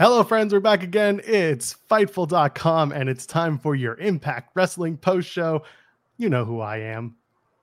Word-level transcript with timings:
Hello, 0.00 0.24
friends. 0.24 0.54
We're 0.54 0.60
back 0.60 0.82
again. 0.82 1.20
It's 1.26 1.76
Fightful.com, 1.90 2.90
and 2.90 3.06
it's 3.06 3.26
time 3.26 3.58
for 3.58 3.74
your 3.74 3.96
Impact 3.96 4.52
Wrestling 4.54 4.96
post 4.96 5.28
show. 5.28 5.62
You 6.16 6.30
know 6.30 6.42
who 6.46 6.60
I 6.60 6.78
am, 6.78 7.16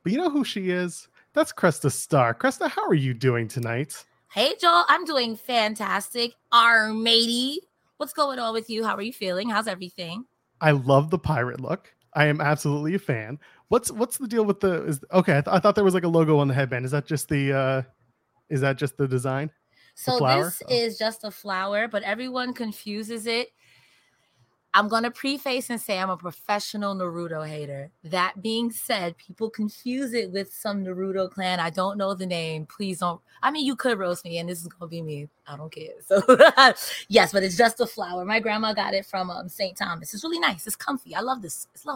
but 0.03 0.11
you 0.11 0.19
know 0.19 0.29
who 0.29 0.43
she 0.43 0.69
is? 0.69 1.07
That's 1.33 1.51
Cresta 1.51 1.91
Star. 1.91 2.35
Cresta, 2.35 2.69
how 2.69 2.85
are 2.85 2.93
you 2.93 3.15
doing 3.15 3.47
tonight? 3.47 4.05
Hey, 4.31 4.53
Joel. 4.61 4.83
I'm 4.87 5.03
doing 5.03 5.35
fantastic. 5.35 6.35
Our 6.51 6.93
matey. 6.93 7.61
What's 7.97 8.13
going 8.13 8.37
on 8.37 8.53
with 8.53 8.69
you? 8.69 8.85
How 8.85 8.95
are 8.95 9.01
you 9.01 9.13
feeling? 9.13 9.49
How's 9.49 9.67
everything? 9.67 10.23
I 10.61 10.73
love 10.73 11.09
the 11.09 11.17
pirate 11.17 11.59
look. 11.59 11.91
I 12.13 12.27
am 12.27 12.39
absolutely 12.39 12.93
a 12.93 12.99
fan. 12.99 13.39
What's 13.69 13.91
what's 13.91 14.19
the 14.19 14.27
deal 14.27 14.45
with 14.45 14.59
the? 14.59 14.83
Is 14.83 15.03
okay. 15.11 15.39
I, 15.39 15.41
th- 15.41 15.55
I 15.55 15.57
thought 15.57 15.73
there 15.73 15.83
was 15.83 15.95
like 15.95 16.03
a 16.03 16.07
logo 16.07 16.37
on 16.37 16.49
the 16.49 16.53
headband. 16.53 16.85
Is 16.85 16.91
that 16.91 17.07
just 17.07 17.29
the? 17.29 17.51
uh 17.51 17.81
Is 18.47 18.61
that 18.61 18.77
just 18.77 18.95
the 18.95 19.07
design? 19.07 19.49
So 19.97 20.19
this 20.19 20.61
oh. 20.63 20.73
is 20.73 20.95
just 20.95 21.23
a 21.23 21.31
flower, 21.31 21.87
but 21.87 22.03
everyone 22.03 22.53
confuses 22.53 23.25
it. 23.25 23.51
I'm 24.75 24.87
gonna 24.89 25.09
preface 25.09 25.71
and 25.71 25.81
say 25.81 25.97
I'm 25.97 26.11
a 26.11 26.17
professional 26.17 26.93
Naruto 26.93 27.47
hater. 27.47 27.89
That 28.03 28.43
being 28.43 28.69
said, 28.69 29.17
people 29.17 29.49
confuse 29.49 30.13
it 30.13 30.29
with 30.31 30.53
some 30.53 30.85
Naruto 30.85 31.31
clan. 31.31 31.59
I 31.59 31.71
don't 31.71 31.97
know 31.97 32.13
the 32.13 32.27
name. 32.27 32.67
Please 32.67 32.99
don't. 32.99 33.19
I 33.41 33.49
mean, 33.49 33.65
you 33.65 33.75
could 33.75 33.97
roast 33.97 34.23
me, 34.23 34.37
and 34.37 34.47
this 34.47 34.61
is 34.61 34.67
gonna 34.67 34.87
be 34.87 35.01
me. 35.01 35.29
I 35.47 35.57
don't 35.57 35.71
care. 35.71 35.95
So 36.05 36.21
yes, 37.07 37.31
but 37.33 37.41
it's 37.41 37.57
just 37.57 37.79
a 37.79 37.87
flower. 37.87 38.23
My 38.23 38.39
grandma 38.39 38.73
got 38.73 38.93
it 38.93 39.07
from 39.07 39.31
um, 39.31 39.49
St. 39.49 39.75
Thomas. 39.75 40.13
It's 40.13 40.23
really 40.23 40.39
nice. 40.39 40.67
It's 40.67 40.75
comfy. 40.75 41.15
I 41.15 41.21
love 41.21 41.41
this. 41.41 41.67
It's 41.73 41.87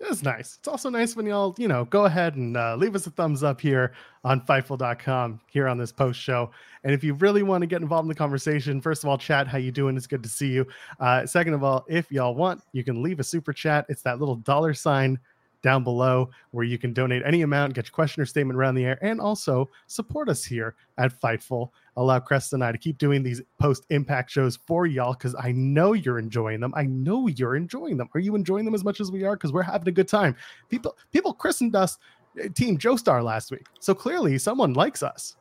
It's 0.00 0.22
nice. 0.22 0.56
It's 0.58 0.68
also 0.68 0.90
nice 0.90 1.16
when 1.16 1.26
y'all, 1.26 1.54
you 1.58 1.66
know, 1.66 1.84
go 1.84 2.04
ahead 2.04 2.36
and 2.36 2.56
uh, 2.56 2.76
leave 2.76 2.94
us 2.94 3.06
a 3.06 3.10
thumbs 3.10 3.42
up 3.42 3.60
here 3.60 3.92
on 4.22 4.40
Fightful.com 4.40 5.40
here 5.48 5.66
on 5.66 5.76
this 5.76 5.90
post 5.90 6.20
show. 6.20 6.50
And 6.84 6.94
if 6.94 7.02
you 7.02 7.14
really 7.14 7.42
want 7.42 7.62
to 7.62 7.66
get 7.66 7.82
involved 7.82 8.04
in 8.04 8.08
the 8.08 8.14
conversation, 8.14 8.80
first 8.80 9.02
of 9.02 9.08
all, 9.08 9.18
chat, 9.18 9.48
how 9.48 9.58
you 9.58 9.72
doing? 9.72 9.96
It's 9.96 10.06
good 10.06 10.22
to 10.22 10.28
see 10.28 10.48
you. 10.48 10.66
Uh, 11.00 11.26
second 11.26 11.54
of 11.54 11.64
all, 11.64 11.84
if 11.88 12.12
y'all 12.12 12.36
want, 12.36 12.62
you 12.72 12.84
can 12.84 13.02
leave 13.02 13.18
a 13.18 13.24
super 13.24 13.52
chat. 13.52 13.86
It's 13.88 14.02
that 14.02 14.20
little 14.20 14.36
dollar 14.36 14.72
sign 14.72 15.18
down 15.62 15.84
below 15.84 16.30
where 16.50 16.64
you 16.64 16.78
can 16.78 16.92
donate 16.92 17.22
any 17.24 17.42
amount, 17.42 17.74
get 17.74 17.86
your 17.86 17.92
question 17.92 18.22
or 18.22 18.26
statement 18.26 18.56
around 18.56 18.74
the 18.74 18.84
air, 18.84 18.98
and 19.02 19.20
also 19.20 19.68
support 19.86 20.28
us 20.28 20.44
here 20.44 20.74
at 20.98 21.12
Fightful. 21.20 21.70
Allow 21.96 22.20
Crest 22.20 22.52
and 22.52 22.62
I 22.62 22.72
to 22.72 22.78
keep 22.78 22.98
doing 22.98 23.22
these 23.22 23.42
post 23.58 23.84
impact 23.90 24.30
shows 24.30 24.56
for 24.66 24.86
y'all 24.86 25.14
because 25.14 25.34
I 25.38 25.52
know 25.52 25.94
you're 25.94 26.18
enjoying 26.18 26.60
them. 26.60 26.72
I 26.76 26.84
know 26.84 27.26
you're 27.26 27.56
enjoying 27.56 27.96
them. 27.96 28.08
Are 28.14 28.20
you 28.20 28.34
enjoying 28.34 28.64
them 28.64 28.74
as 28.74 28.84
much 28.84 29.00
as 29.00 29.10
we 29.10 29.24
are? 29.24 29.34
Because 29.34 29.52
we're 29.52 29.62
having 29.62 29.88
a 29.88 29.92
good 29.92 30.08
time. 30.08 30.36
People, 30.68 30.96
people 31.12 31.32
christened 31.32 31.74
us 31.74 31.98
uh, 32.42 32.48
Team 32.54 32.78
Joestar 32.78 33.22
last 33.24 33.50
week. 33.50 33.66
So 33.80 33.94
clearly 33.94 34.38
someone 34.38 34.74
likes 34.74 35.02
us. 35.02 35.36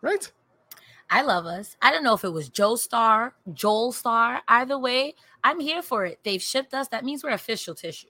Right? 0.00 0.30
I 1.10 1.22
love 1.22 1.46
us. 1.46 1.76
I 1.80 1.90
don't 1.90 2.04
know 2.04 2.14
if 2.14 2.22
it 2.22 2.32
was 2.32 2.50
Joe 2.50 2.76
Star, 2.76 3.34
Joel 3.54 3.92
Star. 3.92 4.42
Either 4.46 4.78
way, 4.78 5.14
I'm 5.42 5.58
here 5.58 5.82
for 5.82 6.04
it. 6.04 6.20
They've 6.22 6.42
shipped 6.42 6.74
us. 6.74 6.88
That 6.88 7.04
means 7.04 7.24
we're 7.24 7.30
official 7.30 7.74
tissue. 7.74 8.08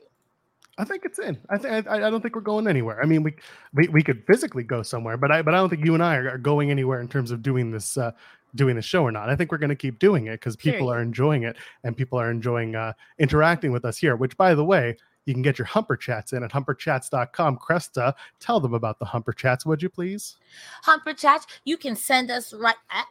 I 0.79 0.84
think 0.84 1.05
it's 1.05 1.19
in. 1.19 1.37
I 1.51 1.59
think 1.59 1.89
I, 1.89 1.98
don't 1.98 2.21
think 2.21 2.37
we're 2.37 2.41
going 2.41 2.69
anywhere. 2.69 3.03
I 3.03 3.07
mean, 3.07 3.25
we, 3.25 3.34
we 3.75 3.89
we 3.89 4.03
could 4.03 4.25
physically 4.27 4.62
go 4.62 4.83
somewhere, 4.83 5.17
but 5.17 5.33
I 5.33 5.43
but 5.43 5.53
I 5.55 5.59
don't 5.59 5.69
think 5.69 5.85
you 5.85 5.95
and 5.95 6.03
I 6.03 6.17
are, 6.17 6.31
are 6.31 6.39
going 6.39 6.70
anywhere 6.70 7.01
in 7.01 7.09
terms 7.09 7.33
of 7.33 7.43
doing 7.43 7.73
this 7.73 7.97
uh, 7.97 8.12
doing 8.55 8.77
the 8.77 8.83
show 8.83 9.03
or 9.03 9.11
not. 9.11 9.29
I 9.29 9.37
think 9.37 9.51
we're 9.51 9.59
going 9.59 9.70
to 9.70 9.77
keep 9.77 9.98
doing 9.98 10.29
it 10.29 10.35
because 10.35 10.57
people 10.57 10.91
are 10.91 11.03
enjoying 11.03 11.43
it 11.43 11.57
and 11.83 11.97
people 11.97 12.19
are 12.19 12.31
enjoying 12.31 12.77
uh, 12.77 12.93
interacting 13.19 13.73
with 13.73 13.85
us 13.85 13.98
here. 13.98 14.15
Which, 14.15 14.37
by 14.37 14.55
the 14.55 14.65
way, 14.65 14.97
you 15.27 15.35
can 15.35 15.43
get 15.43 15.59
your 15.59 15.67
Humper 15.67 15.97
Chats 15.97 16.33
in 16.33 16.43
at 16.43 16.53
humperchats.com. 16.53 17.59
Cresta, 17.59 18.15
tell 18.41 18.61
them 18.61 18.73
about 18.73 18.98
the 18.98 19.05
Humper 19.05 19.33
Chats, 19.33 19.67
would 19.67 19.83
you 19.83 19.91
please? 19.91 20.37
Humper 20.85 21.13
Chats, 21.13 21.47
you 21.65 21.77
can 21.77 21.97
send 21.97 22.31
us 22.31 22.55
right 22.55 22.77
at 22.91 23.07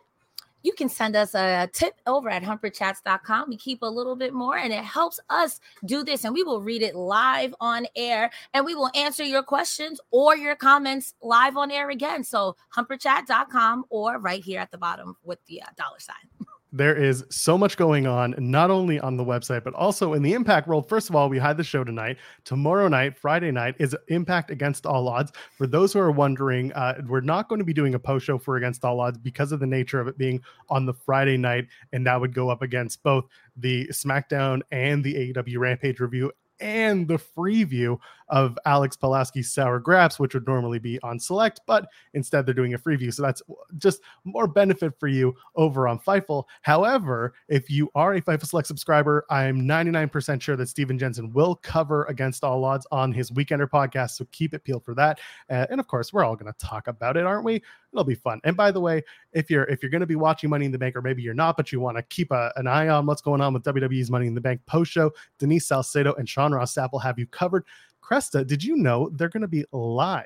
you 0.67 0.73
can 0.73 0.89
send 0.89 1.15
us 1.15 1.33
a 1.33 1.69
tip 1.71 1.93
over 2.05 2.29
at 2.29 2.43
humperchats.com. 2.43 3.49
We 3.49 3.55
keep 3.55 3.81
a 3.83 3.85
little 3.85 4.17
bit 4.17 4.33
more 4.33 4.57
and 4.57 4.73
it 4.73 4.83
helps 4.83 5.17
us 5.29 5.61
do 5.85 6.03
this 6.03 6.25
and 6.25 6.33
we 6.33 6.43
will 6.43 6.61
read 6.61 6.81
it 6.81 6.93
live 6.93 7.55
on 7.61 7.87
air 7.95 8.29
and 8.53 8.65
we 8.65 8.75
will 8.75 8.91
answer 8.93 9.23
your 9.23 9.43
questions 9.43 10.01
or 10.11 10.35
your 10.35 10.57
comments 10.57 11.13
live 11.21 11.55
on 11.55 11.71
air 11.71 11.89
again. 11.89 12.25
So 12.25 12.57
humperchat.com 12.75 13.85
or 13.89 14.19
right 14.19 14.43
here 14.43 14.59
at 14.59 14.71
the 14.71 14.77
bottom 14.77 15.15
with 15.23 15.39
the 15.45 15.61
uh, 15.61 15.67
dollar 15.77 15.99
sign. 15.99 16.36
There 16.73 16.95
is 16.95 17.23
so 17.29 17.57
much 17.57 17.77
going 17.77 18.07
on, 18.07 18.35
not 18.37 18.69
only 18.69 18.99
on 18.99 19.15
the 19.15 19.23
website, 19.23 19.63
but 19.63 19.73
also 19.73 20.13
in 20.13 20.21
the 20.21 20.33
Impact 20.33 20.67
world. 20.67 20.87
First 20.89 21.09
of 21.09 21.15
all, 21.15 21.29
we 21.29 21.39
had 21.39 21.57
the 21.57 21.63
show 21.63 21.83
tonight. 21.83 22.17
Tomorrow 22.43 22.89
night, 22.89 23.17
Friday 23.17 23.51
night, 23.51 23.75
is 23.79 23.95
Impact 24.09 24.51
Against 24.51 24.85
All 24.85 25.07
Odds. 25.07 25.31
For 25.57 25.65
those 25.65 25.93
who 25.93 25.99
are 25.99 26.11
wondering, 26.11 26.73
uh, 26.73 27.01
we're 27.07 27.21
not 27.21 27.47
going 27.47 27.59
to 27.59 27.65
be 27.65 27.73
doing 27.73 27.95
a 27.95 27.99
post 27.99 28.25
show 28.25 28.37
for 28.37 28.57
Against 28.57 28.83
All 28.83 28.99
Odds 28.99 29.17
because 29.17 29.51
of 29.51 29.59
the 29.59 29.67
nature 29.67 29.99
of 29.99 30.07
it 30.07 30.17
being 30.17 30.41
on 30.69 30.85
the 30.85 30.93
Friday 30.93 31.37
night, 31.37 31.67
and 31.93 32.05
that 32.05 32.19
would 32.19 32.33
go 32.33 32.49
up 32.49 32.61
against 32.61 33.01
both 33.01 33.25
the 33.55 33.87
SmackDown 33.87 34.61
and 34.71 35.03
the 35.03 35.33
AEW 35.33 35.57
Rampage 35.57 35.99
review 35.99 36.31
and 36.59 37.07
the 37.07 37.17
free 37.17 37.63
view 37.63 37.99
of 38.29 38.57
Alex 38.65 38.95
Pulaski's 38.95 39.51
Sour 39.51 39.79
Graps, 39.79 40.19
which 40.19 40.33
would 40.33 40.47
normally 40.47 40.79
be 40.79 40.99
on 41.03 41.19
Select, 41.19 41.61
but 41.65 41.87
instead 42.13 42.45
they're 42.45 42.53
doing 42.53 42.73
a 42.73 42.77
free 42.77 42.95
view. 42.95 43.11
So 43.11 43.23
that's 43.23 43.41
just 43.77 44.01
more 44.23 44.47
benefit 44.47 44.99
for 44.99 45.07
you 45.07 45.35
over 45.55 45.87
on 45.87 45.99
Fightful. 45.99 46.45
However, 46.61 47.33
if 47.47 47.69
you 47.69 47.89
are 47.95 48.15
a 48.15 48.21
Fightful 48.21 48.47
Select 48.47 48.67
subscriber, 48.67 49.25
I'm 49.29 49.61
99% 49.61 50.41
sure 50.41 50.55
that 50.55 50.69
Steven 50.69 50.97
Jensen 50.97 51.31
will 51.33 51.55
cover 51.55 52.05
Against 52.05 52.43
All 52.43 52.63
Odds 52.63 52.87
on 52.91 53.11
his 53.11 53.31
Weekender 53.31 53.69
podcast. 53.69 54.11
So 54.11 54.25
keep 54.31 54.53
it 54.53 54.63
peeled 54.63 54.83
for 54.83 54.93
that. 54.95 55.19
Uh, 55.49 55.65
and 55.69 55.79
of 55.79 55.87
course, 55.87 56.13
we're 56.13 56.23
all 56.23 56.35
going 56.35 56.51
to 56.51 56.59
talk 56.59 56.87
about 56.87 57.17
it, 57.17 57.25
aren't 57.25 57.43
we? 57.43 57.61
It'll 57.93 58.03
be 58.03 58.15
fun. 58.15 58.39
And 58.43 58.55
by 58.55 58.71
the 58.71 58.81
way, 58.81 59.03
if 59.33 59.49
you're 59.49 59.63
if 59.65 59.81
you're 59.81 59.89
going 59.89 60.01
to 60.01 60.07
be 60.07 60.15
watching 60.15 60.49
Money 60.49 60.65
in 60.65 60.71
the 60.71 60.77
Bank, 60.77 60.95
or 60.95 61.01
maybe 61.01 61.21
you're 61.21 61.33
not, 61.33 61.57
but 61.57 61.71
you 61.71 61.79
want 61.79 61.97
to 61.97 62.03
keep 62.03 62.31
a, 62.31 62.51
an 62.55 62.67
eye 62.67 62.89
on 62.89 63.05
what's 63.05 63.21
going 63.21 63.41
on 63.41 63.53
with 63.53 63.63
WWE's 63.63 64.11
Money 64.11 64.27
in 64.27 64.35
the 64.35 64.41
Bank 64.41 64.61
post 64.65 64.91
show, 64.91 65.11
Denise 65.39 65.65
Salcedo 65.65 66.13
and 66.15 66.27
Sean 66.27 66.51
Ross 66.51 66.73
Sapp 66.73 66.91
will 66.91 66.99
have 66.99 67.17
you 67.17 67.25
covered. 67.27 67.63
Cresta, 68.07 68.47
did 68.47 68.63
you 68.63 68.77
know 68.77 69.09
they're 69.09 69.27
going 69.27 69.41
to 69.41 69.47
be 69.47 69.65
live 69.71 70.25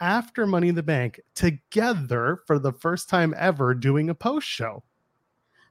after 0.00 0.46
Money 0.46 0.68
in 0.68 0.74
the 0.74 0.82
Bank 0.82 1.20
together 1.34 2.40
for 2.46 2.58
the 2.58 2.72
first 2.72 3.08
time 3.08 3.34
ever 3.38 3.72
doing 3.72 4.10
a 4.10 4.14
post 4.14 4.46
show? 4.46 4.82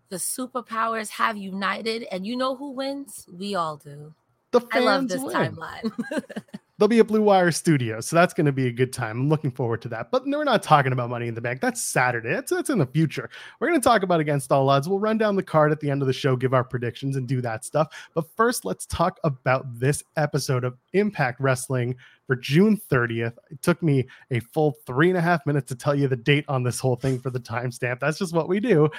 The 0.09 0.15
superpowers 0.15 1.09
have 1.09 1.37
united, 1.37 2.03
and 2.11 2.25
you 2.25 2.35
know 2.35 2.55
who 2.55 2.71
wins? 2.71 3.27
We 3.31 3.53
all 3.53 3.77
do. 3.77 4.13
The 4.51 4.61
fans 4.61 4.73
I 4.73 4.79
love 4.79 5.07
this 5.07 5.21
win. 5.21 5.35
timeline. 5.35 5.91
There'll 6.77 6.89
be 6.89 6.99
a 6.99 7.05
Blue 7.05 7.21
Wire 7.21 7.51
studio, 7.51 8.01
so 8.01 8.17
that's 8.17 8.33
going 8.33 8.47
to 8.47 8.51
be 8.51 8.67
a 8.67 8.71
good 8.71 8.91
time. 8.91 9.17
I'm 9.17 9.29
looking 9.29 9.51
forward 9.51 9.81
to 9.83 9.87
that. 9.89 10.11
But 10.11 10.25
we're 10.25 10.43
not 10.43 10.61
talking 10.61 10.91
about 10.91 11.09
Money 11.09 11.29
in 11.29 11.33
the 11.33 11.39
Bank. 11.39 11.61
That's 11.61 11.81
Saturday. 11.81 12.33
That's 12.33 12.51
that's 12.51 12.69
in 12.69 12.79
the 12.79 12.85
future. 12.85 13.29
We're 13.59 13.69
going 13.69 13.79
to 13.79 13.83
talk 13.83 14.03
about 14.03 14.19
Against 14.19 14.51
All 14.51 14.67
Odds. 14.69 14.89
We'll 14.89 14.99
run 14.99 15.17
down 15.17 15.37
the 15.37 15.43
card 15.43 15.71
at 15.71 15.79
the 15.79 15.89
end 15.89 16.01
of 16.01 16.07
the 16.07 16.13
show, 16.13 16.35
give 16.35 16.53
our 16.53 16.65
predictions, 16.65 17.15
and 17.15 17.29
do 17.29 17.39
that 17.41 17.63
stuff. 17.63 17.93
But 18.13 18.25
first, 18.35 18.65
let's 18.65 18.85
talk 18.85 19.21
about 19.23 19.79
this 19.79 20.03
episode 20.17 20.65
of 20.65 20.75
Impact 20.91 21.39
Wrestling 21.39 21.95
for 22.27 22.35
June 22.35 22.81
30th. 22.91 23.37
It 23.49 23.61
took 23.61 23.81
me 23.81 24.05
a 24.31 24.41
full 24.41 24.75
three 24.85 25.07
and 25.07 25.17
a 25.17 25.21
half 25.21 25.45
minutes 25.45 25.69
to 25.69 25.75
tell 25.75 25.95
you 25.95 26.09
the 26.09 26.17
date 26.17 26.43
on 26.49 26.63
this 26.63 26.81
whole 26.81 26.97
thing 26.97 27.19
for 27.19 27.29
the 27.29 27.39
timestamp. 27.39 28.01
That's 28.01 28.19
just 28.19 28.33
what 28.33 28.49
we 28.49 28.59
do. 28.59 28.89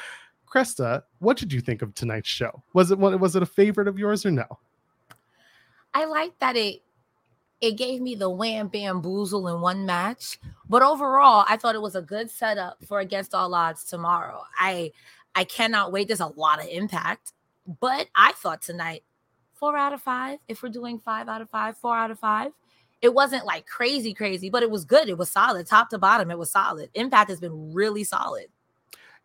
Cresta, 0.48 1.02
what 1.18 1.36
did 1.36 1.52
you 1.52 1.60
think 1.60 1.82
of 1.82 1.94
tonight's 1.94 2.28
show? 2.28 2.62
Was 2.72 2.90
it 2.90 2.98
was 2.98 3.36
it 3.36 3.42
a 3.42 3.46
favorite 3.46 3.88
of 3.88 3.98
yours 3.98 4.24
or 4.24 4.30
no? 4.30 4.46
I 5.92 6.06
like 6.06 6.38
that 6.38 6.56
it 6.56 6.82
it 7.60 7.72
gave 7.72 8.00
me 8.00 8.14
the 8.14 8.30
wham 8.30 8.68
bamboozle 8.68 9.48
in 9.48 9.60
one 9.60 9.86
match. 9.86 10.38
But 10.68 10.82
overall, 10.82 11.44
I 11.48 11.56
thought 11.56 11.74
it 11.74 11.82
was 11.82 11.94
a 11.94 12.02
good 12.02 12.30
setup 12.30 12.84
for 12.84 13.00
Against 13.00 13.34
All 13.34 13.54
Odds 13.54 13.84
tomorrow. 13.84 14.42
I 14.58 14.92
I 15.34 15.44
cannot 15.44 15.92
wait. 15.92 16.08
There's 16.08 16.20
a 16.20 16.26
lot 16.26 16.60
of 16.60 16.68
impact, 16.68 17.32
but 17.80 18.08
I 18.14 18.32
thought 18.32 18.62
tonight, 18.62 19.04
four 19.54 19.76
out 19.76 19.92
of 19.92 20.02
five. 20.02 20.38
If 20.48 20.62
we're 20.62 20.68
doing 20.70 20.98
five 20.98 21.28
out 21.28 21.40
of 21.40 21.50
five, 21.50 21.76
four 21.76 21.96
out 21.96 22.10
of 22.10 22.18
five. 22.18 22.52
It 23.02 23.12
wasn't 23.12 23.44
like 23.44 23.66
crazy, 23.66 24.14
crazy, 24.14 24.48
but 24.48 24.62
it 24.62 24.70
was 24.70 24.86
good. 24.86 25.10
It 25.10 25.18
was 25.18 25.30
solid, 25.30 25.66
top 25.66 25.90
to 25.90 25.98
bottom. 25.98 26.30
It 26.30 26.38
was 26.38 26.50
solid. 26.50 26.88
Impact 26.94 27.28
has 27.28 27.38
been 27.38 27.74
really 27.74 28.04
solid 28.04 28.46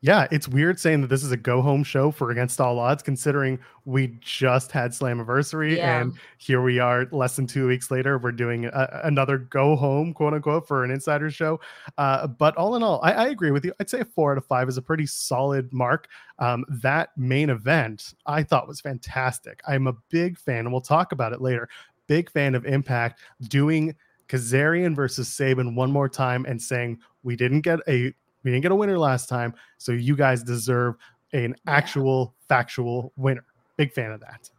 yeah, 0.03 0.28
it's 0.31 0.47
weird 0.47 0.79
saying 0.79 1.01
that 1.01 1.07
this 1.07 1.23
is 1.23 1.31
a 1.31 1.38
go 1.38 1.62
home 1.62 1.84
show 1.84 2.09
for 2.09 2.31
Against 2.31 2.59
All 2.59 2.79
Odds, 2.79 3.03
considering 3.03 3.59
we 3.85 4.17
just 4.20 4.72
had 4.72 4.91
Slammiversary 4.91 5.78
yeah. 5.78 6.02
and 6.02 6.14
here 6.40 6.64
we 6.64 6.79
are 6.79 7.05
less 7.11 7.35
than 7.35 7.46
two 7.46 7.67
weeks 7.67 7.91
later. 7.91 8.17
We're 8.17 8.31
doing 8.31 8.66
a, 8.66 9.02
another 9.03 9.37
go 9.37 9.75
home, 9.75 10.16
quote 10.16 10.34
unquote, 10.34 10.67
for 10.67 10.84
an 10.84 10.90
insider 10.90 11.29
show. 11.29 11.59
Uh, 11.99 12.25
but 12.25 12.58
all 12.58 12.75
in 12.75 12.81
all, 12.81 12.99
I, 13.03 13.11
I, 13.11 13.28
agree 13.28 13.52
with 13.52 13.64
you. 13.64 13.73
I'd 13.79 13.91
say 13.91 13.99
a 13.99 14.05
four 14.05 14.31
out 14.31 14.40
of 14.40 14.46
five 14.46 14.67
is 14.67 14.78
a 14.78 14.81
pretty 14.81 15.05
solid 15.05 15.72
mark. 15.72 16.08
Um, 16.40 16.66
that 16.67 17.09
main 17.16 17.52
event 17.52 18.16
I 18.25 18.41
thought 18.41 18.67
was 18.67 18.81
fantastic. 18.81 19.61
I'm 19.67 19.85
a 19.85 19.93
big 20.09 20.40
fan, 20.40 20.59
and 20.61 20.72
we'll 20.72 20.81
talk 20.81 21.11
about 21.11 21.31
it 21.31 21.41
later. 21.41 21.70
Big 22.08 22.31
fan 22.31 22.55
of 22.55 22.66
Impact 22.66 23.20
doing 23.49 23.96
Kazarian 24.28 24.96
versus 24.96 25.28
Sabin 25.28 25.75
one 25.75 25.91
more 25.91 26.09
time 26.09 26.46
and 26.46 26.59
saying 26.59 26.99
we 27.22 27.35
didn't 27.35 27.61
get 27.61 27.81
a 27.87 28.14
we 28.43 28.52
didn't 28.52 28.64
get 28.64 28.72
a 28.72 28.76
winner 28.76 28.97
last 28.97 29.29
time, 29.29 29.53
so 29.78 29.91
you 29.91 30.16
guys 30.16 30.43
deserve 30.43 30.96
an 31.34 31.55
actual 31.67 32.35
factual 32.47 33.14
winner. 33.16 33.46
Big 33.78 33.93
fan 33.93 34.11
of 34.11 34.20
that. 34.22 34.49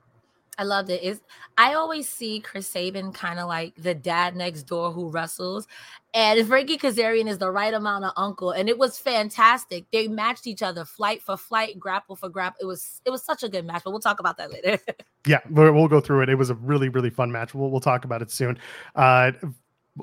I 0.58 0.64
loved 0.64 0.90
it. 0.90 1.02
Is 1.02 1.20
I 1.56 1.74
always 1.74 2.08
see 2.08 2.40
Chris 2.40 2.68
Sabin 2.68 3.12
kind 3.12 3.38
of 3.38 3.48
like 3.48 3.74
the 3.76 3.94
dad 3.94 4.36
next 4.36 4.64
door 4.64 4.92
who 4.92 5.08
wrestles, 5.08 5.66
and 6.12 6.46
Frankie 6.46 6.76
Kazarian 6.76 7.26
is 7.26 7.38
the 7.38 7.50
right 7.50 7.72
amount 7.72 8.04
of 8.04 8.12
uncle, 8.16 8.50
and 8.50 8.68
it 8.68 8.78
was 8.78 8.98
fantastic. 8.98 9.86
They 9.92 10.08
matched 10.08 10.46
each 10.46 10.62
other, 10.62 10.84
flight 10.84 11.22
for 11.22 11.36
flight, 11.36 11.78
grapple 11.78 12.16
for 12.16 12.28
grapple. 12.28 12.58
It 12.60 12.66
was 12.66 13.00
it 13.06 13.10
was 13.10 13.24
such 13.24 13.42
a 13.42 13.48
good 13.48 13.64
match, 13.64 13.82
but 13.84 13.92
we'll 13.92 14.00
talk 14.00 14.20
about 14.20 14.36
that 14.36 14.52
later. 14.52 14.78
yeah, 15.26 15.40
we'll 15.48 15.88
go 15.88 16.00
through 16.00 16.22
it. 16.22 16.28
It 16.28 16.36
was 16.36 16.50
a 16.50 16.54
really 16.54 16.90
really 16.90 17.10
fun 17.10 17.32
match. 17.32 17.54
We'll 17.54 17.70
we'll 17.70 17.80
talk 17.80 18.04
about 18.04 18.20
it 18.20 18.30
soon. 18.30 18.58
Uh, 18.94 19.32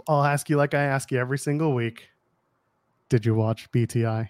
I'll 0.08 0.24
ask 0.24 0.50
you 0.50 0.58
like 0.58 0.74
I 0.74 0.84
ask 0.84 1.12
you 1.12 1.20
every 1.20 1.38
single 1.38 1.74
week. 1.75 2.10
Did 3.10 3.26
you 3.26 3.36
watch 3.36 3.72
BTI? 3.72 4.30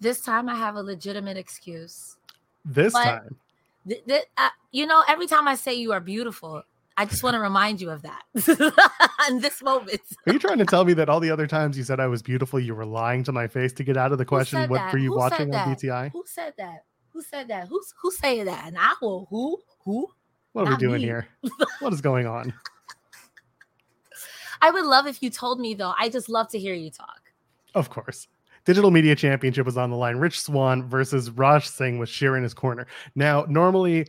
This 0.00 0.20
time 0.20 0.48
I 0.48 0.54
have 0.54 0.76
a 0.76 0.82
legitimate 0.82 1.36
excuse. 1.36 2.16
This 2.64 2.92
but 2.92 3.04
time 3.04 3.36
th- 3.88 4.04
th- 4.06 4.24
uh, 4.36 4.50
you 4.72 4.86
know, 4.86 5.02
every 5.08 5.26
time 5.26 5.48
I 5.48 5.54
say 5.54 5.74
you 5.74 5.92
are 5.92 6.00
beautiful, 6.00 6.62
I 6.96 7.04
just 7.04 7.22
want 7.22 7.34
to 7.34 7.40
remind 7.40 7.80
you 7.80 7.90
of 7.90 8.02
that 8.02 8.22
in 9.28 9.40
this 9.40 9.62
moment. 9.62 10.00
Are 10.26 10.32
you 10.32 10.38
trying 10.38 10.58
to 10.58 10.64
tell 10.64 10.84
me 10.84 10.94
that 10.94 11.08
all 11.08 11.20
the 11.20 11.30
other 11.30 11.46
times 11.46 11.76
you 11.76 11.84
said 11.84 12.00
I 12.00 12.06
was 12.06 12.22
beautiful, 12.22 12.58
you 12.58 12.74
were 12.74 12.86
lying 12.86 13.22
to 13.24 13.32
my 13.32 13.46
face 13.46 13.72
to 13.74 13.84
get 13.84 13.96
out 13.96 14.12
of 14.12 14.18
the 14.18 14.24
question? 14.24 14.68
What 14.68 14.92
were 14.92 14.98
you 14.98 15.10
who 15.10 15.18
watching 15.18 15.54
on 15.54 15.74
BTI? 15.74 16.12
Who 16.12 16.24
said 16.26 16.54
that? 16.58 16.84
Who 17.12 17.22
said 17.22 17.48
that? 17.48 17.68
Who's 17.68 17.94
who 18.00 18.10
saying 18.10 18.46
that? 18.46 18.64
And 18.66 18.76
I 18.78 18.94
will 19.00 19.26
who 19.30 19.60
who? 19.84 20.08
What 20.52 20.62
are 20.62 20.70
Not 20.70 20.80
we 20.80 20.86
doing 20.86 21.02
me. 21.02 21.08
here? 21.08 21.28
what 21.80 21.92
is 21.92 22.00
going 22.00 22.26
on? 22.26 22.52
I 24.62 24.70
would 24.70 24.86
love 24.86 25.06
if 25.06 25.22
you 25.22 25.28
told 25.28 25.60
me 25.60 25.74
though. 25.74 25.92
I 25.98 26.08
just 26.08 26.30
love 26.30 26.48
to 26.50 26.58
hear 26.58 26.74
you 26.74 26.90
talk. 26.90 27.20
Of 27.74 27.90
course. 27.90 28.28
Digital 28.64 28.90
Media 28.90 29.14
Championship 29.14 29.64
was 29.64 29.76
on 29.76 29.90
the 29.90 29.96
line. 29.96 30.16
Rich 30.16 30.40
Swann 30.40 30.88
versus 30.88 31.30
Raj 31.30 31.66
Singh 31.66 31.98
with 31.98 32.08
Shera 32.08 32.36
in 32.36 32.42
his 32.42 32.54
corner. 32.54 32.86
Now, 33.14 33.46
normally 33.48 34.06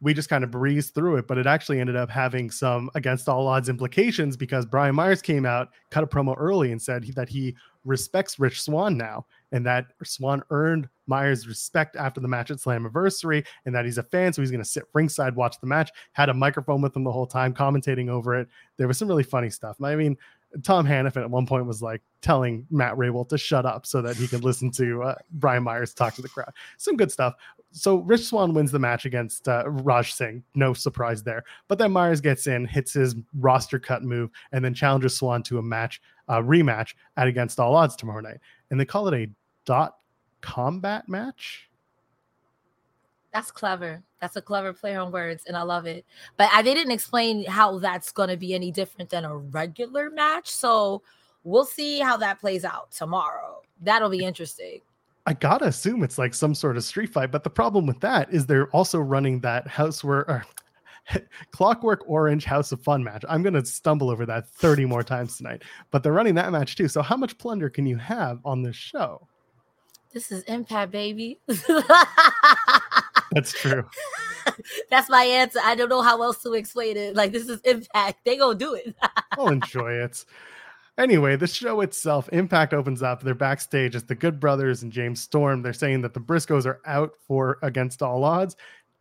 we 0.00 0.14
just 0.14 0.28
kind 0.28 0.44
of 0.44 0.50
breezed 0.50 0.94
through 0.94 1.16
it, 1.16 1.26
but 1.26 1.38
it 1.38 1.46
actually 1.46 1.80
ended 1.80 1.96
up 1.96 2.08
having 2.08 2.50
some 2.50 2.88
against 2.94 3.28
all 3.28 3.46
odds 3.48 3.68
implications 3.68 4.36
because 4.36 4.64
Brian 4.64 4.94
Myers 4.94 5.20
came 5.20 5.44
out, 5.44 5.68
cut 5.90 6.04
a 6.04 6.06
promo 6.06 6.34
early, 6.38 6.72
and 6.72 6.80
said 6.80 7.04
that 7.16 7.28
he 7.28 7.56
respects 7.84 8.38
Rich 8.38 8.62
Swann 8.62 8.96
now, 8.96 9.26
and 9.50 9.66
that 9.66 9.86
Swann 10.04 10.42
earned 10.50 10.88
Myers' 11.06 11.48
respect 11.48 11.96
after 11.96 12.20
the 12.20 12.28
match 12.28 12.50
at 12.50 12.58
Slammiversary, 12.58 13.44
and 13.66 13.74
that 13.74 13.84
he's 13.84 13.98
a 13.98 14.02
fan, 14.02 14.32
so 14.32 14.42
he's 14.42 14.50
going 14.50 14.62
to 14.62 14.68
sit 14.68 14.84
ringside, 14.94 15.34
watch 15.34 15.58
the 15.60 15.66
match. 15.66 15.90
Had 16.12 16.28
a 16.28 16.34
microphone 16.34 16.80
with 16.80 16.94
him 16.94 17.02
the 17.02 17.12
whole 17.12 17.26
time, 17.26 17.52
commentating 17.52 18.08
over 18.08 18.36
it. 18.36 18.48
There 18.76 18.86
was 18.86 18.98
some 18.98 19.08
really 19.08 19.22
funny 19.22 19.50
stuff. 19.50 19.76
I 19.82 19.96
mean, 19.96 20.16
Tom 20.62 20.86
Hannifan 20.86 21.22
at 21.22 21.30
one 21.30 21.46
point 21.46 21.66
was 21.66 21.82
like 21.82 22.02
telling 22.22 22.66
Matt 22.70 22.94
Rehwoldt 22.94 23.28
to 23.30 23.38
shut 23.38 23.66
up 23.66 23.86
so 23.86 24.00
that 24.02 24.16
he 24.16 24.26
could 24.26 24.44
listen 24.44 24.70
to 24.72 25.02
uh, 25.02 25.14
Brian 25.32 25.62
Myers 25.62 25.92
talk 25.94 26.14
to 26.14 26.22
the 26.22 26.28
crowd. 26.28 26.52
Some 26.78 26.96
good 26.96 27.12
stuff. 27.12 27.34
So 27.70 27.96
Rich 27.96 28.24
Swann 28.24 28.54
wins 28.54 28.72
the 28.72 28.78
match 28.78 29.04
against 29.04 29.46
uh, 29.46 29.64
Raj 29.66 30.12
Singh. 30.12 30.42
No 30.54 30.72
surprise 30.72 31.22
there. 31.22 31.44
But 31.68 31.78
then 31.78 31.92
Myers 31.92 32.20
gets 32.20 32.46
in, 32.46 32.64
hits 32.64 32.94
his 32.94 33.14
roster 33.38 33.78
cut 33.78 34.02
move, 34.02 34.30
and 34.52 34.64
then 34.64 34.72
challenges 34.72 35.16
Swann 35.16 35.42
to 35.44 35.58
a 35.58 35.62
match, 35.62 36.00
uh, 36.28 36.40
rematch 36.40 36.94
at 37.18 37.26
Against 37.26 37.60
All 37.60 37.76
Odds 37.76 37.94
tomorrow 37.94 38.20
night. 38.20 38.38
And 38.70 38.80
they 38.80 38.86
call 38.86 39.06
it 39.08 39.14
a 39.14 39.30
dot 39.66 39.96
combat 40.40 41.08
match. 41.08 41.68
That's 43.34 43.50
clever. 43.50 44.02
That's 44.20 44.36
a 44.36 44.42
clever 44.42 44.72
play 44.72 44.96
on 44.96 45.12
words, 45.12 45.44
and 45.46 45.56
I 45.56 45.62
love 45.62 45.86
it. 45.86 46.04
But 46.36 46.50
I, 46.52 46.62
they 46.62 46.74
didn't 46.74 46.92
explain 46.92 47.44
how 47.44 47.78
that's 47.78 48.10
going 48.10 48.30
to 48.30 48.36
be 48.36 48.54
any 48.54 48.72
different 48.72 49.10
than 49.10 49.24
a 49.24 49.36
regular 49.36 50.10
match. 50.10 50.50
So 50.50 51.02
we'll 51.44 51.64
see 51.64 52.00
how 52.00 52.16
that 52.18 52.40
plays 52.40 52.64
out 52.64 52.90
tomorrow. 52.90 53.62
That'll 53.80 54.10
be 54.10 54.24
interesting. 54.24 54.80
I 55.26 55.34
gotta 55.34 55.66
assume 55.66 56.02
it's 56.02 56.16
like 56.16 56.32
some 56.32 56.54
sort 56.54 56.78
of 56.78 56.84
street 56.84 57.12
fight, 57.12 57.30
but 57.30 57.44
the 57.44 57.50
problem 57.50 57.86
with 57.86 58.00
that 58.00 58.32
is 58.32 58.46
they're 58.46 58.70
also 58.70 58.98
running 58.98 59.40
that 59.40 59.68
house 59.68 60.02
where 60.02 60.46
Clockwork 61.50 62.02
Orange 62.06 62.44
House 62.46 62.72
of 62.72 62.80
Fun 62.80 63.04
match. 63.04 63.24
I'm 63.28 63.42
gonna 63.42 63.64
stumble 63.64 64.08
over 64.08 64.24
that 64.24 64.48
30 64.48 64.86
more 64.86 65.02
times 65.02 65.36
tonight, 65.36 65.64
but 65.90 66.02
they're 66.02 66.14
running 66.14 66.34
that 66.36 66.50
match 66.50 66.76
too. 66.76 66.88
So 66.88 67.02
how 67.02 67.16
much 67.16 67.36
plunder 67.36 67.68
can 67.68 67.84
you 67.84 67.98
have 67.98 68.40
on 68.44 68.62
this 68.62 68.74
show? 68.74 69.28
This 70.12 70.32
is 70.32 70.42
Impact, 70.44 70.90
baby. 70.90 71.38
That's 73.32 73.52
true. 73.52 73.84
That's 74.90 75.08
my 75.08 75.24
answer. 75.24 75.60
I 75.62 75.74
don't 75.74 75.88
know 75.88 76.02
how 76.02 76.22
else 76.22 76.42
to 76.42 76.54
explain 76.54 76.96
it. 76.96 77.14
Like 77.14 77.32
this 77.32 77.48
is 77.48 77.60
Impact. 77.60 78.24
They 78.24 78.36
gonna 78.36 78.58
do 78.58 78.74
it. 78.74 78.94
I'll 79.32 79.48
enjoy 79.48 79.92
it. 79.92 80.24
Anyway, 80.96 81.36
the 81.36 81.46
show 81.46 81.80
itself, 81.82 82.28
Impact 82.32 82.74
opens 82.74 83.02
up. 83.02 83.22
They're 83.22 83.34
backstage. 83.34 83.94
It's 83.94 84.04
the 84.04 84.16
Good 84.16 84.40
Brothers 84.40 84.82
and 84.82 84.90
James 84.90 85.20
Storm. 85.20 85.62
They're 85.62 85.72
saying 85.72 86.02
that 86.02 86.12
the 86.12 86.20
Briscoes 86.20 86.66
are 86.66 86.80
out 86.86 87.12
for 87.20 87.58
against 87.62 88.02
all 88.02 88.24
odds. 88.24 88.56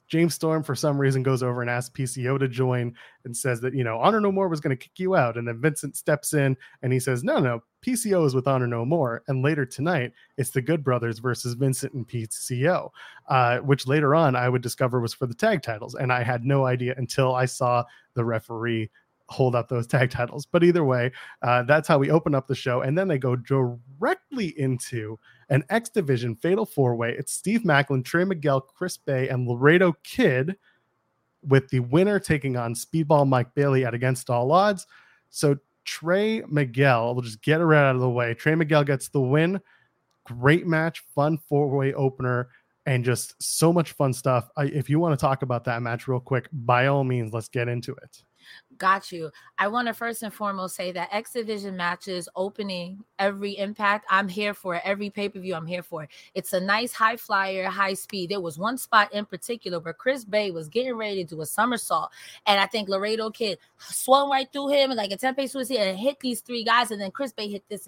James 0.08 0.34
Storm, 0.34 0.64
for 0.64 0.76
some 0.76 0.98
reason, 0.98 1.24
goes 1.24 1.44
over 1.44 1.62
and 1.62 1.70
asks 1.70 1.96
PCO 1.98 2.40
to 2.40 2.48
join 2.48 2.94
and 3.26 3.36
says 3.36 3.60
that, 3.62 3.74
you 3.74 3.84
know, 3.84 4.00
Honor 4.00 4.22
No 4.22 4.32
More 4.32 4.48
was 4.48 4.60
going 4.60 4.76
to 4.76 4.82
kick 4.82 4.98
you 5.00 5.16
out. 5.16 5.38
And 5.38 5.48
then 5.48 5.60
Vincent 5.60 5.96
steps 5.96 6.34
in 6.34 6.56
and 6.82 6.94
he 6.94 7.00
says, 7.00 7.24
no, 7.24 7.40
no, 7.40 7.62
PCO 7.86 8.26
is 8.26 8.34
with 8.34 8.48
Honor 8.48 8.68
No 8.68 8.86
More. 8.86 9.24
And 9.28 9.44
later 9.44 9.66
tonight, 9.66 10.14
it's 10.38 10.52
the 10.52 10.62
Good 10.62 10.84
Brothers 10.84 11.20
versus 11.20 11.54
Vincent 11.54 11.94
and 11.94 12.08
PCO, 12.08 12.90
uh, 13.30 13.58
which 13.60 13.88
later 13.88 14.16
on 14.16 14.36
I 14.36 14.50
would 14.50 14.62
discover 14.62 15.00
was 15.00 15.14
for 15.14 15.26
the 15.26 15.34
tag 15.34 15.62
titles. 15.62 15.96
And 15.96 16.12
I 16.12 16.24
had 16.24 16.46
no 16.46 16.66
idea 16.66 16.96
until 16.98 17.36
I 17.36 17.46
saw 17.46 17.84
the 18.14 18.24
referee 18.24 18.90
hold 19.30 19.56
up 19.56 19.70
those 19.70 19.88
tag 19.88 20.10
titles. 20.10 20.46
But 20.46 20.64
either 20.64 20.84
way, 20.84 21.12
uh, 21.42 21.64
that's 21.64 21.88
how 21.88 21.98
we 21.98 22.12
open 22.12 22.36
up 22.36 22.48
the 22.48 22.56
show. 22.56 22.82
And 22.82 22.98
then 22.98 23.08
they 23.08 23.18
go 23.18 23.36
directly 23.36 24.60
into 24.60 25.20
an 25.50 25.64
X 25.70 25.90
Division 25.90 26.36
Fatal 26.36 26.66
Four 26.66 26.96
Way. 26.96 27.16
It's 27.18 27.34
Steve 27.34 27.62
Maclin, 27.62 28.04
Trey 28.04 28.26
Miguel, 28.26 28.62
Chris 28.62 28.98
Bey, 28.98 29.30
and 29.30 29.48
Laredo 29.48 29.94
Kid, 30.04 30.58
with 31.44 31.70
the 31.70 31.80
winner 31.80 32.20
taking 32.20 32.58
on 32.58 32.74
Speedball 32.74 33.28
Mike 33.28 33.54
Bailey 33.54 33.86
at 33.86 33.94
Against 33.94 34.30
All 34.30 34.52
Odds. 34.52 34.88
So 35.30 35.58
Trey 35.86 36.42
Miguel, 36.50 37.16
we'll 37.16 37.24
just 37.24 37.42
get 37.42 37.62
it 37.62 37.66
right 37.66 37.88
out 37.90 37.96
of 37.96 38.02
the 38.02 38.10
way. 38.10 38.34
Trey 38.34 38.56
Miguel 38.56 38.84
gets 38.84 39.10
the 39.10 39.22
win. 39.22 39.62
Great 40.26 40.68
match, 40.68 41.04
fun 41.16 41.38
four 41.38 41.70
way 41.70 41.94
opener, 41.94 42.50
and 42.86 43.06
just 43.06 43.42
so 43.42 43.72
much 43.72 43.94
fun 43.94 44.12
stuff. 44.12 44.50
If 44.58 44.90
you 44.90 45.00
want 45.00 45.18
to 45.18 45.22
talk 45.22 45.42
about 45.42 45.64
that 45.66 45.82
match 45.82 46.08
real 46.08 46.20
quick, 46.20 46.50
by 46.52 46.88
all 46.88 47.06
means, 47.06 47.34
let's 47.34 47.48
get 47.48 47.70
into 47.70 47.94
it. 47.94 48.24
Got 48.78 49.12
you. 49.12 49.32
I 49.58 49.68
want 49.68 49.88
to 49.88 49.94
first 49.94 50.24
and 50.24 50.34
foremost 50.34 50.76
say 50.76 50.92
that 50.92 51.10
X 51.12 51.34
Division 51.34 51.76
matches 51.76 52.30
opening 52.36 53.04
every 53.18 53.58
impact. 53.58 54.06
I'm 54.10 54.28
here 54.28 54.54
for 54.54 54.76
it. 54.76 54.82
Every 54.84 55.10
pay 55.10 55.30
per 55.30 55.40
view, 55.40 55.56
I'm 55.56 55.66
here 55.66 55.84
for 55.84 56.04
it. 56.04 56.10
It's 56.36 56.54
a 56.54 56.60
nice 56.60 56.94
high 56.94 57.18
flyer, 57.18 57.66
high 57.66 57.94
speed. 57.94 58.30
There 58.30 58.42
was 58.42 58.58
one 58.58 58.78
spot 58.78 59.14
in 59.14 59.26
particular 59.26 59.80
where 59.80 59.94
Chris 59.94 60.26
Bey 60.26 60.52
was 60.52 60.68
getting 60.68 60.96
ready 60.96 61.24
to 61.24 61.36
do 61.36 61.42
a 61.42 61.46
somersault. 61.46 62.12
And 62.46 62.60
I 62.60 62.66
think 62.66 62.90
Laredo 62.90 63.30
Kid 63.30 63.58
swung 63.78 64.30
right 64.30 64.52
through 64.52 64.70
him 64.70 64.92
and 64.92 64.98
like 64.98 65.12
a 65.12 65.18
10 65.18 65.36
pace 65.36 65.54
was 65.54 65.70
here 65.70 65.88
and 65.88 65.98
hit 65.98 66.20
these 66.20 66.42
three 66.42 66.64
guys. 66.64 66.92
And 66.92 67.02
then 67.02 67.12
Chris 67.12 67.34
Bey 67.34 67.50
hit 67.50 67.64
this 67.70 67.88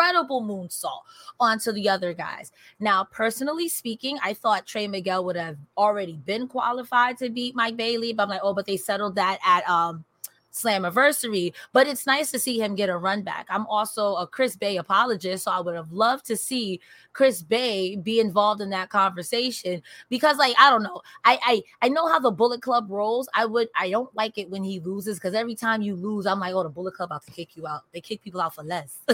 incredible 0.00 0.42
moonsault 0.42 1.02
onto 1.38 1.72
the 1.72 1.88
other 1.88 2.14
guys. 2.14 2.52
Now, 2.78 3.04
personally 3.04 3.68
speaking, 3.68 4.18
I 4.22 4.34
thought 4.34 4.66
Trey 4.66 4.88
Miguel 4.88 5.24
would 5.24 5.36
have 5.36 5.58
already 5.76 6.16
been 6.16 6.48
qualified 6.48 7.18
to 7.18 7.28
beat 7.28 7.54
Mike 7.54 7.76
Bailey, 7.76 8.12
but 8.12 8.24
I'm 8.24 8.28
like, 8.30 8.40
oh, 8.42 8.54
but 8.54 8.66
they 8.66 8.76
settled 8.76 9.14
that 9.16 9.38
at 9.44 9.68
um 9.68 10.04
Slammiversary, 10.52 11.52
but 11.72 11.86
it's 11.86 12.06
nice 12.06 12.30
to 12.32 12.38
see 12.38 12.60
him 12.60 12.74
get 12.74 12.88
a 12.88 12.96
run 12.96 13.22
back. 13.22 13.46
I'm 13.50 13.66
also 13.66 14.16
a 14.16 14.26
Chris 14.26 14.56
Bey 14.56 14.76
apologist, 14.76 15.44
so 15.44 15.50
I 15.50 15.60
would 15.60 15.74
have 15.74 15.92
loved 15.92 16.26
to 16.26 16.36
see 16.36 16.80
Chris 17.12 17.42
Bey 17.42 17.96
be 17.96 18.20
involved 18.20 18.60
in 18.60 18.70
that 18.70 18.88
conversation 18.88 19.82
because, 20.08 20.38
like, 20.38 20.54
I 20.58 20.70
don't 20.70 20.82
know, 20.82 21.00
I 21.24 21.38
I 21.42 21.62
I 21.82 21.88
know 21.88 22.08
how 22.08 22.18
the 22.18 22.30
Bullet 22.30 22.62
Club 22.62 22.86
rolls. 22.88 23.28
I 23.34 23.46
would 23.46 23.68
I 23.76 23.90
don't 23.90 24.14
like 24.14 24.38
it 24.38 24.50
when 24.50 24.64
he 24.64 24.80
loses 24.80 25.18
because 25.18 25.34
every 25.34 25.54
time 25.54 25.82
you 25.82 25.94
lose, 25.94 26.26
I'm 26.26 26.40
like, 26.40 26.54
oh, 26.54 26.62
the 26.62 26.68
Bullet 26.68 26.94
Club 26.94 27.10
about 27.10 27.24
to 27.26 27.32
kick 27.32 27.56
you 27.56 27.66
out. 27.66 27.82
They 27.92 28.00
kick 28.00 28.22
people 28.22 28.40
out 28.40 28.54
for 28.54 28.62
less. 28.62 28.98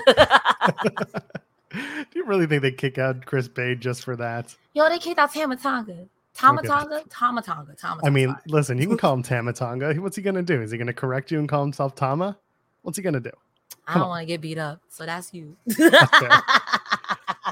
Do 1.71 1.81
you 2.15 2.25
really 2.25 2.47
think 2.47 2.63
they 2.63 2.73
kick 2.73 2.99
out 2.99 3.27
Chris 3.27 3.49
Bey 3.49 3.75
just 3.75 4.05
for 4.05 4.17
that? 4.17 4.55
Yo, 4.75 4.89
they 4.89 4.99
kicked 4.99 5.19
out 5.19 5.33
Tama 5.33 5.57
Tonga. 5.57 6.07
Tamatonga, 6.37 7.01
okay. 7.01 7.05
Tamatonga, 7.09 7.79
Tama. 7.79 8.03
I 8.05 8.11
mean, 8.11 8.37
listen, 8.47 8.79
you 8.79 8.87
can 8.87 8.99
call 8.99 9.15
him 9.15 9.23
Tamatonga. 9.23 9.99
What's 9.99 10.17
he 10.17 10.23
gonna 10.23 10.43
do? 10.43 10.61
Is 10.61 10.71
he 10.71 10.79
gonna 10.79 10.93
correct 10.93 11.31
you 11.31 11.39
and 11.39 11.49
call 11.49 11.63
himself 11.63 11.95
Tama? 11.95 12.37
What's 12.83 12.99
he 12.99 13.03
gonna 13.03 13.21
do? 13.21 13.31
Come 13.87 13.97
I 13.97 13.99
don't 14.01 14.09
want 14.09 14.23
to 14.23 14.27
get 14.27 14.41
beat 14.41 14.59
up, 14.59 14.81
so 14.89 15.07
that's 15.07 15.33
you. 15.33 15.57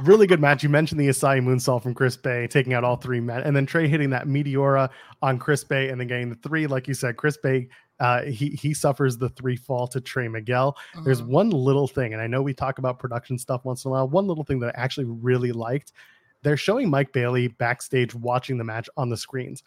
really 0.02 0.26
good 0.26 0.40
match. 0.40 0.64
You 0.64 0.68
mentioned 0.68 1.00
the 1.00 1.08
Asai 1.08 1.40
moonsault 1.40 1.82
from 1.82 1.94
Chris 1.94 2.16
Bey, 2.16 2.48
taking 2.48 2.74
out 2.74 2.82
all 2.82 2.96
three 2.96 3.20
men, 3.20 3.42
and 3.42 3.54
then 3.54 3.66
Trey 3.66 3.86
hitting 3.86 4.10
that 4.10 4.26
Meteora 4.26 4.90
on 5.22 5.38
Chris 5.38 5.62
Bey, 5.62 5.90
and 5.90 6.00
then 6.00 6.08
getting 6.08 6.30
the 6.30 6.36
three. 6.36 6.66
Like 6.66 6.88
you 6.88 6.94
said, 6.94 7.16
Chris 7.16 7.36
Bey, 7.36 7.68
uh, 8.00 8.22
he 8.22 8.50
he 8.50 8.74
suffers 8.74 9.16
the 9.16 9.28
three 9.30 9.56
fall 9.56 9.86
to 9.88 10.00
Trey 10.00 10.26
Miguel. 10.26 10.76
Mm-hmm. 10.94 11.04
There's 11.04 11.22
one 11.22 11.50
little 11.50 11.86
thing, 11.86 12.12
and 12.12 12.20
I 12.20 12.26
know 12.26 12.42
we 12.42 12.52
talk 12.52 12.78
about 12.78 12.98
production 12.98 13.38
stuff 13.38 13.64
once 13.64 13.84
in 13.84 13.90
a 13.90 13.92
while. 13.92 14.08
One 14.08 14.26
little 14.26 14.44
thing 14.44 14.58
that 14.60 14.76
I 14.76 14.82
actually 14.82 15.06
really 15.06 15.52
liked 15.52 15.92
they're 16.44 16.56
showing 16.56 16.88
Mike 16.88 17.12
Bailey 17.12 17.48
backstage 17.48 18.14
watching 18.14 18.58
the 18.58 18.64
match 18.64 18.88
on 18.96 19.08
the 19.08 19.16
screens. 19.16 19.62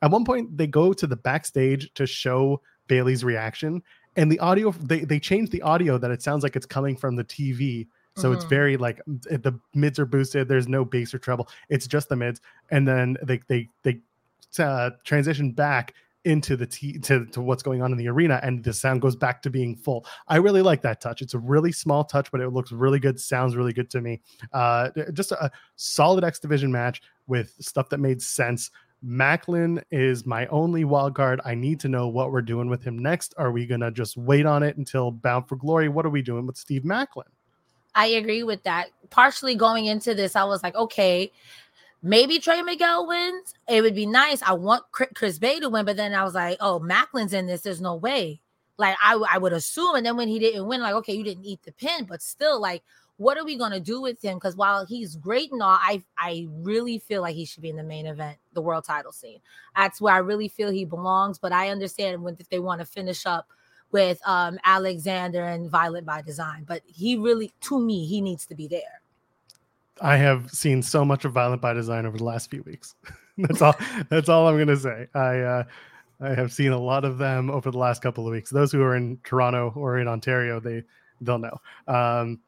At 0.00 0.10
one 0.10 0.24
point, 0.24 0.56
they 0.56 0.66
go 0.66 0.92
to 0.94 1.06
the 1.06 1.16
backstage 1.16 1.92
to 1.94 2.06
show 2.06 2.62
Bailey's 2.86 3.22
reaction, 3.22 3.82
and 4.16 4.32
the 4.32 4.38
audio 4.38 4.70
they 4.70 5.00
they 5.00 5.20
change 5.20 5.50
the 5.50 5.60
audio 5.62 5.98
that 5.98 6.10
it 6.10 6.22
sounds 6.22 6.42
like 6.42 6.56
it's 6.56 6.66
coming 6.66 6.96
from 6.96 7.16
the 7.16 7.24
TV. 7.24 7.86
So 8.16 8.24
mm-hmm. 8.24 8.36
it's 8.36 8.44
very 8.44 8.76
like 8.76 9.00
the 9.06 9.58
mids 9.74 9.98
are 9.98 10.06
boosted. 10.06 10.48
There's 10.48 10.68
no 10.68 10.84
bass 10.84 11.12
or 11.12 11.18
treble. 11.18 11.48
It's 11.68 11.86
just 11.86 12.08
the 12.08 12.16
mids, 12.16 12.40
and 12.70 12.88
then 12.88 13.16
they 13.22 13.40
they 13.48 13.68
they 13.82 14.00
uh, 14.58 14.90
transition 15.04 15.52
back 15.52 15.94
into 16.24 16.56
the 16.56 16.66
t- 16.66 16.98
to, 16.98 17.24
to 17.26 17.40
what's 17.40 17.62
going 17.62 17.80
on 17.80 17.92
in 17.92 17.98
the 17.98 18.08
arena 18.08 18.40
and 18.42 18.62
the 18.62 18.72
sound 18.72 19.00
goes 19.00 19.16
back 19.16 19.40
to 19.40 19.48
being 19.48 19.74
full 19.74 20.04
i 20.28 20.36
really 20.36 20.60
like 20.60 20.82
that 20.82 21.00
touch 21.00 21.22
it's 21.22 21.34
a 21.34 21.38
really 21.38 21.72
small 21.72 22.04
touch 22.04 22.30
but 22.30 22.40
it 22.40 22.50
looks 22.50 22.72
really 22.72 22.98
good 22.98 23.18
sounds 23.18 23.56
really 23.56 23.72
good 23.72 23.88
to 23.88 24.00
me 24.00 24.20
uh 24.52 24.90
just 25.12 25.32
a, 25.32 25.50
solid 25.76 26.22
x 26.22 26.38
division 26.38 26.70
match 26.70 27.00
with 27.26 27.54
stuff 27.60 27.88
that 27.88 27.98
made 27.98 28.20
sense 28.20 28.70
Maclin 29.02 29.82
is 29.90 30.26
my 30.26 30.46
only 30.48 30.84
wild 30.84 31.14
card. 31.14 31.40
I 31.44 31.54
need 31.54 31.80
to 31.80 31.88
know 31.88 32.08
what 32.08 32.32
we're 32.32 32.42
doing 32.42 32.68
with 32.68 32.84
him 32.84 32.98
next. 32.98 33.32
Are 33.38 33.50
we 33.50 33.64
going 33.64 33.80
to 33.80 33.90
just 33.90 34.18
wait 34.18 34.44
on 34.44 34.62
it 34.62 34.76
until 34.76 35.10
Bound 35.10 35.48
for 35.48 35.56
Glory? 35.56 35.88
What 35.88 36.04
are 36.04 36.10
we 36.10 36.20
doing 36.20 36.46
with 36.46 36.58
Steve 36.58 36.82
Maclin? 36.82 37.24
I 37.94 38.06
agree 38.06 38.42
with 38.42 38.62
that. 38.64 38.88
Partially 39.08 39.54
going 39.54 39.86
into 39.86 40.14
this, 40.14 40.36
I 40.36 40.44
was 40.44 40.62
like, 40.62 40.74
okay, 40.74 41.32
maybe 42.02 42.38
Trey 42.38 42.62
Miguel 42.62 43.06
wins. 43.06 43.54
It 43.68 43.82
would 43.82 43.94
be 43.94 44.06
nice. 44.06 44.42
I 44.42 44.52
want 44.52 44.84
Chris 44.92 45.38
Bey 45.38 45.60
to 45.60 45.68
win, 45.68 45.84
but 45.84 45.96
then 45.96 46.14
I 46.14 46.24
was 46.24 46.34
like, 46.34 46.56
oh, 46.60 46.80
Maclin's 46.80 47.32
in 47.32 47.46
this. 47.46 47.62
There's 47.62 47.80
no 47.80 47.94
way. 47.94 48.40
Like 48.78 48.96
I, 49.02 49.22
I 49.32 49.38
would 49.38 49.52
assume. 49.52 49.96
And 49.96 50.06
then 50.06 50.16
when 50.16 50.28
he 50.28 50.38
didn't 50.38 50.66
win, 50.66 50.80
like, 50.80 50.94
okay, 50.94 51.12
you 51.12 51.24
didn't 51.24 51.44
eat 51.44 51.62
the 51.62 51.72
pin, 51.72 52.06
but 52.06 52.22
still, 52.22 52.60
like, 52.60 52.82
what 53.18 53.36
are 53.36 53.44
we 53.44 53.58
to 53.58 53.80
do 53.80 54.00
with 54.00 54.24
him? 54.24 54.38
Because 54.38 54.56
while 54.56 54.86
he's 54.86 55.14
great 55.16 55.52
and 55.52 55.62
all, 55.62 55.78
I 55.78 56.02
I 56.16 56.48
really 56.50 56.98
feel 56.98 57.20
like 57.20 57.36
he 57.36 57.44
should 57.44 57.62
be 57.62 57.68
in 57.68 57.76
the 57.76 57.82
main 57.82 58.06
event, 58.06 58.38
the 58.54 58.62
world 58.62 58.84
title 58.84 59.12
scene. 59.12 59.40
That's 59.76 60.00
where 60.00 60.14
I 60.14 60.18
really 60.18 60.48
feel 60.48 60.70
he 60.70 60.86
belongs. 60.86 61.38
But 61.38 61.52
I 61.52 61.68
understand 61.68 62.22
when 62.22 62.36
if 62.40 62.48
they 62.48 62.60
want 62.60 62.80
to 62.80 62.86
finish 62.86 63.26
up 63.26 63.48
with 63.92 64.18
um, 64.26 64.58
Alexander 64.64 65.44
and 65.44 65.68
Violent 65.68 66.06
by 66.06 66.22
Design. 66.22 66.64
But 66.66 66.80
he 66.86 67.18
really, 67.18 67.52
to 67.62 67.78
me, 67.78 68.06
he 68.06 68.22
needs 68.22 68.46
to 68.46 68.54
be 68.54 68.66
there. 68.66 68.99
I 70.00 70.16
have 70.16 70.50
seen 70.50 70.82
so 70.82 71.04
much 71.04 71.24
of 71.24 71.32
Violent 71.32 71.60
by 71.60 71.72
Design 71.72 72.06
over 72.06 72.16
the 72.16 72.24
last 72.24 72.50
few 72.50 72.62
weeks. 72.62 72.94
that's 73.38 73.62
all. 73.62 73.74
that's 74.08 74.28
all 74.28 74.48
I'm 74.48 74.58
gonna 74.58 74.76
say. 74.76 75.06
I 75.14 75.38
uh, 75.38 75.64
I 76.20 76.34
have 76.34 76.52
seen 76.52 76.72
a 76.72 76.78
lot 76.78 77.04
of 77.04 77.18
them 77.18 77.50
over 77.50 77.70
the 77.70 77.78
last 77.78 78.02
couple 78.02 78.26
of 78.26 78.32
weeks. 78.32 78.50
Those 78.50 78.72
who 78.72 78.82
are 78.82 78.96
in 78.96 79.18
Toronto 79.24 79.72
or 79.76 79.98
in 79.98 80.08
Ontario, 80.08 80.60
they 80.60 80.82
they'll 81.20 81.38
know. 81.38 81.60
Um, 81.86 82.40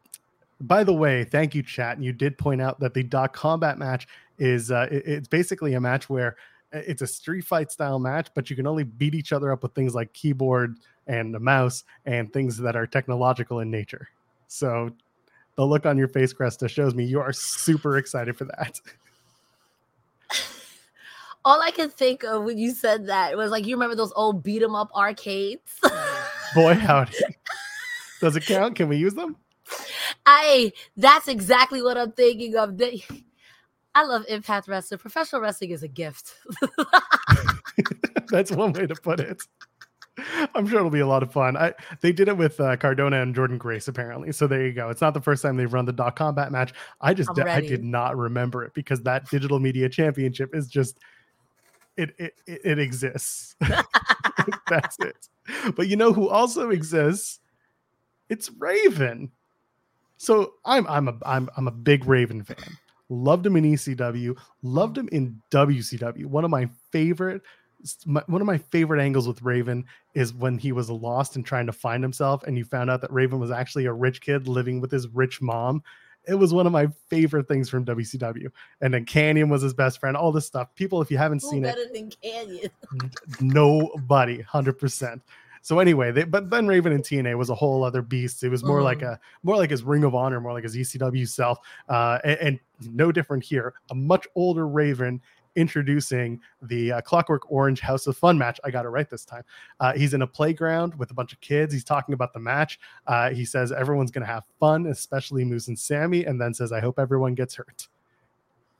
by 0.61 0.85
the 0.85 0.93
way, 0.93 1.25
thank 1.25 1.55
you, 1.55 1.63
chat. 1.63 2.01
You 2.01 2.13
did 2.13 2.39
point 2.39 2.63
out 2.63 2.79
that 2.81 2.95
the 2.95 3.03
dot 3.03 3.33
combat 3.33 3.79
match 3.79 4.07
is 4.39 4.71
uh, 4.71 4.89
it, 4.91 5.03
it's 5.07 5.29
basically 5.29 5.75
a 5.75 5.81
match 5.81 6.09
where 6.09 6.37
uh, 6.73 6.81
it's 6.87 7.03
a 7.03 7.07
street 7.07 7.45
fight 7.45 7.73
style 7.73 7.99
match, 7.99 8.29
but 8.35 8.49
you 8.51 8.57
can 8.57 8.67
only 8.67 8.85
beat 8.85 9.15
each 9.15 9.33
other 9.33 9.53
up 9.53 9.63
with 9.63 9.75
things 9.75 9.95
like 9.95 10.13
keyboard 10.13 10.79
and 11.07 11.35
a 11.35 11.41
mouse 11.41 11.85
and 12.07 12.33
things 12.33 12.57
that 12.57 12.77
are 12.77 12.87
technological 12.87 13.61
in 13.61 13.71
nature. 13.71 14.09
So 14.47 14.91
the 15.57 15.67
look 15.67 15.87
on 15.87 15.99
your 15.99 16.09
face, 16.09 16.33
Cresta, 16.33 16.69
shows 16.69 16.95
me 16.95 17.05
you 17.05 17.21
are 17.21 17.33
super 17.33 17.97
excited 17.99 18.37
for 18.37 18.45
that. 18.45 18.81
All 21.45 21.61
I 21.61 21.73
can 21.73 21.91
think 21.91 22.23
of 22.23 22.45
when 22.45 22.57
you 22.57 22.71
said 22.71 23.07
that 23.09 23.37
was 23.37 23.51
like 23.51 23.67
you 23.67 23.75
remember 23.75 23.97
those 23.97 24.13
old 24.15 24.43
beat 24.43 24.63
'em 24.63 24.75
up 24.75 24.91
arcades. 24.95 25.81
Boy, 26.55 26.75
howdy. 26.75 27.19
Does 28.21 28.37
it 28.37 28.47
count? 28.47 28.77
Can 28.77 28.89
we 28.89 28.97
use 28.97 29.15
them? 29.15 29.37
I 30.25 30.73
that's 30.97 31.29
exactly 31.29 31.83
what 31.83 31.99
I'm 31.99 32.13
thinking 32.13 32.57
of. 32.57 32.81
I 33.95 34.05
love 34.05 34.25
Impact 34.29 34.69
Wrestling. 34.69 34.99
Professional 34.99 35.43
wrestling 35.43 35.71
is 35.71 35.83
a 35.83 35.89
gift. 35.89 36.35
that's 38.29 38.51
one 38.53 38.73
way 38.73 38.87
to 38.87 38.95
put 38.95 39.21
it. 39.21 39.43
I'm 40.55 40.67
sure 40.67 40.79
it'll 40.79 40.91
be 40.91 41.01
a 41.01 41.07
lot 41.07 41.23
of 41.23 41.33
fun. 41.33 41.57
I 41.57 41.73
they 42.01 42.13
did 42.13 42.29
it 42.29 42.37
with 42.37 42.61
uh, 42.61 42.77
Cardona 42.77 43.23
and 43.23 43.35
Jordynne 43.35 43.59
Grace 43.59 43.89
apparently. 43.89 44.33
So 44.33 44.47
there 44.47 44.67
you 44.67 44.73
go. 44.73 44.91
It's 44.91 45.01
not 45.01 45.15
the 45.15 45.21
first 45.21 45.43
time 45.43 45.57
they've 45.57 45.73
run 45.73 45.87
the 45.87 45.93
dot 45.93 46.17
combat 46.17 46.53
match. 46.53 46.75
I 47.01 47.15
just 47.15 47.31
I 47.39 47.61
did 47.61 47.83
not 47.83 48.17
remember 48.17 48.65
it 48.65 48.75
because 48.75 49.03
that 49.03 49.29
digital 49.31 49.59
media 49.59 49.89
championship 49.89 50.55
is 50.55 50.69
just 50.69 50.99
it 51.97 52.15
it 52.19 52.35
it 52.47 52.79
exists. 52.79 53.57
That's 54.69 54.99
it. 55.01 55.29
But 55.77 55.89
you 55.89 55.97
know 55.97 56.13
who 56.13 56.29
also 56.29 56.71
exists? 56.71 57.41
It's 58.29 58.51
Raven. 58.59 59.31
So 60.19 60.55
I'm 60.65 60.87
I'm 60.89 61.09
a 61.09 61.17
I'm 61.25 61.49
I'm 61.57 61.69
a 61.69 61.73
big 61.73 62.07
Raven 62.07 62.45
fan. 62.45 62.79
Loved 63.09 63.47
him 63.47 63.57
in 63.57 63.65
ECW. 63.65 64.37
Loved 64.63 64.97
him 64.97 65.09
in 65.13 65.41
WCW. 65.51 66.27
One 66.27 66.45
of 66.45 66.51
my 66.51 66.69
favorite 66.91 67.43
my, 68.07 68.23
one 68.27 68.41
of 68.41 68.47
my 68.47 68.59
favorite 68.59 69.03
angles 69.03 69.27
with 69.27 69.43
Raven 69.43 69.85
is 70.15 70.35
when 70.35 70.59
he 70.59 70.73
was 70.73 70.91
lost 70.91 71.37
and 71.37 71.45
trying 71.45 71.67
to 71.67 71.73
find 71.73 72.03
himself, 72.03 72.43
and 72.45 72.57
you 72.57 72.65
found 72.65 72.91
out 72.91 73.01
that 73.01 73.13
Raven 73.13 73.39
was 73.39 73.51
actually 73.51 73.87
a 73.87 73.93
rich 73.93 74.21
kid 74.21 74.49
living 74.49 74.81
with 74.81 74.91
his 74.91 75.09
rich 75.09 75.41
mom. 75.41 75.83
It 76.29 76.35
was 76.35 76.55
one 76.55 76.67
of 76.67 76.73
my 76.73 76.87
favorite 77.09 77.49
things 77.49 77.69
from 77.69 77.85
WCW. 77.85 78.49
And 78.81 78.95
then 78.95 79.05
Kanyon 79.05 79.49
was 79.49 79.63
his 79.63 79.75
best 79.75 79.99
friend. 79.99 80.17
All 80.17 80.31
this 80.31 80.47
stuff. 80.47 80.73
People, 80.77 81.03
if 81.03 81.11
you 81.11 81.19
haven't 81.19 81.43
Who 81.43 81.51
seen 81.51 81.63
better 81.63 81.81
it, 81.81 81.93
than 81.93 82.11
Kanyon? 82.11 82.71
nobody, 83.41 84.41
hundred 84.43 84.79
percent. 84.79 85.21
So 85.63 85.79
anyway, 85.79 86.11
they, 86.11 86.25
but 86.25 86.51
then 86.51 86.67
Raven 86.67 86.93
and 86.93 87.05
TNA 87.05 87.39
was 87.39 87.49
a 87.49 87.55
whole 87.55 87.85
other 87.85 88.03
beast. 88.03 88.43
It 88.43 88.49
was 88.49 88.65
more 88.65 88.81
mm. 88.81 88.85
like 88.85 89.03
a 89.03 89.19
more 89.45 89.57
like 89.57 89.71
his 89.71 89.85
Ring 89.85 90.03
of 90.03 90.15
Honor, 90.15 90.41
more 90.41 90.53
like 90.53 90.65
his 90.65 90.77
ECW 90.77 91.27
self, 91.29 91.59
uh, 91.89 92.19
and, 92.25 92.39
and, 92.39 92.61
no 92.91 93.13
different 93.13 93.45
here. 93.45 93.75
A 93.93 93.95
much 93.95 94.27
older 94.35 94.67
Raven 94.67 95.21
introducing 95.57 96.41
the 96.63 96.93
uh, 96.93 97.01
Clockwork 97.01 97.51
Orange 97.51 97.81
House 97.81 98.07
of 98.07 98.17
Fun 98.17 98.39
match. 98.39 98.61
I 98.65 98.71
got 98.71 98.85
it 98.85 98.89
right 98.89 99.09
this 99.09 99.25
time. 99.25 99.43
Uh, 99.81 99.93
he's 99.93 100.15
in 100.15 100.23
a 100.23 100.27
playground 100.27 100.95
with 100.97 101.11
a 101.11 101.15
bunch 101.15 101.33
of 101.33 101.41
kids. 101.41 101.73
He's 101.73 101.85
talking 101.85 102.15
about 102.15 102.33
the 102.33 102.41
match. 102.41 102.79
Uh, 103.07 103.31
he 103.31 103.45
says 103.45 103.73
everyone's 103.73 104.11
going 104.11 104.27
to 104.27 104.33
have 104.33 104.45
fun, 104.61 104.87
especially 104.87 105.45
Moose 105.45 105.69
and 105.69 105.79
Sammy, 105.79 106.25
and 106.25 106.41
then 106.41 106.55
says, 106.55 106.73
"I 106.73 106.81
hope 106.81 106.99
everyone 106.99 107.35
gets 107.35 107.55
hurt." 107.55 107.89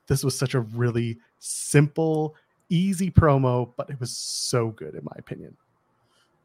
This 0.07 0.25
was 0.25 0.37
such 0.37 0.55
a 0.55 0.61
really 0.61 1.19
simple, 1.39 2.35
easy 2.69 3.11
promo, 3.11 3.73
but 3.77 3.89
it 3.91 4.01
was 4.01 4.11
so 4.17 4.71
good 4.71 4.95
in 4.95 5.05
my 5.05 5.17
opinion 5.19 5.57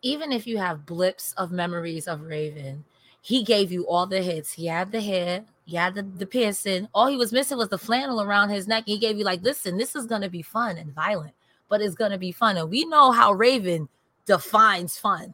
even 0.01 0.31
if 0.31 0.45
you 0.47 0.57
have 0.57 0.85
blips 0.85 1.33
of 1.33 1.51
memories 1.51 2.07
of 2.07 2.21
Raven, 2.21 2.83
he 3.21 3.43
gave 3.43 3.71
you 3.71 3.87
all 3.87 4.05
the 4.05 4.21
hits. 4.21 4.53
He 4.53 4.67
had 4.67 4.91
the 4.91 5.01
hair, 5.01 5.43
he 5.65 5.75
had 5.75 5.95
the, 5.95 6.03
the 6.03 6.25
piercing. 6.25 6.87
All 6.93 7.07
he 7.07 7.17
was 7.17 7.33
missing 7.33 7.57
was 7.57 7.69
the 7.69 7.77
flannel 7.77 8.21
around 8.21 8.49
his 8.49 8.67
neck. 8.67 8.83
He 8.85 8.97
gave 8.97 9.17
you 9.17 9.25
like, 9.25 9.41
listen, 9.43 9.77
this 9.77 9.95
is 9.95 10.05
gonna 10.05 10.29
be 10.29 10.41
fun 10.41 10.77
and 10.77 10.93
violent, 10.93 11.33
but 11.67 11.81
it's 11.81 11.95
gonna 11.95 12.17
be 12.17 12.31
fun. 12.31 12.55
And 12.55 12.69
we 12.69 12.85
know 12.85 13.11
how 13.11 13.33
Raven 13.33 13.89
defines 14.25 14.97
fun. 14.97 15.33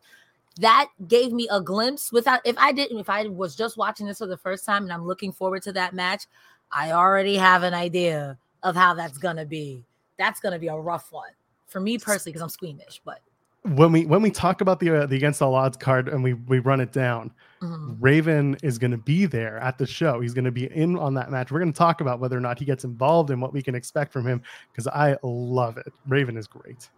That 0.59 0.89
gave 1.07 1.31
me 1.31 1.47
a 1.51 1.61
glimpse 1.61 2.11
without 2.11 2.41
if 2.45 2.57
I 2.57 2.71
didn't, 2.71 2.99
if 2.99 3.09
I 3.09 3.27
was 3.27 3.55
just 3.55 3.77
watching 3.77 4.07
this 4.07 4.17
for 4.17 4.27
the 4.27 4.37
first 4.37 4.65
time 4.65 4.83
and 4.83 4.91
I'm 4.91 5.05
looking 5.05 5.31
forward 5.31 5.63
to 5.63 5.73
that 5.73 5.93
match, 5.93 6.25
I 6.71 6.91
already 6.91 7.35
have 7.35 7.63
an 7.63 7.73
idea 7.73 8.37
of 8.63 8.75
how 8.75 8.93
that's 8.95 9.17
gonna 9.17 9.45
be. 9.45 9.83
That's 10.17 10.39
gonna 10.39 10.59
be 10.59 10.67
a 10.67 10.75
rough 10.75 11.11
one 11.11 11.31
for 11.67 11.79
me 11.79 11.97
personally, 11.97 12.31
because 12.31 12.41
I'm 12.43 12.49
squeamish, 12.49 13.01
but 13.03 13.19
when 13.63 13.91
we 13.91 14.05
when 14.05 14.22
we 14.22 14.29
talk 14.29 14.62
about 14.62 14.79
the 14.79 15.03
uh, 15.03 15.05
the 15.05 15.15
against 15.15 15.41
all 15.41 15.55
odds 15.55 15.77
card 15.77 16.10
and 16.10 16.24
we 16.24 16.34
we 16.34 16.60
run 16.60 16.82
it 16.82 16.91
down 16.91 17.32
mm-hmm. 17.63 17.93
raven 18.00 18.58
is 18.62 18.77
going 18.77 18.91
to 18.91 18.98
be 18.98 19.25
there 19.25 19.58
at 19.60 19.77
the 19.77 19.88
show. 19.88 20.20
He's 20.20 20.34
going 20.34 20.46
to 20.46 20.51
be 20.51 20.65
in 20.65 20.98
on 20.98 21.13
that 21.15 21.32
match. 21.32 21.51
We're 21.51 21.60
going 21.60 21.72
to 21.72 21.77
talk 21.77 22.01
about 22.01 22.20
whether 22.20 22.38
or 22.38 22.41
not 22.41 22.60
he 22.60 22.65
gets 22.65 22.84
involved 22.84 23.29
and 23.29 23.41
what 23.41 23.53
we 23.53 23.62
can 23.62 23.75
expect 23.75 24.12
from 24.12 24.25
him 24.27 24.41
because 24.72 24.88
i 24.88 25.15
love 25.24 25.77
it. 25.77 25.91
Raven 26.08 26.38
is 26.38 26.48
great. 26.48 26.89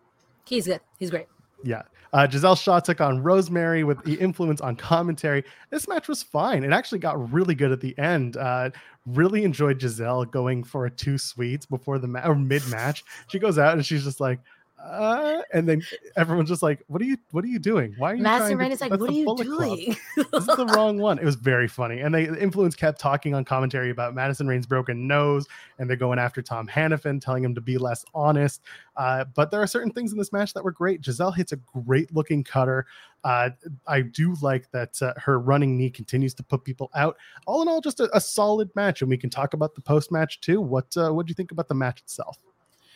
He's 0.45 0.65
good. 0.65 0.81
He's 0.99 1.09
great. 1.09 1.27
Yeah. 1.63 1.83
Uh, 2.13 2.29
giselle 2.29 2.55
shaw 2.55 2.79
took 2.79 3.01
on 3.01 3.21
rosemary 3.21 3.83
with 3.83 4.01
the 4.03 4.15
influence 4.15 4.61
on 4.61 4.75
commentary. 4.75 5.43
This 5.69 5.87
match 5.87 6.07
was 6.07 6.23
fine. 6.23 6.63
It 6.63 6.71
actually 6.71 6.99
got 6.99 7.33
really 7.33 7.55
good 7.55 7.71
at 7.71 7.81
the 7.81 7.97
end. 7.97 8.37
Uh, 8.37 8.69
really 9.05 9.43
enjoyed 9.43 9.79
giselle 9.79 10.25
going 10.25 10.63
for 10.63 10.85
a 10.85 10.89
two 10.89 11.17
sweets 11.17 11.65
before 11.65 11.99
the 11.99 12.07
match 12.07 12.25
or 12.25 12.33
mid 12.33 12.67
match 12.69 13.03
she 13.27 13.37
goes 13.37 13.59
out 13.59 13.73
and 13.73 13.85
she's 13.85 14.03
just 14.03 14.19
like 14.19 14.39
uh, 14.85 15.41
and 15.53 15.67
then 15.67 15.81
everyone's 16.15 16.49
just 16.49 16.61
like, 16.61 16.83
"What 16.87 17.01
are 17.01 17.05
you? 17.05 17.17
What 17.31 17.43
are 17.43 17.47
you 17.47 17.59
doing? 17.59 17.95
Why 17.97 18.11
are 18.11 18.15
you?" 18.15 18.23
Master 18.23 18.55
Rain 18.55 18.71
is 18.71 18.81
like, 18.81 18.91
"What 18.91 19.09
are 19.09 19.13
you 19.13 19.35
doing?" 19.35 19.95
this 20.15 20.47
is 20.47 20.55
the 20.55 20.71
wrong 20.75 20.99
one. 20.99 21.17
It 21.17 21.25
was 21.25 21.35
very 21.35 21.67
funny, 21.67 22.01
and 22.01 22.13
they 22.13 22.25
the 22.25 22.41
influence 22.41 22.75
kept 22.75 22.99
talking 22.99 23.33
on 23.33 23.45
commentary 23.45 23.89
about 23.89 24.13
Madison 24.13 24.47
Rayne's 24.47 24.67
broken 24.67 25.07
nose, 25.07 25.47
and 25.79 25.89
they're 25.89 25.97
going 25.97 26.19
after 26.19 26.41
Tom 26.41 26.67
Hannifan, 26.67 27.19
telling 27.19 27.43
him 27.43 27.55
to 27.55 27.61
be 27.61 27.77
less 27.77 28.05
honest. 28.13 28.61
Uh, 28.95 29.25
but 29.33 29.49
there 29.49 29.61
are 29.61 29.67
certain 29.67 29.91
things 29.91 30.11
in 30.11 30.17
this 30.17 30.31
match 30.31 30.53
that 30.53 30.63
were 30.63 30.71
great. 30.71 31.03
Giselle 31.03 31.31
hits 31.31 31.51
a 31.51 31.57
great 31.57 32.13
looking 32.13 32.43
cutter. 32.43 32.85
Uh, 33.23 33.49
I 33.87 34.01
do 34.01 34.35
like 34.41 34.69
that 34.71 35.01
uh, 35.01 35.13
her 35.17 35.39
running 35.39 35.77
knee 35.77 35.89
continues 35.89 36.35
to 36.35 36.43
put 36.43 36.63
people 36.63 36.91
out. 36.93 37.17
All 37.47 37.63
in 37.63 37.67
all, 37.67 37.81
just 37.81 37.99
a, 37.99 38.15
a 38.15 38.21
solid 38.21 38.69
match, 38.75 39.01
and 39.01 39.09
we 39.09 39.17
can 39.17 39.31
talk 39.31 39.55
about 39.55 39.73
the 39.73 39.81
post 39.81 40.11
match 40.11 40.41
too. 40.41 40.61
What 40.61 40.95
uh, 40.95 41.11
what 41.11 41.25
do 41.25 41.31
you 41.31 41.35
think 41.35 41.51
about 41.51 41.67
the 41.67 41.73
match 41.73 42.01
itself? 42.01 42.37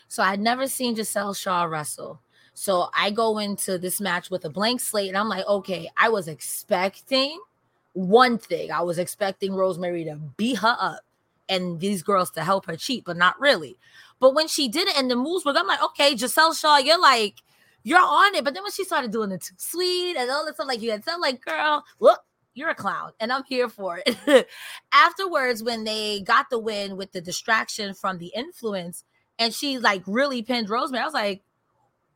So 0.09 0.23
I'd 0.23 0.39
never 0.39 0.67
seen 0.67 0.95
Giselle 0.95 1.33
Shaw 1.35 1.63
wrestle. 1.63 2.19
So 2.55 2.89
I 2.93 3.11
go 3.11 3.37
into 3.37 3.77
this 3.77 4.01
match 4.01 4.29
with 4.29 4.43
a 4.43 4.49
blank 4.49 4.81
slate 4.81 5.07
and 5.07 5.17
I'm 5.17 5.29
like, 5.29 5.47
okay, 5.47 5.87
I 5.95 6.09
was 6.09 6.27
expecting 6.27 7.39
one 7.93 8.37
thing. 8.37 8.71
I 8.71 8.81
was 8.81 8.97
expecting 8.97 9.53
Rosemary 9.53 10.03
to 10.05 10.15
beat 10.15 10.57
her 10.57 10.75
up 10.79 11.01
and 11.47 11.79
these 11.79 12.03
girls 12.03 12.31
to 12.31 12.43
help 12.43 12.65
her 12.65 12.75
cheat, 12.75 13.05
but 13.05 13.17
not 13.17 13.39
really. 13.39 13.77
But 14.19 14.33
when 14.33 14.47
she 14.47 14.67
did 14.67 14.87
it 14.87 14.97
and 14.97 15.09
the 15.09 15.15
moves 15.15 15.45
were, 15.45 15.53
I'm 15.55 15.67
like, 15.67 15.81
okay, 15.81 16.17
Giselle 16.17 16.53
Shaw, 16.53 16.77
you're 16.77 16.99
like, 16.99 17.35
you're 17.83 17.99
on 17.99 18.35
it. 18.35 18.43
But 18.43 18.55
then 18.55 18.63
when 18.63 18.71
she 18.71 18.83
started 18.83 19.11
doing 19.11 19.29
the 19.29 19.37
too 19.37 19.55
sweet 19.57 20.17
and 20.17 20.29
all 20.29 20.45
this 20.45 20.55
stuff, 20.55 20.67
like 20.67 20.81
you 20.81 20.91
had 20.91 21.05
said, 21.05 21.17
like, 21.17 21.45
girl, 21.45 21.83
look, 21.99 22.19
you're 22.55 22.69
a 22.69 22.75
clown 22.75 23.11
and 23.19 23.31
I'm 23.31 23.43
here 23.43 23.69
for 23.69 24.01
it. 24.05 24.47
Afterwards, 24.91 25.63
when 25.63 25.83
they 25.83 26.21
got 26.21 26.49
the 26.49 26.59
win 26.59 26.97
with 26.97 27.11
the 27.11 27.21
distraction 27.21 27.93
from 27.93 28.17
the 28.17 28.31
influence, 28.35 29.03
and 29.39 29.53
she 29.53 29.79
like 29.79 30.03
really 30.05 30.43
pinned 30.43 30.69
Rosemary. 30.69 31.01
I 31.01 31.05
was 31.05 31.13
like, 31.13 31.41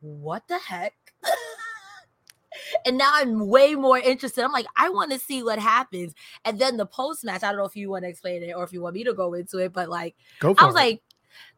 what 0.00 0.46
the 0.46 0.58
heck? 0.58 0.94
and 2.86 2.98
now 2.98 3.10
I'm 3.14 3.48
way 3.48 3.74
more 3.74 3.98
interested. 3.98 4.44
I'm 4.44 4.52
like, 4.52 4.66
I 4.76 4.90
want 4.90 5.10
to 5.12 5.18
see 5.18 5.42
what 5.42 5.58
happens. 5.58 6.14
And 6.44 6.58
then 6.58 6.76
the 6.76 6.86
post 6.86 7.24
match, 7.24 7.42
I 7.42 7.48
don't 7.48 7.58
know 7.58 7.64
if 7.64 7.74
you 7.76 7.90
want 7.90 8.04
to 8.04 8.08
explain 8.08 8.42
it 8.42 8.52
or 8.52 8.62
if 8.62 8.72
you 8.72 8.82
want 8.82 8.94
me 8.94 9.04
to 9.04 9.14
go 9.14 9.34
into 9.34 9.58
it, 9.58 9.72
but 9.72 9.88
like, 9.88 10.14
I 10.42 10.48
was 10.48 10.58
it. 10.58 10.78
like, 10.78 11.02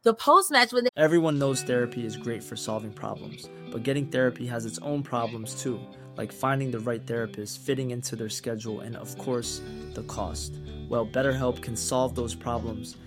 the 0.05 0.15
post 0.15 0.51
match 0.51 0.73
when 0.73 0.85
they- 0.85 0.91
everyone 0.97 1.39
knows 1.39 1.63
therapy 1.63 2.07
is 2.07 2.17
great 2.17 2.43
for 2.43 2.57
solving 2.57 2.93
problems, 2.93 3.51
but 3.71 3.83
getting 3.83 4.07
therapy 4.07 4.47
has 4.47 4.65
its 4.65 4.79
own 4.79 5.03
problems 5.03 5.61
too, 5.61 5.79
like 6.17 6.33
finding 6.33 6.71
the 6.71 6.79
right 6.81 7.07
therapist, 7.07 7.61
fitting 7.61 7.91
into 7.91 8.17
their 8.17 8.31
schedule, 8.31 8.81
and 8.81 8.97
of 8.97 9.19
course, 9.19 9.61
the 9.93 10.03
cost. 10.05 10.55
Well, 10.89 11.07
BetterHelp 11.07 11.61
can 11.61 11.77
solve 11.77 12.15
those 12.15 12.35
problems. 12.35 12.97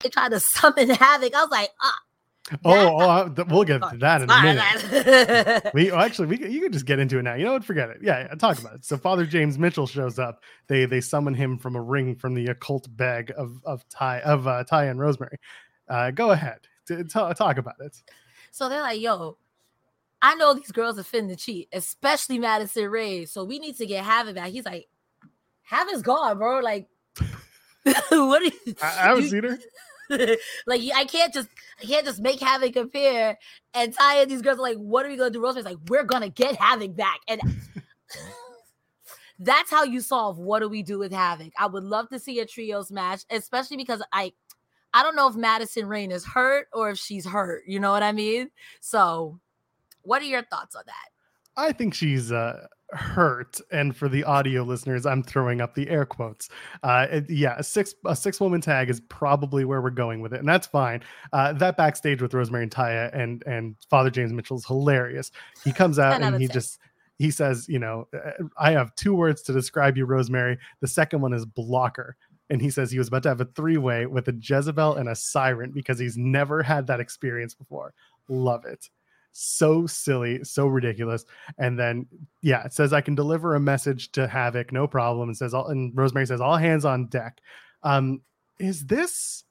they 0.00 0.08
tried 0.08 0.30
to 0.30 0.40
summon 0.40 0.90
havoc. 0.90 1.34
I 1.34 1.42
was 1.42 1.50
like, 1.50 1.70
ah. 1.82 1.98
Oh, 2.64 3.00
oh, 3.00 3.44
we'll 3.48 3.64
get 3.64 3.78
to 3.78 3.96
that 3.98 4.22
in 4.22 4.30
a 4.30 4.42
minute. 4.42 5.70
we 5.74 5.90
oh, 5.92 5.98
actually, 5.98 6.26
we 6.26 6.48
you 6.48 6.60
can 6.60 6.72
just 6.72 6.84
get 6.84 6.98
into 6.98 7.18
it 7.18 7.22
now. 7.22 7.34
You 7.34 7.44
know 7.44 7.52
what? 7.52 7.64
Forget 7.64 7.90
it. 7.90 7.98
Yeah, 8.02 8.20
yeah, 8.20 8.34
talk 8.34 8.58
about 8.58 8.74
it. 8.74 8.84
So 8.84 8.96
Father 8.96 9.24
James 9.24 9.56
Mitchell 9.56 9.86
shows 9.86 10.18
up. 10.18 10.42
They 10.66 10.84
they 10.84 11.00
summon 11.00 11.34
him 11.34 11.58
from 11.58 11.76
a 11.76 11.80
ring 11.80 12.16
from 12.16 12.34
the 12.34 12.46
occult 12.46 12.88
bag 12.96 13.32
of 13.36 13.60
of 13.64 13.88
Ty 13.88 14.20
of 14.20 14.48
uh, 14.48 14.64
Ty 14.64 14.86
and 14.86 14.98
Rosemary. 14.98 15.38
Uh, 15.88 16.10
go 16.10 16.32
ahead, 16.32 16.58
t- 16.88 16.96
t- 16.96 17.04
talk 17.08 17.58
about 17.58 17.76
it. 17.80 17.96
So 18.50 18.68
they're 18.68 18.80
like, 18.80 19.00
"Yo, 19.00 19.38
I 20.20 20.34
know 20.34 20.52
these 20.54 20.72
girls 20.72 20.98
are 20.98 21.04
finna 21.04 21.38
cheat, 21.38 21.68
especially 21.72 22.38
Madison 22.38 22.90
Rayne. 22.90 23.26
So 23.26 23.44
we 23.44 23.60
need 23.60 23.76
to 23.76 23.86
get 23.86 24.04
Havoc 24.04 24.34
back." 24.34 24.50
He's 24.50 24.64
like, 24.64 24.88
"Havoc's 25.62 26.02
gone, 26.02 26.38
bro. 26.38 26.58
Like, 26.58 26.88
what? 27.82 28.42
Are 28.42 28.44
you, 28.44 28.52
I, 28.82 28.86
I 28.86 28.90
haven't 28.90 29.24
you, 29.24 29.30
seen 29.30 29.44
her." 29.44 29.58
like 30.66 30.82
I 30.94 31.04
can't 31.04 31.32
just 31.32 31.48
I 31.80 31.86
can't 31.86 32.04
just 32.04 32.20
make 32.20 32.40
Havoc 32.40 32.76
appear 32.76 33.38
and 33.74 33.94
tie 33.94 34.20
in 34.20 34.28
these 34.28 34.42
girls 34.42 34.58
are 34.58 34.62
like, 34.62 34.76
what 34.76 35.06
are 35.06 35.08
we 35.08 35.16
gonna 35.16 35.30
do? 35.30 35.42
Rosemary's 35.42 35.64
like, 35.64 35.78
we're 35.88 36.04
gonna 36.04 36.28
get 36.28 36.56
Havoc 36.56 36.96
back. 36.96 37.20
And 37.28 37.40
that's 39.38 39.70
how 39.70 39.84
you 39.84 40.00
solve 40.00 40.38
what 40.38 40.60
do 40.60 40.68
we 40.68 40.82
do 40.82 40.98
with 40.98 41.12
Havoc. 41.12 41.52
I 41.58 41.66
would 41.66 41.84
love 41.84 42.08
to 42.10 42.18
see 42.18 42.40
a 42.40 42.46
trios 42.46 42.90
match, 42.90 43.22
especially 43.30 43.76
because 43.76 44.02
I 44.12 44.32
I 44.92 45.04
don't 45.04 45.14
know 45.14 45.28
if 45.28 45.36
Madison 45.36 45.86
Rayne 45.86 46.10
is 46.10 46.24
hurt 46.24 46.66
or 46.72 46.90
if 46.90 46.98
she's 46.98 47.24
hurt. 47.24 47.62
You 47.66 47.78
know 47.78 47.92
what 47.92 48.02
I 48.02 48.10
mean? 48.10 48.50
So 48.80 49.38
what 50.02 50.22
are 50.22 50.26
your 50.26 50.42
thoughts 50.42 50.74
on 50.74 50.82
that? 50.86 51.19
I 51.56 51.72
think 51.72 51.94
she's 51.94 52.32
uh 52.32 52.66
hurt 52.92 53.60
and 53.70 53.96
for 53.96 54.08
the 54.08 54.24
audio 54.24 54.64
listeners 54.64 55.06
i'm 55.06 55.22
throwing 55.22 55.60
up 55.60 55.74
the 55.74 55.88
air 55.88 56.04
quotes. 56.04 56.48
Uh 56.82 57.06
it, 57.10 57.30
yeah 57.30 57.54
a 57.58 57.62
six 57.62 57.94
a 58.04 58.16
six 58.16 58.40
woman 58.40 58.60
tag 58.60 58.90
is 58.90 59.00
probably 59.02 59.64
where 59.64 59.80
we're 59.80 59.90
going 59.90 60.20
with 60.20 60.32
it 60.32 60.40
and 60.40 60.48
that's 60.48 60.66
fine. 60.66 61.00
Uh 61.32 61.52
that 61.54 61.76
backstage 61.76 62.20
with 62.20 62.34
rosemary 62.34 62.64
and 62.64 62.72
taya 62.72 63.14
and 63.16 63.42
and 63.46 63.76
father 63.88 64.10
james 64.10 64.32
mitchell 64.32 64.56
is 64.56 64.66
hilarious. 64.66 65.30
He 65.64 65.72
comes 65.72 65.98
out 65.98 66.20
and 66.20 66.40
he 66.40 66.48
just 66.48 66.78
he 67.18 67.30
says 67.30 67.68
you 67.68 67.78
know 67.78 68.08
uh, 68.14 68.32
i 68.58 68.72
have 68.72 68.94
two 68.96 69.14
words 69.14 69.42
to 69.42 69.52
describe 69.52 69.96
you 69.96 70.04
rosemary. 70.04 70.58
The 70.80 70.88
second 70.88 71.20
one 71.20 71.32
is 71.32 71.46
blocker. 71.46 72.16
And 72.52 72.60
he 72.60 72.70
says 72.70 72.90
he 72.90 72.98
was 72.98 73.06
about 73.06 73.22
to 73.22 73.28
have 73.28 73.40
a 73.40 73.44
three-way 73.44 74.06
with 74.06 74.26
a 74.26 74.32
jezebel 74.32 74.96
and 74.96 75.08
a 75.08 75.14
siren 75.14 75.70
because 75.70 76.00
he's 76.00 76.16
never 76.16 76.64
had 76.64 76.88
that 76.88 76.98
experience 76.98 77.54
before. 77.54 77.94
Love 78.28 78.64
it 78.64 78.90
so 79.32 79.86
silly, 79.86 80.42
so 80.44 80.66
ridiculous. 80.66 81.24
And 81.58 81.78
then, 81.78 82.06
yeah, 82.42 82.64
it 82.64 82.72
says 82.72 82.92
I 82.92 83.00
can 83.00 83.14
deliver 83.14 83.54
a 83.54 83.60
message 83.60 84.12
to 84.12 84.26
Havoc, 84.26 84.72
no 84.72 84.86
problem. 84.86 85.28
And 85.28 85.36
says, 85.36 85.54
all, 85.54 85.68
and 85.68 85.92
Rosemary 85.96 86.26
says, 86.26 86.40
all 86.40 86.56
hands 86.56 86.84
on 86.84 87.06
deck. 87.06 87.40
Um, 87.82 88.20
is 88.58 88.86
this 88.86 89.44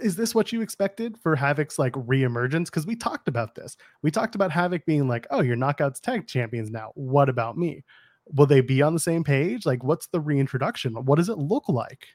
is 0.00 0.16
this 0.16 0.34
what 0.34 0.52
you 0.52 0.62
expected 0.62 1.18
for 1.18 1.36
Havoc's 1.36 1.78
like 1.78 1.92
reemergence? 1.92 2.66
Because 2.66 2.86
we 2.86 2.96
talked 2.96 3.28
about 3.28 3.54
this. 3.54 3.76
We 4.02 4.10
talked 4.10 4.34
about 4.34 4.50
Havoc 4.50 4.86
being 4.86 5.06
like, 5.06 5.26
oh, 5.30 5.42
you're 5.42 5.56
knockouts 5.56 6.00
tag 6.00 6.26
champions 6.26 6.70
now. 6.70 6.92
What 6.94 7.28
about 7.28 7.58
me? 7.58 7.84
Will 8.32 8.46
they 8.46 8.62
be 8.62 8.80
on 8.80 8.94
the 8.94 9.00
same 9.00 9.22
page? 9.22 9.66
Like, 9.66 9.84
what's 9.84 10.06
the 10.06 10.20
reintroduction? 10.20 10.94
What 11.04 11.16
does 11.16 11.28
it 11.28 11.36
look 11.36 11.68
like? 11.68 12.06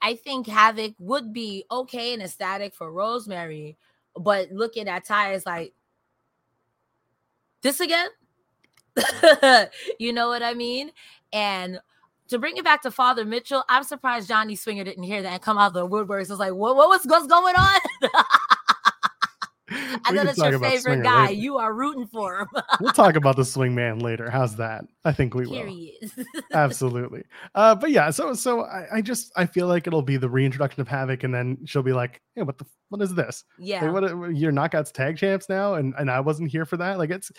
I 0.00 0.14
think 0.14 0.46
Havoc 0.46 0.94
would 1.00 1.32
be 1.32 1.64
okay 1.70 2.14
and 2.14 2.22
ecstatic 2.22 2.72
for 2.72 2.92
Rosemary, 2.92 3.76
but 4.18 4.50
looking 4.50 4.88
at 4.88 5.04
Ty 5.04 5.32
is 5.34 5.46
like, 5.46 5.72
this 7.62 7.80
again? 7.80 8.08
you 9.98 10.12
know 10.12 10.28
what 10.28 10.42
I 10.42 10.54
mean? 10.54 10.90
And 11.32 11.80
to 12.28 12.38
bring 12.38 12.56
it 12.56 12.64
back 12.64 12.82
to 12.82 12.90
Father 12.90 13.24
Mitchell, 13.24 13.64
I'm 13.68 13.84
surprised 13.84 14.28
Johnny 14.28 14.54
Swinger 14.54 14.84
didn't 14.84 15.04
hear 15.04 15.22
that 15.22 15.32
and 15.32 15.42
come 15.42 15.58
out 15.58 15.68
of 15.68 15.72
the 15.74 15.88
woodworks. 15.88 16.30
It's 16.30 16.32
like, 16.32 16.54
what, 16.54 16.76
what 16.76 16.88
was 16.88 17.00
what's 17.04 17.26
going 17.26 17.54
on? 17.56 17.80
I 20.04 20.12
know 20.12 20.24
that's 20.24 20.38
your 20.38 20.58
favorite 20.58 21.02
guy. 21.02 21.26
Later. 21.26 21.40
You 21.40 21.56
are 21.58 21.72
rooting 21.72 22.06
for 22.06 22.40
him. 22.40 22.48
we'll 22.80 22.92
talk 22.92 23.16
about 23.16 23.36
the 23.36 23.44
swing 23.44 23.74
man 23.74 23.98
later. 23.98 24.30
How's 24.30 24.56
that? 24.56 24.84
I 25.04 25.12
think 25.12 25.34
we 25.34 25.46
Period. 25.46 25.94
will. 26.16 26.24
Absolutely. 26.52 27.22
Uh, 27.54 27.74
but 27.74 27.90
yeah, 27.90 28.10
so 28.10 28.34
so 28.34 28.62
I, 28.62 28.86
I, 28.96 29.00
just 29.02 29.32
I 29.36 29.46
feel 29.46 29.66
like 29.66 29.86
it'll 29.86 30.02
be 30.02 30.16
the 30.16 30.28
reintroduction 30.28 30.80
of 30.80 30.88
Havoc, 30.88 31.24
and 31.24 31.34
then 31.34 31.58
she'll 31.64 31.82
be 31.82 31.92
like, 31.92 32.20
"Hey, 32.34 32.42
what 32.42 32.58
the 32.58 32.66
what 32.88 33.02
is 33.02 33.14
this? 33.14 33.44
Yeah, 33.58 33.90
like, 33.90 34.12
what 34.12 34.36
you're 34.36 34.52
knockouts 34.52 34.92
tag 34.92 35.16
champs 35.16 35.48
now, 35.48 35.74
and 35.74 35.94
and 35.98 36.10
I 36.10 36.20
wasn't 36.20 36.50
here 36.50 36.64
for 36.64 36.76
that. 36.76 36.98
Like 36.98 37.10
it's 37.10 37.30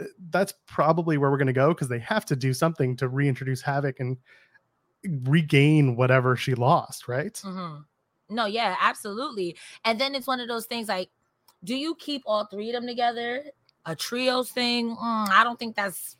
uh, 0.00 0.04
that's 0.30 0.54
probably 0.66 1.18
where 1.18 1.30
we're 1.30 1.38
gonna 1.38 1.52
go 1.52 1.68
because 1.68 1.88
they 1.88 2.00
have 2.00 2.24
to 2.26 2.36
do 2.36 2.52
something 2.52 2.96
to 2.96 3.08
reintroduce 3.08 3.62
Havoc 3.62 4.00
and 4.00 4.16
regain 5.04 5.96
whatever 5.96 6.36
she 6.36 6.54
lost, 6.54 7.08
right? 7.08 7.34
Mm-hmm. 7.34 7.80
No, 8.30 8.44
yeah, 8.46 8.76
absolutely. 8.80 9.56
And 9.84 10.00
then 10.00 10.14
it's 10.14 10.26
one 10.26 10.40
of 10.40 10.48
those 10.48 10.66
things 10.66 10.88
like 10.88 11.10
do 11.64 11.74
you 11.74 11.94
keep 11.94 12.22
all 12.26 12.46
three 12.46 12.68
of 12.68 12.74
them 12.74 12.86
together? 12.86 13.44
A 13.86 13.96
trios 13.96 14.50
thing? 14.50 14.90
Mm, 14.90 15.28
I 15.30 15.42
don't 15.44 15.58
think 15.58 15.76
that's. 15.76 16.16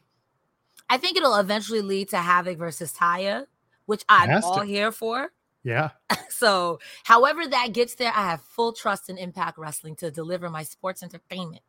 I 0.90 0.96
think 0.96 1.16
it'll 1.16 1.36
eventually 1.36 1.82
lead 1.82 2.08
to 2.10 2.18
Havoc 2.18 2.56
versus 2.58 2.92
Taya, 2.92 3.46
which 3.86 4.04
I'm 4.08 4.42
all 4.42 4.60
to. 4.60 4.64
here 4.64 4.90
for. 4.90 5.28
Yeah. 5.62 5.90
so, 6.30 6.78
however 7.04 7.46
that 7.46 7.72
gets 7.72 7.94
there, 7.96 8.12
I 8.14 8.30
have 8.30 8.40
full 8.40 8.72
trust 8.72 9.10
in 9.10 9.18
Impact 9.18 9.58
Wrestling 9.58 9.96
to 9.96 10.10
deliver 10.10 10.48
my 10.48 10.62
sports 10.62 11.02
entertainment. 11.02 11.62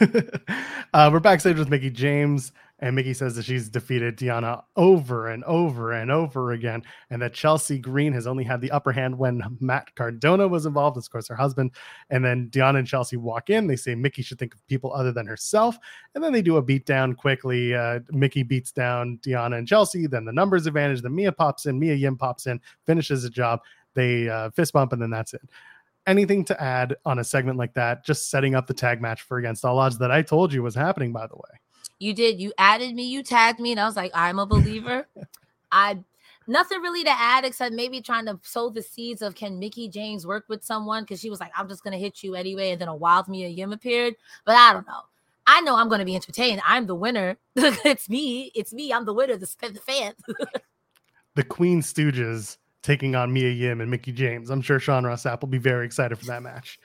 uh, 0.92 1.10
we're 1.12 1.20
backstage 1.20 1.56
with 1.56 1.70
Mickey 1.70 1.90
James, 1.90 2.52
and 2.84 2.94
Mickie 2.94 3.14
says 3.14 3.34
that 3.36 3.46
she's 3.46 3.70
defeated 3.70 4.18
Deonna 4.18 4.62
over 4.76 5.28
and 5.28 5.42
over 5.44 5.92
and 5.92 6.10
over 6.10 6.52
again, 6.52 6.82
and 7.08 7.22
that 7.22 7.32
Chelsea 7.32 7.78
Green 7.78 8.12
has 8.12 8.26
only 8.26 8.44
had 8.44 8.60
the 8.60 8.70
upper 8.72 8.92
hand 8.92 9.16
when 9.16 9.42
Matt 9.58 9.94
Cardona 9.94 10.46
was 10.46 10.66
involved, 10.66 10.98
of 10.98 11.10
course, 11.10 11.26
her 11.28 11.34
husband. 11.34 11.70
And 12.10 12.22
then 12.22 12.50
Deonna 12.50 12.80
and 12.80 12.86
Chelsea 12.86 13.16
walk 13.16 13.48
in. 13.48 13.66
They 13.66 13.76
say 13.76 13.94
Mickey 13.94 14.20
should 14.20 14.38
think 14.38 14.54
of 14.54 14.66
people 14.66 14.92
other 14.92 15.12
than 15.12 15.26
herself, 15.26 15.78
and 16.14 16.22
then 16.22 16.34
they 16.34 16.42
do 16.42 16.58
a 16.58 16.62
beatdown 16.62 17.16
quickly. 17.16 17.74
Uh, 17.74 18.00
Mickie 18.10 18.42
beats 18.42 18.70
down 18.70 19.18
Deonna 19.22 19.56
and 19.56 19.66
Chelsea. 19.66 20.06
Then 20.06 20.26
the 20.26 20.32
numbers 20.32 20.66
advantage. 20.66 21.00
Then 21.00 21.14
Mia 21.14 21.32
pops 21.32 21.64
in. 21.64 21.78
Mia 21.78 21.94
Yim 21.94 22.18
pops 22.18 22.46
in, 22.46 22.60
finishes 22.84 23.22
the 23.22 23.30
job. 23.30 23.60
They 23.94 24.28
uh, 24.28 24.50
fist 24.50 24.74
bump, 24.74 24.92
and 24.92 25.00
then 25.00 25.10
that's 25.10 25.32
it 25.32 25.40
anything 26.06 26.44
to 26.44 26.62
add 26.62 26.94
on 27.06 27.18
a 27.18 27.24
segment 27.24 27.56
like 27.56 27.72
that, 27.72 28.04
just 28.04 28.28
setting 28.28 28.54
up 28.54 28.66
the 28.66 28.74
tag 28.74 29.00
match 29.00 29.22
for 29.22 29.38
Against 29.38 29.64
All 29.64 29.78
Odds 29.78 29.96
that 29.96 30.10
I 30.10 30.20
told 30.20 30.52
you 30.52 30.62
was 30.62 30.74
happening, 30.74 31.14
by 31.14 31.26
the 31.26 31.36
way. 31.36 31.58
You 31.98 32.14
did. 32.14 32.40
You 32.40 32.52
added 32.58 32.94
me, 32.94 33.04
you 33.04 33.22
tagged 33.22 33.60
me, 33.60 33.72
and 33.72 33.80
I 33.80 33.86
was 33.86 33.96
like, 33.96 34.12
I'm 34.14 34.38
a 34.38 34.46
believer. 34.46 35.06
I 35.72 35.98
nothing 36.46 36.80
really 36.80 37.04
to 37.04 37.10
add 37.10 37.44
except 37.44 37.74
maybe 37.74 38.00
trying 38.00 38.26
to 38.26 38.38
sow 38.42 38.68
the 38.68 38.82
seeds 38.82 39.22
of 39.22 39.34
can 39.34 39.58
Mickie 39.58 39.88
James 39.88 40.26
work 40.26 40.44
with 40.48 40.62
someone 40.62 41.02
because 41.02 41.20
she 41.20 41.30
was 41.30 41.40
like, 41.40 41.52
I'm 41.56 41.68
just 41.68 41.82
gonna 41.82 41.98
hit 41.98 42.22
you 42.22 42.34
anyway, 42.34 42.72
and 42.72 42.80
then 42.80 42.88
a 42.88 42.96
wild 42.96 43.28
Mia 43.28 43.48
Yim 43.48 43.72
appeared. 43.72 44.14
But 44.44 44.56
I 44.56 44.72
don't 44.72 44.86
know. 44.86 45.02
I 45.46 45.60
know 45.60 45.76
I'm 45.76 45.88
gonna 45.88 46.04
be 46.04 46.14
entertained. 46.14 46.60
I'm 46.66 46.86
the 46.86 46.94
winner. 46.94 47.36
it's 47.56 48.08
me. 48.08 48.50
It's 48.54 48.72
me. 48.72 48.92
I'm 48.92 49.04
the 49.04 49.14
winner. 49.14 49.36
The, 49.36 49.48
the 49.60 49.80
fan. 49.80 50.14
the 51.34 51.44
Queen 51.44 51.82
Stooges 51.82 52.56
taking 52.82 53.14
on 53.14 53.32
Mia 53.32 53.50
Yim 53.50 53.80
and 53.80 53.90
Mickie 53.90 54.12
James. 54.12 54.50
I'm 54.50 54.60
sure 54.60 54.78
Sean 54.78 55.04
Ross 55.04 55.24
Sapp 55.24 55.40
will 55.40 55.48
be 55.48 55.58
very 55.58 55.86
excited 55.86 56.18
for 56.18 56.26
that 56.26 56.42
match. 56.42 56.78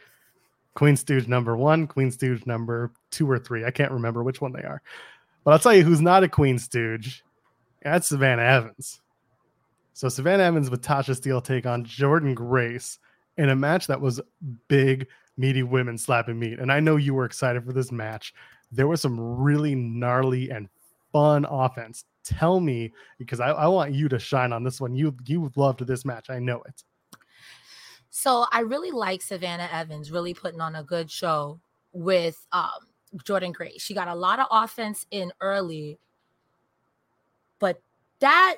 Queen 0.75 0.95
Stooge 0.95 1.27
number 1.27 1.57
one, 1.57 1.87
Queen 1.87 2.11
Stooge 2.11 2.45
number 2.45 2.91
two 3.11 3.29
or 3.29 3.39
three. 3.39 3.65
I 3.65 3.71
can't 3.71 3.91
remember 3.91 4.23
which 4.23 4.41
one 4.41 4.53
they 4.53 4.63
are. 4.63 4.81
But 5.43 5.51
I'll 5.51 5.59
tell 5.59 5.73
you 5.73 5.83
who's 5.83 6.01
not 6.01 6.23
a 6.23 6.29
Queen 6.29 6.57
Stooge. 6.57 7.23
That's 7.81 8.07
Savannah 8.07 8.43
Evans. 8.43 9.01
So 9.93 10.09
Savannah 10.09 10.43
Evans 10.43 10.69
with 10.69 10.81
Tasha 10.81 11.19
Steelz 11.19 11.43
take 11.43 11.65
on 11.65 11.85
Jordynne 11.85 12.35
Grace 12.35 12.99
in 13.37 13.49
a 13.49 13.55
match 13.55 13.87
that 13.87 13.99
was 13.99 14.21
big, 14.67 15.07
meaty 15.37 15.63
women 15.63 15.97
slapping 15.97 16.39
meat. 16.39 16.59
And 16.59 16.71
I 16.71 16.79
know 16.79 16.97
you 16.97 17.13
were 17.13 17.25
excited 17.25 17.65
for 17.65 17.73
this 17.73 17.91
match. 17.91 18.33
There 18.71 18.87
was 18.87 19.01
some 19.01 19.19
really 19.19 19.75
gnarly 19.75 20.49
and 20.51 20.69
fun 21.11 21.45
offense. 21.49 22.05
Tell 22.23 22.59
me, 22.59 22.93
because 23.17 23.39
I, 23.39 23.49
I 23.49 23.67
want 23.67 23.93
you 23.93 24.07
to 24.09 24.19
shine 24.19 24.53
on 24.53 24.63
this 24.63 24.79
one. 24.79 24.93
You 24.93 25.15
you 25.25 25.51
loved 25.55 25.85
this 25.87 26.05
match. 26.05 26.29
I 26.29 26.37
know 26.37 26.61
it. 26.67 26.83
So 28.09 28.45
I 28.51 28.61
really 28.61 28.91
like 28.91 29.21
Savannah 29.21 29.69
Evans 29.71 30.11
really 30.11 30.33
putting 30.33 30.61
on 30.61 30.75
a 30.75 30.83
good 30.83 31.11
show 31.11 31.59
with 31.91 32.45
um, 32.51 32.69
Jordynne 33.17 33.53
Grace. 33.53 33.81
She 33.81 33.93
got 33.93 34.07
a 34.07 34.15
lot 34.15 34.39
of 34.39 34.47
offense 34.51 35.05
in 35.11 35.31
early, 35.41 35.99
but 37.59 37.81
that 38.19 38.57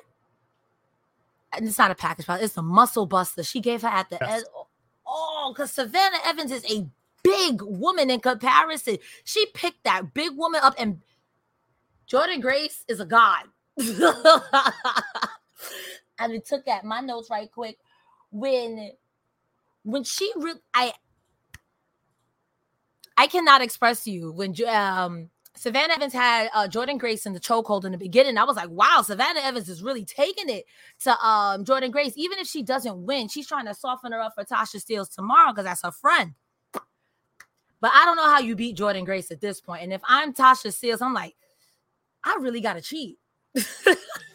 and 1.52 1.66
it's 1.66 1.78
not 1.78 1.90
a 1.90 1.94
package, 1.94 2.26
but 2.26 2.42
it's 2.42 2.56
a 2.56 2.62
muscle 2.62 3.06
buster 3.06 3.42
she 3.42 3.60
gave 3.60 3.82
her 3.82 3.88
at 3.88 4.08
the 4.08 4.18
yes. 4.20 4.36
end. 4.36 4.44
Oh, 5.06 5.52
because 5.54 5.70
Savannah 5.72 6.18
Evans 6.24 6.50
is 6.50 6.64
a 6.70 6.86
big 7.22 7.60
woman 7.62 8.08
in 8.10 8.20
comparison. 8.20 8.96
She 9.24 9.46
picked 9.46 9.84
that 9.84 10.14
big 10.14 10.36
woman 10.36 10.60
up, 10.62 10.74
and 10.78 11.00
Jordynne 12.10 12.40
Grace 12.40 12.84
is 12.88 13.00
a 13.00 13.04
god. 13.04 13.44
and 16.18 16.32
it 16.32 16.46
took 16.46 16.66
at 16.68 16.84
my 16.84 17.00
notes 17.00 17.28
right 17.30 17.50
quick 17.50 17.78
when 18.30 18.92
when 19.84 20.04
she 20.04 20.30
really 20.36 20.60
I 20.74 20.92
I 23.16 23.26
cannot 23.26 23.62
express 23.62 24.04
to 24.04 24.10
you 24.10 24.32
when 24.32 24.54
um 24.66 25.30
Savannah 25.54 25.94
Evans 25.94 26.14
had 26.14 26.48
uh, 26.54 26.66
Jordynne 26.66 26.98
Grace 26.98 27.26
in 27.26 27.34
the 27.34 27.40
chokehold 27.40 27.84
in 27.84 27.92
the 27.92 27.98
beginning. 27.98 28.38
I 28.38 28.44
was 28.44 28.56
like, 28.56 28.70
wow, 28.70 29.02
Savannah 29.04 29.40
Evans 29.40 29.68
is 29.68 29.82
really 29.82 30.04
taking 30.04 30.48
it 30.48 30.64
to 31.00 31.10
um, 31.24 31.64
Jordynne 31.64 31.92
Grace. 31.92 32.14
Even 32.16 32.38
if 32.38 32.46
she 32.46 32.62
doesn't 32.62 33.04
win, 33.04 33.28
she's 33.28 33.46
trying 33.46 33.66
to 33.66 33.74
soften 33.74 34.12
her 34.12 34.20
up 34.20 34.32
for 34.34 34.44
Tasha 34.44 34.82
Steelz 34.82 35.14
tomorrow 35.14 35.52
because 35.52 35.66
that's 35.66 35.82
her 35.82 35.92
friend. 35.92 36.32
But 36.72 37.90
I 37.94 38.04
don't 38.06 38.16
know 38.16 38.30
how 38.30 38.38
you 38.38 38.56
beat 38.56 38.78
Jordynne 38.78 39.04
Grace 39.04 39.30
at 39.30 39.40
this 39.40 39.60
point. 39.60 39.82
And 39.82 39.92
if 39.92 40.00
I'm 40.08 40.32
Tasha 40.32 40.68
Steelz, 40.68 41.02
I'm 41.02 41.14
like, 41.14 41.34
I 42.24 42.38
really 42.40 42.60
got 42.60 42.74
to 42.74 42.80
cheat. 42.80 43.18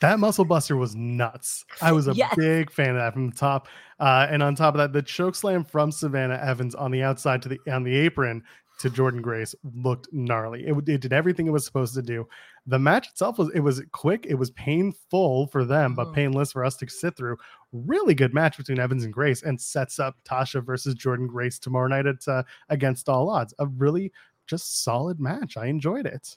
that 0.00 0.18
muscle 0.18 0.44
buster 0.44 0.76
was 0.76 0.94
nuts. 0.94 1.64
I 1.80 1.92
was 1.92 2.08
a 2.08 2.14
yes. 2.14 2.34
big 2.36 2.70
fan 2.70 2.90
of 2.90 2.96
that 2.96 3.12
from 3.12 3.30
the 3.30 3.36
top. 3.36 3.68
Uh, 3.98 4.26
and 4.30 4.42
on 4.42 4.54
top 4.54 4.74
of 4.74 4.78
that, 4.78 4.92
the 4.92 5.02
choke 5.02 5.34
slam 5.34 5.64
from 5.64 5.90
Savannah 5.90 6.40
Evans 6.42 6.74
on 6.74 6.90
the 6.90 7.02
outside 7.02 7.42
to 7.42 7.48
the 7.48 7.58
on 7.70 7.82
the 7.82 7.96
apron 7.96 8.42
to 8.78 8.90
Jordynne 8.90 9.22
Grace 9.22 9.54
looked 9.74 10.08
gnarly. 10.12 10.66
It, 10.66 10.88
it, 10.88 11.00
did 11.00 11.12
everything 11.12 11.46
it 11.46 11.52
was 11.52 11.64
supposed 11.64 11.94
to 11.94 12.02
do. 12.02 12.28
The 12.66 12.78
match 12.78 13.08
itself 13.08 13.38
was 13.38 13.50
it 13.54 13.60
was 13.60 13.82
quick, 13.92 14.26
it 14.28 14.34
was 14.34 14.50
painful 14.50 15.46
for 15.46 15.64
them, 15.64 15.94
but 15.94 16.06
mm-hmm. 16.06 16.14
painless 16.14 16.52
for 16.52 16.64
us 16.64 16.76
to 16.76 16.88
sit 16.88 17.16
through. 17.16 17.36
Really 17.72 18.14
good 18.14 18.34
match 18.34 18.56
between 18.56 18.78
Evans 18.78 19.04
and 19.04 19.12
Grace, 19.12 19.42
and 19.42 19.60
sets 19.60 19.98
up 19.98 20.16
Tasha 20.24 20.64
versus 20.64 20.94
Jordynne 20.94 21.28
Grace 21.28 21.58
tomorrow 21.58 21.88
night 21.88 22.06
at 22.06 22.26
uh, 22.28 22.42
against 22.68 23.08
all 23.08 23.30
odds. 23.30 23.54
A 23.58 23.66
really 23.66 24.12
just 24.46 24.82
solid 24.84 25.20
match. 25.20 25.56
I 25.56 25.66
enjoyed 25.66 26.06
it. 26.06 26.36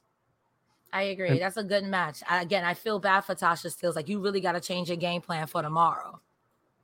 I 0.91 1.03
agree. 1.03 1.29
And, 1.29 1.39
That's 1.39 1.57
a 1.57 1.63
good 1.63 1.83
match. 1.83 2.21
I, 2.27 2.41
again, 2.41 2.63
I 2.63 2.73
feel 2.73 2.99
bad 2.99 3.21
for 3.21 3.35
Tasha 3.35 3.67
Steelz. 3.67 3.95
Like 3.95 4.09
you 4.09 4.19
really 4.19 4.41
got 4.41 4.53
to 4.53 4.59
change 4.59 4.89
your 4.89 4.97
game 4.97 5.21
plan 5.21 5.47
for 5.47 5.61
tomorrow. 5.61 6.19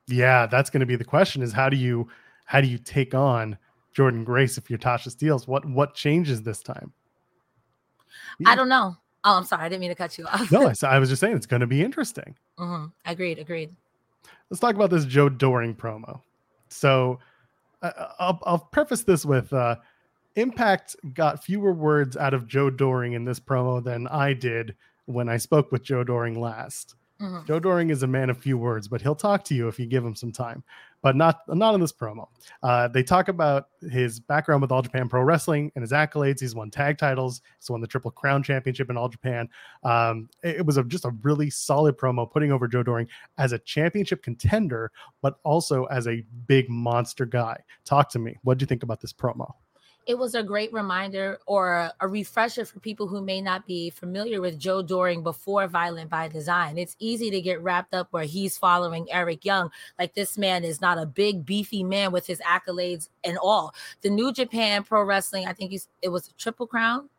Yeah, 0.07 0.45
that's 0.45 0.69
going 0.69 0.81
to 0.81 0.85
be 0.85 0.95
the 0.95 1.05
question: 1.05 1.41
is 1.41 1.51
how 1.51 1.69
do 1.69 1.77
you 1.77 2.07
how 2.45 2.61
do 2.61 2.67
you 2.67 2.77
take 2.77 3.15
on 3.15 3.57
Jordynne 3.95 4.25
Grace 4.25 4.57
if 4.57 4.69
you're 4.69 4.79
Tasha 4.79 5.09
Steelz? 5.09 5.47
What 5.47 5.65
what 5.65 5.95
changes 5.95 6.43
this 6.43 6.61
time? 6.61 6.93
Yeah. 8.39 8.49
I 8.49 8.55
don't 8.55 8.69
know. 8.69 8.95
Oh, 9.23 9.37
I'm 9.37 9.43
sorry. 9.43 9.63
I 9.63 9.69
didn't 9.69 9.81
mean 9.81 9.89
to 9.89 9.95
cut 9.95 10.17
you 10.17 10.27
off. 10.27 10.51
no, 10.51 10.67
I, 10.67 10.73
I 10.95 10.99
was 10.99 11.09
just 11.09 11.19
saying 11.19 11.35
it's 11.35 11.47
going 11.47 11.61
to 11.61 11.67
be 11.67 11.81
interesting. 11.81 12.35
Mm-hmm. 12.59 12.85
Agreed. 13.05 13.39
Agreed. 13.39 13.75
Let's 14.49 14.61
talk 14.61 14.75
about 14.75 14.91
this 14.91 15.05
Joe 15.05 15.29
Doering 15.29 15.73
promo. 15.73 16.21
So 16.69 17.19
uh, 17.81 17.91
I'll, 18.19 18.39
I'll 18.45 18.59
preface 18.59 19.03
this 19.03 19.25
with 19.25 19.51
uh, 19.51 19.77
Impact 20.35 20.95
got 21.13 21.43
fewer 21.43 21.73
words 21.73 22.17
out 22.17 22.33
of 22.33 22.47
Joe 22.47 22.69
Doering 22.69 23.13
in 23.13 23.25
this 23.25 23.39
promo 23.39 23.83
than 23.83 24.07
I 24.07 24.33
did 24.33 24.75
when 25.05 25.29
I 25.29 25.37
spoke 25.37 25.71
with 25.71 25.83
Joe 25.83 26.03
Doering 26.03 26.39
last. 26.39 26.95
Mm-hmm. 27.21 27.45
Joe 27.45 27.59
Doering 27.59 27.89
is 27.91 28.03
a 28.03 28.07
man 28.07 28.29
of 28.29 28.37
few 28.37 28.57
words, 28.57 28.89
but 28.89 29.01
he'll 29.01 29.15
talk 29.15 29.43
to 29.45 29.55
you 29.55 29.69
if 29.69 29.79
you 29.79 29.85
give 29.85 30.03
him 30.03 30.15
some 30.15 30.33
time. 30.33 30.63
But 31.01 31.15
not 31.15 31.41
not 31.47 31.75
in 31.75 31.79
this 31.79 31.93
promo. 31.93 32.27
Uh, 32.63 32.87
they 32.87 33.03
talk 33.03 33.27
about 33.27 33.69
his 33.91 34.19
background 34.19 34.63
with 34.63 34.71
All 34.71 34.81
Japan 34.81 35.07
Pro 35.07 35.21
Wrestling 35.21 35.71
and 35.75 35.83
his 35.83 35.91
accolades. 35.91 36.39
He's 36.39 36.55
won 36.55 36.71
tag 36.71 36.97
titles. 36.97 37.41
He's 37.59 37.69
won 37.69 37.79
the 37.79 37.87
Triple 37.87 38.09
Crown 38.09 38.41
Championship 38.41 38.89
in 38.89 38.97
All 38.97 39.07
Japan. 39.07 39.47
Um, 39.83 40.29
it, 40.43 40.57
it, 40.57 40.65
was 40.65 40.77
a, 40.77 40.83
just 40.83 41.05
a 41.05 41.11
really 41.21 41.51
solid 41.51 41.95
promo, 41.95 42.29
putting 42.29 42.51
over 42.51 42.67
Joe 42.67 42.81
Doering 42.81 43.07
as 43.37 43.51
a 43.51 43.59
championship 43.59 44.23
contender, 44.23 44.91
but 45.21 45.37
also 45.43 45.85
as 45.85 46.07
a 46.07 46.25
big 46.47 46.69
monster 46.69 47.25
guy. 47.25 47.61
Talk 47.85 48.09
to 48.09 48.19
me. 48.19 48.37
What 48.41 48.57
do 48.57 48.63
you 48.63 48.67
think 48.67 48.81
about 48.81 48.99
this 48.99 49.13
promo? 49.13 49.53
It 50.05 50.19
was 50.19 50.35
a 50.35 50.43
great 50.43 50.71
reminder 50.71 51.39
or 51.47 51.91
a 51.99 52.07
refresher 52.07 52.63
for 52.63 52.79
people 52.79 53.07
who 53.07 53.21
may 53.21 53.41
not 53.41 53.65
be 53.65 53.89
familiar 53.89 54.39
with 54.39 54.59
Joe 54.59 54.83
Doering 54.83 55.23
before 55.23 55.67
Violent 55.67 56.11
by 56.11 56.27
Design. 56.27 56.77
It's 56.77 56.95
easy 56.99 57.31
to 57.31 57.41
get 57.41 57.59
wrapped 57.61 57.95
up 57.95 58.09
where 58.11 58.25
he's 58.25 58.55
following 58.55 59.11
Eric 59.11 59.43
Young. 59.43 59.71
Like 59.97 60.13
this 60.13 60.37
man 60.37 60.63
is 60.63 60.79
not 60.79 60.99
a 60.99 61.07
big, 61.07 61.43
beefy 61.43 61.83
man 61.83 62.11
with 62.11 62.27
his 62.27 62.39
accolades 62.41 63.09
and 63.23 63.39
all. 63.39 63.73
The 64.01 64.11
New 64.11 64.31
Japan 64.31 64.83
Pro 64.83 65.01
Wrestling, 65.01 65.47
I 65.47 65.53
think 65.53 65.73
it 66.03 66.09
was 66.09 66.27
a 66.27 66.33
triple 66.33 66.67
crown. 66.67 67.09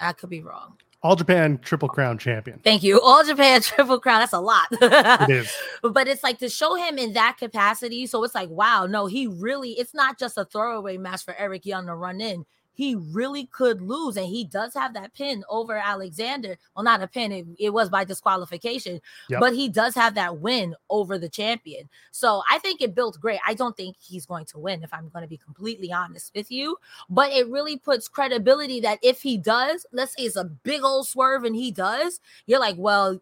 I 0.00 0.12
could 0.12 0.30
be 0.30 0.42
wrong. 0.42 0.78
All 1.02 1.16
Japan 1.16 1.58
Triple 1.58 1.88
Crown 1.88 2.16
champion. 2.16 2.60
Thank 2.62 2.82
you. 2.84 3.00
All 3.00 3.24
Japan 3.24 3.60
Triple 3.62 3.98
Crown. 3.98 4.20
That's 4.20 4.32
a 4.32 4.40
lot. 4.40 4.68
it 4.70 5.30
is. 5.30 5.52
But 5.82 6.06
it's 6.06 6.22
like 6.22 6.38
to 6.38 6.48
show 6.48 6.76
him 6.76 6.96
in 6.96 7.12
that 7.14 7.38
capacity. 7.38 8.06
So 8.06 8.22
it's 8.22 8.36
like, 8.36 8.48
wow, 8.50 8.86
no, 8.86 9.06
he 9.06 9.26
really, 9.26 9.72
it's 9.72 9.94
not 9.94 10.16
just 10.18 10.38
a 10.38 10.44
throwaway 10.44 10.96
match 10.96 11.24
for 11.24 11.34
Eric 11.36 11.66
Young 11.66 11.86
to 11.86 11.94
run 11.94 12.20
in 12.20 12.46
he 12.74 12.94
really 12.94 13.46
could 13.46 13.80
lose. 13.80 14.16
And 14.16 14.26
he 14.26 14.44
does 14.44 14.74
have 14.74 14.94
that 14.94 15.14
pin 15.14 15.44
over 15.48 15.76
Alexander. 15.76 16.56
Well, 16.74 16.84
not 16.84 17.02
a 17.02 17.06
pin, 17.06 17.32
it, 17.32 17.46
it 17.58 17.70
was 17.70 17.88
by 17.88 18.04
disqualification, 18.04 19.00
yep. 19.28 19.40
but 19.40 19.54
he 19.54 19.68
does 19.68 19.94
have 19.94 20.14
that 20.14 20.38
win 20.38 20.74
over 20.90 21.18
the 21.18 21.28
champion. 21.28 21.88
So 22.10 22.42
I 22.50 22.58
think 22.58 22.80
it 22.80 22.94
built 22.94 23.20
great. 23.20 23.40
I 23.46 23.54
don't 23.54 23.76
think 23.76 23.96
he's 24.00 24.26
going 24.26 24.46
to 24.46 24.58
win, 24.58 24.82
if 24.82 24.92
I'm 24.92 25.08
going 25.08 25.22
to 25.22 25.28
be 25.28 25.36
completely 25.36 25.92
honest 25.92 26.32
with 26.34 26.50
you. 26.50 26.76
But 27.10 27.32
it 27.32 27.48
really 27.48 27.76
puts 27.76 28.08
credibility 28.08 28.80
that 28.80 28.98
if 29.02 29.22
he 29.22 29.36
does, 29.36 29.86
let's 29.92 30.14
say 30.16 30.24
it's 30.24 30.36
a 30.36 30.44
big 30.44 30.82
old 30.82 31.06
swerve 31.06 31.44
and 31.44 31.56
he 31.56 31.70
does, 31.70 32.20
you're 32.46 32.60
like, 32.60 32.76
well, 32.78 33.20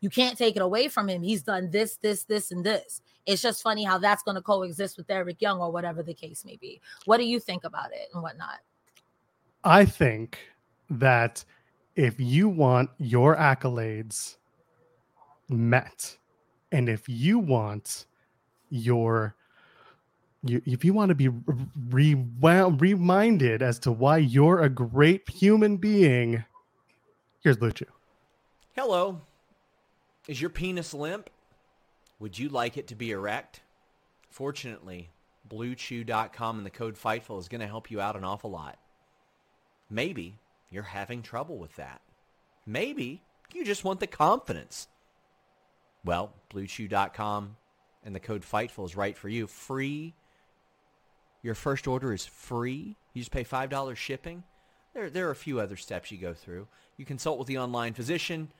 you 0.00 0.10
can't 0.10 0.36
take 0.36 0.56
it 0.56 0.62
away 0.62 0.88
from 0.88 1.08
him. 1.08 1.22
He's 1.22 1.42
done 1.42 1.70
this, 1.70 1.96
this, 1.96 2.24
this, 2.24 2.50
and 2.50 2.64
this. 2.64 3.00
It's 3.24 3.42
just 3.42 3.62
funny 3.62 3.82
how 3.82 3.98
that's 3.98 4.22
going 4.22 4.36
to 4.36 4.42
coexist 4.42 4.96
with 4.96 5.10
Eric 5.10 5.40
Young 5.40 5.60
or 5.60 5.72
whatever 5.72 6.02
the 6.02 6.14
case 6.14 6.44
may 6.44 6.56
be. 6.56 6.80
What 7.06 7.16
do 7.16 7.24
you 7.24 7.40
think 7.40 7.64
about 7.64 7.92
it 7.92 8.08
and 8.12 8.22
whatnot? 8.22 8.58
I 9.66 9.84
think 9.84 10.38
that 10.88 11.44
if 11.96 12.20
you 12.20 12.48
want 12.48 12.90
your 12.98 13.34
accolades 13.36 14.36
met, 15.48 16.16
and 16.70 16.88
if 16.88 17.08
you 17.08 17.40
want 17.40 18.06
your 18.70 19.34
you, 20.44 20.62
if 20.64 20.84
you 20.84 20.92
want 20.92 21.08
to 21.08 21.16
be 21.16 21.30
re- 21.90 22.14
reminded 22.38 23.60
as 23.60 23.80
to 23.80 23.90
why 23.90 24.18
you're 24.18 24.62
a 24.62 24.68
great 24.68 25.28
human 25.28 25.78
being, 25.78 26.44
here's 27.42 27.56
Blue 27.56 27.72
Chew. 27.72 27.86
Hello. 28.76 29.20
Is 30.28 30.40
your 30.40 30.50
penis 30.50 30.94
limp? 30.94 31.28
Would 32.20 32.38
you 32.38 32.50
like 32.50 32.76
it 32.76 32.86
to 32.86 32.94
be 32.94 33.10
erect? 33.10 33.62
Fortunately, 34.30 35.10
BlueChew.com 35.48 36.58
and 36.58 36.66
the 36.66 36.70
code 36.70 36.94
FIGHTFUL 36.94 37.40
is 37.40 37.48
going 37.48 37.60
to 37.60 37.66
help 37.66 37.90
you 37.90 38.00
out 38.00 38.14
an 38.14 38.22
awful 38.22 38.50
lot. 38.50 38.78
Maybe 39.88 40.38
you're 40.70 40.82
having 40.82 41.22
trouble 41.22 41.58
with 41.58 41.76
that. 41.76 42.00
Maybe 42.66 43.22
you 43.54 43.64
just 43.64 43.84
want 43.84 44.00
the 44.00 44.06
confidence. 44.06 44.88
Well, 46.04 46.32
BlueChew.com 46.50 47.56
and 48.04 48.14
the 48.14 48.20
code 48.20 48.42
FIGHTFUL 48.42 48.84
is 48.84 48.96
right 48.96 49.16
for 49.16 49.28
you. 49.28 49.46
Free. 49.46 50.14
Your 51.42 51.54
first 51.54 51.86
order 51.86 52.12
is 52.12 52.26
free. 52.26 52.96
You 53.12 53.22
just 53.22 53.30
pay 53.30 53.44
$5 53.44 53.96
shipping. 53.96 54.42
There, 54.94 55.10
there 55.10 55.28
are 55.28 55.32
a 55.32 55.36
few 55.36 55.60
other 55.60 55.76
steps 55.76 56.10
you 56.10 56.18
go 56.18 56.34
through. 56.34 56.66
You 56.96 57.04
consult 57.04 57.38
with 57.38 57.48
the 57.48 57.58
online 57.58 57.92
physician. 57.92 58.50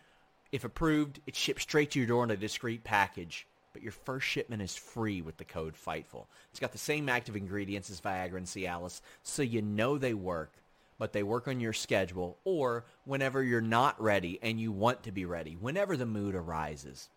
If 0.52 0.64
approved, 0.64 1.20
it 1.26 1.34
ships 1.34 1.62
straight 1.62 1.90
to 1.92 1.98
your 1.98 2.08
door 2.08 2.24
in 2.24 2.30
a 2.30 2.36
discreet 2.36 2.84
package. 2.84 3.46
But 3.72 3.82
your 3.82 3.92
first 3.92 4.26
shipment 4.26 4.62
is 4.62 4.74
free 4.74 5.20
with 5.20 5.36
the 5.36 5.44
code 5.44 5.74
FIGHTFUL. 5.74 6.26
It's 6.50 6.60
got 6.60 6.72
the 6.72 6.78
same 6.78 7.08
active 7.08 7.36
ingredients 7.36 7.90
as 7.90 8.00
Viagra 8.00 8.36
and 8.36 8.46
Cialis, 8.46 9.00
so 9.22 9.42
you 9.42 9.60
know 9.60 9.98
they 9.98 10.14
work, 10.14 10.52
but 10.98 11.12
they 11.12 11.22
work 11.22 11.48
on 11.48 11.60
your 11.60 11.72
schedule 11.72 12.38
or 12.44 12.84
whenever 13.04 13.42
you're 13.42 13.60
not 13.60 14.00
ready 14.00 14.38
and 14.42 14.60
you 14.60 14.72
want 14.72 15.02
to 15.02 15.12
be 15.12 15.24
ready, 15.24 15.54
whenever 15.54 15.96
the 15.96 16.06
mood 16.06 16.34
arises. 16.34 17.10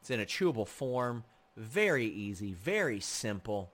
It's 0.00 0.10
in 0.10 0.20
a 0.20 0.26
chewable 0.26 0.68
form, 0.68 1.24
very 1.56 2.06
easy, 2.06 2.52
very 2.52 3.00
simple. 3.00 3.72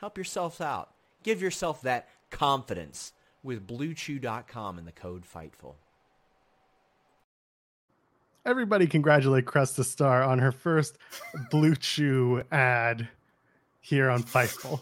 Help 0.00 0.18
yourself 0.18 0.60
out. 0.60 0.90
Give 1.22 1.40
yourself 1.40 1.82
that 1.82 2.08
confidence 2.30 3.12
with 3.42 3.66
BlueChew.com 3.66 4.78
and 4.78 4.86
the 4.86 4.92
code 4.92 5.24
FIGHTFUL. 5.24 5.76
Everybody 8.44 8.86
congratulate 8.86 9.44
Cresta 9.44 9.84
Star 9.84 10.22
on 10.22 10.38
her 10.38 10.52
first 10.52 10.98
Blue 11.50 11.74
Chew 11.74 12.44
ad 12.52 13.08
here 13.80 14.08
on 14.08 14.22
Fightful. 14.22 14.80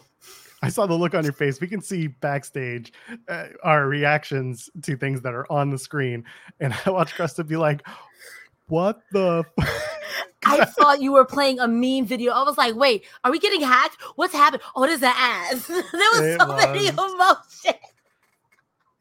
I 0.65 0.69
saw 0.69 0.87
the 0.87 0.95
look 0.95 1.13
on 1.13 1.23
your 1.23 1.33
face. 1.33 1.61
We 1.61 1.67
can 1.67 1.79
see 1.79 2.07
backstage 2.07 2.91
uh, 3.27 3.49
our 3.63 3.87
reactions 3.87 4.67
to 4.81 4.97
things 4.97 5.21
that 5.21 5.35
are 5.35 5.45
on 5.51 5.69
the 5.69 5.77
screen, 5.77 6.23
and 6.59 6.75
I 6.85 6.89
watched 6.89 7.13
Cresta 7.13 7.47
be 7.47 7.55
like, 7.55 7.87
"What 8.67 8.99
the?" 9.11 9.43
I 10.47 10.65
thought 10.65 11.01
you 11.01 11.11
were 11.11 11.25
playing 11.25 11.59
a 11.59 11.67
meme 11.67 12.07
video. 12.07 12.31
I 12.31 12.41
was 12.41 12.57
like, 12.57 12.73
"Wait, 12.73 13.05
are 13.23 13.31
we 13.31 13.37
getting 13.37 13.61
hacked? 13.61 14.01
What's 14.15 14.33
happened? 14.33 14.63
Oh, 14.75 14.83
it 14.85 14.89
is 14.89 15.03
an 15.03 15.13
ass." 15.15 15.67
there 15.67 15.83
was 15.83 16.21
it 16.21 16.39
so 16.39 16.47
was. 16.47 16.65
many 16.65 16.87
emotions. 16.87 17.75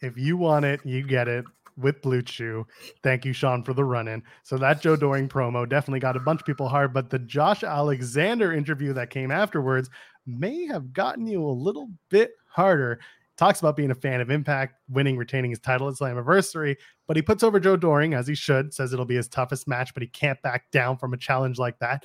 If 0.03 0.18
you 0.18 0.37
want 0.37 0.66
it, 0.66 0.81
you 0.85 1.03
get 1.03 1.29
it 1.29 1.46
with 1.77 2.03
Blue 2.03 2.20
Chew. 2.20 2.66
Thank 3.03 3.24
you, 3.24 3.33
Sean, 3.33 3.62
for 3.62 3.72
the 3.72 3.85
run 3.85 4.07
in. 4.07 4.22
So 4.42 4.59
that 4.59 4.83
Joe 4.83 4.96
Doering 4.96 5.29
promo 5.29 5.68
definitely 5.68 6.00
got 6.00 6.16
a 6.16 6.20
bunch 6.20 6.40
of 6.40 6.46
people 6.46 6.68
hard, 6.68 6.92
but 6.92 7.11
the 7.11 7.18
Josh 7.18 7.62
Alexander 7.62 8.53
interview 8.53 8.92
that 8.92 9.11
came 9.11 9.31
afterwards 9.31 9.88
may 10.26 10.66
have 10.66 10.92
gotten 10.92 11.26
you 11.26 11.44
a 11.44 11.50
little 11.50 11.90
bit 12.08 12.32
harder. 12.48 13.00
Talks 13.37 13.58
about 13.58 13.76
being 13.76 13.90
a 13.90 13.96
fan 13.96 14.20
of 14.20 14.30
Impact, 14.30 14.76
winning, 14.88 15.16
retaining 15.16 15.50
his 15.50 15.58
title 15.58 15.88
at 15.88 15.94
Slammiversary, 15.94 16.76
but 17.06 17.16
he 17.16 17.22
puts 17.22 17.42
over 17.42 17.58
Joe 17.58 17.76
Doering 17.76 18.14
as 18.14 18.28
he 18.28 18.34
should, 18.34 18.72
says 18.72 18.92
it'll 18.92 19.04
be 19.04 19.16
his 19.16 19.28
toughest 19.28 19.66
match, 19.66 19.92
but 19.92 20.02
he 20.02 20.08
can't 20.08 20.40
back 20.42 20.70
down 20.70 20.96
from 20.96 21.12
a 21.14 21.18
challenge 21.18 21.58
like 21.58 21.78
that. 21.80 22.04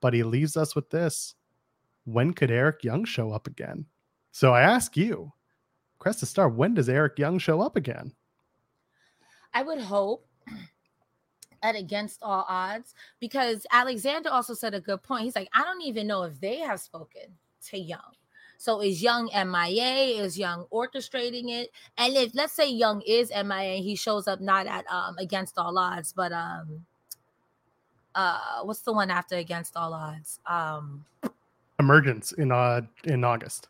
But 0.00 0.14
he 0.14 0.22
leaves 0.22 0.56
us 0.56 0.76
with 0.76 0.88
this 0.90 1.34
when 2.04 2.32
could 2.32 2.50
Eric 2.50 2.84
Young 2.84 3.04
show 3.04 3.32
up 3.32 3.46
again? 3.46 3.86
So 4.30 4.54
I 4.54 4.62
ask 4.62 4.96
you, 4.96 5.32
Cresta 6.00 6.26
Star, 6.26 6.48
when 6.48 6.74
does 6.74 6.88
Eric 6.88 7.18
Young 7.18 7.38
show 7.38 7.60
up 7.60 7.76
again? 7.76 8.12
I 9.52 9.62
would 9.62 9.80
hope 9.80 10.28
at 11.66 11.76
against 11.76 12.22
all 12.22 12.44
odds 12.48 12.94
because 13.20 13.66
Alexander 13.72 14.30
also 14.30 14.54
said 14.54 14.74
a 14.74 14.80
good 14.80 15.02
point. 15.02 15.24
He's 15.24 15.36
like, 15.36 15.48
I 15.52 15.64
don't 15.64 15.82
even 15.82 16.06
know 16.06 16.22
if 16.22 16.40
they 16.40 16.58
have 16.58 16.80
spoken 16.80 17.36
to 17.68 17.78
Young. 17.78 18.12
So 18.58 18.80
is 18.80 19.02
Young 19.02 19.26
MIA? 19.34 20.22
Is 20.22 20.38
Young 20.38 20.66
orchestrating 20.72 21.50
it? 21.50 21.70
And 21.98 22.14
if 22.14 22.34
let's 22.34 22.52
say 22.52 22.70
Young 22.70 23.02
is 23.02 23.30
MIA, 23.30 23.76
he 23.82 23.96
shows 23.96 24.28
up 24.28 24.40
not 24.40 24.66
at 24.66 24.90
um 24.90 25.18
against 25.18 25.58
all 25.58 25.76
odds, 25.76 26.12
but 26.12 26.32
um 26.32 26.86
uh 28.14 28.62
what's 28.62 28.80
the 28.80 28.92
one 28.92 29.10
after 29.10 29.36
against 29.36 29.76
all 29.76 29.92
odds? 29.92 30.40
Um 30.46 31.04
Emergence 31.78 32.32
in 32.32 32.52
uh 32.52 32.82
in 33.04 33.24
August. 33.24 33.68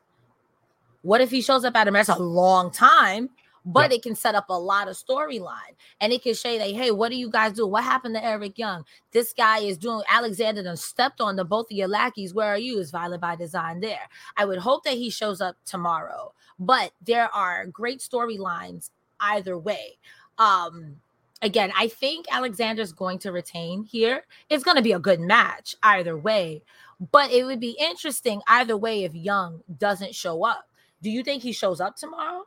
What 1.03 1.21
if 1.21 1.31
he 1.31 1.41
shows 1.41 1.65
up 1.65 1.77
at 1.77 1.89
Emergence 1.89 2.17
a 2.17 2.23
long 2.23 2.71
time? 2.71 3.31
But 3.67 3.93
it 3.93 4.03
can 4.03 4.15
set 4.15 4.37
up 4.37 4.49
a 4.49 4.59
lot 4.59 4.87
of 4.87 4.95
storyline 4.95 5.75
and 6.01 6.13
it 6.13 6.23
can 6.23 6.35
say 6.35 6.57
that 6.57 6.71
hey 6.71 6.93
what 6.93 7.11
do 7.11 7.17
you 7.17 7.29
guys 7.29 7.53
do? 7.53 7.67
What 7.67 7.83
happened 7.83 8.15
to 8.15 8.25
eric 8.25 8.59
young? 8.59 8.85
This 9.11 9.33
guy 9.33 9.59
is 9.59 9.77
doing 9.77 10.03
alexander 10.09 10.63
done 10.63 10.77
stepped 10.77 11.21
on 11.21 11.37
the 11.37 11.45
both 11.45 11.67
of 11.67 11.77
your 11.77 11.89
lackeys 11.89 12.33
where 12.33 12.49
are 12.49 12.59
you? 12.59 12.79
Is 12.79 12.93
violent 12.93 13.21
by 13.21 13.35
design 13.37 13.81
there. 13.81 14.09
I 14.37 14.45
would 14.45 14.59
hope 14.59 14.85
that 14.85 14.95
he 14.95 15.11
shows 15.11 15.41
up 15.41 15.57
tomorrow 15.67 16.33
but 16.59 16.93
there 17.05 17.35
are 17.35 17.67
great 17.67 17.99
storylines 17.99 18.91
either 19.21 19.59
way. 19.59 19.99
Um 20.39 20.97
again 21.43 21.71
i 21.77 21.87
think 21.87 22.25
alexander's 22.33 22.93
going 22.93 23.19
to 23.19 23.33
retain 23.33 23.83
here. 23.83 24.25
It's 24.49 24.65
going 24.65 24.77
to 24.77 24.83
be 24.83 24.93
a 24.93 24.99
good 24.99 25.21
match 25.21 25.75
either 25.83 26.17
way 26.17 26.63
but 27.13 27.31
it 27.31 27.45
would 27.45 27.61
be 27.61 27.77
interesting 27.79 28.41
either 28.47 28.77
way 28.77 29.05
if 29.05 29.15
young 29.15 29.61
doesn't 29.77 30.15
show 30.15 30.45
up. 30.47 30.67
Do 31.03 31.11
you 31.11 31.23
think 31.23 31.43
he 31.43 31.53
shows 31.53 31.79
up 31.79 31.97
tomorrow 31.97 32.47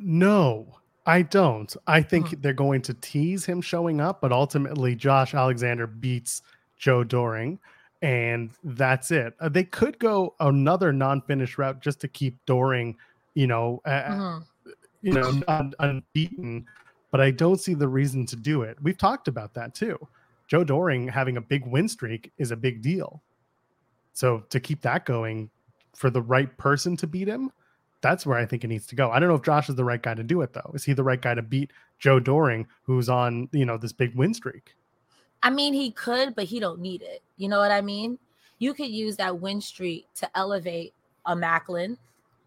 no, 0.00 0.78
I 1.06 1.22
don't. 1.22 1.74
I 1.86 2.02
think 2.02 2.28
huh. 2.28 2.36
they're 2.40 2.52
going 2.52 2.82
to 2.82 2.94
tease 2.94 3.44
him 3.44 3.60
showing 3.60 4.00
up, 4.00 4.20
but 4.20 4.32
ultimately 4.32 4.94
Josh 4.94 5.34
Alexander 5.34 5.86
beats 5.86 6.42
Joe 6.76 7.04
Doering, 7.04 7.58
and 8.02 8.50
that's 8.64 9.10
it. 9.10 9.34
Uh, 9.40 9.48
they 9.48 9.64
could 9.64 9.98
go 9.98 10.34
another 10.40 10.92
non-finish 10.92 11.58
route 11.58 11.80
just 11.80 12.00
to 12.00 12.08
keep 12.08 12.38
Doering, 12.46 12.96
you 13.34 13.46
know, 13.46 13.80
uh, 13.84 14.40
you 15.02 15.12
know, 15.12 15.42
un- 15.48 15.74
unbeaten. 15.78 16.66
But 17.10 17.20
I 17.20 17.30
don't 17.30 17.60
see 17.60 17.74
the 17.74 17.88
reason 17.88 18.24
to 18.26 18.36
do 18.36 18.62
it. 18.62 18.76
We've 18.80 18.98
talked 18.98 19.28
about 19.28 19.54
that 19.54 19.74
too. 19.74 19.98
Joe 20.46 20.64
Doering 20.64 21.08
having 21.08 21.36
a 21.36 21.40
big 21.40 21.66
win 21.66 21.88
streak 21.88 22.32
is 22.38 22.50
a 22.50 22.56
big 22.56 22.82
deal. 22.82 23.22
So 24.12 24.44
to 24.50 24.60
keep 24.60 24.82
that 24.82 25.04
going 25.06 25.50
for 25.94 26.10
the 26.10 26.22
right 26.22 26.56
person 26.58 26.96
to 26.98 27.06
beat 27.06 27.28
him, 27.28 27.50
that's 28.00 28.24
where 28.24 28.38
I 28.38 28.46
think 28.46 28.64
it 28.64 28.68
needs 28.68 28.86
to 28.88 28.94
go. 28.94 29.10
I 29.10 29.18
don't 29.18 29.28
know 29.28 29.34
if 29.34 29.42
Josh 29.42 29.68
is 29.68 29.74
the 29.74 29.84
right 29.84 30.02
guy 30.02 30.14
to 30.14 30.22
do 30.22 30.40
it 30.42 30.52
though. 30.52 30.70
Is 30.74 30.84
he 30.84 30.92
the 30.92 31.04
right 31.04 31.20
guy 31.20 31.34
to 31.34 31.42
beat 31.42 31.70
Joe 31.98 32.20
Doering, 32.20 32.66
who's 32.82 33.08
on 33.08 33.48
you 33.52 33.64
know 33.64 33.76
this 33.76 33.92
big 33.92 34.14
win 34.14 34.34
streak? 34.34 34.74
I 35.42 35.50
mean, 35.50 35.72
he 35.72 35.90
could, 35.92 36.34
but 36.34 36.44
he 36.44 36.60
don't 36.60 36.80
need 36.80 37.02
it. 37.02 37.22
You 37.36 37.48
know 37.48 37.58
what 37.58 37.70
I 37.70 37.80
mean? 37.80 38.18
You 38.58 38.74
could 38.74 38.90
use 38.90 39.16
that 39.16 39.40
win 39.40 39.60
streak 39.60 40.06
to 40.16 40.30
elevate 40.36 40.92
a 41.24 41.34
Maclin, 41.34 41.96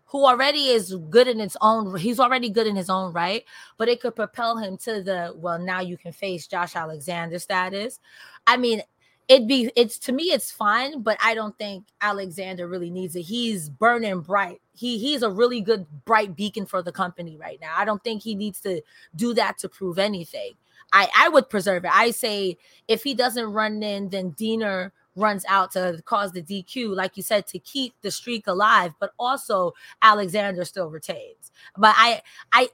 who 0.05 0.25
already 0.25 0.67
is 0.67 0.95
good 1.09 1.27
in 1.27 1.39
its 1.39 1.57
own. 1.61 1.97
He's 1.97 2.19
already 2.19 2.49
good 2.49 2.67
in 2.67 2.75
his 2.75 2.89
own 2.89 3.13
right, 3.13 3.43
but 3.77 3.89
it 3.89 4.01
could 4.01 4.15
propel 4.15 4.57
him 4.57 4.77
to 4.77 5.01
the 5.01 5.33
well. 5.35 5.59
Now 5.59 5.81
you 5.81 5.97
can 5.97 6.11
face 6.11 6.47
Josh 6.47 6.75
Alexander 6.75 7.39
status. 7.39 7.99
I 8.45 8.57
mean, 8.57 8.83
it'd 9.27 9.47
be 9.47 9.71
it's 9.75 9.97
to 9.97 10.11
me 10.11 10.25
it's 10.25 10.51
fine 10.51 11.01
but 11.01 11.17
i 11.23 11.33
don't 11.33 11.57
think 11.57 11.85
alexander 12.01 12.67
really 12.67 12.89
needs 12.89 13.15
it 13.15 13.21
he's 13.21 13.69
burning 13.69 14.19
bright 14.19 14.61
he 14.75 14.97
he's 14.97 15.21
a 15.21 15.29
really 15.29 15.61
good 15.61 15.85
bright 16.05 16.35
beacon 16.35 16.65
for 16.65 16.81
the 16.81 16.91
company 16.91 17.37
right 17.37 17.59
now. 17.61 17.73
I 17.75 17.85
don't 17.85 18.03
think 18.03 18.23
he 18.23 18.35
needs 18.35 18.59
to 18.61 18.81
do 19.15 19.33
that 19.35 19.57
to 19.59 19.69
prove 19.69 19.99
anything. 19.99 20.53
I 20.91 21.09
i 21.17 21.29
would 21.29 21.49
preserve 21.49 21.85
it. 21.85 21.91
I 21.93 22.11
say 22.11 22.57
if 22.87 23.03
he 23.03 23.13
doesn't 23.13 23.45
run 23.45 23.81
in 23.83 24.09
then 24.09 24.31
Deaner 24.31 24.91
runs 25.15 25.45
out 25.47 25.69
to 25.71 26.01
cause 26.05 26.31
the 26.31 26.41
dq 26.41 26.95
like 26.95 27.15
you 27.15 27.21
said 27.21 27.45
to 27.45 27.59
keep 27.59 27.93
the 28.01 28.09
streak 28.09 28.47
alive 28.47 28.95
but 28.99 29.11
also 29.19 29.73
alexander 30.01 30.65
still 30.65 30.89
retains. 30.89 31.51
But 31.77 31.93
i 31.97 32.21
i 32.51 32.69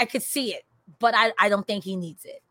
i 0.00 0.04
could 0.04 0.24
see 0.24 0.54
it 0.54 0.64
but 0.98 1.14
i 1.16 1.32
i 1.38 1.48
don't 1.48 1.66
think 1.66 1.84
he 1.84 1.94
needs 1.94 2.24
it. 2.24 2.42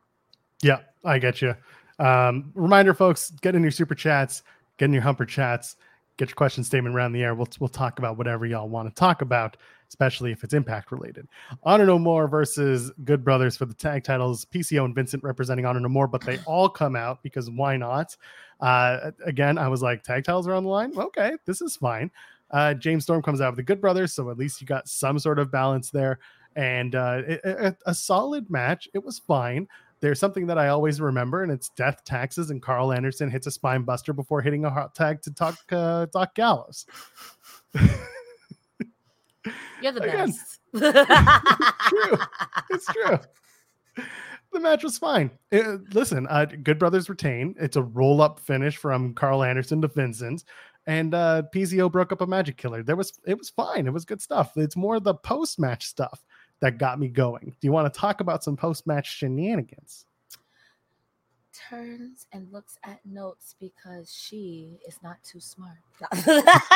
Yeah 0.62 0.80
i 1.04 1.20
get 1.20 1.42
you 1.42 1.56
um, 2.00 2.52
reminder, 2.54 2.94
folks, 2.94 3.32
get 3.42 3.56
in 3.56 3.62
your 3.62 3.72
super 3.72 3.96
chats, 3.96 4.44
get 4.78 4.86
in 4.86 4.94
your 4.94 5.02
humper 5.02 5.26
chats, 5.26 5.78
get 6.18 6.30
your 6.30 6.36
question 6.36 6.64
statement 6.64 6.96
around 6.96 7.14
the 7.14 7.24
air. 7.24 7.36
We'll 7.36 7.48
we'll 7.60 7.70
talk 7.70 8.00
about 8.00 8.18
whatever 8.18 8.46
y'all 8.46 8.68
want 8.68 8.90
to 8.90 9.00
talk 9.00 9.22
about, 9.22 9.58
especially 9.88 10.32
if 10.32 10.44
it's 10.44 10.54
impact 10.54 10.92
related. 10.92 11.28
Honor 11.64 11.86
No 11.86 11.98
More 11.98 12.28
versus 12.28 12.92
Good 13.04 13.24
Brothers 13.24 13.56
for 13.56 13.66
the 13.66 13.74
tag 13.74 14.04
titles. 14.04 14.46
PCO 14.46 14.86
and 14.86 14.96
Vincent 14.96 15.24
representing 15.24 15.66
Honor 15.66 15.80
No 15.80 15.90
More, 15.90 16.08
but 16.08 16.22
they 16.22 16.40
all 16.46 16.70
come 16.70 16.96
out 16.96 17.24
because 17.24 17.50
why 17.50 17.78
not? 17.78 18.16
Uh, 18.60 19.12
again, 19.26 19.58
I 19.58 19.68
was 19.68 19.82
like, 19.82 20.04
tag 20.04 20.24
titles 20.24 20.48
are 20.48 20.54
on 20.54 20.64
the 20.64 20.70
line. 20.70 20.98
Okay, 20.98 21.34
this 21.46 21.62
is 21.62 21.76
fine. 21.76 22.12
Uh, 22.50 22.74
James 22.74 23.04
Storm 23.04 23.22
comes 23.22 23.42
out 23.42 23.52
with 23.52 23.58
the 23.58 23.64
Good 23.64 23.82
Brothers, 23.82 24.14
so 24.14 24.30
at 24.30 24.38
least 24.38 24.62
you 24.62 24.68
got 24.68 24.88
some 24.88 25.20
sort 25.20 25.40
of 25.40 25.52
balance 25.52 25.92
there. 25.92 26.20
And 26.56 26.96
uh, 26.96 27.22
it, 27.28 27.42
it, 27.44 27.78
a 27.86 27.94
solid 27.94 28.50
match. 28.50 28.90
It 28.96 29.04
was 29.04 29.20
fine 29.20 29.68
there's 30.00 30.20
something 30.20 30.48
that 30.48 30.58
I 30.58 30.70
always 30.70 31.02
remember, 31.02 31.44
and 31.44 31.52
it's 31.52 31.70
death 31.70 32.04
taxes. 32.06 32.50
And 32.50 32.62
Karl 32.62 32.94
Anderson 32.94 33.30
hits 33.32 33.48
a 33.48 33.52
spine 33.52 33.84
buster 33.84 34.14
before 34.14 34.42
hitting 34.42 34.66
a 34.66 34.70
hot 34.70 34.96
tag 34.96 35.22
to 35.24 35.32
talk 35.32 35.58
uh, 35.72 36.06
Doc 36.14 36.36
Gallows. 36.36 36.86
You're 39.82 39.92
the 39.92 40.02
Again, 40.02 40.28
best. 40.28 40.60
it's 40.74 41.88
true. 41.88 42.18
It's 42.72 42.86
true. 42.86 43.20
The 44.54 44.60
match 44.60 44.84
was 44.84 44.98
fine. 44.98 45.32
It, 45.52 45.94
listen, 45.94 46.28
uh, 46.30 46.46
Good 46.46 46.80
Brothers 46.80 47.10
retain. 47.10 47.56
It's 47.60 47.76
a 47.76 47.84
roll 47.84 48.22
up 48.22 48.40
finish 48.40 48.78
from 48.78 49.14
Karl 49.14 49.44
Anderson 49.44 49.82
to 49.82 49.88
Vincent, 49.88 50.44
and 50.86 51.14
uh, 51.14 51.44
PCO 51.54 51.92
broke 51.92 52.12
up 52.12 52.22
a 52.22 52.28
Magic 52.28 52.58
Killer. 52.58 52.82
There 52.84 52.96
was 52.96 53.20
it 53.26 53.38
was 53.38 53.50
fine. 53.50 53.88
It 53.88 53.94
was 53.94 54.06
good 54.06 54.22
stuff. 54.22 54.54
It's 54.56 54.76
more 54.76 55.00
the 55.00 55.16
post 55.16 55.60
match 55.60 55.86
stuff 55.86 56.24
that 56.60 56.78
got 56.78 57.00
me 57.00 57.08
going. 57.08 57.56
Do 57.60 57.68
you 57.68 57.72
want 57.72 57.92
to 57.92 58.00
talk 58.00 58.22
about 58.22 58.44
some 58.44 58.58
post 58.58 58.88
match 58.88 59.18
shenanigans? 59.18 60.06
Turns 61.70 62.28
and 62.32 62.52
looks 62.52 62.78
at 62.84 63.00
notes 63.04 63.56
because 63.60 64.14
she 64.14 64.80
is 64.88 65.00
not 65.02 65.18
too 65.24 65.40
smart. 65.40 65.78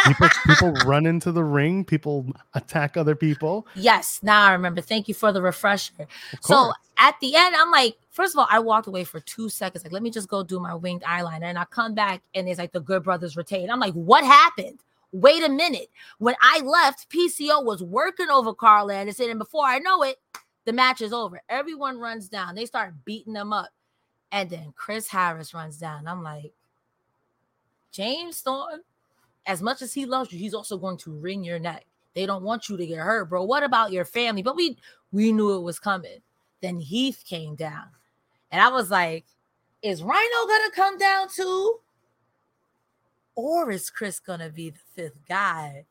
people, 0.08 0.30
people 0.48 0.72
run 0.86 1.06
into 1.06 1.32
the 1.32 1.44
ring, 1.44 1.86
people 1.86 2.26
attack 2.56 2.98
other 2.98 3.16
people. 3.16 3.68
Yes, 3.76 4.20
now 4.24 4.44
I 4.44 4.54
remember. 4.54 4.82
Thank 4.82 5.08
you 5.08 5.14
for 5.14 5.32
the 5.32 5.42
refresher. 5.42 6.08
So 6.42 6.72
at 6.98 7.16
the 7.22 7.36
end, 7.36 7.56
I'm 7.56 7.70
like, 7.70 7.98
first 8.10 8.34
of 8.36 8.40
all, 8.40 8.48
I 8.50 8.60
walked 8.60 8.88
away 8.88 9.04
for 9.04 9.20
two 9.20 9.50
seconds. 9.50 9.84
Like, 9.84 9.94
let 9.94 10.02
me 10.02 10.10
just 10.10 10.28
go 10.28 10.44
do 10.44 10.60
my 10.60 10.74
winged 10.74 11.04
eyeliner. 11.04 11.44
And 11.44 11.60
I 11.60 11.66
come 11.66 11.94
back 11.94 12.24
and 12.34 12.50
it's 12.50 12.60
like 12.60 12.72
the 12.72 12.82
Good 12.82 13.04
Brothers 13.04 13.38
retain. 13.38 13.70
I'm 13.70 13.80
like, 13.80 13.94
what 13.94 14.24
happened? 14.24 14.80
Wait 15.12 15.44
a 15.44 15.50
minute. 15.50 15.90
When 16.20 16.36
I 16.42 16.60
left, 16.60 17.10
PCO 17.10 17.64
was 17.64 17.84
working 17.84 18.30
over 18.30 18.54
Karl 18.54 18.92
Anderson, 18.92 19.30
and 19.30 19.40
before 19.40 19.66
I 19.66 19.80
know 19.80 20.04
it, 20.04 20.18
the 20.66 20.74
match 20.74 21.02
is 21.02 21.14
over. 21.14 21.42
Everyone 21.50 21.98
runs 21.98 22.30
down. 22.30 22.56
They 22.56 22.66
start 22.66 22.94
beating 23.04 23.34
them 23.34 23.52
up. 23.52 23.70
And 24.32 24.50
then 24.50 24.74
Chris 24.76 25.10
Harris 25.10 25.54
runs 25.54 25.78
down. 25.78 26.08
I'm 26.08 26.24
like, 26.24 26.54
James 27.92 28.38
Storm, 28.38 28.82
as 29.46 29.62
much 29.62 29.82
as 29.82 29.94
he 29.94 30.06
loves 30.06 30.32
you, 30.32 30.40
he's 30.40 30.54
also 30.54 30.78
going 30.78 30.98
to 30.98 31.12
wring 31.12 31.44
your 31.44 31.60
neck. 31.60 31.86
They 32.14 32.26
don't 32.26 32.44
want 32.44 32.70
you 32.70 32.78
to 32.78 32.86
get 32.86 33.00
hurt, 33.00 33.30
bro. 33.30 33.44
What 33.44 33.64
about 33.64 33.92
your 33.92 34.06
family? 34.06 34.42
But 34.42 34.56
we 34.56 34.78
we 35.12 35.32
knew 35.32 35.56
it 35.56 35.62
was 35.62 35.80
coming. 35.80 36.22
Then 36.62 36.80
Heath 36.80 37.24
came 37.26 37.56
down. 37.56 37.88
And 38.52 38.62
I 38.62 38.70
was 38.70 38.92
like, 38.92 39.26
is 39.82 40.04
Rhino 40.04 40.48
gonna 40.48 40.72
come 40.76 40.98
down 40.98 41.28
too? 41.30 41.80
Or 43.36 43.72
is 43.72 43.90
Chris 43.90 44.20
gonna 44.20 44.50
be 44.50 44.72
the 44.72 44.80
fifth 44.96 45.18
guy? 45.28 45.86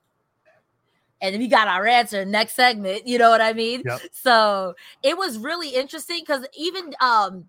And 1.22 1.38
we 1.38 1.48
got 1.48 1.68
our 1.68 1.86
answer 1.86 2.24
next 2.24 2.54
segment. 2.54 3.06
You 3.06 3.18
know 3.18 3.30
what 3.30 3.40
I 3.40 3.52
mean? 3.52 3.82
Yep. 3.84 4.00
So 4.12 4.74
it 5.02 5.16
was 5.16 5.38
really 5.38 5.70
interesting 5.70 6.20
because 6.20 6.46
even 6.56 6.94
um 7.00 7.46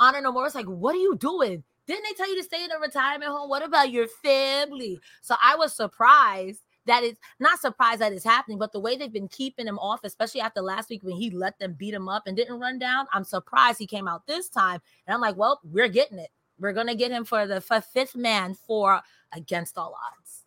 Honor 0.00 0.20
No 0.20 0.32
More 0.32 0.44
was 0.44 0.54
like, 0.54 0.66
What 0.66 0.94
are 0.94 0.98
you 0.98 1.16
doing? 1.16 1.62
Didn't 1.86 2.04
they 2.04 2.12
tell 2.12 2.28
you 2.28 2.36
to 2.36 2.44
stay 2.44 2.62
in 2.62 2.70
a 2.70 2.78
retirement 2.78 3.30
home? 3.30 3.48
What 3.48 3.64
about 3.64 3.90
your 3.90 4.06
family? 4.06 5.00
So 5.22 5.34
I 5.42 5.56
was 5.56 5.74
surprised 5.74 6.62
that 6.84 7.02
it's 7.02 7.18
not 7.40 7.60
surprised 7.60 8.00
that 8.00 8.12
it's 8.12 8.24
happening, 8.24 8.58
but 8.58 8.72
the 8.72 8.80
way 8.80 8.96
they've 8.96 9.12
been 9.12 9.28
keeping 9.28 9.66
him 9.66 9.78
off, 9.78 10.00
especially 10.04 10.40
after 10.40 10.60
last 10.60 10.90
week 10.90 11.02
when 11.02 11.16
he 11.16 11.30
let 11.30 11.58
them 11.58 11.74
beat 11.78 11.94
him 11.94 12.08
up 12.08 12.24
and 12.26 12.36
didn't 12.36 12.60
run 12.60 12.78
down, 12.78 13.06
I'm 13.12 13.24
surprised 13.24 13.78
he 13.78 13.86
came 13.86 14.06
out 14.08 14.26
this 14.26 14.48
time. 14.48 14.80
And 15.06 15.14
I'm 15.14 15.20
like, 15.20 15.36
well, 15.36 15.60
we're 15.64 15.88
getting 15.88 16.18
it. 16.18 16.30
We're 16.58 16.72
gonna 16.72 16.94
get 16.94 17.12
him 17.12 17.24
for 17.24 17.46
the 17.46 17.60
fifth 17.60 18.16
man 18.16 18.54
for 18.54 19.00
against 19.32 19.78
all 19.78 19.94
odds. 19.94 20.44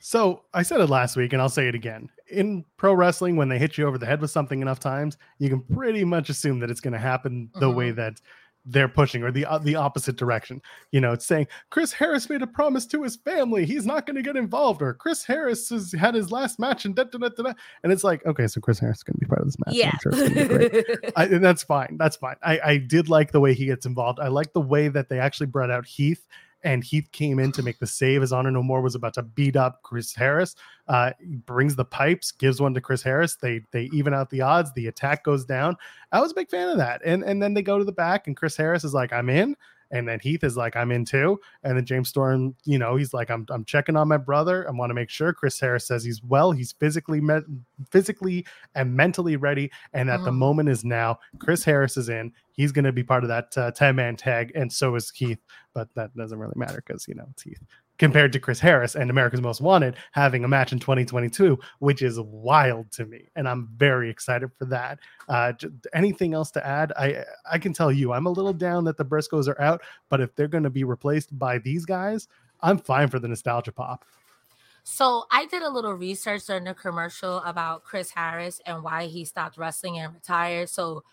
So 0.00 0.42
I 0.52 0.62
said 0.62 0.80
it 0.80 0.90
last 0.90 1.16
week, 1.16 1.32
and 1.32 1.40
I'll 1.40 1.48
say 1.48 1.66
it 1.66 1.74
again. 1.74 2.10
In 2.30 2.64
pro 2.76 2.92
wrestling, 2.92 3.36
when 3.36 3.48
they 3.48 3.58
hit 3.58 3.78
you 3.78 3.86
over 3.86 3.96
the 3.96 4.04
head 4.04 4.20
with 4.20 4.30
something 4.30 4.60
enough 4.60 4.78
times, 4.78 5.16
you 5.38 5.48
can 5.48 5.60
pretty 5.60 6.04
much 6.04 6.28
assume 6.28 6.60
that 6.60 6.70
it's 6.70 6.80
going 6.80 6.92
to 6.92 6.98
happen 6.98 7.50
the 7.58 7.70
way 7.70 7.90
that 7.92 8.20
they're 8.66 8.88
pushing, 8.88 9.22
or 9.22 9.30
the 9.30 9.44
uh, 9.44 9.58
the 9.58 9.76
opposite 9.76 10.16
direction. 10.16 10.60
You 10.90 11.00
know, 11.00 11.12
it's 11.12 11.26
saying 11.26 11.48
Chris 11.70 11.92
Harris 11.92 12.28
made 12.30 12.42
a 12.42 12.46
promise 12.46 12.86
to 12.88 13.02
his 13.02 13.16
family; 13.16 13.66
he's 13.66 13.84
not 13.84 14.06
going 14.06 14.16
to 14.16 14.22
get 14.22 14.36
involved, 14.36 14.80
or 14.82 14.94
Chris 14.94 15.24
Harris 15.24 15.68
has 15.68 15.92
had 15.92 16.14
his 16.14 16.32
last 16.32 16.58
match, 16.58 16.84
and 16.84 16.94
da, 16.94 17.04
da, 17.04 17.18
da, 17.18 17.28
da, 17.28 17.52
and 17.82 17.92
it's 17.92 18.04
like, 18.04 18.24
okay, 18.26 18.46
so 18.46 18.60
Chris 18.60 18.78
Harris 18.78 18.98
is 18.98 19.02
going 19.02 19.14
to 19.14 19.20
be 19.20 19.26
part 19.26 19.40
of 19.40 19.46
this 19.46 19.56
match. 19.66 19.74
Yeah. 19.74 19.96
Sure 20.02 20.12
it's 20.12 20.34
gonna 20.34 20.48
be 20.48 20.68
great. 20.68 21.12
I, 21.16 21.24
and 21.26 21.44
that's 21.44 21.62
fine. 21.62 21.96
That's 21.98 22.16
fine. 22.16 22.36
I, 22.42 22.60
I 22.64 22.76
did 22.78 23.08
like 23.08 23.32
the 23.32 23.40
way 23.40 23.54
he 23.54 23.66
gets 23.66 23.86
involved. 23.86 24.18
I 24.20 24.28
like 24.28 24.52
the 24.52 24.60
way 24.60 24.88
that 24.88 25.08
they 25.08 25.18
actually 25.18 25.46
brought 25.46 25.70
out 25.70 25.86
Heath 25.86 26.26
and 26.64 26.82
Heath 26.82 27.08
came 27.12 27.38
in 27.38 27.52
to 27.52 27.62
make 27.62 27.78
the 27.78 27.86
save 27.86 28.22
as 28.22 28.32
Honor 28.32 28.50
No 28.50 28.62
More 28.62 28.80
was 28.80 28.94
about 28.94 29.14
to 29.14 29.22
beat 29.22 29.54
up 29.54 29.82
Chris 29.82 30.14
Harris. 30.14 30.56
Uh, 30.88 31.12
brings 31.46 31.76
the 31.76 31.84
pipes, 31.84 32.32
gives 32.32 32.60
one 32.60 32.74
to 32.74 32.80
Chris 32.80 33.02
Harris. 33.02 33.36
They 33.36 33.60
they 33.70 33.84
even 33.92 34.12
out 34.14 34.30
the 34.30 34.40
odds. 34.40 34.72
The 34.72 34.88
attack 34.88 35.24
goes 35.24 35.44
down. 35.44 35.76
I 36.10 36.20
was 36.20 36.32
a 36.32 36.34
big 36.34 36.50
fan 36.50 36.68
of 36.68 36.78
that. 36.78 37.02
And 37.04 37.22
and 37.22 37.42
then 37.42 37.54
they 37.54 37.62
go 37.62 37.78
to 37.78 37.84
the 37.84 37.92
back, 37.92 38.26
and 38.26 38.36
Chris 38.36 38.56
Harris 38.56 38.84
is 38.84 38.94
like, 38.94 39.12
"I'm 39.12 39.30
in." 39.30 39.56
And 39.94 40.08
then 40.08 40.18
Heath 40.18 40.42
is 40.42 40.56
like, 40.56 40.74
I'm 40.74 40.90
in 40.90 41.04
too. 41.04 41.40
And 41.62 41.76
then 41.76 41.86
James 41.86 42.08
Storm, 42.08 42.54
you 42.64 42.78
know, 42.78 42.96
he's 42.96 43.14
like, 43.14 43.30
I'm, 43.30 43.46
I'm 43.48 43.64
checking 43.64 43.96
on 43.96 44.08
my 44.08 44.16
brother. 44.16 44.66
I 44.68 44.72
want 44.72 44.90
to 44.90 44.94
make 44.94 45.08
sure. 45.08 45.32
Chris 45.32 45.58
Harris 45.60 45.86
says 45.86 46.02
he's 46.04 46.20
well. 46.22 46.50
He's 46.50 46.72
physically, 46.72 47.20
me- 47.20 47.40
physically 47.92 48.44
and 48.74 48.92
mentally 48.94 49.36
ready. 49.36 49.70
And 49.92 50.08
that 50.08 50.24
the 50.24 50.30
Mhm. 50.32 50.36
moment 50.38 50.68
is 50.68 50.84
now. 50.84 51.20
Chris 51.38 51.62
Harris 51.64 51.96
is 51.96 52.08
in. 52.08 52.32
He's 52.52 52.72
going 52.72 52.84
to 52.84 52.92
be 52.92 53.04
part 53.04 53.22
of 53.22 53.28
that 53.28 53.56
uh, 53.56 53.70
10 53.70 53.94
man 53.96 54.16
tag. 54.16 54.50
And 54.56 54.72
so 54.72 54.94
is 54.96 55.10
Heath. 55.10 55.38
But 55.74 55.88
that 55.94 56.14
doesn't 56.16 56.38
really 56.38 56.54
matter 56.56 56.82
because, 56.84 57.06
you 57.08 57.14
know, 57.14 57.26
it's 57.30 57.42
Heath 57.44 57.62
compared 57.98 58.32
to 58.32 58.40
Chris 58.40 58.58
Harris 58.58 58.96
and 58.96 59.10
America's 59.10 59.40
Most 59.40 59.60
Wanted 59.60 59.96
having 60.12 60.44
a 60.44 60.48
match 60.48 60.72
in 60.72 60.78
2022, 60.78 61.58
which 61.78 62.02
is 62.02 62.20
wild 62.20 62.90
to 62.92 63.06
me, 63.06 63.28
and 63.36 63.48
I'm 63.48 63.68
very 63.76 64.10
excited 64.10 64.50
for 64.58 64.64
that. 64.66 64.98
Uh, 65.28 65.52
anything 65.92 66.34
else 66.34 66.50
to 66.52 66.66
add? 66.66 66.92
I 66.96 67.24
I 67.50 67.58
can 67.58 67.72
tell 67.72 67.92
you, 67.92 68.12
I'm 68.12 68.26
a 68.26 68.30
little 68.30 68.52
down 68.52 68.84
that 68.84 68.96
the 68.96 69.04
Briscoes 69.04 69.48
are 69.48 69.60
out, 69.60 69.82
but 70.08 70.20
if 70.20 70.34
they're 70.34 70.48
going 70.48 70.64
to 70.64 70.70
be 70.70 70.84
replaced 70.84 71.38
by 71.38 71.58
these 71.58 71.84
guys, 71.84 72.28
I'm 72.60 72.78
fine 72.78 73.08
for 73.08 73.18
the 73.18 73.28
nostalgia 73.28 73.72
pop. 73.72 74.04
So 74.84 75.24
I 75.30 75.46
did 75.46 75.62
a 75.62 75.70
little 75.70 75.94
research 75.94 76.44
during 76.46 76.64
the 76.64 76.74
commercial 76.74 77.38
about 77.38 77.84
Chris 77.84 78.10
Harris 78.10 78.60
and 78.66 78.82
why 78.82 79.06
he 79.06 79.24
stopped 79.24 79.56
wrestling 79.56 79.98
and 79.98 80.12
retired. 80.12 80.68
So 80.68 81.04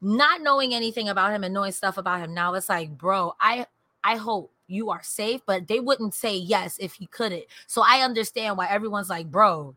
not 0.00 0.42
knowing 0.42 0.74
anything 0.74 1.08
about 1.08 1.32
him 1.32 1.44
and 1.44 1.54
knowing 1.54 1.70
stuff 1.70 1.98
about 1.98 2.20
him 2.20 2.34
now, 2.34 2.54
it's 2.54 2.68
like, 2.68 2.98
bro, 2.98 3.34
I 3.40 3.66
I 4.02 4.16
hope 4.16 4.52
you 4.68 4.90
are 4.90 5.02
safe, 5.02 5.40
but 5.46 5.66
they 5.66 5.80
wouldn't 5.80 6.14
say 6.14 6.36
yes 6.36 6.76
if 6.78 6.94
he 6.94 7.06
couldn't. 7.06 7.44
So 7.66 7.82
I 7.84 8.02
understand 8.02 8.56
why 8.56 8.68
everyone's 8.68 9.08
like, 9.08 9.30
bro. 9.30 9.74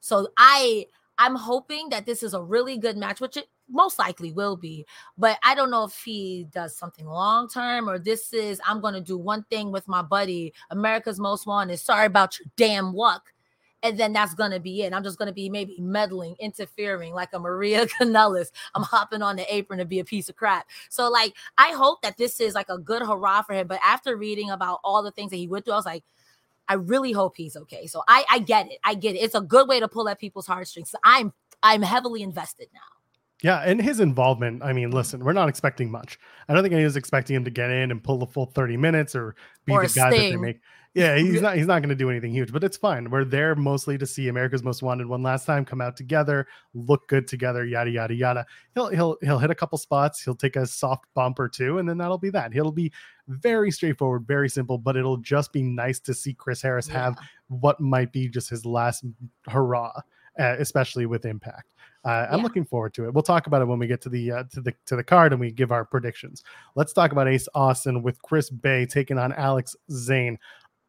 So 0.00 0.28
I 0.36 0.86
I'm 1.18 1.34
hoping 1.34 1.88
that 1.90 2.06
this 2.06 2.22
is 2.22 2.34
a 2.34 2.42
really 2.42 2.76
good 2.76 2.96
match, 2.96 3.20
which 3.20 3.36
it 3.36 3.48
most 3.68 3.98
likely 3.98 4.32
will 4.32 4.56
be. 4.56 4.86
But 5.16 5.38
I 5.42 5.54
don't 5.54 5.70
know 5.70 5.84
if 5.84 5.94
he 6.04 6.46
does 6.52 6.76
something 6.76 7.06
long 7.06 7.48
term 7.48 7.88
or 7.88 7.98
this 7.98 8.32
is 8.32 8.60
I'm 8.66 8.80
gonna 8.80 9.00
do 9.00 9.18
one 9.18 9.44
thing 9.50 9.72
with 9.72 9.88
my 9.88 10.02
buddy, 10.02 10.52
America's 10.70 11.18
Most 11.18 11.46
Wanted. 11.46 11.78
Sorry 11.78 12.06
about 12.06 12.38
your 12.38 12.46
damn 12.56 12.94
luck. 12.94 13.32
And 13.86 13.98
then 13.98 14.12
that's 14.12 14.34
gonna 14.34 14.60
be 14.60 14.82
it. 14.82 14.92
I'm 14.92 15.04
just 15.04 15.18
gonna 15.18 15.32
be 15.32 15.48
maybe 15.48 15.76
meddling, 15.78 16.36
interfering 16.40 17.14
like 17.14 17.32
a 17.32 17.38
Maria 17.38 17.86
Kanellis. 18.00 18.50
I'm 18.74 18.82
hopping 18.82 19.22
on 19.22 19.36
the 19.36 19.54
apron 19.54 19.78
to 19.78 19.84
be 19.84 20.00
a 20.00 20.04
piece 20.04 20.28
of 20.28 20.36
crap. 20.36 20.66
So 20.88 21.08
like 21.08 21.34
I 21.56 21.72
hope 21.72 22.02
that 22.02 22.16
this 22.16 22.40
is 22.40 22.54
like 22.54 22.68
a 22.68 22.78
good 22.78 23.02
hurrah 23.02 23.42
for 23.42 23.54
him. 23.54 23.66
But 23.66 23.80
after 23.84 24.16
reading 24.16 24.50
about 24.50 24.80
all 24.82 25.02
the 25.02 25.12
things 25.12 25.30
that 25.30 25.36
he 25.36 25.48
went 25.48 25.64
through, 25.64 25.74
I 25.74 25.76
was 25.76 25.86
like, 25.86 26.04
I 26.68 26.74
really 26.74 27.12
hope 27.12 27.36
he's 27.36 27.56
okay. 27.56 27.86
So 27.86 28.02
I 28.08 28.24
I 28.30 28.38
get 28.40 28.70
it. 28.70 28.78
I 28.82 28.94
get 28.94 29.14
it. 29.14 29.18
It's 29.18 29.34
a 29.34 29.40
good 29.40 29.68
way 29.68 29.80
to 29.80 29.88
pull 29.88 30.08
at 30.08 30.18
people's 30.18 30.46
heartstrings. 30.46 30.90
So 30.90 30.98
I'm 31.04 31.32
I'm 31.62 31.82
heavily 31.82 32.22
invested 32.22 32.68
now. 32.74 32.80
Yeah, 33.42 33.60
and 33.60 33.80
his 33.80 34.00
involvement. 34.00 34.62
I 34.62 34.72
mean, 34.72 34.90
listen, 34.90 35.22
we're 35.22 35.32
not 35.32 35.48
expecting 35.48 35.90
much. 35.90 36.18
I 36.48 36.54
don't 36.54 36.62
think 36.62 36.72
anyone's 36.74 36.96
expecting 36.96 37.36
him 37.36 37.44
to 37.44 37.50
get 37.50 37.70
in 37.70 37.90
and 37.90 38.02
pull 38.02 38.18
the 38.18 38.26
full 38.26 38.46
30 38.46 38.76
minutes 38.78 39.14
or 39.14 39.36
be 39.66 39.72
Or 39.72 39.86
the 39.86 39.94
guy 39.94 40.10
that 40.10 40.16
they 40.16 40.36
make. 40.36 40.60
Yeah, 40.96 41.16
he's 41.18 41.42
not. 41.42 41.56
He's 41.56 41.66
not 41.66 41.80
going 41.80 41.90
to 41.90 41.94
do 41.94 42.08
anything 42.08 42.32
huge, 42.32 42.50
but 42.50 42.64
it's 42.64 42.78
fine. 42.78 43.10
We're 43.10 43.24
there 43.26 43.54
mostly 43.54 43.98
to 43.98 44.06
see 44.06 44.28
America's 44.28 44.62
Most 44.62 44.82
Wanted 44.82 45.06
one 45.06 45.22
last 45.22 45.44
time 45.44 45.62
come 45.66 45.82
out 45.82 45.94
together, 45.94 46.46
look 46.72 47.06
good 47.06 47.28
together, 47.28 47.66
yada 47.66 47.90
yada 47.90 48.14
yada. 48.14 48.46
He'll 48.74 48.88
he'll 48.88 49.18
he'll 49.20 49.38
hit 49.38 49.50
a 49.50 49.54
couple 49.54 49.76
spots. 49.76 50.22
He'll 50.22 50.34
take 50.34 50.56
a 50.56 50.66
soft 50.66 51.04
bump 51.12 51.38
or 51.38 51.50
two, 51.50 51.76
and 51.78 51.86
then 51.86 51.98
that'll 51.98 52.16
be 52.16 52.30
that. 52.30 52.50
He'll 52.54 52.72
be 52.72 52.90
very 53.28 53.70
straightforward, 53.70 54.26
very 54.26 54.48
simple, 54.48 54.78
but 54.78 54.96
it'll 54.96 55.18
just 55.18 55.52
be 55.52 55.62
nice 55.62 56.00
to 56.00 56.14
see 56.14 56.32
Chris 56.32 56.62
Harris 56.62 56.88
have 56.88 57.18
what 57.48 57.78
might 57.78 58.10
be 58.10 58.26
just 58.26 58.48
his 58.48 58.64
last 58.64 59.04
hurrah, 59.48 59.92
uh, 60.40 60.56
especially 60.58 61.04
with 61.04 61.26
Impact. 61.26 61.74
Uh, 62.06 62.26
I'm 62.30 62.38
Yeah. 62.38 62.44
looking 62.44 62.64
forward 62.64 62.94
to 62.94 63.04
it. 63.04 63.12
We'll 63.12 63.22
talk 63.24 63.48
about 63.48 63.60
it 63.62 63.66
when 63.66 63.80
we 63.80 63.86
get 63.88 64.00
to 64.02 64.08
the 64.08 64.30
uh, 64.30 64.44
to 64.44 64.60
the 64.62 64.72
to 64.86 64.96
the 64.96 65.04
card 65.04 65.32
and 65.32 65.40
we 65.40 65.50
give 65.50 65.72
our 65.72 65.84
predictions. 65.84 66.42
Let's 66.74 66.92
talk 66.94 67.12
about 67.12 67.28
Ace 67.28 67.48
Austin 67.54 68.00
with 68.02 68.22
Chris 68.22 68.48
Bey 68.48 68.86
taking 68.86 69.18
on 69.18 69.32
Alex 69.34 69.76
Zayne. 69.90 70.38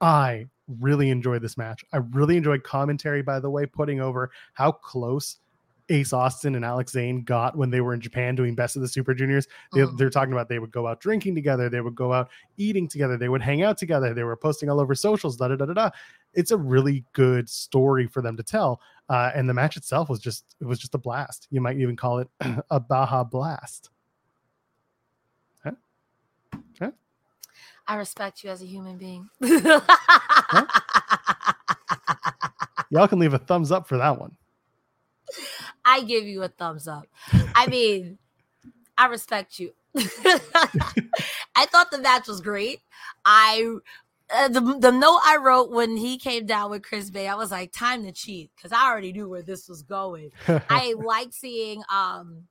I 0.02 0.46
really 0.80 1.10
enjoyed 1.10 1.42
this 1.42 1.58
match. 1.58 1.84
I 1.94 1.98
really 1.98 2.38
enjoyed 2.38 2.64
commentary, 2.64 3.22
by 3.22 3.40
the 3.40 3.50
way, 3.50 3.66
putting 3.66 4.00
over 4.02 4.30
how 4.54 4.72
close 4.72 5.38
Ace 5.90 6.12
Austin 6.12 6.56
and 6.56 6.66
Alex 6.66 6.92
Zayne 6.92 7.24
got 7.24 7.58
when 7.58 7.70
they 7.70 7.80
were 7.80 7.94
in 7.94 8.02
Japan 8.02 8.36
doing 8.36 8.56
Best 8.56 8.76
of 8.76 8.82
the 8.82 8.90
Super 8.90 9.14
Juniors. 9.14 9.48
They, 9.74 9.80
Mhm. 9.82 9.98
They're 9.98 10.10
talking 10.10 10.34
about 10.34 10.50
they 10.50 10.60
would 10.60 10.72
go 10.72 10.86
out 10.86 11.00
drinking 11.00 11.34
together, 11.36 11.70
they 11.70 11.80
would 11.80 11.96
go 11.96 12.12
out 12.12 12.30
eating 12.58 12.90
together, 12.90 13.16
they 13.16 13.30
would 13.30 13.42
hang 13.42 13.62
out 13.62 13.78
together, 13.78 14.14
they 14.14 14.24
were 14.26 14.36
posting 14.36 14.70
all 14.70 14.82
over 14.82 14.94
socials. 14.96 15.38
Da 15.38 15.48
da 15.48 15.56
da 15.56 15.66
da 15.66 15.74
da. 15.74 15.90
It's 16.34 16.52
a 16.52 16.58
really 16.58 17.06
good 17.14 17.48
story 17.48 18.06
for 18.06 18.22
them 18.22 18.36
to 18.36 18.44
tell, 18.44 18.82
uh, 19.08 19.32
and 19.34 19.48
the 19.50 19.54
match 19.54 19.78
itself 19.78 20.10
was 20.10 20.20
just 20.20 20.58
it 20.60 20.66
was 20.66 20.78
just 20.78 20.94
a 20.94 20.98
blast. 20.98 21.48
You 21.52 21.62
might 21.62 21.78
even 21.78 21.96
call 21.96 22.20
it 22.20 22.28
a 22.70 22.82
Baja 22.82 23.24
blast. 23.24 23.90
I 27.88 27.96
respect 27.96 28.44
you 28.44 28.50
as 28.50 28.62
a 28.62 28.66
human 28.66 28.98
being. 28.98 29.30
Y'all 32.90 33.08
can 33.08 33.20
leave 33.20 33.34
a 33.34 33.40
thumbs 33.40 33.72
up 33.72 33.88
for 33.88 33.98
that 33.98 34.20
one. 34.20 34.36
I 35.86 36.02
give 36.04 36.26
you 36.26 36.44
a 36.44 36.48
thumbs 36.48 36.88
up. 36.88 37.08
I 37.56 37.68
mean, 37.68 38.18
I 38.98 39.08
respect 39.08 39.60
you. 39.60 39.74
I 39.96 41.66
thought 41.66 41.92
the 41.92 42.00
match 42.00 42.28
was 42.28 42.42
great. 42.42 42.82
I 43.26 43.78
uh, 44.30 44.50
the 44.50 44.60
the 44.80 44.92
note 44.92 45.22
I 45.24 45.38
wrote 45.38 45.72
when 45.72 45.96
he 45.96 46.18
came 46.18 46.46
down 46.46 46.70
with 46.70 46.84
Chris 46.84 47.10
Bey, 47.10 47.28
I 47.28 47.36
was 47.36 47.52
like, 47.52 47.72
time 47.72 48.04
to 48.04 48.12
cheat 48.12 48.52
because 48.56 48.72
I 48.72 48.90
already 48.90 49.14
knew 49.14 49.30
where 49.30 49.42
this 49.42 49.70
was 49.70 49.82
going. 49.84 50.32
I 50.70 50.96
like 50.98 51.32
seeing 51.32 51.84
um 51.90 52.44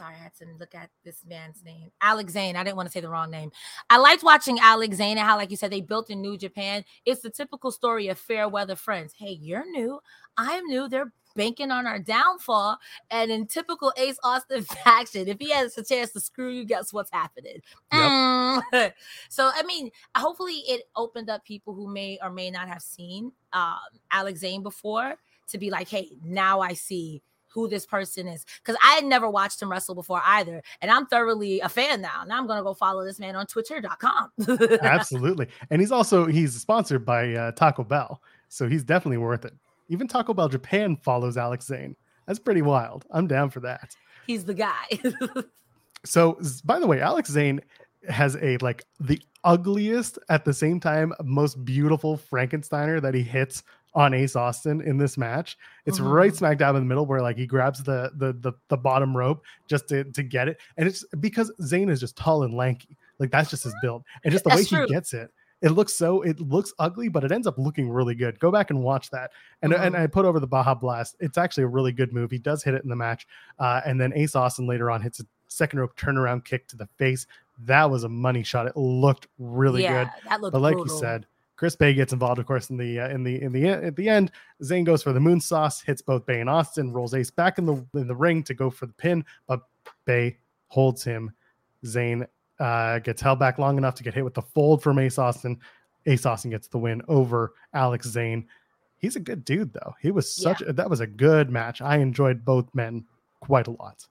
sorry, 0.00 0.14
I 0.14 0.22
had 0.22 0.34
to 0.36 0.46
look 0.58 0.74
at 0.74 0.88
this 1.04 1.24
man's 1.28 1.62
name. 1.62 1.90
Alex 2.00 2.32
Zayne. 2.32 2.56
I 2.56 2.64
didn't 2.64 2.76
want 2.76 2.88
to 2.88 2.92
say 2.92 3.00
the 3.00 3.10
wrong 3.10 3.30
name. 3.30 3.52
I 3.90 3.98
liked 3.98 4.22
watching 4.22 4.58
Alex 4.58 4.96
Zayne 4.96 5.18
and 5.18 5.26
how, 5.26 5.36
like 5.36 5.50
you 5.50 5.58
said, 5.58 5.70
they 5.70 5.82
built 5.82 6.08
in 6.08 6.22
New 6.22 6.38
Japan. 6.38 6.84
It's 7.04 7.20
the 7.20 7.28
typical 7.28 7.70
story 7.70 8.08
of 8.08 8.18
fair 8.18 8.48
weather 8.48 8.76
friends. 8.76 9.12
Hey, 9.12 9.38
you're 9.40 9.70
new. 9.70 10.00
I'm 10.38 10.66
new. 10.68 10.88
They're 10.88 11.12
banking 11.36 11.70
on 11.70 11.86
our 11.86 11.98
downfall. 11.98 12.78
And 13.10 13.30
in 13.30 13.46
typical 13.46 13.92
Ace 13.98 14.18
Austin 14.24 14.62
fashion, 14.84 15.28
if 15.28 15.36
he 15.38 15.50
has 15.50 15.76
a 15.76 15.84
chance 15.84 16.12
to 16.12 16.20
screw 16.20 16.50
you, 16.50 16.64
guess 16.64 16.94
what's 16.94 17.10
happening? 17.12 17.60
Mm. 17.92 18.62
so, 19.28 19.50
I 19.54 19.62
mean, 19.64 19.90
hopefully 20.16 20.62
it 20.66 20.84
opened 20.96 21.28
up 21.28 21.44
people 21.44 21.74
who 21.74 21.92
may 21.92 22.18
or 22.22 22.30
may 22.30 22.50
not 22.50 22.68
have 22.68 22.80
seen 22.80 23.32
um, 23.52 23.76
Alex 24.10 24.40
Zayne 24.40 24.62
before 24.62 25.16
to 25.48 25.58
be 25.58 25.68
like, 25.68 25.88
hey, 25.88 26.08
now 26.24 26.60
I 26.60 26.72
see 26.72 27.22
who 27.50 27.68
this 27.68 27.86
person 27.86 28.26
is 28.26 28.44
because 28.62 28.76
I 28.82 28.94
had 28.94 29.04
never 29.04 29.28
watched 29.28 29.60
him 29.60 29.70
wrestle 29.70 29.94
before 29.94 30.22
either. 30.24 30.62
And 30.80 30.90
I'm 30.90 31.06
thoroughly 31.06 31.60
a 31.60 31.68
fan 31.68 32.00
now. 32.00 32.24
Now 32.26 32.38
I'm 32.38 32.46
gonna 32.46 32.62
go 32.62 32.74
follow 32.74 33.04
this 33.04 33.18
man 33.18 33.36
on 33.36 33.46
twitter.com. 33.46 34.32
Absolutely. 34.82 35.48
And 35.70 35.80
he's 35.80 35.92
also 35.92 36.26
he's 36.26 36.58
sponsored 36.58 37.04
by 37.04 37.34
uh, 37.34 37.52
Taco 37.52 37.84
Bell. 37.84 38.22
So 38.48 38.68
he's 38.68 38.84
definitely 38.84 39.18
worth 39.18 39.44
it. 39.44 39.54
Even 39.88 40.08
Taco 40.08 40.34
Bell 40.34 40.48
Japan 40.48 40.96
follows 40.96 41.36
Alex 41.36 41.66
Zayne. 41.66 41.96
That's 42.26 42.38
pretty 42.38 42.62
wild. 42.62 43.04
I'm 43.10 43.26
down 43.26 43.50
for 43.50 43.60
that. 43.60 43.94
He's 44.26 44.44
the 44.44 44.54
guy. 44.54 45.00
so 46.04 46.38
by 46.64 46.78
the 46.78 46.86
way, 46.86 47.00
Alex 47.00 47.30
Zayne 47.30 47.60
has 48.08 48.36
a 48.36 48.56
like 48.58 48.84
the 48.98 49.20
ugliest 49.44 50.18
at 50.28 50.44
the 50.44 50.52
same 50.52 50.80
time 50.80 51.12
most 51.24 51.64
beautiful 51.64 52.18
Frankensteiner 52.18 53.00
that 53.00 53.14
he 53.14 53.22
hits 53.22 53.62
on 53.94 54.14
Ace 54.14 54.36
Austin 54.36 54.80
in 54.80 54.98
this 54.98 55.18
match. 55.18 55.56
It's 55.86 55.98
mm-hmm. 55.98 56.08
right 56.08 56.34
smack 56.34 56.58
dab 56.58 56.74
in 56.76 56.82
the 56.82 56.86
middle 56.86 57.06
where 57.06 57.20
like 57.20 57.36
he 57.36 57.46
grabs 57.46 57.82
the, 57.82 58.10
the 58.16 58.32
the 58.32 58.52
the 58.68 58.76
bottom 58.76 59.16
rope 59.16 59.42
just 59.68 59.88
to 59.88 60.04
to 60.04 60.22
get 60.22 60.48
it, 60.48 60.58
and 60.76 60.86
it's 60.86 61.04
because 61.20 61.52
Zayne 61.62 61.90
is 61.90 62.00
just 62.00 62.16
tall 62.16 62.42
and 62.44 62.54
lanky. 62.54 62.96
Like 63.18 63.30
that's 63.30 63.50
just 63.50 63.64
his 63.64 63.74
build, 63.82 64.04
and 64.24 64.32
just 64.32 64.44
the 64.44 64.50
that's 64.50 64.62
way 64.62 64.78
true. 64.78 64.86
he 64.86 64.92
gets 64.92 65.12
it. 65.12 65.30
It 65.62 65.70
looks 65.70 65.92
so 65.92 66.22
it 66.22 66.40
looks 66.40 66.72
ugly, 66.78 67.08
but 67.08 67.22
it 67.22 67.32
ends 67.32 67.46
up 67.46 67.58
looking 67.58 67.90
really 67.90 68.14
good. 68.14 68.38
Go 68.40 68.50
back 68.50 68.70
and 68.70 68.82
watch 68.82 69.10
that. 69.10 69.30
And 69.62 69.72
mm-hmm. 69.72 69.82
and 69.82 69.96
I 69.96 70.06
put 70.06 70.24
over 70.24 70.40
the 70.40 70.46
Baja 70.46 70.74
Blast. 70.74 71.16
It's 71.20 71.36
actually 71.36 71.64
a 71.64 71.68
really 71.68 71.92
good 71.92 72.12
move. 72.12 72.30
He 72.30 72.38
does 72.38 72.62
hit 72.62 72.74
it 72.74 72.82
in 72.82 72.88
the 72.88 72.96
match, 72.96 73.26
uh, 73.58 73.82
and 73.84 74.00
then 74.00 74.12
Ace 74.14 74.34
Austin 74.34 74.66
later 74.66 74.90
on 74.90 75.02
hits 75.02 75.20
a 75.20 75.24
second 75.48 75.80
rope 75.80 75.96
turnaround 75.96 76.44
kick 76.44 76.66
to 76.68 76.76
the 76.76 76.86
face. 76.96 77.26
That 77.64 77.90
was 77.90 78.04
a 78.04 78.08
money 78.08 78.42
shot. 78.42 78.68
It 78.68 78.76
looked 78.76 79.26
really 79.38 79.82
yeah, 79.82 80.04
good. 80.04 80.12
That 80.30 80.40
looked 80.40 80.52
but 80.52 80.62
like 80.62 80.76
brutal. 80.76 80.94
you 80.94 81.00
said, 81.00 81.26
Chris 81.60 81.76
Bey 81.76 81.92
gets 81.92 82.14
involved, 82.14 82.38
of 82.38 82.46
course, 82.46 82.70
in 82.70 82.78
the 82.78 82.98
uh, 82.98 83.10
in 83.10 83.22
the 83.22 83.42
in 83.42 83.52
the 83.52 83.68
at 83.68 83.94
the 83.94 84.08
end. 84.08 84.32
Zayne 84.62 84.82
goes 84.82 85.02
for 85.02 85.12
the 85.12 85.20
moonsault, 85.20 85.84
hits 85.84 86.00
both 86.00 86.24
Bey 86.24 86.40
and 86.40 86.48
Austin, 86.48 86.90
rolls 86.90 87.12
Ace 87.12 87.30
back 87.30 87.58
in 87.58 87.66
the 87.66 87.86
in 87.92 88.06
the 88.06 88.16
ring 88.16 88.42
to 88.44 88.54
go 88.54 88.70
for 88.70 88.86
the 88.86 88.94
pin, 88.94 89.22
but 89.46 89.60
Bey 90.06 90.38
holds 90.68 91.04
him. 91.04 91.30
Zayne 91.84 92.26
uh, 92.60 93.00
gets 93.00 93.20
held 93.20 93.38
back 93.40 93.58
long 93.58 93.76
enough 93.76 93.94
to 93.96 94.02
get 94.02 94.14
hit 94.14 94.24
with 94.24 94.32
the 94.32 94.40
fold 94.40 94.82
from 94.82 94.98
Ace 94.98 95.18
Austin. 95.18 95.60
Ace 96.06 96.24
Austin 96.24 96.50
gets 96.50 96.66
the 96.66 96.78
win 96.78 97.02
over 97.08 97.52
Alex 97.74 98.08
Zayne. 98.08 98.46
He's 98.96 99.16
a 99.16 99.20
good 99.20 99.44
dude, 99.44 99.74
though. 99.74 99.94
He 100.00 100.10
was 100.10 100.34
such 100.34 100.62
yeah. 100.62 100.68
a, 100.70 100.72
that 100.72 100.88
was 100.88 101.00
a 101.00 101.06
good 101.06 101.50
match. 101.50 101.82
I 101.82 101.98
enjoyed 101.98 102.42
both 102.42 102.74
men 102.74 103.04
quite 103.40 103.66
a 103.66 103.72
lot. 103.72 104.06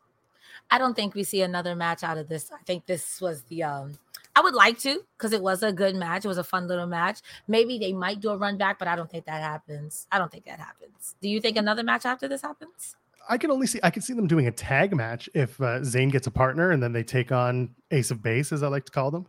I 0.70 0.78
don't 0.78 0.96
think 0.96 1.16
we 1.16 1.24
see 1.24 1.42
another 1.42 1.76
match 1.76 2.04
out 2.04 2.20
of 2.20 2.30
this. 2.30 2.52
I 2.52 2.62
think 2.68 2.86
this 2.86 3.20
was 3.20 3.42
the 3.46 3.64
um 3.64 3.98
I 4.40 4.42
would 4.42 4.54
like 4.54 4.80
to 4.80 5.04
because 5.18 5.34
it 5.34 5.42
was 5.42 5.64
a 5.64 5.74
good 5.74 5.96
match. 5.96 6.24
It 6.24 6.30
was 6.30 6.38
a 6.38 6.46
fun 6.46 6.66
little 6.66 6.88
match. 6.88 7.20
Maybe 7.50 7.78
they 7.78 7.92
might 7.92 8.22
do 8.22 8.30
a 8.30 8.38
run 8.38 8.58
back, 8.58 8.80
but 8.80 8.88
I 8.88 8.96
don't 8.96 9.12
think 9.12 9.26
that 9.26 9.42
happens. 9.42 10.08
I 10.14 10.18
don't 10.18 10.32
think 10.32 10.46
that 10.46 10.62
happens. 10.62 11.16
Do 11.22 11.28
you 11.28 11.42
think 11.42 11.58
another 11.58 11.84
match 11.84 12.06
after 12.06 12.30
this 12.30 12.42
happens? 12.42 12.96
I 13.28 13.38
can 13.38 13.52
only 13.52 13.68
see 13.68 13.82
I 13.84 13.90
can 13.90 14.02
see 14.02 14.14
them 14.14 14.28
doing 14.28 14.48
a 14.48 14.52
tag 14.52 14.96
match 14.96 15.30
if 15.34 15.60
uh, 15.60 15.84
Zayne 15.84 16.08
gets 16.08 16.26
a 16.26 16.32
partner 16.32 16.72
and 16.72 16.82
then 16.82 16.94
they 16.94 17.04
take 17.04 17.34
on 17.34 17.76
Ace 17.92 18.12
of 18.12 18.24
Base, 18.24 18.54
as 18.54 18.64
I 18.64 18.70
like 18.70 18.86
to 18.86 18.94
call 18.94 19.12
them. 19.12 19.26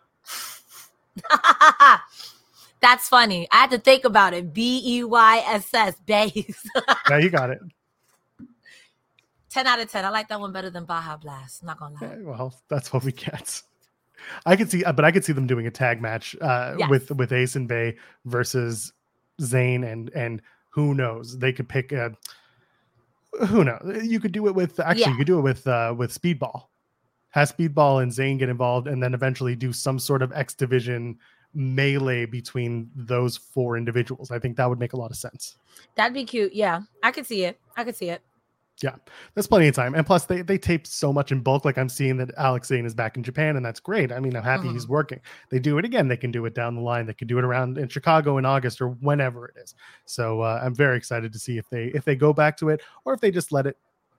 That's 2.80 3.08
funny. 3.08 3.48
I 3.50 3.56
had 3.56 3.70
to 3.72 3.78
think 3.78 4.04
about 4.04 4.32
it. 4.32 4.54
B 4.54 4.80
E 4.84 5.02
Y 5.02 5.44
S 5.48 5.74
S 5.74 5.96
base. 6.06 6.64
yeah, 7.10 7.18
you 7.18 7.30
got 7.30 7.50
it. 7.50 7.58
10 9.48 9.66
out 9.66 9.80
of 9.80 9.90
10. 9.90 10.04
I 10.04 10.10
like 10.10 10.28
that 10.28 10.38
one 10.38 10.52
better 10.52 10.70
than 10.70 10.84
Baja 10.84 11.16
Blast. 11.16 11.64
not 11.64 11.80
gonna 11.80 11.96
lie. 12.00 12.16
Yeah, 12.16 12.22
well, 12.22 12.54
that's 12.68 12.92
what 12.92 13.02
we 13.02 13.10
get. 13.10 13.60
I 14.46 14.56
could 14.56 14.70
see, 14.70 14.82
but 14.82 15.04
I 15.04 15.10
could 15.10 15.24
see 15.24 15.32
them 15.32 15.46
doing 15.46 15.66
a 15.66 15.70
tag 15.70 16.00
match 16.00 16.36
uh, 16.40 16.74
yes. 16.78 16.90
with 16.90 17.10
with 17.12 17.32
Ace 17.32 17.56
and 17.56 17.68
Bey 17.68 17.96
versus 18.24 18.92
Zayne 19.40 19.84
and 19.84 20.10
and 20.14 20.42
who 20.70 20.94
knows? 20.94 21.38
They 21.38 21.52
could 21.52 21.68
pick 21.68 21.92
a. 21.92 22.12
Who 23.48 23.64
knows? 23.64 24.00
You 24.02 24.20
could 24.20 24.32
do 24.32 24.46
it 24.48 24.54
with 24.54 24.80
actually. 24.80 25.02
Yeah. 25.02 25.10
You 25.10 25.16
could 25.16 25.26
do 25.26 25.38
it 25.38 25.42
with 25.42 25.66
uh, 25.66 25.94
with 25.96 26.12
Speedball. 26.12 26.64
Have 27.30 27.56
Speedball 27.56 28.02
and 28.02 28.12
Zayne 28.12 28.38
get 28.38 28.48
involved, 28.48 28.88
and 28.88 29.02
then 29.02 29.14
eventually 29.14 29.54
do 29.54 29.72
some 29.72 29.98
sort 29.98 30.22
of 30.22 30.32
X 30.32 30.54
Division 30.54 31.18
melee 31.54 32.26
between 32.26 32.90
those 32.94 33.36
four 33.36 33.76
individuals. 33.76 34.30
I 34.30 34.38
think 34.38 34.56
that 34.56 34.68
would 34.68 34.78
make 34.78 34.92
a 34.92 34.96
lot 34.96 35.10
of 35.10 35.16
sense. 35.16 35.56
That'd 35.96 36.14
be 36.14 36.24
cute. 36.24 36.52
Yeah, 36.52 36.82
I 37.02 37.10
could 37.10 37.26
see 37.26 37.44
it. 37.44 37.58
I 37.76 37.84
could 37.84 37.96
see 37.96 38.10
it. 38.10 38.22
Yeah, 38.82 38.96
there's 39.34 39.46
plenty 39.46 39.68
of 39.68 39.74
time, 39.74 39.94
and 39.94 40.06
plus 40.06 40.24
they 40.24 40.40
they 40.40 40.56
tape 40.56 40.86
so 40.86 41.12
much 41.12 41.32
in 41.32 41.40
bulk. 41.40 41.66
Like 41.66 41.76
I'm 41.76 41.90
seeing 41.90 42.16
that 42.16 42.30
Alex 42.38 42.68
Zayne 42.68 42.86
is 42.86 42.94
back 42.94 43.16
in 43.16 43.22
Japan, 43.22 43.56
and 43.56 43.64
that's 43.64 43.78
great. 43.78 44.10
I 44.10 44.20
mean, 44.20 44.34
I'm 44.34 44.42
happy 44.42 44.64
mm-hmm. 44.64 44.72
he's 44.72 44.88
working. 44.88 45.20
They 45.50 45.58
do 45.58 45.76
it 45.76 45.84
again. 45.84 46.08
They 46.08 46.16
can 46.16 46.30
do 46.30 46.46
it 46.46 46.54
down 46.54 46.74
the 46.74 46.80
line. 46.80 47.04
They 47.04 47.12
can 47.12 47.28
do 47.28 47.38
it 47.38 47.44
around 47.44 47.76
in 47.76 47.88
Chicago 47.88 48.38
in 48.38 48.46
August 48.46 48.80
or 48.80 48.88
whenever 48.88 49.46
it 49.48 49.56
is. 49.62 49.74
So 50.06 50.40
uh, 50.40 50.62
I'm 50.64 50.74
very 50.74 50.96
excited 50.96 51.30
to 51.30 51.38
see 51.38 51.58
if 51.58 51.68
they 51.68 51.86
if 51.88 52.06
they 52.06 52.16
go 52.16 52.32
back 52.32 52.56
to 52.58 52.70
it 52.70 52.80
or 53.04 53.12
if 53.12 53.20
they 53.20 53.30
just 53.30 53.52
let 53.52 53.66
it 53.66 53.76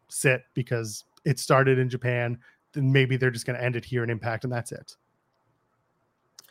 sit 0.10 0.44
because 0.54 1.06
it 1.26 1.40
started 1.40 1.80
in 1.80 1.90
Japan. 1.90 2.38
Then 2.74 2.92
maybe 2.92 3.18
they're 3.18 3.32
just 3.32 3.48
going 3.48 3.58
to 3.58 3.66
end 3.66 3.76
it 3.76 3.84
here 3.84 4.04
in 4.04 4.10
Impact, 4.12 4.44
and 4.44 4.54
that's 4.54 4.72
it. 4.72 4.96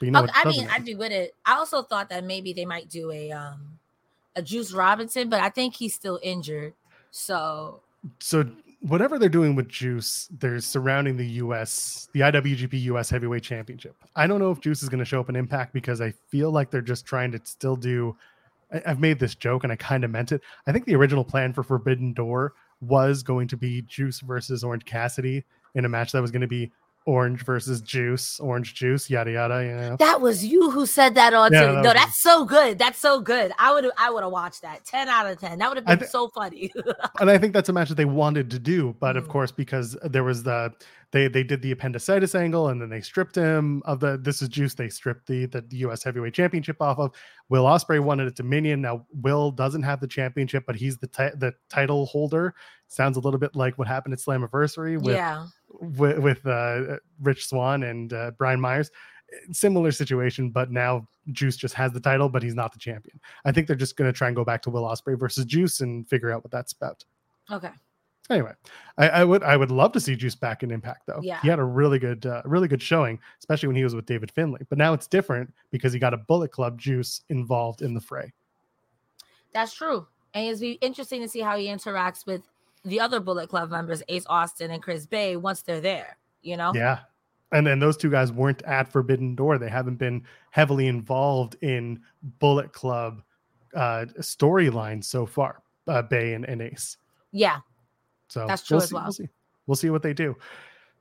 But 0.01 0.07
you 0.07 0.11
know, 0.11 0.25
okay, 0.25 0.33
I 0.35 0.49
mean, 0.49 0.69
I'd 0.73 0.85
be 0.85 0.97
with 0.97 1.13
it. 1.13 1.35
I 1.47 1.55
also 1.55 1.83
thought 1.83 2.09
that 2.09 2.25
maybe 2.25 2.53
they 2.53 2.67
might 2.67 2.89
do 2.89 3.13
a 3.13 3.31
um 3.31 3.79
a 4.35 4.43
Juice 4.43 4.73
Robinson, 4.73 5.29
but 5.29 5.41
I 5.41 5.49
think 5.49 5.77
he's 5.77 5.95
still 5.95 6.19
injured. 6.23 6.75
So 7.11 7.83
so 8.19 8.45
whatever 8.81 9.19
they're 9.19 9.29
doing 9.29 9.55
with 9.55 9.69
Juice, 9.69 10.29
they're 10.39 10.61
surrounding 10.61 11.17
the 11.17 11.27
US, 11.27 12.09
the 12.13 12.21
IWGP 12.21 12.81
US 12.83 13.11
Heavyweight 13.11 13.43
Championship. 13.43 13.97
I 14.17 14.27
don't 14.27 14.41
know 14.41 14.51
if 14.51 14.61
Juice 14.61 14.83
is 14.83 14.89
going 14.89 15.01
to 15.01 15.05
show 15.05 15.21
up 15.21 15.29
in 15.29 15.37
Impact 15.37 15.73
because 15.73 16.01
I 16.01 16.13
feel 16.29 16.51
like 16.51 16.71
they're 16.71 16.81
just 16.81 17.07
trying 17.07 17.33
to 17.33 17.41
still 17.45 17.77
do. 17.77 18.17
I, 18.73 18.83
I've 18.87 19.01
made 19.01 19.19
this 19.19 19.35
joke 19.35 19.65
and 19.65 19.73
I 19.73 19.77
kind 19.77 20.05
of 20.05 20.11
meant 20.11 20.33
it. 20.33 20.41
I 20.67 20.73
think 20.73 20.87
the 20.87 20.97
original 20.97 21.25
plan 21.25 21.53
for 21.53 21.63
Forbidden 21.63 22.15
Door 22.15 22.55
was 22.81 23.23
going 23.23 23.49
to 23.49 23.57
be 23.57 23.83
Juice 23.83 24.21
versus 24.21 24.65
Orange 24.65 24.87
Cassidy 24.87 25.45
in 25.75 25.85
a 25.85 25.89
match 25.89 26.13
that 26.13 26.23
was 26.23 26.31
going 26.31 26.41
to 26.41 26.49
be 26.49 26.73
orange 27.07 27.45
versus 27.45 27.81
juice, 27.81 28.39
orange 28.41 28.75
juice, 28.75 29.09
yada 29.09 29.33
yada. 29.33 29.65
Yeah. 29.65 29.97
That 29.99 30.21
was 30.21 30.45
you 30.45 30.71
who 30.71 30.87
said 30.87 31.15
that 31.15 31.35
on 31.35 31.53
yeah, 31.53 31.67
that 31.67 31.83
no, 31.83 31.93
that's 31.93 32.21
so 32.21 32.45
good. 32.45 32.79
That's 32.79 32.99
so 32.99 33.21
good. 33.21 33.53
I 33.59 33.73
would 33.73 33.91
I 33.99 34.11
would 34.11 34.23
have 34.23 34.33
watched 34.33 34.63
that. 34.63 34.85
10 34.85 35.09
out 35.09 35.27
of 35.27 35.39
10. 35.39 35.59
That 35.59 35.69
would 35.69 35.79
have 35.79 35.87
been 35.87 35.99
th- 35.99 36.11
so 36.11 36.29
funny. 36.29 36.71
and 37.21 37.31
I 37.31 37.39
think 37.39 37.53
that's 37.53 37.69
a 37.69 37.73
match 37.73 37.89
that 37.89 37.97
they 37.97 38.05
wanted 38.05 38.51
to 38.51 38.59
do, 38.59 38.95
but 39.01 39.17
mm. 39.17 39.19
of 39.19 39.29
course, 39.29 39.51
because 39.51 39.97
there 40.03 40.25
was 40.25 40.43
the 40.43 40.73
they 41.13 41.29
they 41.29 41.43
did 41.43 41.63
the 41.63 41.73
appendicitis 41.73 42.35
angle 42.35 42.69
and 42.69 42.81
then 42.81 42.89
they 42.89 43.01
stripped 43.01 43.35
him 43.35 43.83
of 43.85 44.01
the 44.01 44.19
this 44.19 44.43
is 44.43 44.49
juice. 44.49 44.75
They 44.75 44.89
stripped 44.89 45.27
the 45.27 45.47
the 45.47 45.65
US 45.79 46.03
heavyweight 46.03 46.35
championship 46.35 46.81
off 46.81 46.99
of 46.99 47.15
Will 47.49 47.65
Ospreay 47.65 48.01
won 48.01 48.21
it 48.21 48.27
at 48.27 48.37
Dominion. 48.37 48.81
Now 48.81 49.07
Will 49.13 49.51
doesn't 49.51 49.83
have 49.83 50.01
the 50.01 50.07
championship, 50.07 50.65
but 50.67 50.77
he's 50.77 50.99
the 50.99 51.09
the 51.37 51.53
title 51.69 52.07
holder. 52.07 52.55
Sounds 52.89 53.17
a 53.17 53.21
little 53.21 53.41
bit 53.41 53.55
like 53.57 53.79
what 53.79 53.89
happened 53.89 54.15
at 54.15 54.21
Slammiversary 54.21 55.03
with 55.03 55.17
yeah 55.17 55.47
with, 55.81 56.19
with 56.19 56.47
uh, 56.47 56.97
Rich 57.21 57.49
Swann 57.49 57.85
and 57.85 58.13
uh, 58.13 58.33
Brian 58.39 58.61
Myers. 58.61 58.91
Similar 59.53 59.93
situation, 59.93 60.51
but 60.51 60.73
now 60.73 61.07
Juice 61.31 61.57
just 61.57 61.75
has 61.75 61.93
the 61.93 62.01
title, 62.01 62.29
but 62.29 62.43
he's 62.43 62.55
not 62.55 62.73
the 62.73 62.81
champion. 62.81 63.21
I 63.45 63.53
think 63.53 63.69
they're 63.69 63.77
just 63.77 63.97
going 63.97 64.13
to 64.13 64.17
try 64.17 64.27
and 64.27 64.35
go 64.35 64.45
back 64.45 64.61
to 64.63 64.71
Will 64.71 64.83
Ospreay 64.83 65.19
versus 65.19 65.45
Juice 65.45 65.81
and 65.81 66.09
figure 66.09 66.33
out 66.33 66.43
what 66.43 66.51
that's 66.51 66.73
about. 66.73 67.05
Okay. 67.51 67.71
Anyway, 68.31 68.53
I, 68.97 69.09
I, 69.09 69.25
would 69.25 69.43
I 69.43 69.57
would 69.57 69.71
love 69.71 69.93
to 69.93 70.01
see 70.01 70.15
Juice 70.15 70.37
back 70.37 70.63
in 70.63 70.71
Impact 70.71 71.07
though. 71.07 71.21
Yeah. 71.23 71.41
He 71.41 71.49
had 71.49 71.59
a 71.59 71.65
really 71.65 71.99
good 71.99 72.25
uh, 72.27 72.43
really 72.45 72.69
good 72.69 72.81
showing, 72.81 73.19
especially 73.41 73.67
when 73.67 73.77
he 73.77 73.85
was 73.85 73.95
with 73.95 74.07
David 74.07 74.31
Finlay. 74.31 74.61
But 74.69 74.79
now 74.79 74.93
it's 74.93 75.07
different 75.07 75.53
because 75.71 75.93
he 75.93 75.99
got 75.99 76.15
a 76.15 76.19
Bullet 76.19 76.53
Club 76.53 76.79
Juice 76.79 77.23
involved 77.29 77.83
in 77.83 77.93
the 77.93 78.01
fray. 78.01 78.33
That's 79.53 79.75
true, 79.75 80.07
and 80.35 80.47
it's 80.47 80.61
be 80.61 80.73
interesting 80.81 81.21
to 81.23 81.29
see 81.29 81.41
how 81.41 81.57
he 81.57 81.67
interacts 81.67 82.25
with 82.25 82.43
the 82.85 83.01
other 83.01 83.21
Bullet 83.21 83.49
Club 83.49 83.71
members, 83.71 84.03
Ace 84.09 84.25
Austin 84.27 84.71
and 84.71 84.83
Chris 84.83 85.07
Bey, 85.07 85.37
once 85.37 85.63
they're 85.63 85.81
there, 85.81 86.17
you 86.43 86.57
know? 86.57 86.73
Yeah. 86.75 87.01
And 87.53 87.67
then 87.67 87.81
those 87.81 87.97
two 87.97 88.11
guys 88.11 88.33
weren't 88.33 88.63
at 88.63 88.91
Forbidden 88.91 89.35
Door. 89.35 89.59
They 89.59 89.69
haven't 89.69 89.97
been 89.97 90.25
heavily 90.51 90.87
involved 90.87 91.57
in 91.63 92.01
Bullet 92.39 92.73
Club 92.73 93.23
uh 93.75 94.05
storyline 94.19 95.03
so 95.03 95.27
far, 95.27 95.63
uh, 95.87 96.03
Bey 96.03 96.35
and, 96.35 96.45
and 96.45 96.63
Ace. 96.63 96.97
Yeah. 97.33 97.59
So 98.31 98.47
that's 98.47 98.63
true 98.63 98.77
we'll 98.77 98.83
as 98.83 98.89
see, 98.89 98.95
well. 98.95 99.05
We'll 99.05 99.13
see. 99.13 99.29
We'll 99.67 99.77
see 99.77 99.91
what 99.91 100.03
they 100.03 100.15
do. 100.15 100.37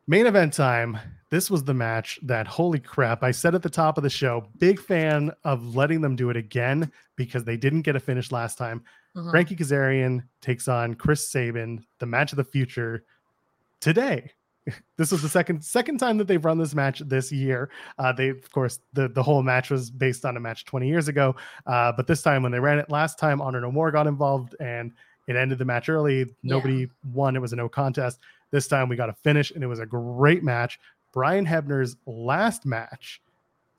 Main 0.07 0.25
event 0.25 0.53
time. 0.53 0.97
This 1.29 1.51
was 1.51 1.63
the 1.63 1.75
match 1.75 2.19
that, 2.23 2.47
holy 2.47 2.79
crap, 2.79 3.21
I 3.21 3.29
said 3.29 3.53
at 3.53 3.61
the 3.61 3.69
top 3.69 3.97
of 3.97 4.03
the 4.03 4.09
show, 4.09 4.47
big 4.57 4.79
fan 4.79 5.31
of 5.43 5.75
letting 5.75 6.01
them 6.01 6.15
do 6.15 6.31
it 6.31 6.37
again 6.37 6.91
because 7.15 7.43
they 7.43 7.57
didn't 7.57 7.83
get 7.83 7.95
a 7.95 7.99
finish 7.99 8.31
last 8.31 8.57
time. 8.57 8.83
Mm-hmm. 9.15 9.29
Frankie 9.29 9.55
Kazarian 9.55 10.23
takes 10.41 10.67
on 10.67 10.95
Chris 10.95 11.29
Sabin, 11.29 11.85
the 11.99 12.07
match 12.07 12.33
of 12.33 12.37
the 12.37 12.43
future 12.43 13.05
today. 13.79 14.31
This 14.97 15.11
was 15.11 15.23
the 15.23 15.29
second 15.29 15.63
second 15.63 15.97
time 15.97 16.19
that 16.19 16.27
they've 16.27 16.43
run 16.43 16.59
this 16.59 16.75
match 16.75 16.99
this 16.99 17.31
year. 17.31 17.71
Uh, 17.97 18.11
they, 18.11 18.29
of 18.29 18.51
course, 18.51 18.77
the 18.93 19.07
the 19.07 19.23
whole 19.23 19.41
match 19.41 19.71
was 19.71 19.89
based 19.89 20.25
on 20.25 20.37
a 20.37 20.39
match 20.39 20.65
20 20.65 20.87
years 20.87 21.07
ago, 21.07 21.35
uh, 21.65 21.91
but 21.93 22.05
this 22.05 22.21
time 22.21 22.43
when 22.43 22.51
they 22.51 22.59
ran 22.59 22.77
it 22.77 22.91
last 22.91 23.17
time, 23.17 23.41
Honor 23.41 23.61
No 23.61 23.71
More 23.71 23.89
got 23.89 24.05
involved 24.05 24.55
and 24.59 24.91
it 25.29 25.37
ended 25.37 25.59
the 25.59 25.65
match 25.65 25.87
early. 25.87 26.25
Nobody 26.43 26.79
yeah. 26.79 26.85
won. 27.13 27.35
It 27.35 27.39
was 27.39 27.53
a 27.53 27.55
no 27.55 27.69
contest. 27.69 28.19
This 28.51 28.67
time 28.67 28.89
we 28.89 28.95
got 28.95 29.09
a 29.09 29.13
finish, 29.13 29.51
and 29.51 29.63
it 29.63 29.67
was 29.67 29.79
a 29.79 29.85
great 29.85 30.43
match. 30.43 30.79
Brian 31.13 31.45
Hebner's 31.45 31.95
last 32.05 32.65
match 32.65 33.21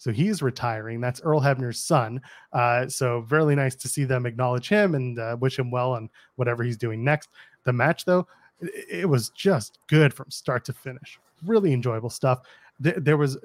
so 0.00 0.10
he's 0.10 0.40
retiring. 0.40 0.98
That's 0.98 1.20
Earl 1.20 1.42
Hebner's 1.42 1.78
son. 1.78 2.22
Uh, 2.54 2.88
so 2.88 3.26
really 3.28 3.54
nice 3.54 3.74
to 3.74 3.86
see 3.86 4.04
them 4.04 4.24
acknowledge 4.24 4.66
him 4.66 4.94
and 4.94 5.18
uh, 5.18 5.36
wish 5.38 5.58
him 5.58 5.70
well 5.70 5.92
on 5.92 6.08
whatever 6.36 6.64
he's 6.64 6.78
doing 6.78 7.04
next. 7.04 7.28
The 7.64 7.74
match, 7.74 8.06
though, 8.06 8.26
it, 8.60 8.86
it 8.88 9.08
was 9.08 9.28
just 9.28 9.78
good 9.88 10.14
from 10.14 10.30
start 10.30 10.64
to 10.64 10.72
finish. 10.72 11.20
Really 11.44 11.74
enjoyable 11.74 12.08
stuff. 12.08 12.40
There, 12.80 12.94
there 12.96 13.18
was 13.18 13.36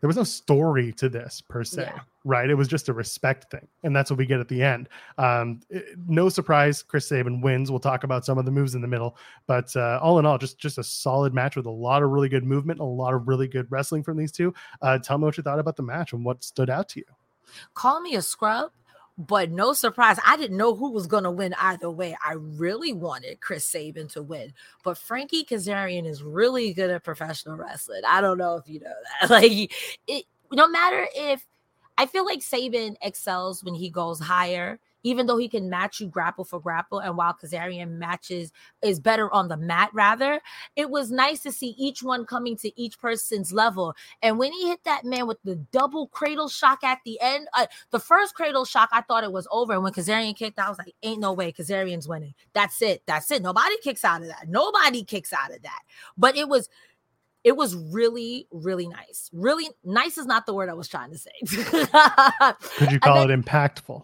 there 0.00 0.08
was 0.08 0.16
no 0.16 0.24
story 0.24 0.92
to 0.94 1.08
this 1.08 1.42
per 1.48 1.64
se, 1.64 1.90
yeah. 1.92 2.00
right? 2.24 2.48
It 2.48 2.54
was 2.54 2.68
just 2.68 2.88
a 2.88 2.92
respect 2.92 3.50
thing, 3.50 3.66
and 3.82 3.94
that's 3.94 4.10
what 4.10 4.18
we 4.18 4.26
get 4.26 4.40
at 4.40 4.48
the 4.48 4.62
end. 4.62 4.88
Um, 5.18 5.60
it, 5.70 5.96
no 6.06 6.28
surprise, 6.28 6.82
Chris 6.82 7.08
Sabin 7.08 7.40
wins. 7.40 7.70
We'll 7.70 7.80
talk 7.80 8.04
about 8.04 8.24
some 8.24 8.38
of 8.38 8.44
the 8.44 8.50
moves 8.50 8.74
in 8.74 8.82
the 8.82 8.88
middle, 8.88 9.16
but 9.46 9.74
uh, 9.76 9.98
all 10.02 10.18
in 10.18 10.26
all, 10.26 10.38
just 10.38 10.58
just 10.58 10.78
a 10.78 10.84
solid 10.84 11.34
match 11.34 11.56
with 11.56 11.66
a 11.66 11.70
lot 11.70 12.02
of 12.02 12.10
really 12.10 12.28
good 12.28 12.44
movement, 12.44 12.80
a 12.80 12.84
lot 12.84 13.14
of 13.14 13.28
really 13.28 13.48
good 13.48 13.66
wrestling 13.70 14.02
from 14.02 14.16
these 14.16 14.32
two. 14.32 14.52
Uh, 14.82 14.98
tell 14.98 15.18
me 15.18 15.24
what 15.24 15.36
you 15.36 15.42
thought 15.42 15.58
about 15.58 15.76
the 15.76 15.82
match 15.82 16.12
and 16.12 16.24
what 16.24 16.42
stood 16.44 16.70
out 16.70 16.88
to 16.90 17.00
you. 17.00 17.06
Call 17.74 18.00
me 18.00 18.16
a 18.16 18.22
scrub, 18.22 18.72
but 19.18 19.50
no 19.50 19.72
surprise, 19.72 20.18
I 20.26 20.36
didn't 20.36 20.56
know 20.58 20.74
who 20.74 20.90
was 20.90 21.06
going 21.06 21.24
to 21.24 21.30
win 21.30 21.54
either 21.60 21.90
way. 21.90 22.16
I 22.24 22.34
really 22.34 22.92
wanted 22.92 23.40
Chris 23.40 23.64
Sabin 23.64 24.08
to 24.08 24.22
win, 24.22 24.52
but 24.84 24.98
Frankie 24.98 25.44
Kazarian 25.44 26.06
is 26.06 26.22
really 26.22 26.74
good 26.74 26.90
at 26.90 27.04
professional 27.04 27.56
wrestling. 27.56 28.02
I 28.06 28.20
don't 28.20 28.38
know 28.38 28.56
if 28.56 28.68
you 28.68 28.80
know 28.80 28.92
that. 29.20 29.30
Like, 29.36 29.72
it, 30.06 30.24
no 30.52 30.68
matter 30.68 31.06
if 31.14 31.46
I 31.98 32.06
feel 32.06 32.26
like 32.26 32.42
Sabin 32.42 32.96
excels 33.00 33.64
when 33.64 33.74
he 33.74 33.88
goes 33.88 34.20
higher 34.20 34.78
even 35.06 35.26
though 35.26 35.36
he 35.36 35.48
can 35.48 35.70
match 35.70 36.00
you 36.00 36.08
grapple 36.08 36.44
for 36.44 36.58
grapple, 36.58 36.98
and 36.98 37.16
while 37.16 37.32
Kazarian 37.32 37.92
matches 37.92 38.50
is 38.82 38.98
better 38.98 39.32
on 39.32 39.46
the 39.46 39.56
mat, 39.56 39.88
rather, 39.92 40.40
it 40.74 40.90
was 40.90 41.12
nice 41.12 41.44
to 41.44 41.52
see 41.52 41.76
each 41.78 42.02
one 42.02 42.26
coming 42.26 42.56
to 42.56 42.80
each 42.80 42.98
person's 42.98 43.52
level. 43.52 43.94
And 44.20 44.36
when 44.36 44.52
he 44.52 44.66
hit 44.66 44.82
that 44.82 45.04
man 45.04 45.28
with 45.28 45.38
the 45.44 45.54
double 45.70 46.08
cradle 46.08 46.48
shock 46.48 46.82
at 46.82 46.98
the 47.04 47.20
end, 47.20 47.46
uh, 47.54 47.66
the 47.92 48.00
first 48.00 48.34
cradle 48.34 48.64
shock, 48.64 48.88
I 48.90 49.02
thought 49.02 49.22
it 49.22 49.30
was 49.30 49.46
over. 49.52 49.74
And 49.74 49.84
when 49.84 49.92
Kazarian 49.92 50.34
kicked, 50.34 50.58
I 50.58 50.68
was 50.68 50.78
like, 50.78 50.92
ain't 51.04 51.20
no 51.20 51.32
way 51.32 51.52
Kazarian's 51.52 52.08
winning. 52.08 52.34
That's 52.52 52.82
it. 52.82 53.04
That's 53.06 53.30
it. 53.30 53.42
Nobody 53.42 53.76
kicks 53.84 54.04
out 54.04 54.22
of 54.22 54.26
that. 54.26 54.48
Nobody 54.48 55.04
kicks 55.04 55.32
out 55.32 55.54
of 55.54 55.62
that. 55.62 55.82
But 56.18 56.36
it 56.36 56.48
was 56.48 56.68
it 57.44 57.56
was 57.56 57.76
really 57.76 58.48
really 58.50 58.88
nice 58.88 59.30
really 59.32 59.68
nice 59.84 60.18
is 60.18 60.26
not 60.26 60.46
the 60.46 60.52
word 60.52 60.68
i 60.68 60.72
was 60.72 60.88
trying 60.88 61.12
to 61.12 61.16
say 61.16 61.30
could 62.76 62.90
you 62.90 62.98
call 62.98 63.24
then, 63.24 63.38
it 63.38 63.44
impactful 63.44 64.02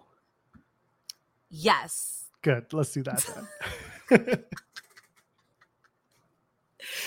Yes. 1.52 2.24
Good. 2.40 2.72
Let's 2.72 2.92
do 2.92 3.02
that 3.04 3.46
then. 4.10 4.44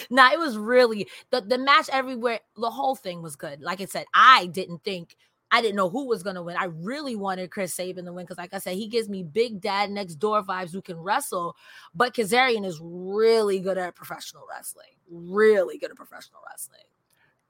now 0.09 0.31
it 0.31 0.39
was 0.39 0.57
really 0.57 1.07
the, 1.31 1.41
the 1.41 1.57
match 1.57 1.89
everywhere, 1.91 2.39
the 2.55 2.69
whole 2.69 2.95
thing 2.95 3.21
was 3.21 3.35
good. 3.35 3.61
Like 3.61 3.81
I 3.81 3.85
said, 3.85 4.05
I 4.13 4.45
didn't 4.45 4.83
think 4.83 5.17
I 5.51 5.61
didn't 5.61 5.75
know 5.75 5.89
who 5.89 6.07
was 6.07 6.23
gonna 6.23 6.43
win. 6.43 6.57
I 6.57 6.65
really 6.65 7.15
wanted 7.15 7.51
Chris 7.51 7.73
Sabin 7.73 8.05
to 8.05 8.13
win 8.13 8.25
because, 8.25 8.37
like 8.37 8.53
I 8.53 8.59
said, 8.59 8.75
he 8.75 8.87
gives 8.87 9.09
me 9.09 9.23
big 9.23 9.61
dad 9.61 9.89
next 9.91 10.15
door 10.15 10.43
vibes 10.43 10.71
who 10.71 10.81
can 10.81 10.97
wrestle. 10.97 11.55
But 11.93 12.13
Kazarian 12.13 12.65
is 12.65 12.79
really 12.81 13.59
good 13.59 13.77
at 13.77 13.95
professional 13.95 14.43
wrestling. 14.49 14.95
Really 15.09 15.77
good 15.77 15.91
at 15.91 15.97
professional 15.97 16.41
wrestling. 16.49 16.81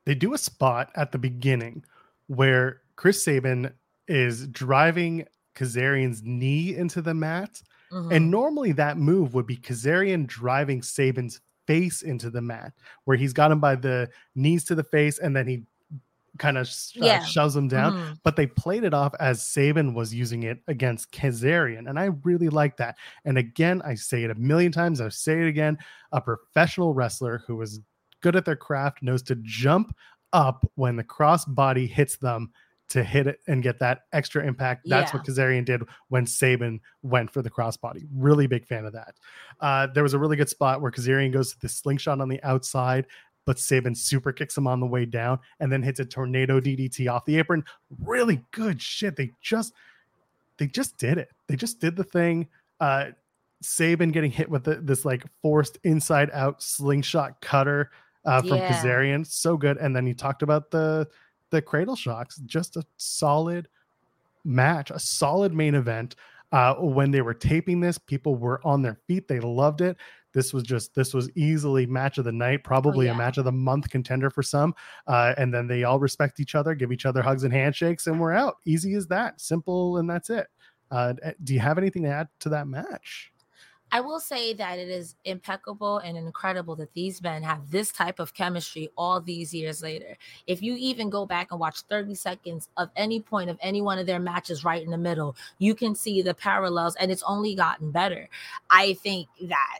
They 0.05 0.13
do 0.13 0.33
a 0.33 0.37
spot 0.37 0.91
at 0.95 1.11
the 1.11 1.17
beginning 1.17 1.83
where 2.27 2.81
Chris 2.95 3.23
Sabin 3.23 3.71
is 4.07 4.47
driving 4.47 5.25
Kazarian's 5.55 6.21
knee 6.23 6.75
into 6.75 7.01
the 7.01 7.13
mat. 7.13 7.61
Mm-hmm. 7.91 8.11
And 8.11 8.31
normally 8.31 8.71
that 8.73 8.97
move 8.97 9.33
would 9.33 9.47
be 9.47 9.57
Kazarian 9.57 10.27
driving 10.27 10.81
Sabin's 10.81 11.41
face 11.67 12.01
into 12.01 12.29
the 12.29 12.41
mat, 12.41 12.73
where 13.05 13.17
he's 13.17 13.33
got 13.33 13.51
him 13.51 13.59
by 13.59 13.75
the 13.75 14.09
knees 14.35 14.63
to 14.65 14.75
the 14.75 14.83
face 14.83 15.19
and 15.19 15.35
then 15.35 15.47
he 15.47 15.63
kind 16.37 16.57
of 16.57 16.67
uh, 16.67 17.05
yeah. 17.05 17.23
shoves 17.23 17.55
him 17.55 17.67
down. 17.67 17.93
Mm-hmm. 17.93 18.13
But 18.23 18.35
they 18.35 18.47
played 18.47 18.83
it 18.83 18.93
off 18.93 19.13
as 19.19 19.41
Saban 19.41 19.93
was 19.93 20.13
using 20.13 20.43
it 20.43 20.59
against 20.67 21.11
Kazarian. 21.11 21.89
And 21.89 21.97
I 21.97 22.05
really 22.23 22.49
like 22.49 22.77
that. 22.77 22.97
And 23.23 23.37
again, 23.37 23.81
I 23.85 23.95
say 23.95 24.23
it 24.23 24.31
a 24.31 24.35
million 24.35 24.71
times, 24.71 25.01
I 25.01 25.09
say 25.09 25.41
it 25.41 25.47
again 25.47 25.77
a 26.11 26.21
professional 26.21 26.93
wrestler 26.93 27.43
who 27.47 27.61
is 27.61 27.79
good 28.21 28.35
at 28.35 28.45
their 28.45 28.55
craft 28.55 29.03
knows 29.03 29.21
to 29.23 29.35
jump 29.43 29.95
up 30.33 30.69
when 30.75 30.95
the 30.95 31.03
cross 31.03 31.45
body 31.45 31.87
hits 31.87 32.17
them 32.17 32.51
to 32.89 33.03
hit 33.03 33.27
it 33.27 33.39
and 33.47 33.63
get 33.63 33.79
that 33.79 34.01
extra 34.13 34.45
impact. 34.45 34.83
That's 34.85 35.11
yeah. 35.11 35.17
what 35.17 35.27
Kazarian 35.27 35.65
did 35.65 35.83
when 36.09 36.25
Sabin 36.25 36.79
went 37.01 37.31
for 37.31 37.41
the 37.41 37.49
crossbody. 37.49 38.05
Really 38.13 38.47
big 38.47 38.65
fan 38.65 38.85
of 38.85 38.93
that. 38.93 39.15
Uh, 39.59 39.87
there 39.87 40.03
was 40.03 40.13
a 40.13 40.19
really 40.19 40.35
good 40.35 40.49
spot 40.49 40.81
where 40.81 40.91
Kazarian 40.91 41.33
goes 41.33 41.51
to 41.53 41.59
the 41.59 41.69
slingshot 41.69 42.21
on 42.21 42.29
the 42.29 42.41
outside, 42.43 43.07
but 43.45 43.59
Sabin 43.59 43.95
super 43.95 44.31
kicks 44.31 44.57
him 44.57 44.67
on 44.67 44.79
the 44.79 44.85
way 44.85 45.05
down 45.05 45.39
and 45.59 45.71
then 45.71 45.81
hits 45.81 45.99
a 45.99 46.05
tornado 46.05 46.59
DDT 46.59 47.11
off 47.11 47.25
the 47.25 47.37
apron. 47.37 47.63
Really 48.03 48.43
good 48.51 48.81
shit. 48.81 49.15
They 49.15 49.31
just 49.41 49.73
they 50.57 50.67
just 50.67 50.97
did 50.97 51.17
it. 51.17 51.29
They 51.47 51.55
just 51.55 51.79
did 51.79 51.95
the 51.95 52.03
thing. 52.03 52.47
Uh 52.79 53.11
Sabin 53.61 54.11
getting 54.11 54.31
hit 54.31 54.49
with 54.49 54.65
the, 54.65 54.75
this 54.75 55.05
like 55.05 55.23
forced 55.41 55.79
inside 55.83 56.29
out 56.33 56.61
slingshot 56.61 57.41
cutter 57.41 57.89
uh, 58.25 58.41
from 58.41 58.57
yeah. 58.57 58.71
Kazarian. 58.71 59.25
So 59.25 59.57
good. 59.57 59.77
And 59.77 59.95
then 59.95 60.05
you 60.05 60.13
talked 60.13 60.43
about 60.43 60.71
the 60.71 61.07
the 61.49 61.61
Cradle 61.61 61.95
Shocks, 61.95 62.37
just 62.45 62.77
a 62.77 62.83
solid 62.97 63.67
match, 64.43 64.91
a 64.91 64.99
solid 64.99 65.53
main 65.53 65.75
event. 65.75 66.15
Uh, 66.51 66.75
when 66.75 67.11
they 67.11 67.21
were 67.21 67.33
taping 67.33 67.79
this, 67.79 67.97
people 67.97 68.35
were 68.35 68.61
on 68.63 68.81
their 68.81 68.99
feet. 69.07 69.27
They 69.27 69.39
loved 69.39 69.81
it. 69.81 69.97
This 70.31 70.53
was 70.53 70.63
just 70.63 70.93
this 70.93 71.13
was 71.13 71.29
easily 71.35 71.85
match 71.85 72.17
of 72.17 72.25
the 72.25 72.31
night, 72.31 72.63
probably 72.63 73.07
oh, 73.07 73.11
yeah. 73.11 73.15
a 73.15 73.17
match 73.17 73.37
of 73.37 73.45
the 73.45 73.51
month 73.51 73.89
contender 73.89 74.29
for 74.29 74.43
some. 74.43 74.75
Uh, 75.07 75.33
and 75.37 75.53
then 75.53 75.65
they 75.65 75.85
all 75.85 75.99
respect 75.99 76.39
each 76.39 76.55
other, 76.55 76.75
give 76.75 76.91
each 76.91 77.05
other 77.05 77.21
hugs 77.21 77.43
and 77.43 77.53
handshakes, 77.53 78.07
and 78.07 78.19
we're 78.19 78.33
out. 78.33 78.57
Easy 78.65 78.93
as 78.95 79.07
that, 79.07 79.39
simple, 79.39 79.97
and 79.97 80.09
that's 80.09 80.29
it. 80.29 80.47
Uh, 80.91 81.13
do 81.43 81.53
you 81.53 81.59
have 81.59 81.77
anything 81.77 82.03
to 82.03 82.09
add 82.09 82.27
to 82.41 82.49
that 82.49 82.67
match? 82.67 83.31
I 83.91 84.01
will 84.01 84.19
say 84.19 84.53
that 84.53 84.79
it 84.79 84.89
is 84.89 85.15
impeccable 85.23 85.99
and 85.99 86.17
incredible 86.17 86.75
that 86.77 86.93
these 86.93 87.21
men 87.21 87.43
have 87.43 87.71
this 87.71 87.91
type 87.91 88.19
of 88.19 88.33
chemistry 88.33 88.89
all 88.97 89.21
these 89.21 89.53
years 89.53 89.81
later. 89.81 90.17
If 90.47 90.61
you 90.61 90.75
even 90.75 91.09
go 91.09 91.25
back 91.25 91.51
and 91.51 91.59
watch 91.59 91.81
30 91.81 92.15
seconds 92.15 92.67
of 92.75 92.89
any 92.95 93.21
point 93.21 93.49
of 93.49 93.57
any 93.61 93.81
one 93.81 93.99
of 93.99 94.05
their 94.05 94.19
matches 94.19 94.65
right 94.65 94.83
in 94.83 94.91
the 94.91 94.97
middle, 94.97 95.35
you 95.59 95.75
can 95.75 95.95
see 95.95 96.21
the 96.21 96.33
parallels 96.33 96.95
and 96.95 97.11
it's 97.11 97.23
only 97.23 97.55
gotten 97.55 97.91
better. 97.91 98.27
I 98.69 98.93
think 98.95 99.27
that 99.43 99.79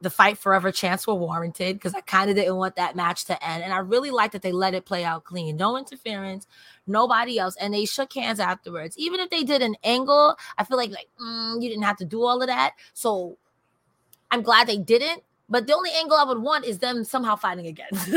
the 0.00 0.10
fight 0.10 0.36
forever 0.38 0.70
chance 0.70 1.06
were 1.06 1.14
warranted 1.14 1.76
because 1.76 1.94
I 1.94 2.00
kind 2.00 2.28
of 2.28 2.36
didn't 2.36 2.56
want 2.56 2.76
that 2.76 2.96
match 2.96 3.24
to 3.26 3.44
end. 3.44 3.62
And 3.62 3.72
I 3.72 3.78
really 3.78 4.10
like 4.10 4.32
that 4.32 4.42
they 4.42 4.52
let 4.52 4.74
it 4.74 4.84
play 4.84 5.04
out 5.04 5.24
clean. 5.24 5.56
No 5.56 5.78
interference, 5.78 6.46
nobody 6.86 7.38
else. 7.38 7.56
And 7.60 7.72
they 7.72 7.84
shook 7.86 8.12
hands 8.12 8.38
afterwards. 8.38 8.96
Even 8.98 9.20
if 9.20 9.30
they 9.30 9.42
did 9.42 9.62
an 9.62 9.76
angle, 9.82 10.36
I 10.58 10.64
feel 10.64 10.76
like 10.76 10.90
like 10.90 11.08
mm, 11.20 11.62
you 11.62 11.68
didn't 11.68 11.84
have 11.84 11.96
to 11.98 12.04
do 12.04 12.22
all 12.22 12.42
of 12.42 12.48
that. 12.48 12.74
So 12.92 13.38
I'm 14.30 14.42
glad 14.42 14.66
they 14.66 14.78
didn't. 14.78 15.22
But 15.48 15.68
the 15.68 15.74
only 15.74 15.90
angle 15.96 16.16
I 16.16 16.24
would 16.24 16.40
want 16.40 16.64
is 16.64 16.80
them 16.80 17.04
somehow 17.04 17.36
fighting 17.36 17.68
again. 17.68 17.88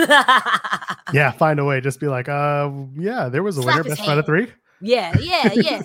yeah, 1.14 1.32
find 1.32 1.60
a 1.60 1.64
way. 1.64 1.80
Just 1.80 2.00
be 2.00 2.08
like, 2.08 2.28
uh, 2.28 2.72
yeah, 2.98 3.30
there 3.30 3.44
was 3.44 3.58
a 3.58 3.62
Slap 3.62 3.78
winner, 3.78 3.90
best 3.90 4.04
friend 4.04 4.20
of 4.20 4.26
three. 4.26 4.48
Yeah, 4.82 5.16
yeah, 5.20 5.54
yeah. 5.54 5.82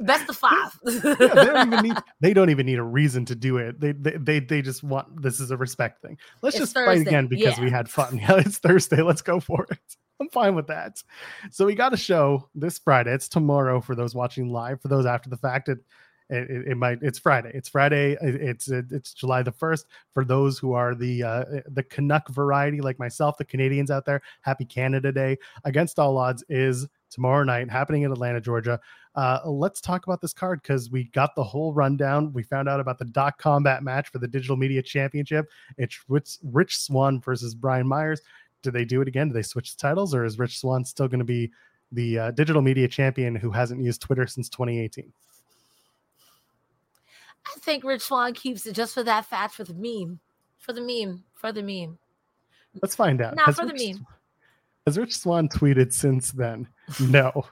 Best 0.00 0.28
of 0.28 0.36
five. 0.36 0.78
yeah, 0.84 1.14
they 1.14 1.44
don't 1.44 1.72
even 1.72 1.82
need 1.82 1.96
they 2.20 2.34
don't 2.34 2.50
even 2.50 2.66
need 2.66 2.78
a 2.78 2.82
reason 2.82 3.24
to 3.26 3.34
do 3.34 3.58
it. 3.58 3.80
They 3.80 3.92
they 3.92 4.16
they, 4.16 4.40
they 4.40 4.62
just 4.62 4.82
want 4.82 5.22
this 5.22 5.40
is 5.40 5.50
a 5.50 5.56
respect 5.56 6.02
thing. 6.02 6.18
Let's 6.42 6.56
it's 6.56 6.62
just 6.62 6.74
Thursday. 6.74 6.98
fight 6.98 7.06
again 7.06 7.26
because 7.26 7.58
yeah. 7.58 7.64
we 7.64 7.70
had 7.70 7.88
fun. 7.88 8.18
Yeah, 8.22 8.38
it's 8.38 8.58
Thursday. 8.58 9.02
Let's 9.02 9.22
go 9.22 9.40
for 9.40 9.66
it. 9.70 9.96
I'm 10.20 10.28
fine 10.28 10.54
with 10.54 10.68
that. 10.68 11.02
So 11.50 11.66
we 11.66 11.74
got 11.74 11.92
a 11.92 11.96
show 11.96 12.48
this 12.54 12.78
Friday. 12.78 13.12
It's 13.12 13.28
tomorrow 13.28 13.80
for 13.80 13.96
those 13.96 14.14
watching 14.14 14.52
live. 14.52 14.80
For 14.80 14.88
those 14.88 15.06
after 15.06 15.28
the 15.28 15.36
fact, 15.36 15.68
it 15.68 15.78
it, 16.30 16.68
it, 16.68 16.76
might 16.76 16.98
it's 17.02 17.18
friday 17.18 17.50
it's 17.52 17.68
friday 17.68 18.16
it's 18.22 18.68
it's 18.68 19.12
july 19.12 19.42
the 19.42 19.52
1st 19.52 19.84
for 20.14 20.24
those 20.24 20.58
who 20.58 20.72
are 20.72 20.94
the 20.94 21.22
uh 21.22 21.44
the 21.66 21.82
canuck 21.82 22.28
variety 22.30 22.80
like 22.80 22.98
myself 22.98 23.36
the 23.36 23.44
canadians 23.44 23.90
out 23.90 24.06
there 24.06 24.22
happy 24.40 24.64
canada 24.64 25.12
day 25.12 25.36
against 25.64 25.98
all 25.98 26.16
odds 26.16 26.42
is 26.48 26.88
tomorrow 27.12 27.44
night 27.44 27.70
happening 27.70 28.02
in 28.02 28.12
atlanta 28.12 28.40
georgia 28.40 28.80
uh, 29.14 29.40
let's 29.44 29.80
talk 29.80 30.06
about 30.06 30.20
this 30.20 30.32
card 30.32 30.62
because 30.62 30.90
we 30.90 31.04
got 31.04 31.34
the 31.34 31.44
whole 31.44 31.74
rundown. 31.74 32.32
We 32.32 32.42
found 32.42 32.68
out 32.68 32.80
about 32.80 32.98
the 32.98 33.04
dot 33.04 33.36
combat 33.38 33.82
match 33.82 34.08
for 34.08 34.18
the 34.18 34.28
Digital 34.28 34.56
Media 34.56 34.82
Championship. 34.82 35.50
It's 35.76 35.98
Rich, 36.08 36.38
Rich 36.42 36.78
Swann 36.78 37.20
versus 37.20 37.54
Brian 37.54 37.86
Myers. 37.86 38.22
Do 38.62 38.70
they 38.70 38.84
do 38.84 39.02
it 39.02 39.08
again? 39.08 39.28
Do 39.28 39.34
they 39.34 39.42
switch 39.42 39.76
the 39.76 39.80
titles, 39.80 40.14
or 40.14 40.24
is 40.24 40.38
Rich 40.38 40.60
Swann 40.60 40.84
still 40.84 41.08
going 41.08 41.18
to 41.18 41.24
be 41.24 41.50
the 41.90 42.18
uh, 42.18 42.30
Digital 42.30 42.62
Media 42.62 42.88
Champion 42.88 43.34
who 43.34 43.50
hasn't 43.50 43.82
used 43.82 44.00
Twitter 44.00 44.26
since 44.26 44.48
2018? 44.48 45.12
I 47.44 47.58
think 47.58 47.84
Rich 47.84 48.02
Swann 48.02 48.32
keeps 48.32 48.64
it 48.66 48.74
just 48.74 48.94
for 48.94 49.02
that 49.02 49.26
fact, 49.26 49.54
for 49.54 49.64
the 49.64 49.74
meme, 49.74 50.20
for 50.58 50.72
the 50.72 50.80
meme, 50.80 51.24
for 51.34 51.52
the 51.52 51.62
meme. 51.62 51.98
Let's 52.80 52.94
find 52.94 53.20
out. 53.20 53.36
Not 53.36 53.54
for 53.54 53.66
Rich, 53.66 53.76
the 53.76 53.92
meme. 53.92 54.06
Has 54.86 54.98
Rich 54.98 55.16
Swann 55.16 55.48
tweeted 55.48 55.92
since 55.92 56.32
then? 56.32 56.68
No. 57.00 57.44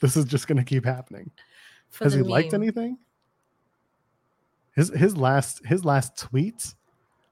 This 0.00 0.16
is 0.16 0.24
just 0.24 0.48
going 0.48 0.56
to 0.58 0.64
keep 0.64 0.84
happening. 0.84 1.30
For 1.90 2.04
Has 2.04 2.14
he 2.14 2.20
meme. 2.20 2.28
liked 2.30 2.54
anything? 2.54 2.96
His 4.74 4.88
his 4.90 5.16
last 5.16 5.60
his 5.66 5.84
last 5.84 6.16
tweet 6.16 6.74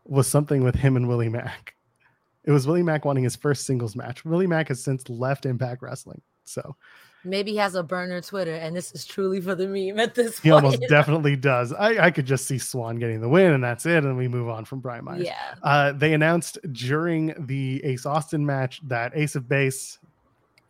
was 0.04 0.26
something 0.26 0.62
with 0.64 0.74
him 0.74 0.96
and 0.96 1.08
Willie 1.08 1.28
Mack. 1.28 1.74
It 2.44 2.50
was 2.50 2.66
Willie 2.66 2.82
Mack 2.82 3.04
wanting 3.04 3.24
his 3.24 3.36
first 3.36 3.64
singles 3.64 3.94
match. 3.96 4.24
Willie 4.24 4.46
Mack 4.46 4.68
has 4.68 4.82
since 4.82 5.08
left 5.08 5.46
Impact 5.46 5.80
Wrestling. 5.82 6.20
So 6.44 6.76
Maybe 7.28 7.52
he 7.52 7.56
has 7.58 7.74
a 7.74 7.82
burner 7.82 8.20
Twitter, 8.20 8.54
and 8.54 8.74
this 8.74 8.92
is 8.92 9.04
truly 9.04 9.40
for 9.40 9.54
the 9.54 9.66
meme 9.66 10.00
at 10.00 10.14
this 10.14 10.38
He 10.38 10.50
point. 10.50 10.64
He 10.64 10.66
almost 10.66 10.88
definitely 10.88 11.36
does. 11.36 11.72
I, 11.72 12.06
I 12.06 12.10
could 12.10 12.26
just 12.26 12.46
see 12.46 12.58
Swann 12.58 12.96
getting 12.98 13.20
the 13.20 13.28
win, 13.28 13.52
and 13.52 13.62
that's 13.62 13.86
it. 13.86 14.04
And 14.04 14.16
we 14.16 14.28
move 14.28 14.48
on 14.48 14.64
from 14.64 14.80
Brian 14.80 15.04
Myers. 15.04 15.24
Yeah. 15.24 15.54
Uh, 15.62 15.92
they 15.92 16.14
announced 16.14 16.58
during 16.72 17.34
the 17.46 17.84
Ace 17.84 18.06
Austin 18.06 18.44
match 18.44 18.80
that 18.88 19.12
Ace 19.14 19.34
of 19.34 19.48
Base, 19.48 19.98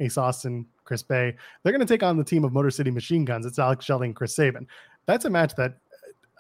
Ace 0.01 0.19
Austin, 0.19 0.67
Chris 0.85 1.03
Bey, 1.03 1.35
they're 1.63 1.73
going 1.73 1.87
to 1.87 1.93
take 1.93 2.03
on 2.03 2.17
the 2.17 2.25
team 2.25 2.45
of 2.45 2.53
Motor 2.53 2.71
City 2.71 2.91
Machine 2.91 3.25
Guns. 3.25 3.47
It's 3.47 3.59
Alex 3.59 3.85
Shelley 3.85 4.07
and 4.07 4.17
Chris 4.17 4.35
Sabin. 4.35 4.67
That's 5.07 5.25
a 5.25 5.31
match 5.31 5.55
that 5.57 5.77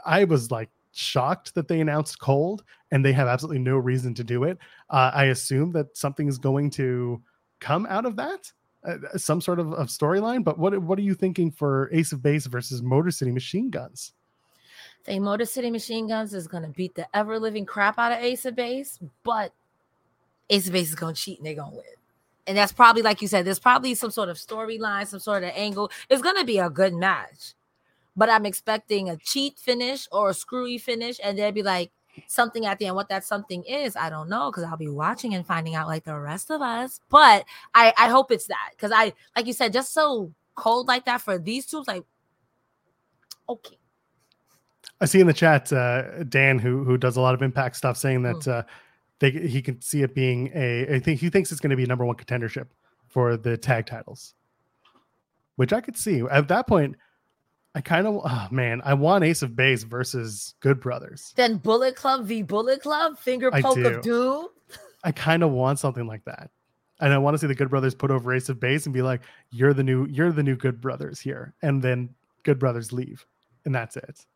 I 0.04 0.24
was 0.24 0.50
like 0.50 0.70
shocked 0.92 1.54
that 1.54 1.68
they 1.68 1.80
announced 1.80 2.18
cold, 2.18 2.64
and 2.90 3.04
they 3.04 3.12
have 3.12 3.28
absolutely 3.28 3.60
no 3.60 3.76
reason 3.76 4.14
to 4.14 4.24
do 4.24 4.44
it. 4.44 4.58
Uh, 4.90 5.10
I 5.14 5.26
assume 5.26 5.70
that 5.72 5.96
something 5.96 6.28
is 6.28 6.38
going 6.38 6.70
to 6.70 7.22
come 7.60 7.86
out 7.88 8.06
of 8.06 8.16
that. 8.16 8.50
Uh, 8.88 9.18
some 9.18 9.40
sort 9.40 9.58
of, 9.60 9.74
of 9.74 9.88
storyline, 9.88 10.42
but 10.42 10.58
what 10.58 10.78
what 10.78 10.98
are 10.98 11.02
you 11.02 11.14
thinking 11.14 11.50
for 11.50 11.90
Ace 11.92 12.12
of 12.12 12.22
Base 12.22 12.46
versus 12.46 12.80
Motor 12.80 13.10
City 13.10 13.30
Machine 13.30 13.68
Guns? 13.68 14.14
Think 15.04 15.22
Motor 15.22 15.44
City 15.44 15.70
Machine 15.70 16.08
Guns 16.08 16.32
is 16.32 16.46
gonna 16.46 16.70
beat 16.70 16.94
the 16.94 17.06
ever 17.14 17.38
living 17.38 17.66
crap 17.66 17.98
out 17.98 18.12
of 18.12 18.18
Ace 18.18 18.46
of 18.46 18.56
Base, 18.56 18.98
but 19.24 19.52
Ace 20.48 20.68
of 20.68 20.72
Base 20.72 20.88
is 20.88 20.94
gonna 20.94 21.12
cheat 21.12 21.38
and 21.38 21.46
they're 21.46 21.54
gonna 21.54 21.76
win. 21.76 21.84
And 22.46 22.56
that's 22.56 22.72
probably 22.72 23.02
like 23.02 23.20
you 23.20 23.28
said, 23.28 23.44
there's 23.44 23.58
probably 23.58 23.94
some 23.94 24.10
sort 24.10 24.30
of 24.30 24.38
storyline, 24.38 25.06
some 25.06 25.20
sort 25.20 25.44
of 25.44 25.50
angle. 25.54 25.90
It's 26.08 26.22
gonna 26.22 26.44
be 26.44 26.58
a 26.58 26.70
good 26.70 26.94
match, 26.94 27.54
but 28.16 28.30
I'm 28.30 28.46
expecting 28.46 29.10
a 29.10 29.18
cheat 29.18 29.58
finish 29.58 30.08
or 30.10 30.30
a 30.30 30.34
screwy 30.34 30.78
finish, 30.78 31.20
and 31.22 31.38
they'd 31.38 31.54
be 31.54 31.62
like 31.62 31.90
something 32.26 32.66
at 32.66 32.78
the 32.78 32.86
end. 32.86 32.96
What 32.96 33.08
that 33.08 33.24
something 33.24 33.64
is, 33.64 33.96
I 33.96 34.10
don't 34.10 34.28
know, 34.28 34.50
because 34.50 34.64
I'll 34.64 34.76
be 34.76 34.88
watching 34.88 35.34
and 35.34 35.46
finding 35.46 35.74
out 35.74 35.86
like 35.86 36.04
the 36.04 36.18
rest 36.18 36.50
of 36.50 36.60
us. 36.62 37.00
But 37.08 37.44
I 37.74 37.92
I 37.96 38.08
hope 38.08 38.30
it's 38.30 38.46
that 38.46 38.70
because 38.72 38.92
I 38.94 39.12
like 39.36 39.46
you 39.46 39.52
said, 39.52 39.72
just 39.72 39.92
so 39.92 40.32
cold 40.54 40.88
like 40.88 41.04
that 41.04 41.20
for 41.20 41.38
these 41.38 41.66
two, 41.66 41.84
like 41.86 42.04
okay. 43.48 43.78
I 45.00 45.04
see 45.04 45.20
in 45.20 45.26
the 45.26 45.32
chat 45.32 45.72
uh, 45.72 46.24
Dan, 46.24 46.58
who 46.58 46.84
who 46.84 46.98
does 46.98 47.16
a 47.16 47.20
lot 47.20 47.34
of 47.34 47.42
impact 47.42 47.76
stuff, 47.76 47.96
saying 47.96 48.22
that 48.24 48.44
Hmm. 48.44 48.50
uh, 48.50 48.62
they 49.20 49.30
he 49.30 49.62
can 49.62 49.80
see 49.80 50.02
it 50.02 50.14
being 50.14 50.50
a. 50.54 50.96
I 50.96 50.98
think 51.00 51.20
he 51.20 51.30
thinks 51.30 51.52
it's 51.52 51.60
going 51.60 51.70
to 51.70 51.76
be 51.76 51.84
a 51.84 51.86
number 51.86 52.04
one 52.04 52.16
contendership 52.16 52.66
for 53.08 53.36
the 53.36 53.56
tag 53.56 53.86
titles, 53.86 54.34
which 55.56 55.72
I 55.72 55.80
could 55.80 55.96
see 55.96 56.22
at 56.30 56.48
that 56.48 56.66
point. 56.66 56.96
I 57.78 57.80
kind 57.80 58.08
of, 58.08 58.22
oh 58.24 58.48
man, 58.50 58.82
I 58.84 58.94
want 58.94 59.22
Ace 59.22 59.40
of 59.42 59.54
Base 59.54 59.84
versus 59.84 60.56
Good 60.58 60.80
Brothers. 60.80 61.32
Then 61.36 61.58
Bullet 61.58 61.94
Club 61.94 62.26
v 62.26 62.42
Bullet 62.42 62.82
Club, 62.82 63.16
finger 63.16 63.54
I 63.54 63.62
poke 63.62 63.76
do. 63.76 63.86
of 63.86 64.02
doom. 64.02 64.48
I 65.04 65.12
kind 65.12 65.44
of 65.44 65.52
want 65.52 65.78
something 65.78 66.04
like 66.04 66.24
that, 66.24 66.50
and 66.98 67.12
I 67.12 67.18
want 67.18 67.34
to 67.34 67.38
see 67.38 67.46
the 67.46 67.54
Good 67.54 67.70
Brothers 67.70 67.94
put 67.94 68.10
over 68.10 68.34
Ace 68.34 68.48
of 68.48 68.58
Base 68.58 68.86
and 68.86 68.92
be 68.92 69.00
like, 69.00 69.20
"You're 69.52 69.74
the 69.74 69.84
new, 69.84 70.06
you're 70.06 70.32
the 70.32 70.42
new 70.42 70.56
Good 70.56 70.80
Brothers 70.80 71.20
here," 71.20 71.54
and 71.62 71.80
then 71.80 72.12
Good 72.42 72.58
Brothers 72.58 72.92
leave, 72.92 73.24
and 73.64 73.72
that's 73.72 73.96
it. 73.96 74.26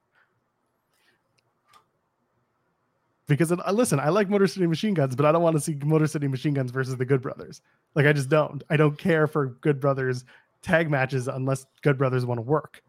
Because 3.26 3.50
uh, 3.50 3.56
listen, 3.72 3.98
I 3.98 4.10
like 4.10 4.30
Motor 4.30 4.46
City 4.46 4.68
Machine 4.68 4.94
Guns, 4.94 5.16
but 5.16 5.26
I 5.26 5.32
don't 5.32 5.42
want 5.42 5.56
to 5.56 5.60
see 5.60 5.76
Motor 5.84 6.06
City 6.06 6.28
Machine 6.28 6.54
Guns 6.54 6.70
versus 6.70 6.96
the 6.96 7.04
Good 7.04 7.22
Brothers. 7.22 7.60
Like 7.96 8.06
I 8.06 8.12
just 8.12 8.28
don't. 8.28 8.62
I 8.70 8.76
don't 8.76 8.96
care 8.96 9.26
for 9.26 9.46
Good 9.46 9.80
Brothers 9.80 10.24
tag 10.62 10.88
matches 10.88 11.26
unless 11.26 11.66
Good 11.82 11.98
Brothers 11.98 12.24
want 12.24 12.38
to 12.38 12.42
work. 12.42 12.84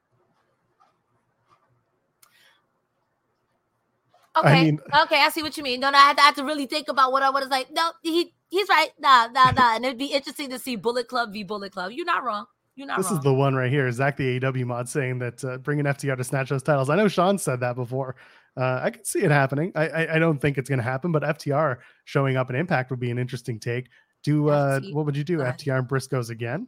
Okay, 4.38 4.64
mean- 4.64 4.80
okay, 5.04 5.22
I 5.22 5.30
see 5.30 5.44
what 5.44 5.56
you 5.58 5.64
mean. 5.64 5.80
No, 5.80 5.90
no, 5.92 5.98
I 5.98 6.02
had, 6.02 6.18
to, 6.18 6.24
I 6.24 6.26
had 6.28 6.36
to 6.36 6.44
really 6.44 6.66
think 6.66 6.88
about 6.88 7.12
what 7.12 7.24
I 7.24 7.30
was 7.30 7.48
like. 7.50 7.68
No, 7.72 7.92
he 8.02 8.34
he's 8.50 8.68
right. 8.70 8.90
Nah, 9.00 9.28
nah, 9.28 9.52
nah. 9.52 9.76
And 9.76 9.86
it'd 9.86 9.98
be 9.98 10.08
interesting 10.08 10.50
to 10.50 10.60
see 10.60 10.76
Bullet 10.76 11.08
Club 11.08 11.32
v 11.34 11.44
Bullet 11.44 11.72
Club. 11.72 11.92
You're 11.92 12.06
not 12.06 12.24
wrong. 12.24 12.46
You're 12.76 12.88
not 12.88 12.98
This 12.98 13.10
wrong. 13.12 13.18
is 13.20 13.24
the 13.24 13.34
one 13.34 13.54
right 13.54 13.72
here. 13.72 13.92
Zach, 13.92 14.18
the 14.18 14.40
AEW 14.40 14.66
mod, 14.66 14.90
saying 14.90 15.20
that 15.20 15.44
uh, 15.44 15.58
bringing 15.60 15.86
FTR 15.86 16.18
to 16.18 16.24
snatch 16.24 16.50
those 16.50 16.64
titles. 16.64 16.90
I 16.90 16.96
know 16.96 17.08
Sean 17.08 17.38
said 17.38 17.60
that 17.60 17.76
before. 17.76 18.16
Uh, 18.58 18.80
I 18.84 18.90
can 18.90 19.04
see 19.06 19.20
it 19.20 19.30
happening. 19.32 19.72
I, 19.76 19.88
I 19.88 20.16
I 20.16 20.20
don't 20.20 20.40
think 20.40 20.58
it's 20.58 20.70
going 20.70 20.80
to 20.80 20.84
happen, 20.84 21.12
but 21.12 21.22
FTR 21.24 21.78
showing 22.06 22.36
up 22.38 22.50
in 22.50 22.56
Impact 22.56 22.90
would 22.90 23.00
be 23.00 23.12
an 23.12 23.20
interesting 23.20 23.60
take. 23.60 23.90
Do 24.24 24.50
uh, 24.50 24.80
what 24.92 25.06
would 25.06 25.18
you 25.18 25.24
do? 25.24 25.40
FTR 25.40 25.80
and 25.80 25.88
Briscoes 25.88 26.30
again? 26.30 26.68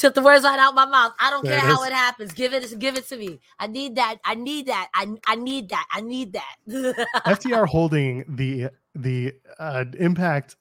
Took 0.00 0.14
the 0.14 0.22
words 0.22 0.44
right 0.44 0.58
out 0.58 0.74
my 0.74 0.86
mouth. 0.86 1.12
I 1.20 1.28
don't 1.28 1.44
There 1.44 1.60
care 1.60 1.68
it 1.68 1.72
how 1.74 1.84
it 1.84 1.92
happens. 1.92 2.32
Give 2.32 2.54
it, 2.54 2.78
give 2.78 2.96
it 2.96 3.06
to 3.08 3.16
me. 3.18 3.38
I 3.58 3.66
need 3.66 3.96
that. 3.96 4.16
I 4.24 4.34
need 4.34 4.66
that. 4.66 4.88
I 4.94 5.06
I 5.26 5.34
need 5.36 5.68
that. 5.68 5.86
I 5.92 6.00
need 6.00 6.32
that. 6.32 6.56
FTR 7.26 7.66
holding 7.68 8.24
the 8.26 8.70
the 8.94 9.34
uh, 9.58 9.84
Impact 9.98 10.56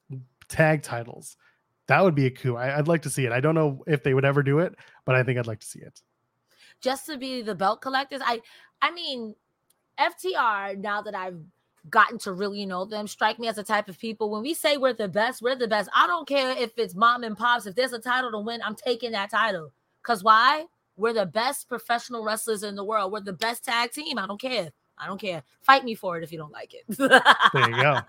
tag 0.49 0.83
titles. 0.83 1.37
That 1.87 2.03
would 2.03 2.15
be 2.15 2.25
a 2.25 2.31
coup. 2.31 2.57
I, 2.57 2.77
I'd 2.77 2.89
like 2.89 3.01
to 3.03 3.09
see 3.09 3.25
it. 3.25 3.31
I 3.31 3.39
don't 3.39 3.55
know 3.55 3.81
if 3.87 4.03
they 4.03 4.13
would 4.13 4.25
ever 4.25 4.43
do 4.43 4.59
it, 4.59 4.75
but 5.05 5.15
I 5.15 5.23
think 5.23 5.39
I'd 5.39 5.47
like 5.47 5.61
to 5.61 5.67
see 5.67 5.79
it. 5.79 6.01
just 6.81 7.05
to 7.05 7.17
be 7.17 7.41
the 7.41 7.55
belt 7.55 7.81
collectors. 7.81 8.21
I 8.23 8.41
I 8.81 8.91
mean, 8.91 9.35
FTR, 9.97 10.77
now 10.77 11.01
that 11.01 11.15
I've 11.15 11.39
gotten 11.89 12.17
to 12.19 12.33
really 12.33 12.65
know 12.65 12.85
them, 12.85 13.07
strike 13.07 13.39
me 13.39 13.47
as 13.47 13.55
the 13.55 13.63
type 13.63 13.89
of 13.89 13.99
people 13.99 14.29
when 14.29 14.41
we 14.41 14.53
say 14.53 14.77
we're 14.77 14.93
the 14.93 15.07
best, 15.07 15.41
we're 15.41 15.55
the 15.55 15.67
best. 15.67 15.89
I 15.95 16.07
don't 16.07 16.27
care 16.27 16.51
if 16.51 16.71
it's 16.77 16.95
mom 16.95 17.23
and 17.23 17.37
pops. 17.37 17.65
If 17.65 17.75
there's 17.75 17.93
a 17.93 17.99
title 17.99 18.31
to 18.31 18.39
win, 18.39 18.61
I'm 18.63 18.75
taking 18.75 19.11
that 19.11 19.31
title. 19.31 19.71
Cause 20.03 20.23
why? 20.23 20.65
We're 20.97 21.13
the 21.13 21.25
best 21.25 21.69
professional 21.69 22.23
wrestlers 22.23 22.63
in 22.63 22.75
the 22.75 22.83
world. 22.83 23.11
We're 23.11 23.21
the 23.21 23.33
best 23.33 23.63
tag 23.63 23.91
team. 23.91 24.17
I 24.17 24.27
don't 24.27 24.41
care. 24.41 24.71
I 24.97 25.07
don't 25.07 25.19
care. 25.19 25.43
Fight 25.61 25.85
me 25.85 25.95
for 25.95 26.17
it 26.17 26.23
if 26.23 26.31
you 26.31 26.37
don't 26.37 26.51
like 26.51 26.73
it. 26.73 26.83
There 27.53 27.69
you 27.69 27.81
go. 27.81 27.99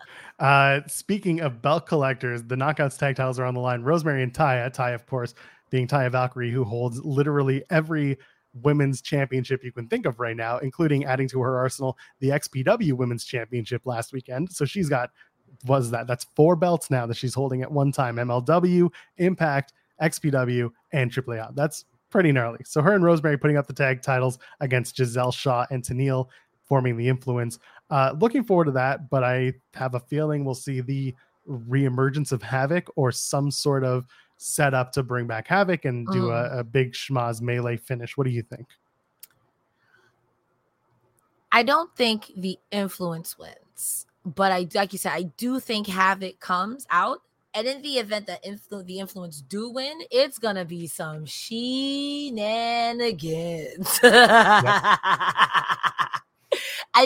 Uh, 0.41 0.81
speaking 0.89 1.41
of 1.41 1.63
belt 1.63 1.87
collectors, 1.87 2.43
the 2.43 2.57
Knockouts 2.57 2.99
tag 2.99 3.17
titles 3.17 3.39
are 3.39 3.45
on 3.45 3.55
the 3.55 3.61
line. 3.61 3.83
Rosemary 3.83 4.23
and 4.23 4.35
Taya, 4.35 4.75
Taya, 4.75 4.95
of 4.95 5.07
course, 5.07 5.35
being 5.71 5.87
Taya 5.87 6.11
Valkyrie, 6.11 6.51
who 6.51 6.65
holds 6.65 6.99
literally 7.05 7.63
every 7.71 8.19
women's 8.55 9.01
championship 9.01 9.65
you 9.65 9.73
can 9.73 9.87
think 9.87 10.07
of 10.07 10.19
right 10.21 10.37
now, 10.37 10.59
including 10.59 11.05
adding 11.05 11.29
to 11.29 11.41
her 11.41 11.59
arsenal 11.59 11.97
the 12.21 12.31
XPW 12.31 12.93
Women's 12.93 13.25
Championship 13.25 13.87
last 13.87 14.13
weekend. 14.13 14.51
So 14.51 14.65
she's 14.65 14.89
got, 14.89 15.11
was 15.65 15.91
that? 15.91 16.07
That's 16.07 16.25
four 16.37 16.57
belts 16.57 16.91
now 16.91 17.07
that 17.07 17.17
she's 17.17 17.35
holding 17.35 17.63
at 17.63 17.71
one 17.71 17.93
time 17.93 18.17
MLW, 18.17 18.91
Impact, 19.19 19.73
XPW, 20.01 20.71
and 20.93 21.11
AAA. 21.11 21.55
That's 21.55 21.85
pretty 22.11 22.33
gnarly. 22.33 22.61
So 22.65 22.83
her 22.83 22.95
and 22.95 23.05
Rosemary 23.05 23.39
putting 23.39 23.57
up 23.57 23.67
the 23.67 23.73
tag 23.73 24.03
titles 24.03 24.39
against 24.61 24.97
Giselle 24.97 25.33
Shaw 25.33 25.67
and 25.71 25.83
Tennille, 25.83 26.29
forming 26.65 26.97
the 26.97 27.09
influence. 27.09 27.59
Uh, 27.91 28.15
looking 28.19 28.45
forward 28.45 28.67
to 28.67 28.71
that, 28.73 29.11
but 29.11 29.25
I 29.25 29.55
have 29.75 29.95
a 29.95 30.01
feeling 30.01 30.45
we'll 30.45 30.55
see 30.55 30.81
the 30.81 31.15
reemergence 31.49 32.33
of 32.33 32.43
Havoc 32.43 32.89
or 32.97 33.11
some 33.11 33.51
sort 33.51 33.85
of 33.85 34.07
setup 34.41 34.93
to 34.93 35.03
bring 35.03 35.27
back 35.27 35.47
Havoc 35.47 35.85
and 35.85 36.07
do 36.07 36.31
a, 36.31 36.49
mm. 36.49 36.61
a 36.61 36.65
big 36.65 36.95
schmaz 36.95 37.43
melee 37.43 37.77
finish. 37.77 38.17
What 38.17 38.25
do 38.25 38.31
you 38.31 38.43
think? 38.43 38.67
I 41.53 41.63
don't 41.63 41.95
think 41.95 42.33
the 42.37 42.59
influence 42.71 43.39
wins, 43.39 44.07
but 44.25 44.51
I 44.51 44.67
like 44.75 44.93
you 44.93 44.99
said, 44.99 45.13
I 45.13 45.25
do 45.25 45.61
think 45.61 45.87
Havoc 45.87 46.41
comes 46.41 46.87
out. 46.91 47.21
And 47.53 47.67
in 47.67 47.83
the 47.83 47.99
event 47.99 48.29
that 48.29 48.45
influ- 48.45 48.87
the 48.87 49.01
influence 49.01 49.43
do 49.43 49.71
win, 49.71 50.03
it's 50.11 50.39
gonna 50.39 50.65
be 50.65 50.87
some 50.87 51.27
shenanigans. 51.27 52.39
I 54.03 56.21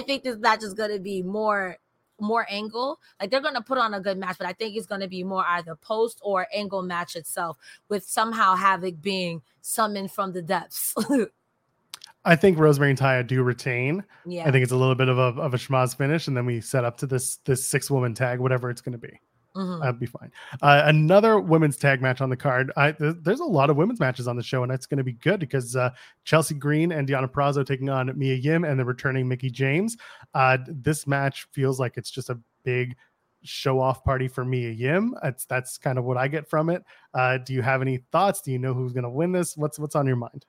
think 0.07 0.22
this 0.22 0.37
match 0.37 0.62
is 0.62 0.74
gonna 0.74 0.99
be 0.99 1.22
more 1.22 1.78
more 2.20 2.46
angle. 2.48 3.00
Like 3.20 3.30
they're 3.30 3.40
gonna 3.40 3.62
put 3.62 3.78
on 3.78 3.94
a 3.94 4.00
good 4.00 4.18
match, 4.18 4.38
but 4.38 4.46
I 4.46 4.52
think 4.52 4.76
it's 4.76 4.86
gonna 4.86 5.08
be 5.08 5.24
more 5.24 5.44
either 5.46 5.74
post 5.76 6.20
or 6.22 6.46
angle 6.54 6.82
match 6.82 7.16
itself, 7.16 7.58
with 7.88 8.04
somehow 8.04 8.54
Havoc 8.54 9.00
being 9.00 9.42
summoned 9.60 10.12
from 10.12 10.32
the 10.32 10.42
depths. 10.42 10.94
I 12.26 12.36
think 12.36 12.58
Rosemary 12.58 12.90
and 12.90 12.98
Taya 12.98 13.26
do 13.26 13.42
retain. 13.42 14.02
yeah. 14.24 14.48
I 14.48 14.50
think 14.50 14.62
it's 14.62 14.72
a 14.72 14.76
little 14.76 14.94
bit 14.94 15.08
of 15.08 15.18
a, 15.18 15.40
of 15.40 15.52
a 15.52 15.58
schmaz 15.58 15.94
finish, 15.94 16.26
and 16.26 16.36
then 16.36 16.46
we 16.46 16.60
set 16.60 16.84
up 16.84 16.96
to 16.98 17.06
this 17.06 17.36
this 17.44 17.64
six 17.64 17.90
woman 17.90 18.14
tag, 18.14 18.40
whatever 18.40 18.70
it's 18.70 18.80
going 18.80 18.92
to 18.92 18.98
be. 18.98 19.20
Mhm. 19.55 19.80
That'd 19.80 20.00
be 20.00 20.07
fine. 20.07 20.32
Uh, 20.62 20.82
another 20.86 21.38
women's 21.38 21.76
tag 21.76 22.02
match 22.02 22.20
on 22.20 22.28
the 22.28 22.36
card. 22.36 22.72
I, 22.76 22.92
th- 22.92 23.16
there's 23.22 23.40
a 23.40 23.44
lot 23.44 23.70
of 23.70 23.76
women's 23.76 24.00
matches 24.00 24.26
on 24.26 24.36
the 24.36 24.42
show, 24.42 24.62
and 24.62 24.70
that's 24.70 24.86
going 24.86 24.98
to 24.98 25.05
be 25.05 25.12
good 25.12 25.38
because 25.38 25.76
uh, 25.76 25.90
Chelsea 26.24 26.55
Green 26.55 26.90
and 26.90 27.09
Deonna 27.09 27.30
Purrazzo 27.30 27.64
taking 27.64 27.88
on 27.88 28.11
Mia 28.18 28.34
Yim 28.34 28.64
and 28.64 28.78
the 28.80 28.84
returning 28.84 29.28
Mickie 29.28 29.50
James. 29.50 29.96
Uh, 30.34 30.59
this 30.66 31.07
match 31.07 31.46
feels 31.52 31.78
like 31.78 31.96
it's 31.96 32.11
just 32.11 32.30
a 32.30 32.38
big 32.64 32.96
show 33.42 33.78
off 33.78 34.02
party 34.02 34.26
for 34.26 34.44
Mia 34.44 34.70
Yim. 34.70 35.14
That's 35.22 35.44
that's 35.44 35.78
kind 35.78 35.98
of 35.98 36.05
what 36.05 36.16
I 36.16 36.26
get 36.26 36.48
from 36.48 36.68
it. 36.70 36.82
Uh, 37.12 37.38
do 37.38 37.52
you 37.52 37.62
have 37.62 37.80
any 37.80 37.98
thoughts? 38.11 38.40
Do 38.40 38.50
you 38.50 38.59
know 38.59 38.74
who's 38.74 38.92
going 38.92 39.05
to 39.05 39.11
win 39.11 39.30
this? 39.32 39.57
What's 39.57 39.78
what's 39.78 39.94
on 39.94 40.07
your 40.07 40.16
mind? 40.16 40.46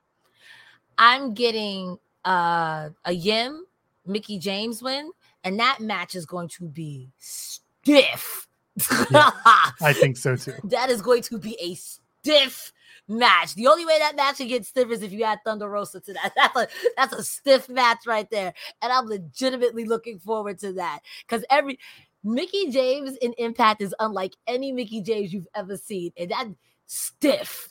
I'm 0.98 1.32
getting 1.34 1.98
uh, 2.24 2.90
a 3.04 3.12
Yim 3.12 3.66
Mickie 4.04 4.38
James 4.38 4.82
win, 4.82 5.10
and 5.44 5.60
that 5.60 5.78
match 5.80 6.14
is 6.16 6.26
going 6.26 6.48
to 6.48 6.68
be 6.68 7.12
stiff. 7.18 8.48
I 9.10 9.94
think 9.94 10.16
so 10.16 10.36
too. 10.36 10.54
that 10.64 10.90
is 10.90 11.02
going 11.02 11.22
to 11.22 11.38
be 11.38 11.56
a 11.60 11.74
stiff 11.74 12.72
match. 13.08 13.54
The 13.54 13.68
only 13.68 13.86
way 13.86 13.98
that 13.98 14.16
match 14.16 14.38
can 14.38 14.48
get 14.48 14.66
stiff 14.66 14.90
is 14.90 15.02
if 15.02 15.12
you 15.12 15.24
add 15.24 15.38
Thunder 15.44 15.68
Rosa 15.68 16.00
to 16.00 16.12
that. 16.12 16.32
That's 16.36 16.56
a 16.56 16.68
that's 16.96 17.14
a 17.14 17.22
stiff 17.22 17.68
match 17.68 18.06
right 18.06 18.28
there, 18.30 18.52
and 18.82 18.92
I'm 18.92 19.06
legitimately 19.06 19.84
looking 19.84 20.18
forward 20.18 20.58
to 20.60 20.72
that 20.74 21.00
because 21.26 21.44
every 21.50 21.78
Mickie 22.24 22.70
James 22.70 23.16
in 23.18 23.32
Impact 23.38 23.80
is 23.80 23.94
unlike 24.00 24.34
any 24.46 24.72
Mickie 24.72 25.02
James 25.02 25.32
you've 25.32 25.48
ever 25.54 25.76
seen, 25.76 26.12
and 26.18 26.30
that 26.30 26.48
stiff. 26.86 27.68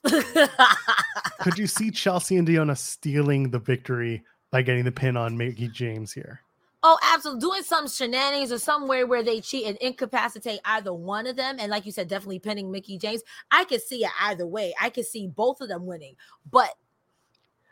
Could 1.41 1.58
you 1.58 1.68
see 1.68 1.91
Chelsea 1.91 2.38
and 2.38 2.47
Diana 2.47 2.76
stealing 2.76 3.49
the 3.51 3.60
victory 3.60 4.24
by 4.51 4.62
getting 4.62 4.86
the 4.86 4.91
pin 4.91 5.18
on 5.18 5.38
Mickie 5.38 5.68
James 5.68 6.14
here? 6.14 6.41
Oh, 6.88 6.99
absolutely. 7.01 7.41
Doing 7.41 7.63
some 7.63 7.88
shenanigans 7.88 8.51
or 8.51 8.59
somewhere 8.59 9.07
where 9.07 9.23
they 9.23 9.41
cheat 9.41 9.65
and 9.65 9.75
incapacitate 9.77 10.59
either 10.65 10.93
one 10.93 11.25
of 11.25 11.36
them. 11.36 11.55
And 11.59 11.71
like 11.71 11.83
you 11.88 11.91
said, 11.91 12.07
definitely 12.07 12.38
pinning 12.38 12.71
Mickie 12.71 12.99
James. 12.99 13.23
I 13.49 13.63
could 13.63 13.81
see 13.81 14.05
it 14.05 14.11
either 14.21 14.45
way. 14.45 14.75
I 14.79 14.91
could 14.91 15.07
see 15.07 15.25
both 15.25 15.61
of 15.61 15.67
them 15.67 15.88
winning. 15.88 16.15
But 16.51 16.69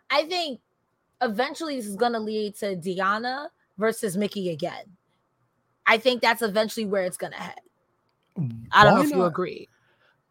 I 0.10 0.26
think 0.26 0.62
eventually 1.22 1.76
this 1.76 1.86
is 1.86 1.96
going 1.96 2.14
to 2.14 2.20
lead 2.20 2.56
to 2.56 2.76
Diana 2.76 3.52
versus 3.78 4.18
Mickie 4.18 4.50
again. 4.50 4.86
I 5.86 6.00
think 6.00 6.24
that's 6.24 6.42
eventually 6.42 6.88
where 6.88 7.04
it's 7.04 7.18
going 7.18 7.34
to 7.34 7.40
head. 7.40 7.60
I 8.72 8.84
don't 8.84 8.94
Why 8.94 9.00
know 9.00 9.02
if 9.04 9.12
you 9.12 9.26
agree. 9.26 9.70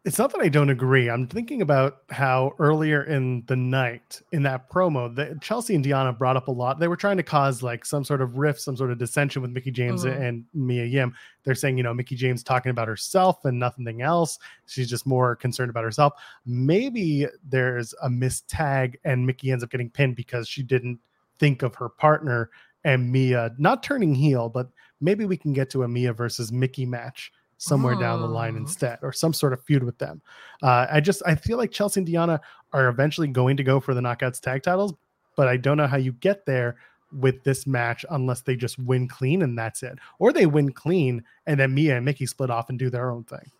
It's 0.05 0.17
not 0.17 0.33
that 0.33 0.41
I 0.41 0.49
don't 0.49 0.69
agree. 0.69 1.09
I'm 1.09 1.27
thinking 1.27 1.61
about 1.61 1.99
how 2.09 2.55
earlier 2.59 3.03
in 3.03 3.41
the 3.47 3.55
night 3.55 4.21
in 4.33 4.43
that 4.43 4.69
promo 4.69 5.13
that 5.15 5.41
Chelsea 5.41 5.75
and 5.75 5.83
Diana 5.83 6.11
brought 6.11 6.35
up 6.35 6.49
a 6.49 6.51
lot. 6.51 6.77
They 6.77 6.89
were 6.89 6.97
trying 6.97 7.15
to 7.15 7.23
cause 7.23 7.63
like 7.63 7.85
some 7.85 8.03
sort 8.03 8.21
of 8.21 8.37
rift, 8.37 8.59
some 8.59 8.75
sort 8.75 8.91
of 8.91 8.97
dissension 8.97 9.41
with 9.41 9.51
Mickie 9.51 9.71
James 9.71 10.03
Mhm. 10.03 10.21
and 10.21 10.45
Mia 10.53 10.83
Yim. 10.83 11.15
They're 11.45 11.55
saying, 11.55 11.77
you 11.77 11.83
know, 11.83 11.93
Mickie 11.93 12.17
James 12.17 12.43
talking 12.43 12.69
about 12.69 12.89
herself 12.89 13.45
and 13.45 13.57
nothing 13.57 14.01
else. 14.01 14.39
She's 14.67 14.89
just 14.89 15.07
more 15.07 15.37
concerned 15.37 15.69
about 15.69 15.85
herself. 15.85 16.15
Maybe 16.45 17.25
there's 17.49 17.93
a 18.01 18.09
missed 18.09 18.49
tag 18.49 18.99
and 19.05 19.25
Mickie 19.25 19.51
ends 19.51 19.63
up 19.63 19.69
getting 19.69 19.89
pinned 19.89 20.17
because 20.17 20.49
she 20.49 20.63
didn't 20.63 20.99
think 21.39 21.61
of 21.61 21.75
her 21.75 21.87
partner 21.87 22.49
and 22.83 23.09
Mia 23.09 23.55
not 23.57 23.83
turning 23.83 24.13
heel, 24.13 24.49
but 24.49 24.69
maybe 24.99 25.23
we 25.23 25.37
can 25.37 25.53
get 25.53 25.69
to 25.69 25.83
a 25.83 25.87
Mia 25.87 26.11
versus 26.11 26.51
Mickie 26.51 26.85
match 26.85 27.31
somewhere 27.63 27.95
down 27.95 28.19
the 28.21 28.27
line 28.27 28.53
Hmm. 28.53 28.57
instead 28.63 28.99
or 29.01 29.11
some 29.13 29.33
sort 29.33 29.53
of 29.53 29.63
feud 29.63 29.83
with 29.83 29.97
them. 29.97 30.21
Uh, 30.61 30.85
I 30.91 30.99
just 30.99 31.21
I 31.25 31.35
feel 31.35 31.57
like 31.57 31.71
Chelsea 31.71 31.99
and 32.01 32.07
Diana 32.07 32.41
are 32.73 32.87
eventually 32.89 33.27
going 33.27 33.55
to 33.57 33.63
go 33.63 33.79
for 33.79 33.93
the 33.93 34.01
knockouts 34.01 34.41
tag 34.41 34.63
titles, 34.63 34.93
but 35.35 35.47
I 35.47 35.57
don't 35.57 35.77
know 35.77 35.87
how 35.87 35.97
you 35.97 36.11
get 36.13 36.45
there 36.45 36.75
with 37.13 37.43
this 37.43 37.65
match 37.67 38.03
unless 38.09 38.41
they 38.41 38.55
just 38.55 38.77
win 38.79 39.07
clean 39.07 39.43
and 39.43 39.57
that's 39.57 39.83
it. 39.83 39.97
Or 40.19 40.33
they 40.33 40.45
win 40.47 40.71
clean 40.73 41.23
and 41.45 41.59
then 41.59 41.73
Mia 41.73 41.95
and 41.95 42.03
Mickie 42.05 42.25
split 42.25 42.49
off 42.49 42.69
and 42.69 42.77
do 42.79 42.89
their 42.89 43.11
own 43.11 43.23
thing. 43.23 43.51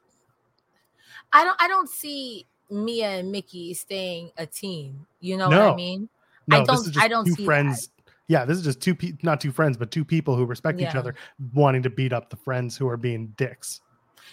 I 1.31 1.43
don't 1.43 1.57
I 1.61 1.67
don't 1.67 1.89
see 1.89 2.45
Mia 2.69 3.07
and 3.19 3.31
Mickie 3.31 3.73
staying 3.73 4.31
a 4.37 4.45
team. 4.45 5.05
You 5.19 5.37
know 5.37 5.49
what 5.49 5.57
I 5.73 5.75
mean? 5.75 6.09
No, 6.47 6.61
I 6.61 6.63
don't- 6.65 6.97
I 6.97 7.07
don't 7.07 7.25
two 7.25 7.31
see 7.33 7.43
that. 7.43 7.45
friends. 7.45 7.89
Yeah, 8.27 8.45
this 8.45 8.57
is 8.57 8.63
just 8.63 8.81
two 8.81 8.95
pe- 8.95 9.13
not 9.21 9.39
two 9.41 9.51
friends, 9.51 9.77
but 9.77 9.91
two 9.91 10.03
people 10.05 10.35
who 10.35 10.45
respect 10.45 10.79
each 10.81 10.95
other 10.95 11.13
wanting 11.53 11.83
to 11.83 11.89
beat 11.89 12.13
up 12.13 12.29
the 12.29 12.37
friends 12.37 12.75
who 12.77 12.87
are 12.87 12.97
being 12.97 13.27
dicks. 13.37 13.81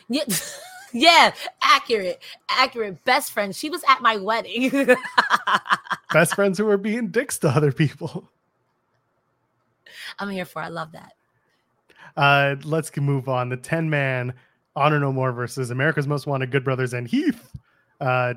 Yeah. 0.09 0.24
Yeah, 0.93 1.32
accurate, 1.62 2.20
accurate. 2.49 3.05
Best 3.05 3.30
friend. 3.32 3.55
She 3.55 3.70
was 3.70 3.82
at 3.88 4.03
my 4.03 4.16
wedding. 4.16 4.70
Best 6.12 6.34
friends 6.34 6.59
who 6.59 6.68
are 6.68 6.76
being 6.76 7.09
dicks 7.09 7.38
to 7.38 7.49
other 7.49 7.70
people. 7.70 8.28
I'm 10.18 10.30
here 10.30 10.45
for. 10.45 10.62
I 10.62 10.68
love 10.68 10.93
that. 10.93 11.12
Uh, 12.16 12.57
let's 12.64 12.95
move 12.97 13.28
on. 13.28 13.49
The 13.49 13.57
10 13.57 13.88
man 13.88 14.34
Honor 14.76 14.99
No 14.99 15.12
More 15.12 15.32
versus 15.32 15.70
America's 15.70 16.07
Most 16.07 16.26
Wanted 16.26 16.51
Good 16.51 16.64
Brothers 16.64 16.93
and 16.93 17.07
Heath. 17.07 17.51
Uh, 18.01 18.34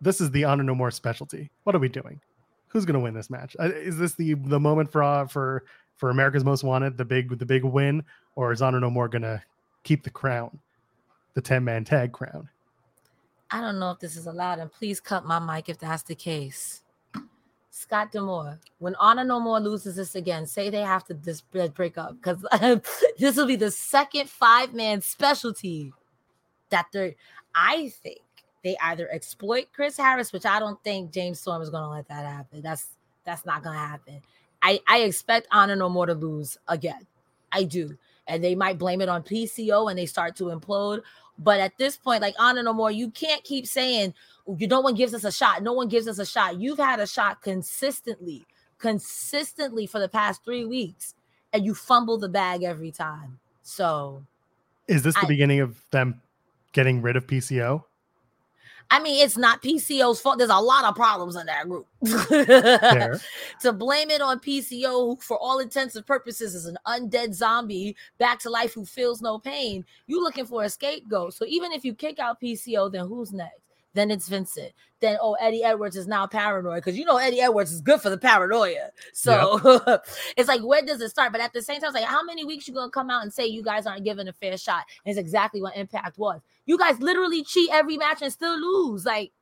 this 0.00 0.20
is 0.20 0.30
the 0.30 0.44
Honor 0.44 0.64
No 0.64 0.74
More 0.74 0.90
specialty. 0.90 1.50
What 1.64 1.74
are 1.74 1.80
we 1.80 1.88
doing? 1.88 2.20
Who's 2.68 2.84
going 2.84 2.94
to 2.94 3.00
win 3.00 3.14
this 3.14 3.30
match? 3.30 3.56
Uh, 3.60 3.70
is 3.72 3.96
this 3.96 4.14
the 4.14 4.34
the 4.34 4.58
moment 4.58 4.90
for 4.90 5.02
uh, 5.02 5.26
for 5.26 5.64
for 5.96 6.10
America's 6.10 6.44
Most 6.44 6.64
Wanted, 6.64 6.96
the 6.98 7.04
big 7.04 7.38
the 7.38 7.46
big 7.46 7.62
win, 7.62 8.02
or 8.34 8.52
is 8.52 8.62
Honor 8.62 8.80
No 8.80 8.90
More 8.90 9.08
going 9.08 9.22
to 9.22 9.40
keep 9.84 10.02
the 10.02 10.10
crown, 10.10 10.58
the 11.34 11.40
10 11.40 11.62
man 11.62 11.84
tag 11.84 12.12
crown? 12.12 12.48
I 13.50 13.60
don't 13.60 13.78
know 13.78 13.92
if 13.92 14.00
this 14.00 14.16
is 14.16 14.26
allowed, 14.26 14.58
and 14.58 14.72
please 14.72 14.98
cut 14.98 15.24
my 15.24 15.38
mic 15.38 15.68
if 15.68 15.78
that's 15.78 16.02
the 16.02 16.16
case. 16.16 16.82
Scott 17.70 18.12
D'Amore, 18.12 18.60
when 18.78 18.94
Honor 18.96 19.24
No 19.24 19.40
More 19.40 19.60
loses 19.60 19.96
this 19.96 20.14
again, 20.14 20.46
say 20.46 20.70
they 20.70 20.80
have 20.80 21.04
to 21.04 21.14
dis- 21.14 21.42
break 21.42 21.98
up 21.98 22.16
because 22.16 22.44
this 23.18 23.36
will 23.36 23.46
be 23.46 23.56
the 23.56 23.70
second 23.70 24.30
five 24.30 24.74
man 24.74 25.00
specialty 25.00 25.92
that 26.70 26.86
they're. 26.92 27.14
I 27.54 27.92
think 28.02 28.20
they 28.62 28.76
either 28.80 29.08
exploit 29.10 29.66
Chris 29.72 29.96
Harris, 29.96 30.32
which 30.32 30.46
I 30.46 30.58
don't 30.58 30.82
think 30.84 31.12
James 31.12 31.40
Storm 31.40 31.62
is 31.62 31.70
going 31.70 31.82
to 31.82 31.88
let 31.90 32.08
that 32.08 32.24
happen. 32.24 32.62
That's 32.62 32.86
that's 33.24 33.44
not 33.44 33.62
going 33.62 33.74
to 33.74 33.84
happen. 33.84 34.20
I 34.62 34.80
I 34.88 35.00
expect 35.00 35.48
Honor 35.50 35.76
No 35.76 35.88
More 35.88 36.06
to 36.06 36.14
lose 36.14 36.56
again. 36.68 37.06
I 37.50 37.64
do, 37.64 37.96
and 38.26 38.42
they 38.42 38.54
might 38.54 38.78
blame 38.78 39.00
it 39.00 39.08
on 39.08 39.22
PCO 39.22 39.90
and 39.90 39.98
they 39.98 40.06
start 40.06 40.36
to 40.36 40.44
implode. 40.44 41.02
But 41.38 41.60
at 41.60 41.76
this 41.78 41.96
point, 41.96 42.22
like 42.22 42.34
Honor 42.38 42.62
No 42.62 42.72
More, 42.72 42.90
you 42.90 43.10
can't 43.10 43.42
keep 43.44 43.66
saying 43.66 44.14
you 44.58 44.66
no 44.68 44.80
one 44.80 44.94
gives 44.94 45.14
us 45.14 45.24
a 45.24 45.32
shot. 45.32 45.62
No 45.62 45.72
one 45.72 45.88
gives 45.88 46.06
us 46.06 46.18
a 46.18 46.26
shot. 46.26 46.58
You've 46.60 46.78
had 46.78 47.00
a 47.00 47.06
shot 47.06 47.42
consistently, 47.42 48.44
consistently 48.78 49.86
for 49.86 49.98
the 49.98 50.08
past 50.08 50.44
three 50.44 50.64
weeks, 50.64 51.14
and 51.52 51.64
you 51.64 51.74
fumble 51.74 52.18
the 52.18 52.28
bag 52.28 52.62
every 52.62 52.90
time. 52.90 53.38
So 53.62 54.22
Is 54.86 55.02
this 55.02 55.14
the 55.14 55.22
I- 55.24 55.28
beginning 55.28 55.60
of 55.60 55.76
them 55.90 56.20
getting 56.72 57.02
rid 57.02 57.16
of 57.16 57.26
PCO? 57.26 57.84
I 58.90 59.00
mean, 59.00 59.24
it's 59.24 59.36
not 59.36 59.62
PCO's 59.62 60.20
fault. 60.20 60.38
There's 60.38 60.50
a 60.50 60.58
lot 60.58 60.84
of 60.84 60.94
problems 60.94 61.36
in 61.36 61.46
that 61.46 61.68
group. 61.68 61.86
To 63.60 63.72
blame 63.72 64.10
it 64.10 64.20
on 64.20 64.40
PCO, 64.40 65.06
who 65.06 65.18
for 65.20 65.38
all 65.38 65.58
intents 65.58 65.96
and 65.96 66.06
purposes 66.06 66.54
is 66.54 66.66
an 66.66 66.76
undead 66.86 67.32
zombie 67.32 67.96
back 68.18 68.38
to 68.40 68.50
life 68.50 68.74
who 68.74 68.84
feels 68.84 69.22
no 69.22 69.38
pain, 69.38 69.84
you 70.06 70.22
looking 70.22 70.44
for 70.44 70.64
a 70.64 70.68
scapegoat. 70.68 71.34
So 71.34 71.44
even 71.46 71.72
if 71.72 71.84
you 71.84 71.94
kick 71.94 72.18
out 72.18 72.40
PCO, 72.40 72.92
then 72.92 73.06
who's 73.06 73.32
next? 73.32 73.60
Then 73.94 74.10
it's 74.10 74.28
Vincent. 74.28 74.72
Then 75.00 75.18
oh, 75.20 75.34
Eddie 75.34 75.62
Edwards 75.62 75.96
is 75.96 76.06
now 76.06 76.26
paranoid 76.26 76.76
because 76.76 76.98
you 76.98 77.04
know 77.04 77.16
Eddie 77.16 77.40
Edwards 77.40 77.72
is 77.72 77.80
good 77.80 78.00
for 78.00 78.10
the 78.10 78.18
paranoia. 78.18 78.90
So 79.12 79.60
it's 80.36 80.48
like 80.48 80.62
where 80.62 80.82
does 80.82 81.00
it 81.00 81.10
start? 81.10 81.32
But 81.32 81.40
at 81.40 81.52
the 81.52 81.62
same 81.62 81.80
time, 81.80 81.88
it's 81.88 81.94
like 81.94 82.04
how 82.04 82.24
many 82.24 82.44
weeks 82.44 82.66
you 82.66 82.74
gonna 82.74 82.90
come 82.90 83.08
out 83.08 83.22
and 83.22 83.32
say 83.32 83.46
you 83.46 83.62
guys 83.62 83.86
aren't 83.86 84.04
given 84.04 84.28
a 84.28 84.32
fair 84.32 84.56
shot? 84.56 84.84
And 85.04 85.10
it's 85.12 85.18
exactly 85.18 85.62
what 85.62 85.76
Impact 85.76 86.18
was. 86.18 86.40
You 86.66 86.78
guys 86.78 86.98
literally 87.00 87.42
cheat 87.42 87.70
every 87.72 87.96
match 87.96 88.22
and 88.22 88.32
still 88.32 88.58
lose. 88.58 89.04
Like 89.04 89.32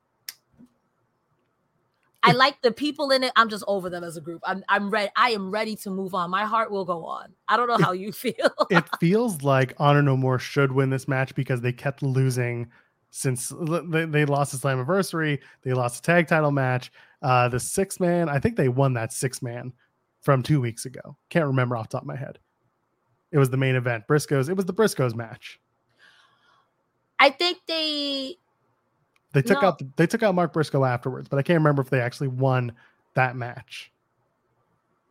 I 2.23 2.31
like 2.31 2.61
the 2.61 2.71
people 2.71 3.11
in 3.11 3.23
it. 3.23 3.33
I'm 3.35 3.49
just 3.49 3.65
over 3.67 3.89
them 3.89 4.03
as 4.03 4.15
a 4.15 4.21
group. 4.21 4.41
I'm 4.45 4.63
I'm 4.69 4.89
ready. 4.89 5.11
I 5.17 5.31
am 5.31 5.51
ready 5.51 5.75
to 5.77 5.89
move 5.89 6.15
on. 6.15 6.29
My 6.29 6.45
heart 6.45 6.71
will 6.71 6.85
go 6.85 7.05
on. 7.05 7.33
I 7.49 7.57
don't 7.57 7.67
know 7.67 7.77
how 7.77 7.91
you 7.91 8.11
feel. 8.13 8.33
it 8.69 8.85
feels 8.99 9.43
like 9.43 9.73
Honor 9.77 10.01
No 10.01 10.15
More 10.15 10.39
should 10.39 10.71
win 10.71 10.89
this 10.89 11.07
match 11.07 11.35
because 11.35 11.61
they 11.61 11.73
kept 11.73 12.01
losing 12.01 12.69
since 13.09 13.51
they, 13.89 14.05
they 14.05 14.25
lost 14.25 14.53
the 14.53 14.57
Slammiversary. 14.57 15.39
They 15.63 15.73
lost 15.73 16.01
the 16.01 16.11
tag 16.11 16.27
title 16.27 16.51
match. 16.51 16.91
Uh, 17.21 17.49
the 17.49 17.59
six 17.59 17.99
man, 17.99 18.29
I 18.29 18.39
think 18.39 18.55
they 18.55 18.69
won 18.69 18.93
that 18.93 19.11
six 19.11 19.41
man 19.41 19.73
from 20.21 20.41
two 20.41 20.61
weeks 20.61 20.85
ago. 20.85 21.17
Can't 21.29 21.45
remember 21.45 21.75
off 21.75 21.89
the 21.89 21.97
top 21.97 22.03
of 22.03 22.07
my 22.07 22.15
head. 22.15 22.39
It 23.31 23.37
was 23.37 23.49
the 23.49 23.57
main 23.57 23.75
event. 23.75 24.05
Briscoes. 24.09 24.49
It 24.49 24.55
was 24.55 24.65
the 24.65 24.73
Briscoes 24.73 25.13
match. 25.13 25.59
I 27.19 27.29
think 27.29 27.59
they 27.67 28.37
They 29.33 29.41
took 29.41 29.61
No. 29.61 29.69
out 29.69 29.81
they 29.95 30.07
took 30.07 30.21
out 30.23 30.35
Mark 30.35 30.53
Briscoe 30.53 30.83
afterwards, 30.85 31.27
but 31.27 31.37
I 31.39 31.41
can't 31.41 31.57
remember 31.59 31.81
if 31.81 31.89
they 31.89 32.01
actually 32.01 32.27
won 32.27 32.71
that 33.15 33.35
match. 33.35 33.91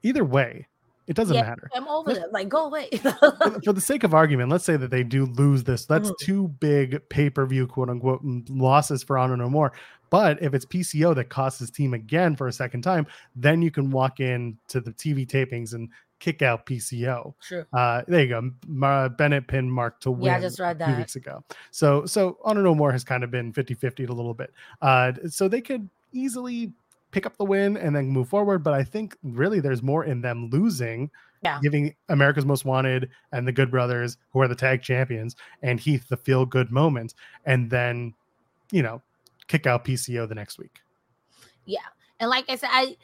Either 0.02 0.24
way, 0.24 0.66
it 1.06 1.14
doesn't 1.16 1.34
Yeah. 1.34 1.42
matter. 1.42 1.68
I'm 1.74 1.88
over 1.88 2.14
them. 2.14 2.28
Like 2.32 2.48
go 2.48 2.66
away. 2.66 2.88
for, 3.64 3.72
the 3.72 3.80
sake 3.80 4.04
of 4.04 4.14
argument, 4.14 4.50
let's 4.50 4.64
say 4.64 4.76
that 4.76 4.90
they 4.90 5.02
do 5.02 5.26
lose 5.26 5.64
this. 5.64 5.86
That's 5.86 6.10
Mhm. 6.10 6.18
two 6.20 6.48
big 6.48 7.08
pay 7.08 7.30
per 7.30 7.44
view, 7.46 7.66
quote 7.66 7.88
unquote, 7.90 8.20
losses 8.48 9.02
for 9.02 9.18
Honor 9.18 9.36
No 9.36 9.48
More. 9.50 9.72
But 10.10 10.42
if 10.42 10.54
it's 10.54 10.64
PCO 10.66 11.14
that 11.14 11.30
costs 11.30 11.58
his 11.58 11.70
team 11.70 11.94
again 11.94 12.36
for 12.36 12.46
a 12.46 12.52
second 12.52 12.82
time, 12.82 13.06
then 13.34 13.62
you 13.62 13.70
can 13.70 13.90
walk 13.90 14.20
in 14.20 14.58
to 14.68 14.80
the 14.80 14.92
TV 14.92 15.26
tapings 15.26 15.72
and 15.74 15.88
kick 16.22 16.40
out 16.40 16.66
PCO. 16.66 17.34
True. 17.42 17.64
Uh, 17.72 18.02
there 18.06 18.22
you 18.22 18.28
go. 18.28 18.50
Ma- 18.68 19.08
Bennett 19.08 19.48
pinned 19.48 19.72
Mark 19.72 19.98
to 20.02 20.10
win 20.12 20.26
Yeah, 20.26 20.36
I 20.36 20.40
just 20.40 20.60
read 20.60 20.78
that. 20.78 20.96
weeks 20.96 21.16
ago. 21.16 21.42
So, 21.72 22.06
so 22.06 22.38
Honor 22.44 22.62
No 22.62 22.76
More 22.76 22.92
has 22.92 23.02
kind 23.02 23.24
of 23.24 23.30
been 23.32 23.52
50 23.52 23.74
50 23.74 24.04
a 24.04 24.12
little 24.12 24.32
bit. 24.32 24.52
Uh, 24.80 25.12
so 25.28 25.48
they 25.48 25.60
could 25.60 25.90
easily 26.12 26.72
pick 27.10 27.26
up 27.26 27.36
the 27.38 27.44
win 27.44 27.76
and 27.76 27.94
then 27.94 28.06
move 28.06 28.28
forward. 28.28 28.60
But 28.62 28.72
I 28.74 28.84
think 28.84 29.16
really 29.24 29.58
there's 29.58 29.82
more 29.82 30.04
in 30.04 30.20
them 30.20 30.48
losing 30.50 31.10
Yeah. 31.42 31.58
giving 31.60 31.92
America's 32.08 32.46
Most 32.46 32.64
Wanted 32.64 33.10
and 33.32 33.46
the 33.48 33.52
Good 33.52 33.72
Brothers, 33.72 34.16
who 34.32 34.40
are 34.40 34.46
the 34.48 34.54
tag 34.54 34.80
champions, 34.80 35.34
and 35.60 35.80
Heath 35.80 36.06
the 36.08 36.16
feel 36.16 36.46
good 36.46 36.70
moment, 36.70 37.14
and 37.44 37.68
then, 37.68 38.14
you 38.70 38.82
know, 38.84 39.02
kick 39.48 39.66
out 39.66 39.84
PCO 39.84 40.28
the 40.28 40.36
next 40.36 40.56
week. 40.56 40.78
Yeah. 41.66 41.80
And 42.20 42.30
like 42.30 42.44
I 42.48 42.54
said, 42.54 42.68
I 42.70 42.96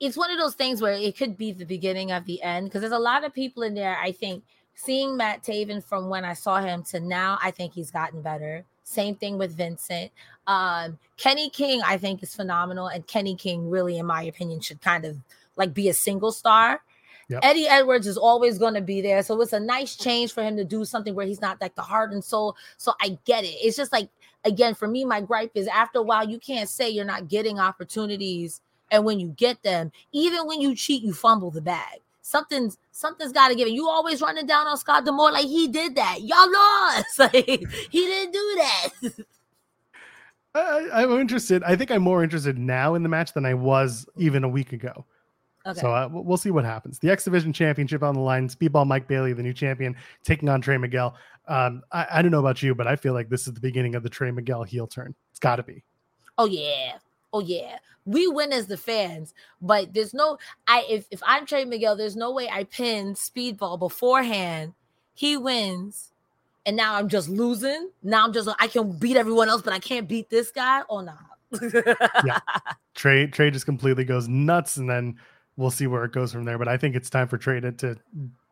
it's 0.00 0.16
one 0.16 0.30
of 0.30 0.38
those 0.38 0.54
things 0.54 0.80
where 0.80 0.92
it 0.92 1.16
could 1.16 1.36
be 1.36 1.52
the 1.52 1.66
beginning 1.66 2.10
of 2.10 2.24
the 2.24 2.42
end 2.42 2.66
because 2.66 2.80
there's 2.80 2.92
a 2.92 2.98
lot 2.98 3.24
of 3.24 3.34
people 3.34 3.62
in 3.62 3.74
there. 3.74 3.96
I 3.98 4.12
think 4.12 4.42
seeing 4.74 5.16
Matt 5.16 5.42
Taven 5.42 5.84
from 5.84 6.08
when 6.08 6.24
I 6.24 6.32
saw 6.32 6.60
him 6.60 6.82
to 6.84 7.00
now, 7.00 7.38
I 7.42 7.50
think 7.50 7.74
he's 7.74 7.90
gotten 7.90 8.22
better. 8.22 8.64
Same 8.82 9.14
thing 9.14 9.38
with 9.38 9.56
Vincent. 9.56 10.10
Um, 10.46 10.98
Kenny 11.16 11.50
King, 11.50 11.82
I 11.84 11.98
think, 11.98 12.22
is 12.22 12.34
phenomenal. 12.34 12.88
And 12.88 13.06
Kenny 13.06 13.36
King, 13.36 13.68
really, 13.68 13.98
in 13.98 14.06
my 14.06 14.22
opinion, 14.22 14.60
should 14.60 14.80
kind 14.80 15.04
of 15.04 15.18
like 15.56 15.74
be 15.74 15.88
a 15.90 15.94
single 15.94 16.32
star. 16.32 16.80
Yep. 17.28 17.40
Eddie 17.44 17.68
Edwards 17.68 18.08
is 18.08 18.16
always 18.16 18.58
going 18.58 18.74
to 18.74 18.80
be 18.80 19.00
there. 19.00 19.22
So 19.22 19.40
it's 19.40 19.52
a 19.52 19.60
nice 19.60 19.94
change 19.94 20.32
for 20.32 20.42
him 20.42 20.56
to 20.56 20.64
do 20.64 20.84
something 20.84 21.14
where 21.14 21.26
he's 21.26 21.40
not 21.40 21.60
like 21.60 21.76
the 21.76 21.82
heart 21.82 22.10
and 22.10 22.24
soul. 22.24 22.56
So 22.76 22.94
I 23.00 23.18
get 23.24 23.44
it. 23.44 23.54
It's 23.62 23.76
just 23.76 23.92
like 23.92 24.08
again, 24.44 24.74
for 24.74 24.88
me, 24.88 25.04
my 25.04 25.20
gripe 25.20 25.52
is 25.54 25.66
after 25.66 25.98
a 25.98 26.02
while, 26.02 26.28
you 26.28 26.38
can't 26.38 26.68
say 26.68 26.88
you're 26.88 27.04
not 27.04 27.28
getting 27.28 27.58
opportunities. 27.58 28.60
And 28.90 29.04
when 29.04 29.20
you 29.20 29.28
get 29.28 29.62
them, 29.62 29.92
even 30.12 30.46
when 30.46 30.60
you 30.60 30.74
cheat, 30.74 31.02
you 31.02 31.12
fumble 31.12 31.50
the 31.50 31.60
bag. 31.60 32.00
Something's 32.22 32.78
something's 32.92 33.32
got 33.32 33.48
to 33.48 33.54
give 33.54 33.66
it. 33.66 33.72
You 33.72 33.88
always 33.88 34.20
running 34.20 34.46
down 34.46 34.66
on 34.66 34.76
Scott 34.76 35.04
D'Amore 35.04 35.32
like 35.32 35.46
he 35.46 35.68
did 35.68 35.96
that. 35.96 36.22
Y'all 36.22 36.50
lost. 36.50 37.06
Like 37.18 37.34
he 37.90 38.06
didn't 38.06 38.32
do 38.32 38.54
that. 38.56 38.88
I, 40.54 41.02
I'm 41.02 41.20
interested. 41.20 41.62
I 41.62 41.76
think 41.76 41.90
I'm 41.90 42.02
more 42.02 42.24
interested 42.24 42.58
now 42.58 42.94
in 42.94 43.02
the 43.02 43.08
match 43.08 43.34
than 43.34 43.46
I 43.46 43.54
was 43.54 44.06
even 44.16 44.42
a 44.42 44.48
week 44.48 44.72
ago. 44.72 45.04
Okay. 45.66 45.80
So 45.80 45.92
uh, 45.92 46.08
we'll 46.10 46.24
we'll 46.24 46.36
see 46.36 46.50
what 46.50 46.64
happens. 46.64 46.98
The 46.98 47.10
X 47.10 47.24
Division 47.24 47.52
Championship 47.52 48.02
on 48.02 48.14
the 48.14 48.20
line. 48.20 48.48
Speedball 48.48 48.86
Mike 48.86 49.06
Bailey, 49.06 49.32
the 49.32 49.42
new 49.42 49.52
champion, 49.52 49.94
taking 50.24 50.48
on 50.48 50.60
Trey 50.60 50.78
Miguel. 50.78 51.14
Um, 51.48 51.82
I, 51.92 52.06
I 52.14 52.22
don't 52.22 52.30
know 52.30 52.40
about 52.40 52.62
you, 52.62 52.74
but 52.74 52.86
I 52.86 52.96
feel 52.96 53.12
like 53.12 53.28
this 53.28 53.46
is 53.46 53.54
the 53.54 53.60
beginning 53.60 53.94
of 53.94 54.02
the 54.02 54.08
Trey 54.08 54.30
Miguel 54.30 54.62
heel 54.62 54.86
turn. 54.86 55.14
It's 55.30 55.40
got 55.40 55.56
to 55.56 55.62
be. 55.62 55.84
Oh 56.38 56.46
yeah. 56.46 56.96
Oh 57.32 57.40
yeah. 57.40 57.78
We 58.06 58.26
win 58.26 58.52
as 58.52 58.66
the 58.66 58.76
fans, 58.76 59.34
but 59.60 59.92
there's 59.92 60.14
no 60.14 60.38
I 60.66 60.84
if 60.88 61.06
if 61.10 61.22
I'm 61.26 61.46
Trey 61.46 61.64
Miguel, 61.64 61.96
there's 61.96 62.16
no 62.16 62.32
way 62.32 62.48
I 62.48 62.64
pin 62.64 63.14
Speedball 63.14 63.78
beforehand. 63.78 64.74
He 65.14 65.36
wins. 65.36 66.12
And 66.66 66.76
now 66.76 66.94
I'm 66.94 67.08
just 67.08 67.28
losing. 67.28 67.90
Now 68.02 68.24
I'm 68.24 68.32
just 68.32 68.48
I 68.58 68.66
can 68.68 68.92
beat 68.92 69.16
everyone 69.16 69.48
else, 69.48 69.62
but 69.62 69.72
I 69.72 69.78
can't 69.78 70.08
beat 70.08 70.28
this 70.30 70.50
guy. 70.50 70.82
Oh 70.88 71.00
no. 71.00 71.14
Yeah. 72.24 72.38
Trey 72.94 73.26
Trey 73.26 73.50
just 73.50 73.64
completely 73.66 74.04
goes 74.04 74.28
nuts, 74.28 74.76
and 74.76 74.88
then 74.88 75.16
we'll 75.56 75.70
see 75.70 75.86
where 75.86 76.04
it 76.04 76.12
goes 76.12 76.32
from 76.32 76.44
there. 76.44 76.58
But 76.58 76.68
I 76.68 76.76
think 76.76 76.96
it's 76.96 77.10
time 77.10 77.28
for 77.28 77.38
Trey 77.38 77.60
to, 77.60 77.72
to 77.72 77.96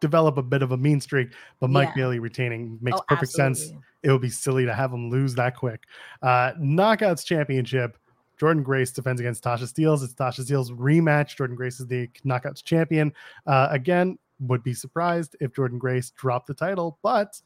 develop 0.00 0.36
a 0.36 0.42
bit 0.42 0.62
of 0.62 0.72
a 0.72 0.76
mean 0.76 1.00
streak. 1.00 1.32
But 1.60 1.70
Mike 1.70 1.88
Yeah. 1.88 1.94
Bailey 2.02 2.18
retaining 2.18 2.78
makes 2.80 2.98
Oh, 2.98 3.04
perfect 3.08 3.32
sense. 3.32 3.72
It 4.02 4.12
would 4.12 4.20
be 4.22 4.30
silly 4.30 4.64
to 4.64 4.74
have 4.74 4.92
him 4.92 5.10
lose 5.10 5.34
that 5.34 5.56
quick. 5.56 5.84
Uh, 6.22 6.52
Knockouts 6.60 7.24
Championship. 7.24 7.96
Jordynne 8.38 8.62
Grace 8.62 8.92
defends 8.92 9.20
against 9.20 9.42
Tasha 9.42 9.64
Steelz. 9.64 10.02
It's 10.02 10.14
Tasha 10.14 10.40
Steelz 10.40 10.70
rematch. 10.70 11.36
Jordynne 11.36 11.56
Grace 11.56 11.80
is 11.80 11.86
the 11.86 12.08
Knockouts 12.24 12.62
champion. 12.62 13.12
Uh, 13.46 13.68
again, 13.70 14.18
would 14.40 14.62
be 14.62 14.74
surprised 14.74 15.36
if 15.40 15.52
Jordynne 15.52 15.78
Grace 15.78 16.10
dropped 16.10 16.46
the 16.46 16.54
title, 16.54 16.98
but 17.02 17.40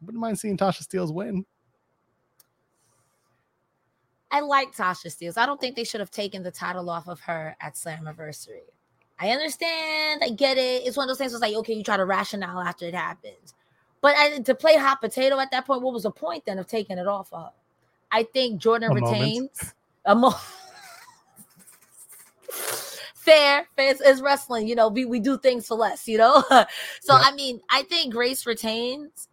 wouldn't 0.00 0.20
mind 0.20 0.38
seeing 0.38 0.56
Tasha 0.56 0.86
Steelz 0.86 1.12
win. 1.12 1.44
I 4.30 4.40
like 4.40 4.74
Tasha 4.74 5.06
Steelz. 5.06 5.38
I 5.38 5.46
don't 5.46 5.60
think 5.60 5.74
they 5.74 5.84
should 5.84 6.00
have 6.00 6.10
taken 6.10 6.42
the 6.42 6.50
title 6.50 6.90
off 6.90 7.08
of 7.08 7.20
her 7.20 7.56
at 7.60 7.74
Slammiversary. 7.74 8.60
I 9.20 9.30
understand. 9.30 10.22
I 10.22 10.30
get 10.30 10.58
it. 10.58 10.86
It's 10.86 10.96
one 10.96 11.04
of 11.04 11.08
those 11.08 11.18
things. 11.18 11.32
It's 11.32 11.42
like, 11.42 11.54
okay, 11.54 11.72
you 11.72 11.82
try 11.82 11.96
to 11.96 12.04
rationale 12.04 12.60
after 12.60 12.86
it 12.86 12.94
happens. 12.94 13.54
But 14.00 14.14
I, 14.16 14.38
to 14.40 14.54
play 14.54 14.76
hot 14.76 15.00
potato 15.00 15.40
at 15.40 15.50
that 15.50 15.66
point, 15.66 15.82
what 15.82 15.92
was 15.92 16.04
the 16.04 16.10
point 16.10 16.44
then 16.44 16.58
of 16.58 16.66
taking 16.66 16.98
it 16.98 17.06
off 17.06 17.32
of? 17.32 17.46
her? 17.46 17.50
I 18.12 18.22
think 18.22 18.60
Jordynne 18.60 18.90
A 18.90 18.94
retains. 18.94 19.74
Fair, 23.28 23.68
fair 23.76 23.92
is, 23.92 24.00
is 24.00 24.22
wrestling. 24.22 24.66
You 24.66 24.74
know, 24.74 24.88
we, 24.88 25.04
we 25.04 25.20
do 25.20 25.36
things 25.36 25.66
for 25.66 25.74
less, 25.74 26.08
you 26.08 26.16
know? 26.16 26.42
so, 26.48 26.56
Yeah. 27.14 27.20
I 27.24 27.32
mean, 27.34 27.60
I 27.68 27.82
think 27.82 28.14
Grace 28.14 28.46
retains. 28.46 29.28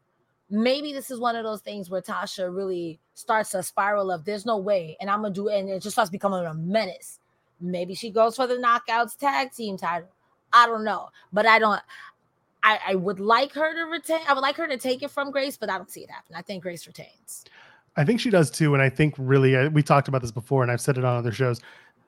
Maybe 0.50 0.92
this 0.92 1.10
is 1.10 1.18
one 1.18 1.38
of 1.38 1.46
those 1.46 1.62
things 1.62 1.90
where 1.90 2.02
Tasha 2.02 2.54
really 2.54 3.00
starts 3.14 3.54
a 3.54 3.64
spiral 3.64 4.12
of 4.12 4.26
there's 4.26 4.46
no 4.46 4.58
way, 4.58 4.98
and 5.00 5.10
I'm 5.10 5.22
gonna 5.22 5.34
do 5.34 5.48
it, 5.48 5.60
and 5.60 5.70
it 5.70 5.82
just 5.82 5.96
starts 5.96 6.12
becoming 6.12 6.46
a 6.46 6.54
menace. 6.54 7.20
Maybe 7.62 7.96
she 7.96 8.10
goes 8.10 8.36
for 8.36 8.48
the 8.48 8.56
knockouts 8.56 9.18
tag 9.18 9.54
team 9.54 9.78
title. 9.78 10.10
I 10.52 10.68
don't 10.68 10.84
know, 10.84 11.10
but 11.32 11.46
I 11.46 11.58
don't. 11.58 11.82
I, 12.64 12.80
I 12.90 12.96
would 12.96 13.20
like 13.20 13.54
her 13.54 13.74
to 13.74 13.90
retain. 13.90 14.20
I 14.28 14.34
would 14.34 14.42
like 14.42 14.58
her 14.58 14.68
to 14.68 14.78
take 14.78 15.04
it 15.04 15.12
from 15.12 15.32
Grace, 15.32 15.56
but 15.56 15.70
I 15.70 15.78
don't 15.78 15.90
see 15.90 16.02
it 16.02 16.10
happen. 16.10 16.36
I 16.36 16.42
think 16.42 16.64
Grace 16.64 16.86
retains. 16.86 17.46
I 17.98 18.04
think 18.04 18.20
she 18.20 18.30
does 18.30 18.50
too. 18.52 18.74
And 18.74 18.84
I 18.84 18.90
think 18.90 19.16
really, 19.18 19.56
uh, 19.56 19.70
we 19.70 19.82
talked 19.82 20.08
about 20.08 20.22
this 20.22 20.32
before, 20.32 20.64
and 20.64 20.72
I've 20.72 20.82
said 20.82 20.98
it 20.98 21.06
on 21.06 21.18
other 21.18 21.32
shows. 21.32 21.62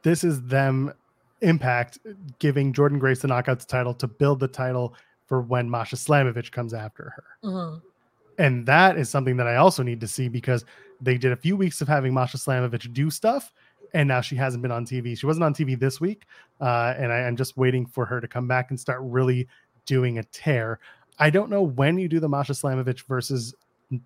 This 0.04 0.24
is 0.24 0.42
them 0.44 0.94
impact 1.42 2.00
giving 2.40 2.74
Jordynne 2.74 3.00
Grace 3.00 3.22
the 3.22 3.28
knockouts 3.28 3.66
title 3.66 3.94
to 3.96 4.08
build 4.08 4.40
the 4.40 4.48
title 4.48 4.96
for 5.28 5.42
when 5.42 5.70
Masha 5.70 5.96
Slamovich 5.96 6.52
comes 6.52 6.74
after 6.74 7.14
her. 7.16 7.24
Mhm. 7.44 7.82
And 8.40 8.66
that 8.66 8.98
is 8.98 9.10
something 9.10 9.38
that 9.38 9.48
I 9.48 9.58
also 9.58 9.84
need 9.84 10.00
to 10.02 10.08
see 10.08 10.30
because 10.30 10.64
they 11.02 11.18
did 11.18 11.32
a 11.32 11.36
few 11.36 11.56
weeks 11.56 11.82
of 11.82 11.88
having 11.88 12.14
Masha 12.14 12.38
Slamovich 12.38 12.94
do 12.94 13.10
stuff. 13.10 13.52
And 13.94 14.08
now 14.08 14.22
she 14.22 14.36
hasn't 14.36 14.62
been 14.62 14.72
on 14.72 14.86
TV. 14.86 15.16
She 15.16 15.26
wasn't 15.26 15.44
on 15.46 15.54
TV 15.54 15.80
this 15.80 16.02
week. 16.02 16.26
Uh, 16.60 16.94
and 16.98 17.12
I, 17.12 17.20
I'm 17.24 17.36
just 17.36 17.58
waiting 17.58 17.86
for 17.86 18.06
her 18.06 18.20
to 18.20 18.28
come 18.28 18.48
back 18.48 18.70
and 18.70 18.80
start 18.80 19.00
really 19.02 19.48
doing 19.86 20.18
a 20.18 20.24
tear. 20.26 20.80
I 21.20 21.30
don't 21.30 21.50
know 21.50 21.64
when 21.64 21.98
you 21.98 22.08
do 22.08 22.20
the 22.20 22.30
Masha 22.30 22.54
Slamovich 22.54 23.04
versus 23.04 23.56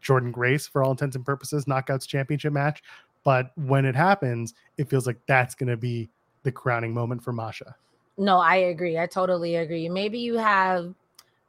Jordynne 0.01 0.31
Grace 0.31 0.67
for 0.67 0.83
all 0.83 0.91
intents 0.91 1.15
and 1.15 1.25
purposes 1.25 1.65
knockouts 1.65 2.07
championship 2.07 2.53
match, 2.53 2.83
but 3.23 3.51
when 3.55 3.85
it 3.85 3.95
happens, 3.95 4.53
it 4.77 4.89
feels 4.89 5.07
like 5.07 5.17
that's 5.27 5.55
going 5.55 5.69
to 5.69 5.77
be 5.77 6.09
the 6.43 6.51
crowning 6.51 6.93
moment 6.93 7.23
for 7.23 7.33
Masha. 7.33 7.75
No, 8.17 8.39
I 8.39 8.55
agree. 8.55 8.99
I 8.99 9.07
totally 9.07 9.55
agree. 9.55 9.89
Maybe 9.89 10.19
you 10.19 10.37
have 10.37 10.93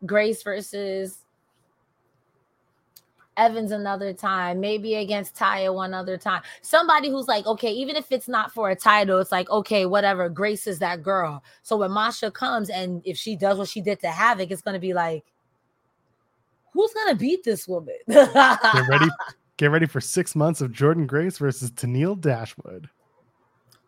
Grace 0.07 0.43
versus 0.43 1.18
Evans 3.37 3.72
another 3.72 4.12
time, 4.12 4.61
maybe 4.61 4.97
against 4.97 5.35
Taya 5.35 5.74
one 5.74 5.95
other 5.95 6.18
time. 6.18 6.43
Somebody 6.61 7.09
who's 7.09 7.28
like, 7.28 7.47
okay, 7.47 7.72
even 7.72 7.97
if 7.97 8.12
it's 8.12 8.28
not 8.28 8.53
for 8.53 8.70
a 8.70 8.76
title, 8.76 9.18
it's 9.18 9.33
like, 9.33 9.49
okay, 9.51 9.87
whatever. 9.87 10.28
Grace 10.28 10.66
is 10.66 10.78
that 10.80 11.03
girl. 11.03 11.43
So 11.62 11.76
when 11.78 11.91
Masha 11.91 12.30
comes 12.30 12.68
and 12.68 13.01
if 13.07 13.16
she 13.16 13.35
does 13.37 13.59
what 13.59 13.68
she 13.68 13.80
did 13.80 14.01
to 14.01 14.09
Havoc, 14.09 14.51
it's 14.51 14.62
gonna 14.62 14.78
be 14.78 14.93
like, 14.93 15.24
who's 16.73 16.93
gonna 16.93 17.14
beat 17.16 17.45
this 17.45 17.68
woman? 17.68 17.95
Get 18.09 18.89
ready, 18.89 19.07
get 19.57 19.66
ready 19.70 19.87
for 19.87 20.01
six 20.01 20.35
months 20.35 20.61
of 20.61 20.73
Jordynne 20.73 21.07
Grace 21.07 21.39
versus 21.39 21.70
Tennille 21.70 22.20
Dashwood. 22.20 22.89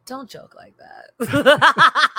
Don't 0.06 0.28
joke 0.28 0.54
like 0.54 0.74
that. 0.76 1.62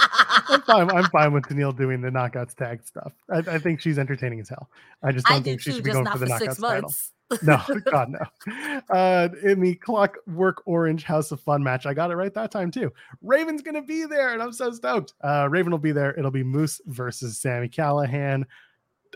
I'm 0.47 0.61
fine. 0.61 0.89
I'm 0.89 1.09
fine 1.11 1.33
with 1.33 1.43
Tennille 1.43 1.75
doing 1.75 2.01
the 2.01 2.09
knockouts 2.09 2.55
tag 2.55 2.81
stuff. 2.83 3.13
I, 3.31 3.37
I 3.37 3.59
think 3.59 3.79
she's 3.79 3.99
entertaining 3.99 4.39
as 4.39 4.49
hell. 4.49 4.69
I 5.03 5.11
just 5.11 5.27
don't 5.27 5.37
I 5.37 5.41
think 5.41 5.61
she 5.61 5.71
should 5.71 5.83
be 5.83 5.91
going 5.91 6.05
for 6.07 6.17
the 6.17 6.27
for 6.27 6.37
six 6.39 6.55
knockouts 6.55 6.61
title. 6.61 6.81
months. 6.81 7.11
No, 7.41 7.61
God 7.91 8.11
no. 8.11 8.81
Uh, 8.89 9.29
in 9.43 9.59
the 9.59 9.75
Clockwork 9.75 10.61
Orange 10.65 11.03
House 11.03 11.31
of 11.31 11.39
Fun 11.41 11.63
match, 11.63 11.85
I 11.85 11.93
got 11.93 12.11
it 12.11 12.15
right 12.15 12.33
that 12.33 12.51
time 12.51 12.71
too. 12.71 12.91
Raven's 13.21 13.61
gonna 13.61 13.81
be 13.81 14.05
there, 14.05 14.33
and 14.33 14.41
I'm 14.41 14.53
so 14.53 14.71
stoked. 14.71 15.13
Uh, 15.21 15.47
Raven 15.49 15.71
will 15.71 15.79
be 15.79 15.91
there. 15.91 16.17
It'll 16.17 16.31
be 16.31 16.43
Moose 16.43 16.81
versus 16.87 17.39
Sami 17.39 17.69
Callihan. 17.69 18.45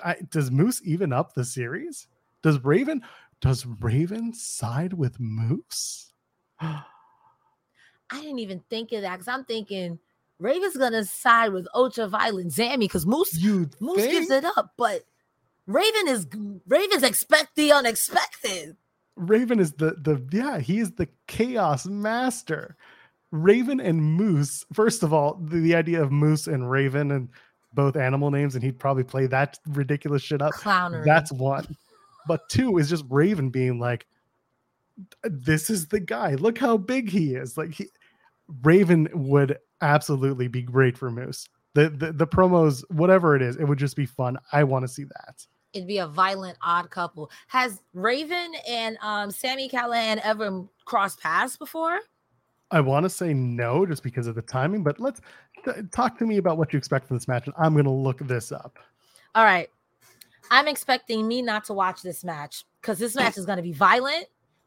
I, 0.04 0.18
does 0.30 0.52
Moose 0.52 0.82
even 0.84 1.14
up 1.14 1.34
the 1.34 1.45
series? 1.45 2.08
Does 2.41 2.64
Raven? 2.64 3.02
Does 3.41 3.66
Raven 3.66 4.34
side 4.34 4.93
with 4.93 5.20
Moose? 5.20 6.12
I 6.60 6.84
didn't 8.12 8.39
even 8.39 8.62
think 8.70 8.91
of 8.91 9.02
that 9.02 9.14
because 9.14 9.28
I'm 9.28 9.45
thinking 9.45 10.00
Raven's 10.39 10.78
gonna 10.78 11.06
side 11.06 11.54
with 11.54 11.68
Ultra 11.74 12.08
Violent 12.08 12.52
Zammy 12.52 12.80
because 12.80 13.06
Moose 13.06 13.38
You 13.38 13.70
Moose 13.80 13.97
think? 14.02 14.12
gives 14.12 14.30
it 14.32 14.45
up, 14.45 14.74
but 14.78 15.06
Raven 15.68 16.08
is 16.08 16.28
Ravens 16.68 17.04
expect 17.04 17.56
the 17.56 17.72
unexpected. 17.72 18.76
Raven 19.16 19.60
is 19.60 19.74
the 19.74 19.91
the 19.91 20.22
yeah, 20.32 20.60
he 20.60 20.80
is 20.80 20.91
the 20.93 21.08
chaos 21.28 21.86
master. 21.86 22.76
Raven 23.32 23.80
and 23.80 24.04
Moose. 24.04 24.66
First 24.74 25.04
of 25.04 25.14
all, 25.14 25.36
the, 25.36 25.60
the 25.60 25.76
idea 25.76 26.02
of 26.02 26.12
Moose 26.12 26.47
and 26.47 26.70
Raven 26.72 27.12
and 27.12 27.30
both 27.74 27.95
animal 27.95 28.32
names, 28.32 28.55
and 28.55 28.63
he'd 28.63 28.80
probably 28.80 29.03
play 29.03 29.28
that 29.28 29.59
ridiculous 29.67 30.22
shit 30.22 30.41
up. 30.41 30.53
Clownery. 30.53 31.05
That's 31.05 31.32
one. 31.32 31.76
But 32.28 32.47
two 32.49 32.78
is 32.78 32.89
just 32.89 33.05
Raven 33.09 33.49
being 33.49 33.80
like, 33.80 34.05
"This 35.24 35.70
is 35.70 35.88
the 35.88 35.99
guy. 35.99 36.36
Look 36.36 36.57
how 36.57 36.78
big 36.78 37.09
he 37.09 37.36
is." 37.36 37.57
Like 37.57 37.74
he, 37.74 37.89
Raven 38.63 39.07
would 39.13 39.57
absolutely 39.82 40.47
be 40.47 40.61
great 40.61 40.97
for 40.97 41.11
Moose. 41.11 41.47
The, 41.74 41.89
the 41.89 42.11
the 42.11 42.28
promos, 42.28 42.84
whatever 42.89 43.36
it 43.36 43.41
is, 43.41 43.55
it 43.55 43.65
would 43.65 43.80
just 43.80 43.95
be 43.95 44.05
fun. 44.05 44.38
I 44.51 44.63
want 44.63 44.84
to 44.84 44.88
see 44.88 45.03
that. 45.03 45.45
It'd 45.74 45.88
be 45.88 45.99
a 45.99 46.07
violent 46.07 46.57
odd 46.63 46.89
couple. 46.89 47.30
Has 47.47 47.82
Raven 47.93 48.53
and 48.67 48.97
um 49.01 49.32
Sami 49.32 49.70
Callihan 49.70 50.20
ever 50.24 50.65
crossed 50.86 51.22
paths 51.22 51.57
before? 51.57 51.99
I 52.72 52.82
want 52.82 53.03
to 53.03 53.09
say 53.09 53.34
no, 53.34 53.86
just 53.86 54.03
because 54.03 54.28
of 54.28 54.36
the 54.36 54.41
timing. 54.41 54.84
But 54.84 54.99
let's 54.99 55.22
t- 55.65 55.72
talk 55.91 56.17
to 56.20 56.26
me 56.26 56.38
about 56.38 56.57
what 56.57 56.72
you 56.74 56.78
expect 56.78 57.07
from 57.07 57.17
this 57.17 57.28
match, 57.28 57.47
and 57.47 57.55
I'm 57.57 57.74
going 57.74 57.86
to 57.86 57.91
look 57.91 58.20
this 58.20 58.51
up. 58.51 58.78
All 59.36 59.43
right. 59.43 59.70
I'm 60.51 60.67
expecting 60.67 61.28
me 61.28 61.41
not 61.41 61.65
to 61.65 61.74
watch 61.74 62.01
this 62.01 62.24
match 62.24 62.65
because 62.82 62.97
this 62.97 63.15
match 63.15 63.38
is 63.38 63.45
going 63.45 63.57
to 63.57 63.63
be 63.63 63.72
violent. 63.72 64.26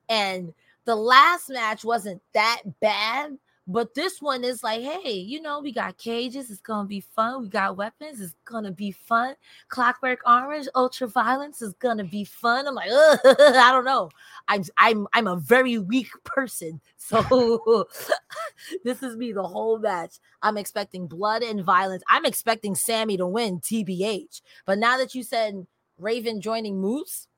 And 0.08 0.54
the 0.84 0.94
last 0.94 1.50
match 1.50 1.84
wasn't 1.84 2.22
that 2.34 2.62
bad, 2.80 3.36
but 3.66 3.94
this 3.94 4.20
one 4.20 4.42
is 4.42 4.64
like, 4.64 4.82
hey, 4.82 5.12
you 5.12 5.40
know, 5.40 5.60
we 5.60 5.72
got 5.72 5.96
cages. 5.96 6.50
It's 6.50 6.60
to 6.60 6.84
be 6.84 7.00
fun. 7.00 7.42
We 7.42 7.48
got 7.48 7.76
weapons. 7.76 8.20
It's 8.20 8.34
to 8.50 8.72
be 8.72 8.90
fun. 8.90 9.36
Clockwork 9.68 10.18
Orange, 10.26 10.66
Ultra 10.74 11.06
Violence 11.06 11.62
is 11.62 11.74
to 11.80 12.04
be 12.04 12.24
fun. 12.24 12.66
I'm 12.66 12.74
like, 12.74 12.90
I 12.90 13.70
don't 13.70 13.84
know. 13.84 14.10
I'm 14.48 14.64
I'm 14.76 15.06
I'm 15.12 15.28
a 15.28 15.36
very 15.36 15.78
weak 15.78 16.08
person. 16.24 16.80
So 16.96 17.84
this 18.84 19.02
is 19.02 19.16
me 19.16 19.32
the 19.32 19.44
whole 19.44 19.78
match. 19.78 20.16
I'm 20.42 20.58
expecting 20.58 21.06
blood 21.06 21.42
and 21.42 21.64
violence. 21.64 22.02
I'm 22.08 22.24
expecting 22.24 22.74
Sammy 22.74 23.16
to 23.16 23.26
win 23.26 23.60
TBH. 23.60 24.42
But 24.66 24.78
now 24.78 24.98
that 24.98 25.14
you 25.14 25.22
said 25.22 25.66
Raven 25.98 26.40
joining 26.40 26.80
Moose, 26.80 27.28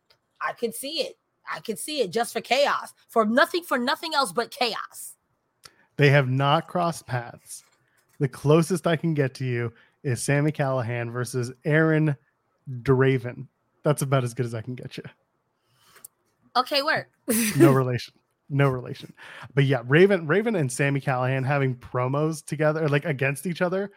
I 0.41 0.53
could 0.53 0.75
see 0.75 1.01
it. 1.03 1.19
I 1.53 1.61
could 1.61 1.79
see 1.79 2.01
it 2.01 2.11
just 2.11 2.33
for 2.33 2.41
chaos, 2.41 2.95
for 3.09 3.27
nothing, 3.27 3.63
for 3.63 3.77
nothing 3.77 4.15
else 4.15 4.33
but 4.33 4.51
chaos. 4.51 5.14
They 5.97 6.11
have 6.11 6.29
not 6.29 6.67
crossed 6.67 7.07
paths. 7.07 7.65
The 8.19 8.29
closest 8.29 8.87
I 8.87 8.97
can 8.97 9.15
get 9.15 9.35
to 9.35 9.45
you 9.45 9.73
is 10.03 10.23
Sami 10.23 10.53
Callihan 10.53 11.13
versus 11.13 11.53
Aaron 11.65 12.17
Draven. 12.83 13.47
That's 13.83 14.03
about 14.03 14.25
as 14.25 14.35
good 14.35 14.47
as 14.47 14.55
I 14.55 14.61
can 14.61 14.75
get 14.75 14.97
you. 14.97 15.05
Okay, 16.57 16.83
work. 16.83 17.11
No 17.57 17.73
relation. 17.73 18.15
No 18.51 18.69
relation. 18.69 19.13
But 19.55 19.65
yeah, 19.65 19.83
Raven, 19.87 20.27
Raven 20.27 20.55
and 20.55 20.71
Sami 20.71 21.01
Callihan 21.01 21.45
having 21.45 21.75
promos 21.77 22.45
together, 22.45 22.89
like 22.89 23.05
against 23.05 23.47
each 23.47 23.63
other. 23.63 23.91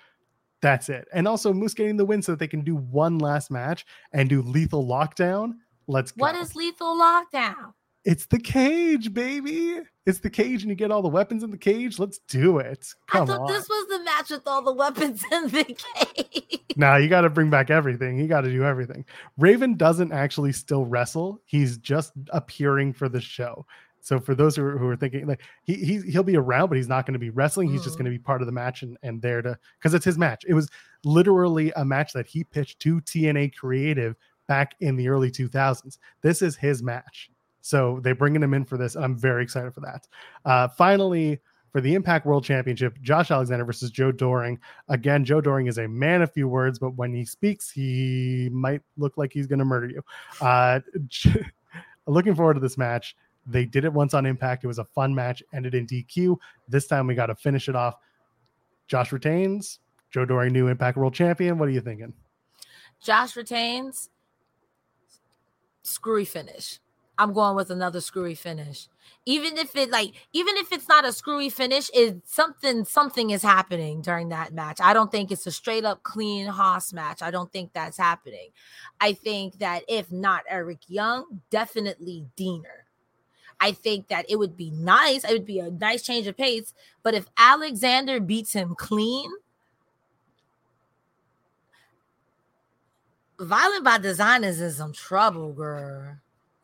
That's 0.61 0.89
it. 0.89 1.07
And 1.13 1.27
also 1.27 1.53
Moose 1.53 1.73
getting 1.73 1.97
the 1.97 2.05
win 2.05 2.21
so 2.21 2.31
that 2.31 2.39
they 2.39 2.47
can 2.47 2.61
do 2.61 2.75
one 2.75 3.19
last 3.19 3.51
match 3.51 3.85
and 4.13 4.27
do 4.27 4.41
lethal 4.41 4.85
lockdown. 4.85 5.53
Let's 5.87 6.11
go. 6.11 6.21
What 6.21 6.35
is 6.35 6.55
lethal 6.55 6.97
lockdown? 6.97 7.73
It's 8.07 8.25
the 8.27 8.39
cage, 8.39 9.13
baby. 9.13 9.81
It's 10.05 10.19
the 10.21 10.29
cage, 10.29 10.61
and 10.63 10.69
you 10.69 10.75
get 10.75 10.91
all 10.91 11.01
the 11.01 11.09
weapons 11.09 11.43
in 11.43 11.51
the 11.51 11.57
cage. 11.57 11.99
Let's 11.99 12.19
do 12.19 12.57
it. 12.59 12.87
Come 13.07 13.23
I 13.23 13.25
thought 13.25 13.41
on. 13.41 13.47
this 13.51 13.67
was 13.67 13.87
the 13.89 13.99
match 14.05 14.29
with 14.29 14.47
all 14.47 14.61
the 14.61 14.71
weapons 14.71 15.21
in 15.29 15.49
the 15.49 15.63
cage. 15.65 16.61
Now 16.77 16.95
you 16.95 17.09
got 17.09 17.21
to 17.21 17.29
bring 17.29 17.49
back 17.49 17.69
everything. 17.69 18.17
You 18.17 18.27
got 18.27 18.41
to 18.41 18.49
do 18.49 18.63
everything. 18.63 19.03
Raven 19.37 19.75
doesn't 19.75 20.13
actually 20.13 20.53
still 20.53 20.85
wrestle. 20.85 21.41
He's 21.43 21.77
just 21.79 22.13
appearing 22.29 22.93
for 22.93 23.09
the 23.09 23.19
show. 23.19 23.65
So 23.99 24.21
for 24.21 24.33
those 24.35 24.55
who 24.55 24.63
are, 24.63 24.77
who 24.77 24.87
are 24.87 24.95
thinking 24.95 25.27
like 25.27 25.41
he, 25.63 25.73
he 25.73 25.99
he'll 26.09 26.23
be 26.23 26.37
around, 26.37 26.69
but 26.69 26.77
he's 26.77 26.87
not 26.87 27.05
going 27.05 27.13
to 27.13 27.19
be 27.19 27.29
wrestling. 27.31 27.69
He's 27.69 27.83
just 27.83 27.95
Mm. 27.95 27.99
going 28.03 28.05
to 28.13 28.17
be 28.17 28.23
part 28.23 28.41
of 28.41 28.45
the 28.45 28.53
match 28.53 28.83
and, 28.83 28.97
and 29.03 29.21
there 29.21 29.41
to 29.41 29.57
because 29.79 29.93
it's 29.93 30.05
his 30.05 30.17
match. 30.17 30.45
It 30.47 30.53
was 30.53 30.69
literally 31.03 31.73
a 31.75 31.83
match 31.83 32.13
that 32.13 32.25
he 32.27 32.45
pitched 32.45 32.79
to 32.81 33.01
TNA 33.01 33.53
Creative 33.55 34.15
back 34.47 34.75
in 34.79 34.95
the 34.95 35.09
early 35.09 35.29
2000s. 35.29 35.97
This 36.21 36.41
is 36.41 36.55
his 36.55 36.81
match. 36.81 37.29
So 37.67 37.99
they're 38.01 38.15
bringing 38.15 38.41
him 38.41 38.53
in 38.53 38.63
for 38.63 38.77
this, 38.77 38.95
and 38.95 39.03
I'm 39.03 39.17
very 39.17 39.43
excited 39.43 39.73
for 39.73 39.81
that. 39.81 40.07
Uh, 40.45 40.69
finally, 40.69 41.41
for 41.73 41.81
the 41.81 41.95
Impact 41.95 42.25
World 42.25 42.45
Championship, 42.45 42.97
Josh 43.01 43.29
Alexander 43.29 43.65
versus 43.65 43.91
Joe 43.91 44.13
Doering. 44.13 44.57
Again, 44.87 45.25
Joe 45.25 45.41
Doering 45.41 45.67
is 45.67 45.77
a 45.77 45.85
man 45.85 46.21
of 46.21 46.31
few 46.31 46.47
words, 46.47 46.79
but 46.79 46.91
when 46.91 47.13
he 47.13 47.25
speaks, 47.25 47.69
he 47.69 48.49
might 48.53 48.81
look 48.95 49.17
like 49.17 49.33
he's 49.33 49.47
going 49.47 49.59
to 49.59 49.65
murder 49.65 49.89
you. 49.89 50.01
Uh, 50.39 50.79
looking 52.07 52.35
forward 52.35 52.53
to 52.53 52.61
this 52.61 52.77
match. 52.77 53.17
They 53.45 53.65
did 53.65 53.83
it 53.83 53.91
once 53.91 54.13
on 54.13 54.25
Impact. 54.25 54.63
It 54.63 54.67
was 54.67 54.79
a 54.79 54.85
fun 54.85 55.13
match, 55.13 55.43
ended 55.53 55.75
in 55.75 55.85
DQ. 55.87 56.37
This 56.69 56.87
time 56.87 57.05
we 57.05 57.15
got 57.15 57.25
to 57.25 57.35
finish 57.35 57.67
it 57.67 57.75
off. 57.75 57.95
Josh 58.87 59.11
retains. 59.11 59.79
Joe 60.09 60.23
Doering, 60.23 60.53
new 60.53 60.69
Impact 60.69 60.97
World 60.97 61.13
Champion. 61.13 61.57
What 61.57 61.67
are 61.67 61.73
you 61.73 61.81
thinking? 61.81 62.13
Josh 63.01 63.35
retains. 63.35 64.09
Screwy 65.83 66.23
finish. 66.23 66.79
I'm 67.17 67.33
going 67.33 67.55
with 67.55 67.71
another 67.71 68.01
screwy 68.01 68.35
finish. 68.35 68.87
Even 69.25 69.57
if 69.57 69.75
it 69.75 69.89
like, 69.89 70.13
even 70.33 70.55
if 70.57 70.71
it's 70.71 70.87
not 70.87 71.05
a 71.05 71.11
screwy 71.11 71.49
finish, 71.49 71.89
is 71.93 72.15
something 72.25 72.85
something 72.85 73.31
is 73.31 73.41
happening 73.41 74.01
during 74.01 74.29
that 74.29 74.53
match. 74.53 74.79
I 74.81 74.93
don't 74.93 75.11
think 75.11 75.31
it's 75.31 75.47
a 75.47 75.51
straight 75.51 75.83
up 75.83 76.03
clean 76.03 76.47
Haas 76.47 76.93
match. 76.93 77.21
I 77.21 77.31
don't 77.31 77.51
think 77.51 77.73
that's 77.73 77.97
happening. 77.97 78.49
I 79.01 79.13
think 79.13 79.59
that 79.59 79.83
if 79.87 80.11
not 80.11 80.43
Eric 80.47 80.79
Young, 80.87 81.41
definitely 81.49 82.25
Deaner. 82.37 82.83
I 83.59 83.71
think 83.71 84.09
that 84.09 84.25
it 84.29 84.37
would 84.37 84.55
be 84.55 84.69
nice. 84.69 85.23
It 85.23 85.31
would 85.31 85.45
be 85.45 85.59
a 85.59 85.71
nice 85.71 86.03
change 86.03 86.27
of 86.27 86.37
pace. 86.37 86.73
But 87.01 87.15
if 87.15 87.25
Alexander 87.37 88.19
beats 88.19 88.53
him 88.53 88.75
clean, 88.75 89.31
Violent 93.39 93.83
by 93.83 93.99
Design 93.99 94.43
is 94.43 94.61
in 94.61 94.71
some 94.71 94.93
trouble, 94.93 95.53
girl. 95.53 96.17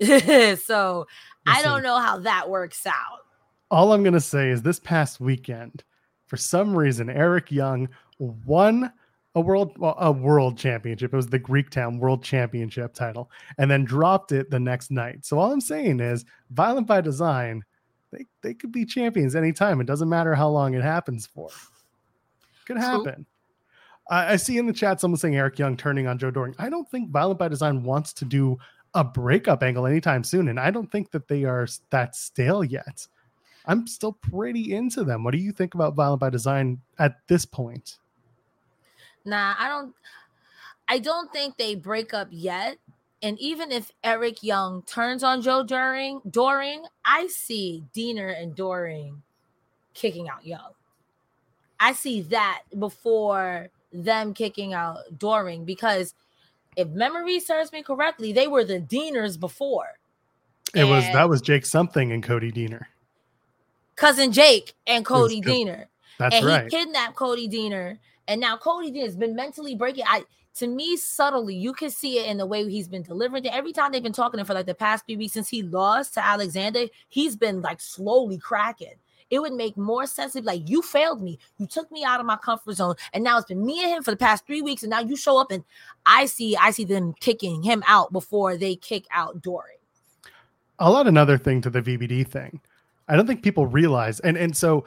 so 0.65 1.07
I 1.45 1.61
don't 1.61 1.83
know 1.83 1.97
how 1.97 2.19
that 2.19 2.49
works 2.49 2.85
out. 2.85 3.25
all 3.71 3.93
I'm 3.93 4.03
going 4.03 4.13
to 4.13 4.21
say 4.21 4.49
is 4.49 4.61
this 4.61 4.79
past 4.79 5.19
weekend, 5.19 5.83
for 6.27 6.37
some 6.37 6.75
reason, 6.75 7.09
Eric 7.09 7.51
Young 7.51 7.89
won 8.19 8.91
a 9.35 9.41
world 9.41 9.77
well, 9.77 9.95
a 9.99 10.11
world 10.11 10.57
championship. 10.57 11.13
It 11.13 11.15
was 11.15 11.27
the 11.27 11.39
Greektown 11.39 11.99
World 11.99 12.23
Championship 12.23 12.93
title, 12.93 13.31
and 13.57 13.69
then 13.69 13.83
dropped 13.83 14.31
it 14.31 14.49
the 14.49 14.59
next 14.59 14.91
night. 14.91 15.25
So 15.25 15.39
all 15.39 15.51
I'm 15.51 15.61
saying 15.61 15.99
is, 15.99 16.25
Violent 16.51 16.87
by 16.87 17.01
Design, 17.01 17.63
they 18.11 18.25
they 18.41 18.53
could 18.53 18.71
be 18.71 18.85
champions 18.85 19.35
anytime. 19.35 19.81
It 19.81 19.87
doesn't 19.87 20.09
matter 20.09 20.35
how 20.35 20.49
long 20.49 20.75
it 20.75 20.83
happens 20.83 21.25
for. 21.25 21.49
Could 22.65 22.77
True. 22.77 22.85
happen. 22.85 23.25
I, 24.09 24.33
I 24.33 24.35
see 24.35 24.57
in 24.57 24.67
the 24.67 24.73
chat 24.73 25.01
someone 25.01 25.17
saying 25.17 25.35
Eric 25.35 25.57
Young 25.59 25.75
turning 25.75 26.07
on 26.07 26.17
Joe 26.17 26.31
Doering. 26.31 26.55
I 26.59 26.69
don't 26.69 26.89
think 26.89 27.09
Violent 27.09 27.39
by 27.39 27.47
Design 27.47 27.83
wants 27.83 28.13
to 28.13 28.25
do 28.25 28.57
a 28.93 29.03
breakup 29.03 29.63
angle 29.63 29.87
anytime 29.87 30.23
soon, 30.23 30.47
and 30.47 30.59
I 30.59 30.71
don't 30.71 30.91
think 30.91 31.11
that 31.11 31.27
they 31.27 31.43
are 31.43 31.67
that 31.89 32.15
stale 32.15 32.63
yet. 32.63 33.07
I'm 33.65 33.87
still 33.87 34.13
pretty 34.13 34.73
into 34.73 35.03
them. 35.03 35.23
What 35.23 35.31
do 35.31 35.37
you 35.37 35.51
think 35.51 35.73
about 35.73 35.95
Violent 35.95 36.19
by 36.19 36.29
Design 36.29 36.81
at 36.99 37.15
this 37.27 37.45
point? 37.45 37.97
Nah, 39.25 39.55
I 39.57 39.67
don't 39.67 39.93
I 40.87 40.99
don't 40.99 41.31
think 41.31 41.57
they 41.57 41.75
break 41.75 42.13
up 42.13 42.27
yet. 42.29 42.77
And 43.21 43.39
even 43.39 43.71
if 43.71 43.89
Eric 44.03 44.43
Young 44.43 44.83
turns 44.83 45.23
on 45.23 45.41
Joe 45.41 45.63
Doering, 45.63 46.19
Doering, 46.29 46.83
I 47.05 47.27
see 47.27 47.83
Deaner 47.95 48.37
and 48.37 48.53
Doering 48.53 49.23
kicking 49.93 50.27
out 50.27 50.45
Young. 50.45 50.71
I 51.79 51.93
see 51.93 52.21
that 52.23 52.63
before 52.77 53.69
them 53.93 54.33
kicking 54.33 54.73
out 54.73 54.97
Doering 55.17 55.63
because 55.63 56.13
if 56.76 56.88
memory 56.89 57.39
serves 57.39 57.71
me 57.71 57.84
correctly, 57.84 58.34
they 58.34 58.47
were 58.47 58.63
the 58.63 58.80
Deaners 58.80 59.39
before. 59.39 59.88
It 60.76 60.86
was 60.86 61.03
that 61.13 61.30
was 61.30 61.41
Jake 61.41 61.65
something 61.65 62.11
and 62.11 62.24
Cody 62.24 62.51
Deaner. 62.51 62.86
Cousin 63.95 64.32
Jake 64.32 64.74
and 64.88 65.05
Cody 65.05 65.39
good. 65.39 65.53
Deaner. 65.53 65.86
That's 66.17 66.36
and 66.36 66.45
right. 66.45 66.63
he 66.63 66.69
kidnapped 66.69 67.15
Cody 67.15 67.47
Deaner, 67.47 67.99
and 68.28 68.41
now 68.41 68.57
Cody 68.57 68.91
Deaner 68.91 69.05
has 69.05 69.15
been 69.15 69.36
mentally 69.36 69.76
breaking. 69.76 70.05
I 70.07 70.24
to 70.55 70.67
me 70.67 70.97
subtly, 70.97 71.55
you 71.55 71.74
can 71.74 71.89
see 71.89 72.19
it 72.19 72.28
in 72.28 72.38
the 72.38 72.45
way 72.45 72.67
he's 72.69 72.88
been 72.88 73.01
delivering 73.01 73.45
it. 73.45 73.53
Every 73.53 73.74
time 73.74 73.91
they've 73.91 74.03
been 74.03 74.13
talking 74.13 74.38
to 74.38 74.41
him 74.41 74.45
for 74.45 74.53
like 74.53 74.67
the 74.67 74.76
past 74.76 75.05
few 75.05 75.17
weeks 75.17 75.34
since 75.34 75.49
he 75.49 75.63
lost 75.63 76.13
to 76.13 76.26
Alexander, 76.26 76.86
he's 77.09 77.36
been 77.36 77.61
like 77.61 77.82
slowly 77.82 78.38
cracking. 78.38 78.93
It 79.34 79.41
would 79.41 79.53
make 79.53 79.75
more 79.77 80.05
sense 80.05 80.36
if 80.36 80.45
like 80.45 80.69
you 80.69 80.84
failed 80.84 81.19
me, 81.19 81.39
you 81.57 81.65
took 81.65 81.91
me 81.91 82.03
out 82.03 82.19
of 82.19 82.27
my 82.27 82.36
comfort 82.36 82.75
zone, 82.75 82.93
and 83.13 83.23
now 83.23 83.39
it's 83.39 83.47
been 83.47 83.65
me 83.65 83.84
and 83.84 83.91
him 83.91 84.03
for 84.03 84.11
the 84.11 84.17
past 84.17 84.45
three 84.45 84.61
weeks, 84.61 84.84
and 84.84 84.91
now 84.91 84.99
you 84.99 85.17
show 85.17 85.39
up 85.39 85.49
and 85.49 85.63
I 86.05 86.27
see 86.27 86.55
I 86.55 86.69
see 86.69 86.84
them 86.84 87.15
kicking 87.19 87.63
him 87.63 87.84
out 87.88 88.13
before 88.13 88.57
they 88.57 88.75
kick 88.75 89.05
out 89.09 89.41
Dory. 89.41 89.79
I'll 90.77 90.95
add 90.95 91.07
another 91.07 91.39
thing 91.39 91.61
to 91.61 91.71
the 91.71 91.81
VBD 91.81 92.27
thing. 92.27 92.61
I 93.07 93.15
don't 93.15 93.25
think 93.25 93.41
people 93.41 93.65
realize, 93.65 94.19
and 94.19 94.38
and 94.38 94.55
so 94.55 94.86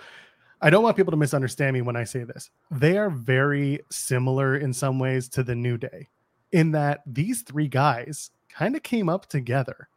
I 0.62 0.70
don't 0.70 0.84
want 0.84 0.97
people 0.97 1.11
to 1.11 1.16
misunderstand 1.16 1.74
me 1.74 1.82
when 1.82 1.97
I 1.97 2.05
say 2.05 2.22
this. 2.22 2.49
They 2.70 2.97
are 2.99 3.11
very 3.11 3.80
similar 3.90 4.57
in 4.57 4.72
some 4.72 5.01
ways 5.01 5.28
to 5.30 5.42
the 5.42 5.57
New 5.57 5.76
Day, 5.76 6.07
in 6.53 6.70
that 6.70 7.03
these 7.05 7.42
three 7.42 7.66
guys 7.66 8.30
kind 8.49 8.76
of 8.76 8.84
came 8.84 9.09
up 9.09 9.26
together. 9.26 9.88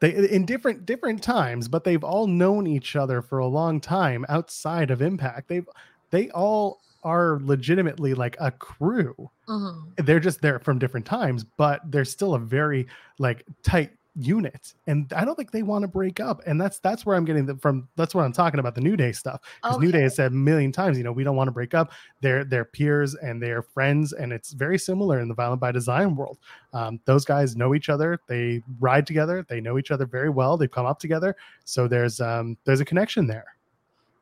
They 0.00 0.30
in 0.30 0.44
different 0.46 0.86
different 0.86 1.22
times, 1.22 1.68
but 1.68 1.84
they've 1.84 2.04
all 2.04 2.26
known 2.26 2.66
each 2.66 2.96
other 2.96 3.22
for 3.22 3.38
a 3.38 3.46
long 3.46 3.80
time 3.80 4.24
outside 4.28 4.90
of 4.90 5.00
Impact. 5.02 5.48
They've 5.48 5.68
they 6.10 6.30
all 6.30 6.80
are 7.02 7.38
legitimately 7.42 8.14
like 8.14 8.36
a 8.40 8.50
crew 8.50 9.30
Mhm. 9.48 9.94
they're 10.06 10.18
just 10.18 10.40
there 10.40 10.58
from 10.58 10.78
different 10.80 11.06
times, 11.06 11.44
but 11.44 11.80
they're 11.90 12.04
still 12.04 12.34
a 12.34 12.38
very 12.38 12.86
like 13.18 13.44
tight 13.62 13.92
unit. 14.18 14.74
And 14.86 15.12
I 15.12 15.24
don't 15.24 15.34
think 15.34 15.50
they 15.50 15.62
want 15.62 15.82
to 15.82 15.88
break 15.88 16.20
up. 16.20 16.42
And 16.46 16.60
that's 16.60 16.78
that's 16.78 17.04
where 17.04 17.16
I'm 17.16 17.24
getting 17.24 17.46
the, 17.46 17.56
from. 17.56 17.88
That's 17.96 18.14
what 18.14 18.24
I'm 18.24 18.32
talking 18.32 18.60
about 18.60 18.74
the 18.74 18.80
New 18.80 18.96
Day 18.96 19.12
stuff. 19.12 19.40
Because 19.62 19.78
New 19.78 19.92
Day 19.92 20.02
has 20.02 20.16
said 20.16 20.32
a 20.32 20.34
million 20.34 20.72
times, 20.72 20.98
you 20.98 21.04
know, 21.04 21.12
we 21.12 21.24
don't 21.24 21.36
want 21.36 21.48
to 21.48 21.52
break 21.52 21.74
up. 21.74 21.92
They're 22.20 22.44
they're 22.44 22.64
peers 22.64 23.14
and 23.14 23.42
they're 23.42 23.62
friends, 23.62 24.12
and 24.12 24.32
it's 24.32 24.52
very 24.52 24.78
similar 24.78 25.20
in 25.20 25.28
the 25.28 25.34
Violent 25.34 25.60
by 25.60 25.72
Design 25.72 26.16
world. 26.16 26.38
Um, 26.72 27.00
those 27.04 27.24
guys 27.24 27.56
know 27.56 27.74
each 27.74 27.88
other. 27.88 28.20
They 28.26 28.62
ride 28.80 29.06
together. 29.06 29.44
They 29.48 29.60
know 29.60 29.78
each 29.78 29.90
other 29.90 30.06
very 30.06 30.30
well. 30.30 30.56
They've 30.56 30.70
come 30.70 30.86
up 30.86 30.98
together. 30.98 31.36
So 31.64 31.88
there's 31.88 32.20
um 32.20 32.56
there's 32.64 32.80
a 32.80 32.84
connection 32.84 33.26
there. 33.26 33.55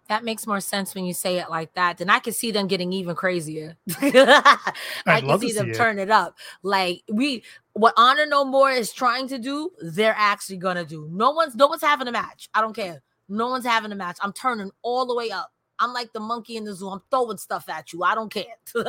That 0.08 0.24
makes 0.24 0.46
more 0.46 0.60
sense 0.60 0.94
when 0.94 1.04
you 1.04 1.14
say 1.14 1.38
it 1.38 1.48
like 1.48 1.74
that. 1.74 1.98
Then 1.98 2.10
I 2.10 2.18
can 2.18 2.32
see 2.32 2.50
them 2.50 2.66
getting 2.66 2.92
even 2.92 3.14
crazier. 3.14 3.76
I 4.00 5.20
can 5.20 5.26
love 5.26 5.40
see 5.40 5.52
them 5.52 5.66
see 5.66 5.70
it. 5.70 5.76
turn 5.76 5.98
it 5.98 6.10
up. 6.10 6.36
Like 6.62 7.02
we, 7.10 7.42
what 7.72 7.94
Honor 7.96 8.26
No 8.26 8.44
More 8.44 8.70
is 8.70 8.92
trying 8.92 9.28
to 9.28 9.38
do, 9.38 9.70
they're 9.80 10.14
actually 10.16 10.58
gonna 10.58 10.84
do. 10.84 11.08
No 11.10 11.30
one's, 11.30 11.54
no 11.54 11.66
one's 11.68 11.82
having 11.82 12.08
a 12.08 12.12
match. 12.12 12.48
I 12.54 12.60
don't 12.60 12.76
care. 12.76 13.02
No 13.28 13.48
one's 13.48 13.64
having 13.64 13.92
a 13.92 13.96
match. 13.96 14.18
I'm 14.20 14.32
turning 14.32 14.70
all 14.82 15.06
the 15.06 15.14
way 15.14 15.30
up. 15.30 15.50
I'm 15.78 15.92
like 15.92 16.12
the 16.12 16.20
monkey 16.20 16.56
in 16.56 16.64
the 16.64 16.74
zoo. 16.74 16.88
I'm 16.88 17.00
throwing 17.10 17.38
stuff 17.38 17.68
at 17.68 17.92
you. 17.92 18.02
I 18.02 18.14
don't 18.14 18.32
care. 18.32 18.44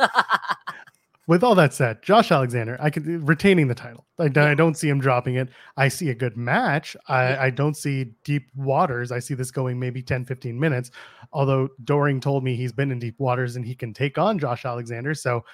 With 1.28 1.42
all 1.42 1.56
that 1.56 1.74
said, 1.74 2.02
Josh 2.02 2.30
Alexander, 2.30 2.78
I 2.80 2.88
can 2.88 3.24
retaining 3.24 3.66
the 3.66 3.74
title. 3.74 4.06
I, 4.18 4.26
I 4.26 4.54
don't 4.54 4.76
see 4.76 4.88
him 4.88 5.00
dropping 5.00 5.34
it. 5.34 5.48
I 5.76 5.88
see 5.88 6.10
a 6.10 6.14
good 6.14 6.36
match. 6.36 6.96
I. 7.08 7.36
I 7.46 7.50
don't 7.50 7.76
see 7.76 8.12
deep 8.22 8.48
waters. 8.54 9.10
I 9.10 9.18
see 9.18 9.34
this 9.34 9.50
going 9.50 9.78
maybe 9.78 10.02
10, 10.02 10.24
15 10.24 10.58
minutes. 10.58 10.92
Although 11.32 11.68
Doering 11.82 12.20
told 12.20 12.44
me 12.44 12.54
he's 12.54 12.72
been 12.72 12.92
in 12.92 13.00
deep 13.00 13.18
waters 13.18 13.56
and 13.56 13.64
he 13.64 13.74
can 13.74 13.92
take 13.92 14.18
on 14.18 14.38
Josh 14.38 14.64
Alexander. 14.64 15.14
So 15.14 15.44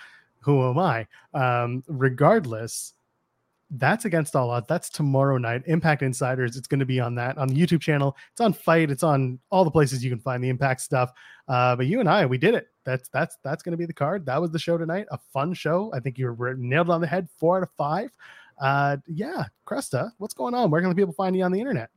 who 0.40 0.68
am 0.68 0.78
I? 0.78 1.06
Um, 1.32 1.82
regardless, 1.86 2.92
that's 3.72 4.04
against 4.04 4.36
all 4.36 4.50
odds. 4.50 4.66
That's 4.68 4.90
tomorrow 4.90 5.38
night. 5.38 5.62
Impact 5.66 6.02
Insiders. 6.02 6.56
It's 6.56 6.68
going 6.68 6.80
to 6.80 6.86
be 6.86 7.00
on 7.00 7.14
that 7.14 7.38
on 7.38 7.48
the 7.48 7.54
YouTube 7.54 7.80
channel. 7.80 8.16
It's 8.32 8.40
on 8.40 8.52
FITE. 8.52 8.90
It's 8.90 9.02
on 9.02 9.38
all 9.50 9.64
the 9.64 9.70
places 9.70 10.04
you 10.04 10.10
can 10.10 10.20
find 10.20 10.44
the 10.44 10.48
Impact 10.48 10.80
stuff. 10.80 11.10
Uh, 11.48 11.74
but 11.74 11.86
you 11.86 12.00
and 12.00 12.08
I, 12.08 12.26
we 12.26 12.38
did 12.38 12.54
it. 12.54 12.66
That's 12.84 13.08
that's 13.08 13.36
that's 13.42 13.62
going 13.62 13.72
to 13.72 13.78
be 13.78 13.86
the 13.86 13.92
card. 13.92 14.26
That 14.26 14.40
was 14.40 14.50
the 14.50 14.58
show 14.58 14.76
tonight. 14.76 15.06
A 15.10 15.18
fun 15.32 15.54
show. 15.54 15.90
I 15.94 16.00
think 16.00 16.18
you 16.18 16.32
were 16.32 16.54
nailed 16.54 16.90
on 16.90 17.00
the 17.00 17.06
head. 17.06 17.28
Four 17.38 17.58
out 17.58 17.62
of 17.62 17.70
five. 17.76 18.10
Uh, 18.60 18.98
yeah, 19.06 19.44
Cresta, 19.66 20.10
what's 20.18 20.34
going 20.34 20.54
on? 20.54 20.70
Where 20.70 20.82
can 20.82 20.94
people 20.94 21.14
find 21.14 21.34
you 21.34 21.42
on 21.42 21.52
the 21.52 21.60
internet? 21.60 21.90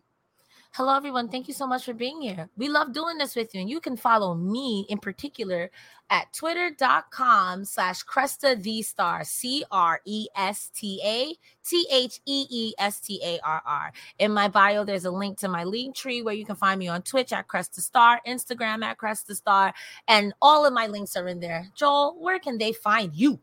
Hello, 0.78 0.94
everyone. 0.94 1.30
Thank 1.30 1.48
you 1.48 1.54
so 1.54 1.66
much 1.66 1.86
for 1.86 1.94
being 1.94 2.22
here. 2.22 2.50
We 2.58 2.68
love 2.68 2.92
doing 2.92 3.18
this 3.18 3.34
with 3.34 3.56
you. 3.56 3.62
And 3.62 3.70
you 3.70 3.80
can 3.80 3.96
follow 3.96 4.36
me 4.36 4.86
in 4.90 4.98
particular 4.98 5.72
at 6.10 6.34
twitter.com 6.34 7.64
slash 7.64 8.04
Cresta 8.04 8.62
the 8.62 8.82
Star, 8.82 9.24
C 9.24 9.64
R 9.72 10.02
E 10.04 10.28
S 10.36 10.70
T 10.76 11.00
A 11.02 11.34
T 11.66 11.88
H 11.90 12.20
E 12.26 12.46
E 12.50 12.74
S 12.78 13.00
T 13.00 13.22
A 13.24 13.40
R 13.46 13.62
R. 13.66 13.94
In 14.20 14.34
my 14.34 14.50
bio, 14.50 14.84
there's 14.84 15.06
a 15.06 15.12
link 15.12 15.38
to 15.38 15.48
my 15.48 15.64
link 15.64 15.96
tree 15.96 16.22
where 16.22 16.36
you 16.36 16.46
can 16.46 16.58
find 16.58 16.78
me 16.78 16.90
on 16.90 17.04
Twitch 17.04 17.32
at 17.32 17.48
Cresta 17.48 17.80
Star, 17.80 18.20
Instagram 18.28 18.84
at 18.84 18.98
Cresta 18.98 19.34
Star, 19.34 19.74
and 20.10 20.34
all 20.42 20.66
of 20.66 20.74
my 20.74 20.88
links 20.88 21.16
are 21.16 21.30
in 21.30 21.40
there. 21.40 21.70
Joel, 21.74 22.18
where 22.20 22.38
can 22.38 22.58
they 22.58 22.74
find 22.74 23.16
you? 23.16 23.40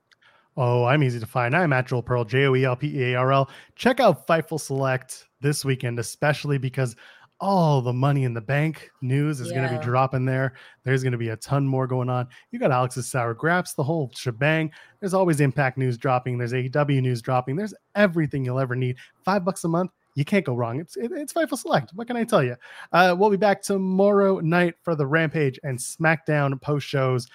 Oh, 0.54 0.84
I'm 0.84 1.02
easy 1.02 1.18
to 1.18 1.24
find. 1.24 1.56
I'm 1.56 1.72
at 1.72 1.86
Joel 1.86 2.02
Pearl, 2.02 2.26
J 2.26 2.44
O 2.44 2.54
E 2.54 2.66
L 2.66 2.76
P 2.76 2.88
E 2.88 3.14
A 3.14 3.14
R 3.14 3.32
L. 3.32 3.48
Check 3.74 4.00
out 4.00 4.26
Fightful 4.26 4.60
Select 4.60 5.28
this 5.40 5.64
weekend, 5.64 5.98
especially 5.98 6.58
because 6.58 6.94
all 7.42 7.82
the 7.82 7.92
money 7.92 8.22
in 8.22 8.32
the 8.32 8.40
bank 8.40 8.88
news 9.00 9.40
is 9.40 9.50
going 9.50 9.68
to 9.68 9.76
be 9.76 9.84
dropping 9.84 10.24
there. 10.24 10.54
There's 10.84 11.02
going 11.02 11.12
to 11.12 11.18
be 11.18 11.30
a 11.30 11.36
ton 11.36 11.66
more 11.66 11.88
going 11.88 12.08
on. 12.08 12.28
You 12.52 12.60
got 12.60 12.70
Alex's 12.70 13.10
sour 13.10 13.34
graps, 13.34 13.74
the 13.74 13.82
whole 13.82 14.12
shebang. 14.14 14.70
There's 15.00 15.12
always 15.12 15.40
impact 15.40 15.76
news 15.76 15.98
dropping. 15.98 16.38
There's 16.38 16.52
AEW 16.52 17.02
news 17.02 17.20
dropping. 17.20 17.56
There's 17.56 17.74
everything 17.96 18.44
you'll 18.44 18.60
ever 18.60 18.76
need. 18.76 18.96
Five 19.24 19.44
bucks 19.44 19.64
a 19.64 19.68
month. 19.68 19.90
You 20.14 20.24
can't 20.24 20.44
go 20.44 20.54
wrong. 20.54 20.78
It's 20.78 20.96
it, 20.96 21.10
it's 21.12 21.32
Fightful 21.32 21.58
Select. 21.58 21.90
What 21.94 22.06
can 22.06 22.16
I 22.16 22.22
tell 22.22 22.44
you? 22.44 22.54
Uh, 22.92 23.16
we'll 23.18 23.30
be 23.30 23.36
back 23.36 23.60
tomorrow 23.60 24.38
night 24.38 24.74
for 24.82 24.94
the 24.94 25.06
Rampage 25.06 25.58
and 25.64 25.76
SmackDown 25.76 26.60
post 26.60 26.86
shows. 26.86 27.26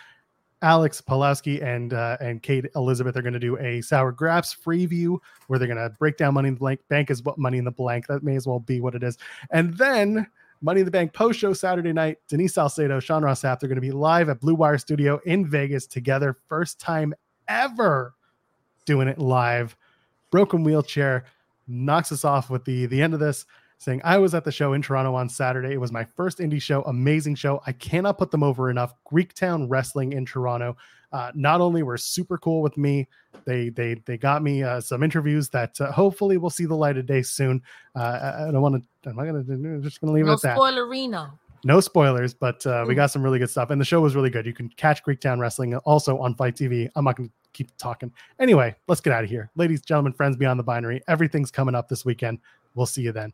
Alex 0.62 1.01
Pulaski 1.01 1.62
and 1.62 1.93
uh, 1.93 2.18
and 2.20 2.41
Kate 2.41 2.66
Elizabeth 2.76 3.16
are 3.16 3.22
going 3.22 3.34
to 3.34 3.39
do 3.39 3.58
a 3.58 3.82
Sour 3.82 4.12
Graps 4.12 4.53
free 4.53 4.86
view 4.86 5.22
where 5.47 5.60
they're 5.60 5.68
going 5.68 5.78
to 5.78 5.95
break 5.97 6.18
down 6.18 6.34
Money 6.34 6.47
in 6.47 6.55
the 6.55 6.60
Blank. 6.60 6.80
Bank 6.89 7.12
is 7.12 7.24
what 7.24 7.38
Money 7.38 7.58
in 7.58 7.66
the 7.66 7.72
Blank. 7.72 8.08
That 8.08 8.24
may 8.24 8.36
as 8.36 8.47
well 8.47 8.60
be 8.60 8.82
what 8.82 8.95
it 8.95 9.03
is. 9.03 9.18
And 9.51 9.78
then 9.78 10.28
Money 10.62 10.82
in 10.82 10.86
the 10.86 10.91
Bank 10.91 11.14
post 11.14 11.39
show 11.39 11.53
Saturday 11.53 11.93
night. 11.93 12.18
Denise 12.28 12.55
Salcedo, 12.55 12.99
Sean 12.99 13.24
Ross 13.24 13.41
Sapp, 13.43 13.60
they're 13.60 13.70
going 13.70 13.76
to 13.76 13.82
be 13.82 13.91
live 13.91 14.30
at 14.30 14.39
Blue 14.39 14.55
Wire 14.55 14.80
Studio 14.80 15.20
in 15.26 15.45
Vegas 15.47 15.86
together. 15.86 16.36
First 16.47 16.80
time 16.80 17.14
ever 17.47 18.16
doing 18.86 19.08
it 19.08 19.20
live. 19.20 19.78
Broken 20.32 20.64
wheelchair 20.64 21.26
knocks 21.68 22.12
us 22.12 22.26
off 22.26 22.49
with 22.49 22.66
the 22.66 22.86
the 22.88 23.01
end 23.01 23.14
of 23.14 23.20
this 23.20 23.45
saying, 23.78 24.02
I 24.04 24.18
was 24.18 24.34
at 24.34 24.44
the 24.44 24.52
show 24.52 24.74
in 24.74 24.82
Toronto 24.82 25.14
on 25.16 25.30
Saturday. 25.30 25.74
It 25.74 25.82
was 25.82 25.92
my 25.92 26.04
first 26.04 26.40
indie 26.40 26.62
show, 26.62 26.82
amazing 26.84 27.36
show. 27.36 27.62
I 27.66 27.72
cannot 27.72 28.18
put 28.18 28.32
them 28.32 28.44
over 28.44 28.70
enough. 28.70 28.94
Greektown 29.12 29.68
Wrestling 29.70 30.14
in 30.14 30.26
Toronto. 30.26 30.78
Uh, 31.12 31.32
not 31.36 31.62
only 31.62 31.84
were 31.84 31.98
super 31.98 32.38
cool 32.38 32.62
with 32.62 32.78
me, 32.78 33.08
they 33.46 33.70
they 33.70 33.96
they 34.06 34.18
got 34.18 34.44
me 34.44 34.62
uh, 34.62 34.82
some 34.82 35.04
interviews 35.04 35.48
that 35.50 35.80
uh, 35.80 35.90
hopefully 35.92 36.38
will 36.38 36.50
see 36.50 36.66
the 36.66 36.76
light 36.76 36.98
of 36.98 37.06
day 37.06 37.22
soon. 37.22 37.62
Uh, 37.96 38.00
I, 38.00 38.48
I, 38.50 38.52
don't 38.52 38.62
want 38.62 38.84
to. 38.84 39.10
I'm 39.10 39.16
not 39.16 39.24
gonna. 39.24 39.40
I'm 39.40 39.82
just 39.82 40.02
gonna 40.02 40.12
leave 40.12 40.26
no 40.26 40.34
it 40.34 40.36
at 40.36 40.42
that. 40.42 40.58
Spoilerino. 40.58 41.32
No 41.64 41.80
spoilers, 41.80 42.34
but 42.34 42.66
uh, 42.68 42.86
we 42.88 42.94
got 42.94 43.10
some 43.10 43.24
really 43.24 43.40
good 43.40 43.50
stuff, 43.50 43.70
and 43.70 43.80
the 43.80 43.86
show 43.86 44.02
was 44.02 44.16
really 44.16 44.30
good. 44.30 44.46
You 44.46 44.54
can 44.54 44.70
catch 44.70 45.04
Greektown 45.04 45.40
Wrestling 45.40 45.76
also 45.78 46.18
on 46.20 46.36
FITE 46.36 46.56
TV. 46.56 46.90
I'm 46.96 47.06
not 47.06 47.16
gonna 47.16 47.30
keep 47.54 47.76
talking. 47.78 48.12
Anyway, 48.40 48.76
let's 48.88 49.02
get 49.02 49.14
out 49.14 49.24
of 49.24 49.30
here, 49.30 49.50
ladies, 49.56 49.82
gentlemen, 49.82 50.12
friends 50.12 50.36
beyond 50.36 50.60
the 50.60 50.64
binary. 50.64 51.02
Everything's 51.08 51.52
coming 51.52 51.74
up 51.74 51.88
this 51.88 52.04
weekend. 52.04 52.40
We'll 52.76 52.86
see 52.86 53.02
you 53.02 53.12
then. 53.14 53.34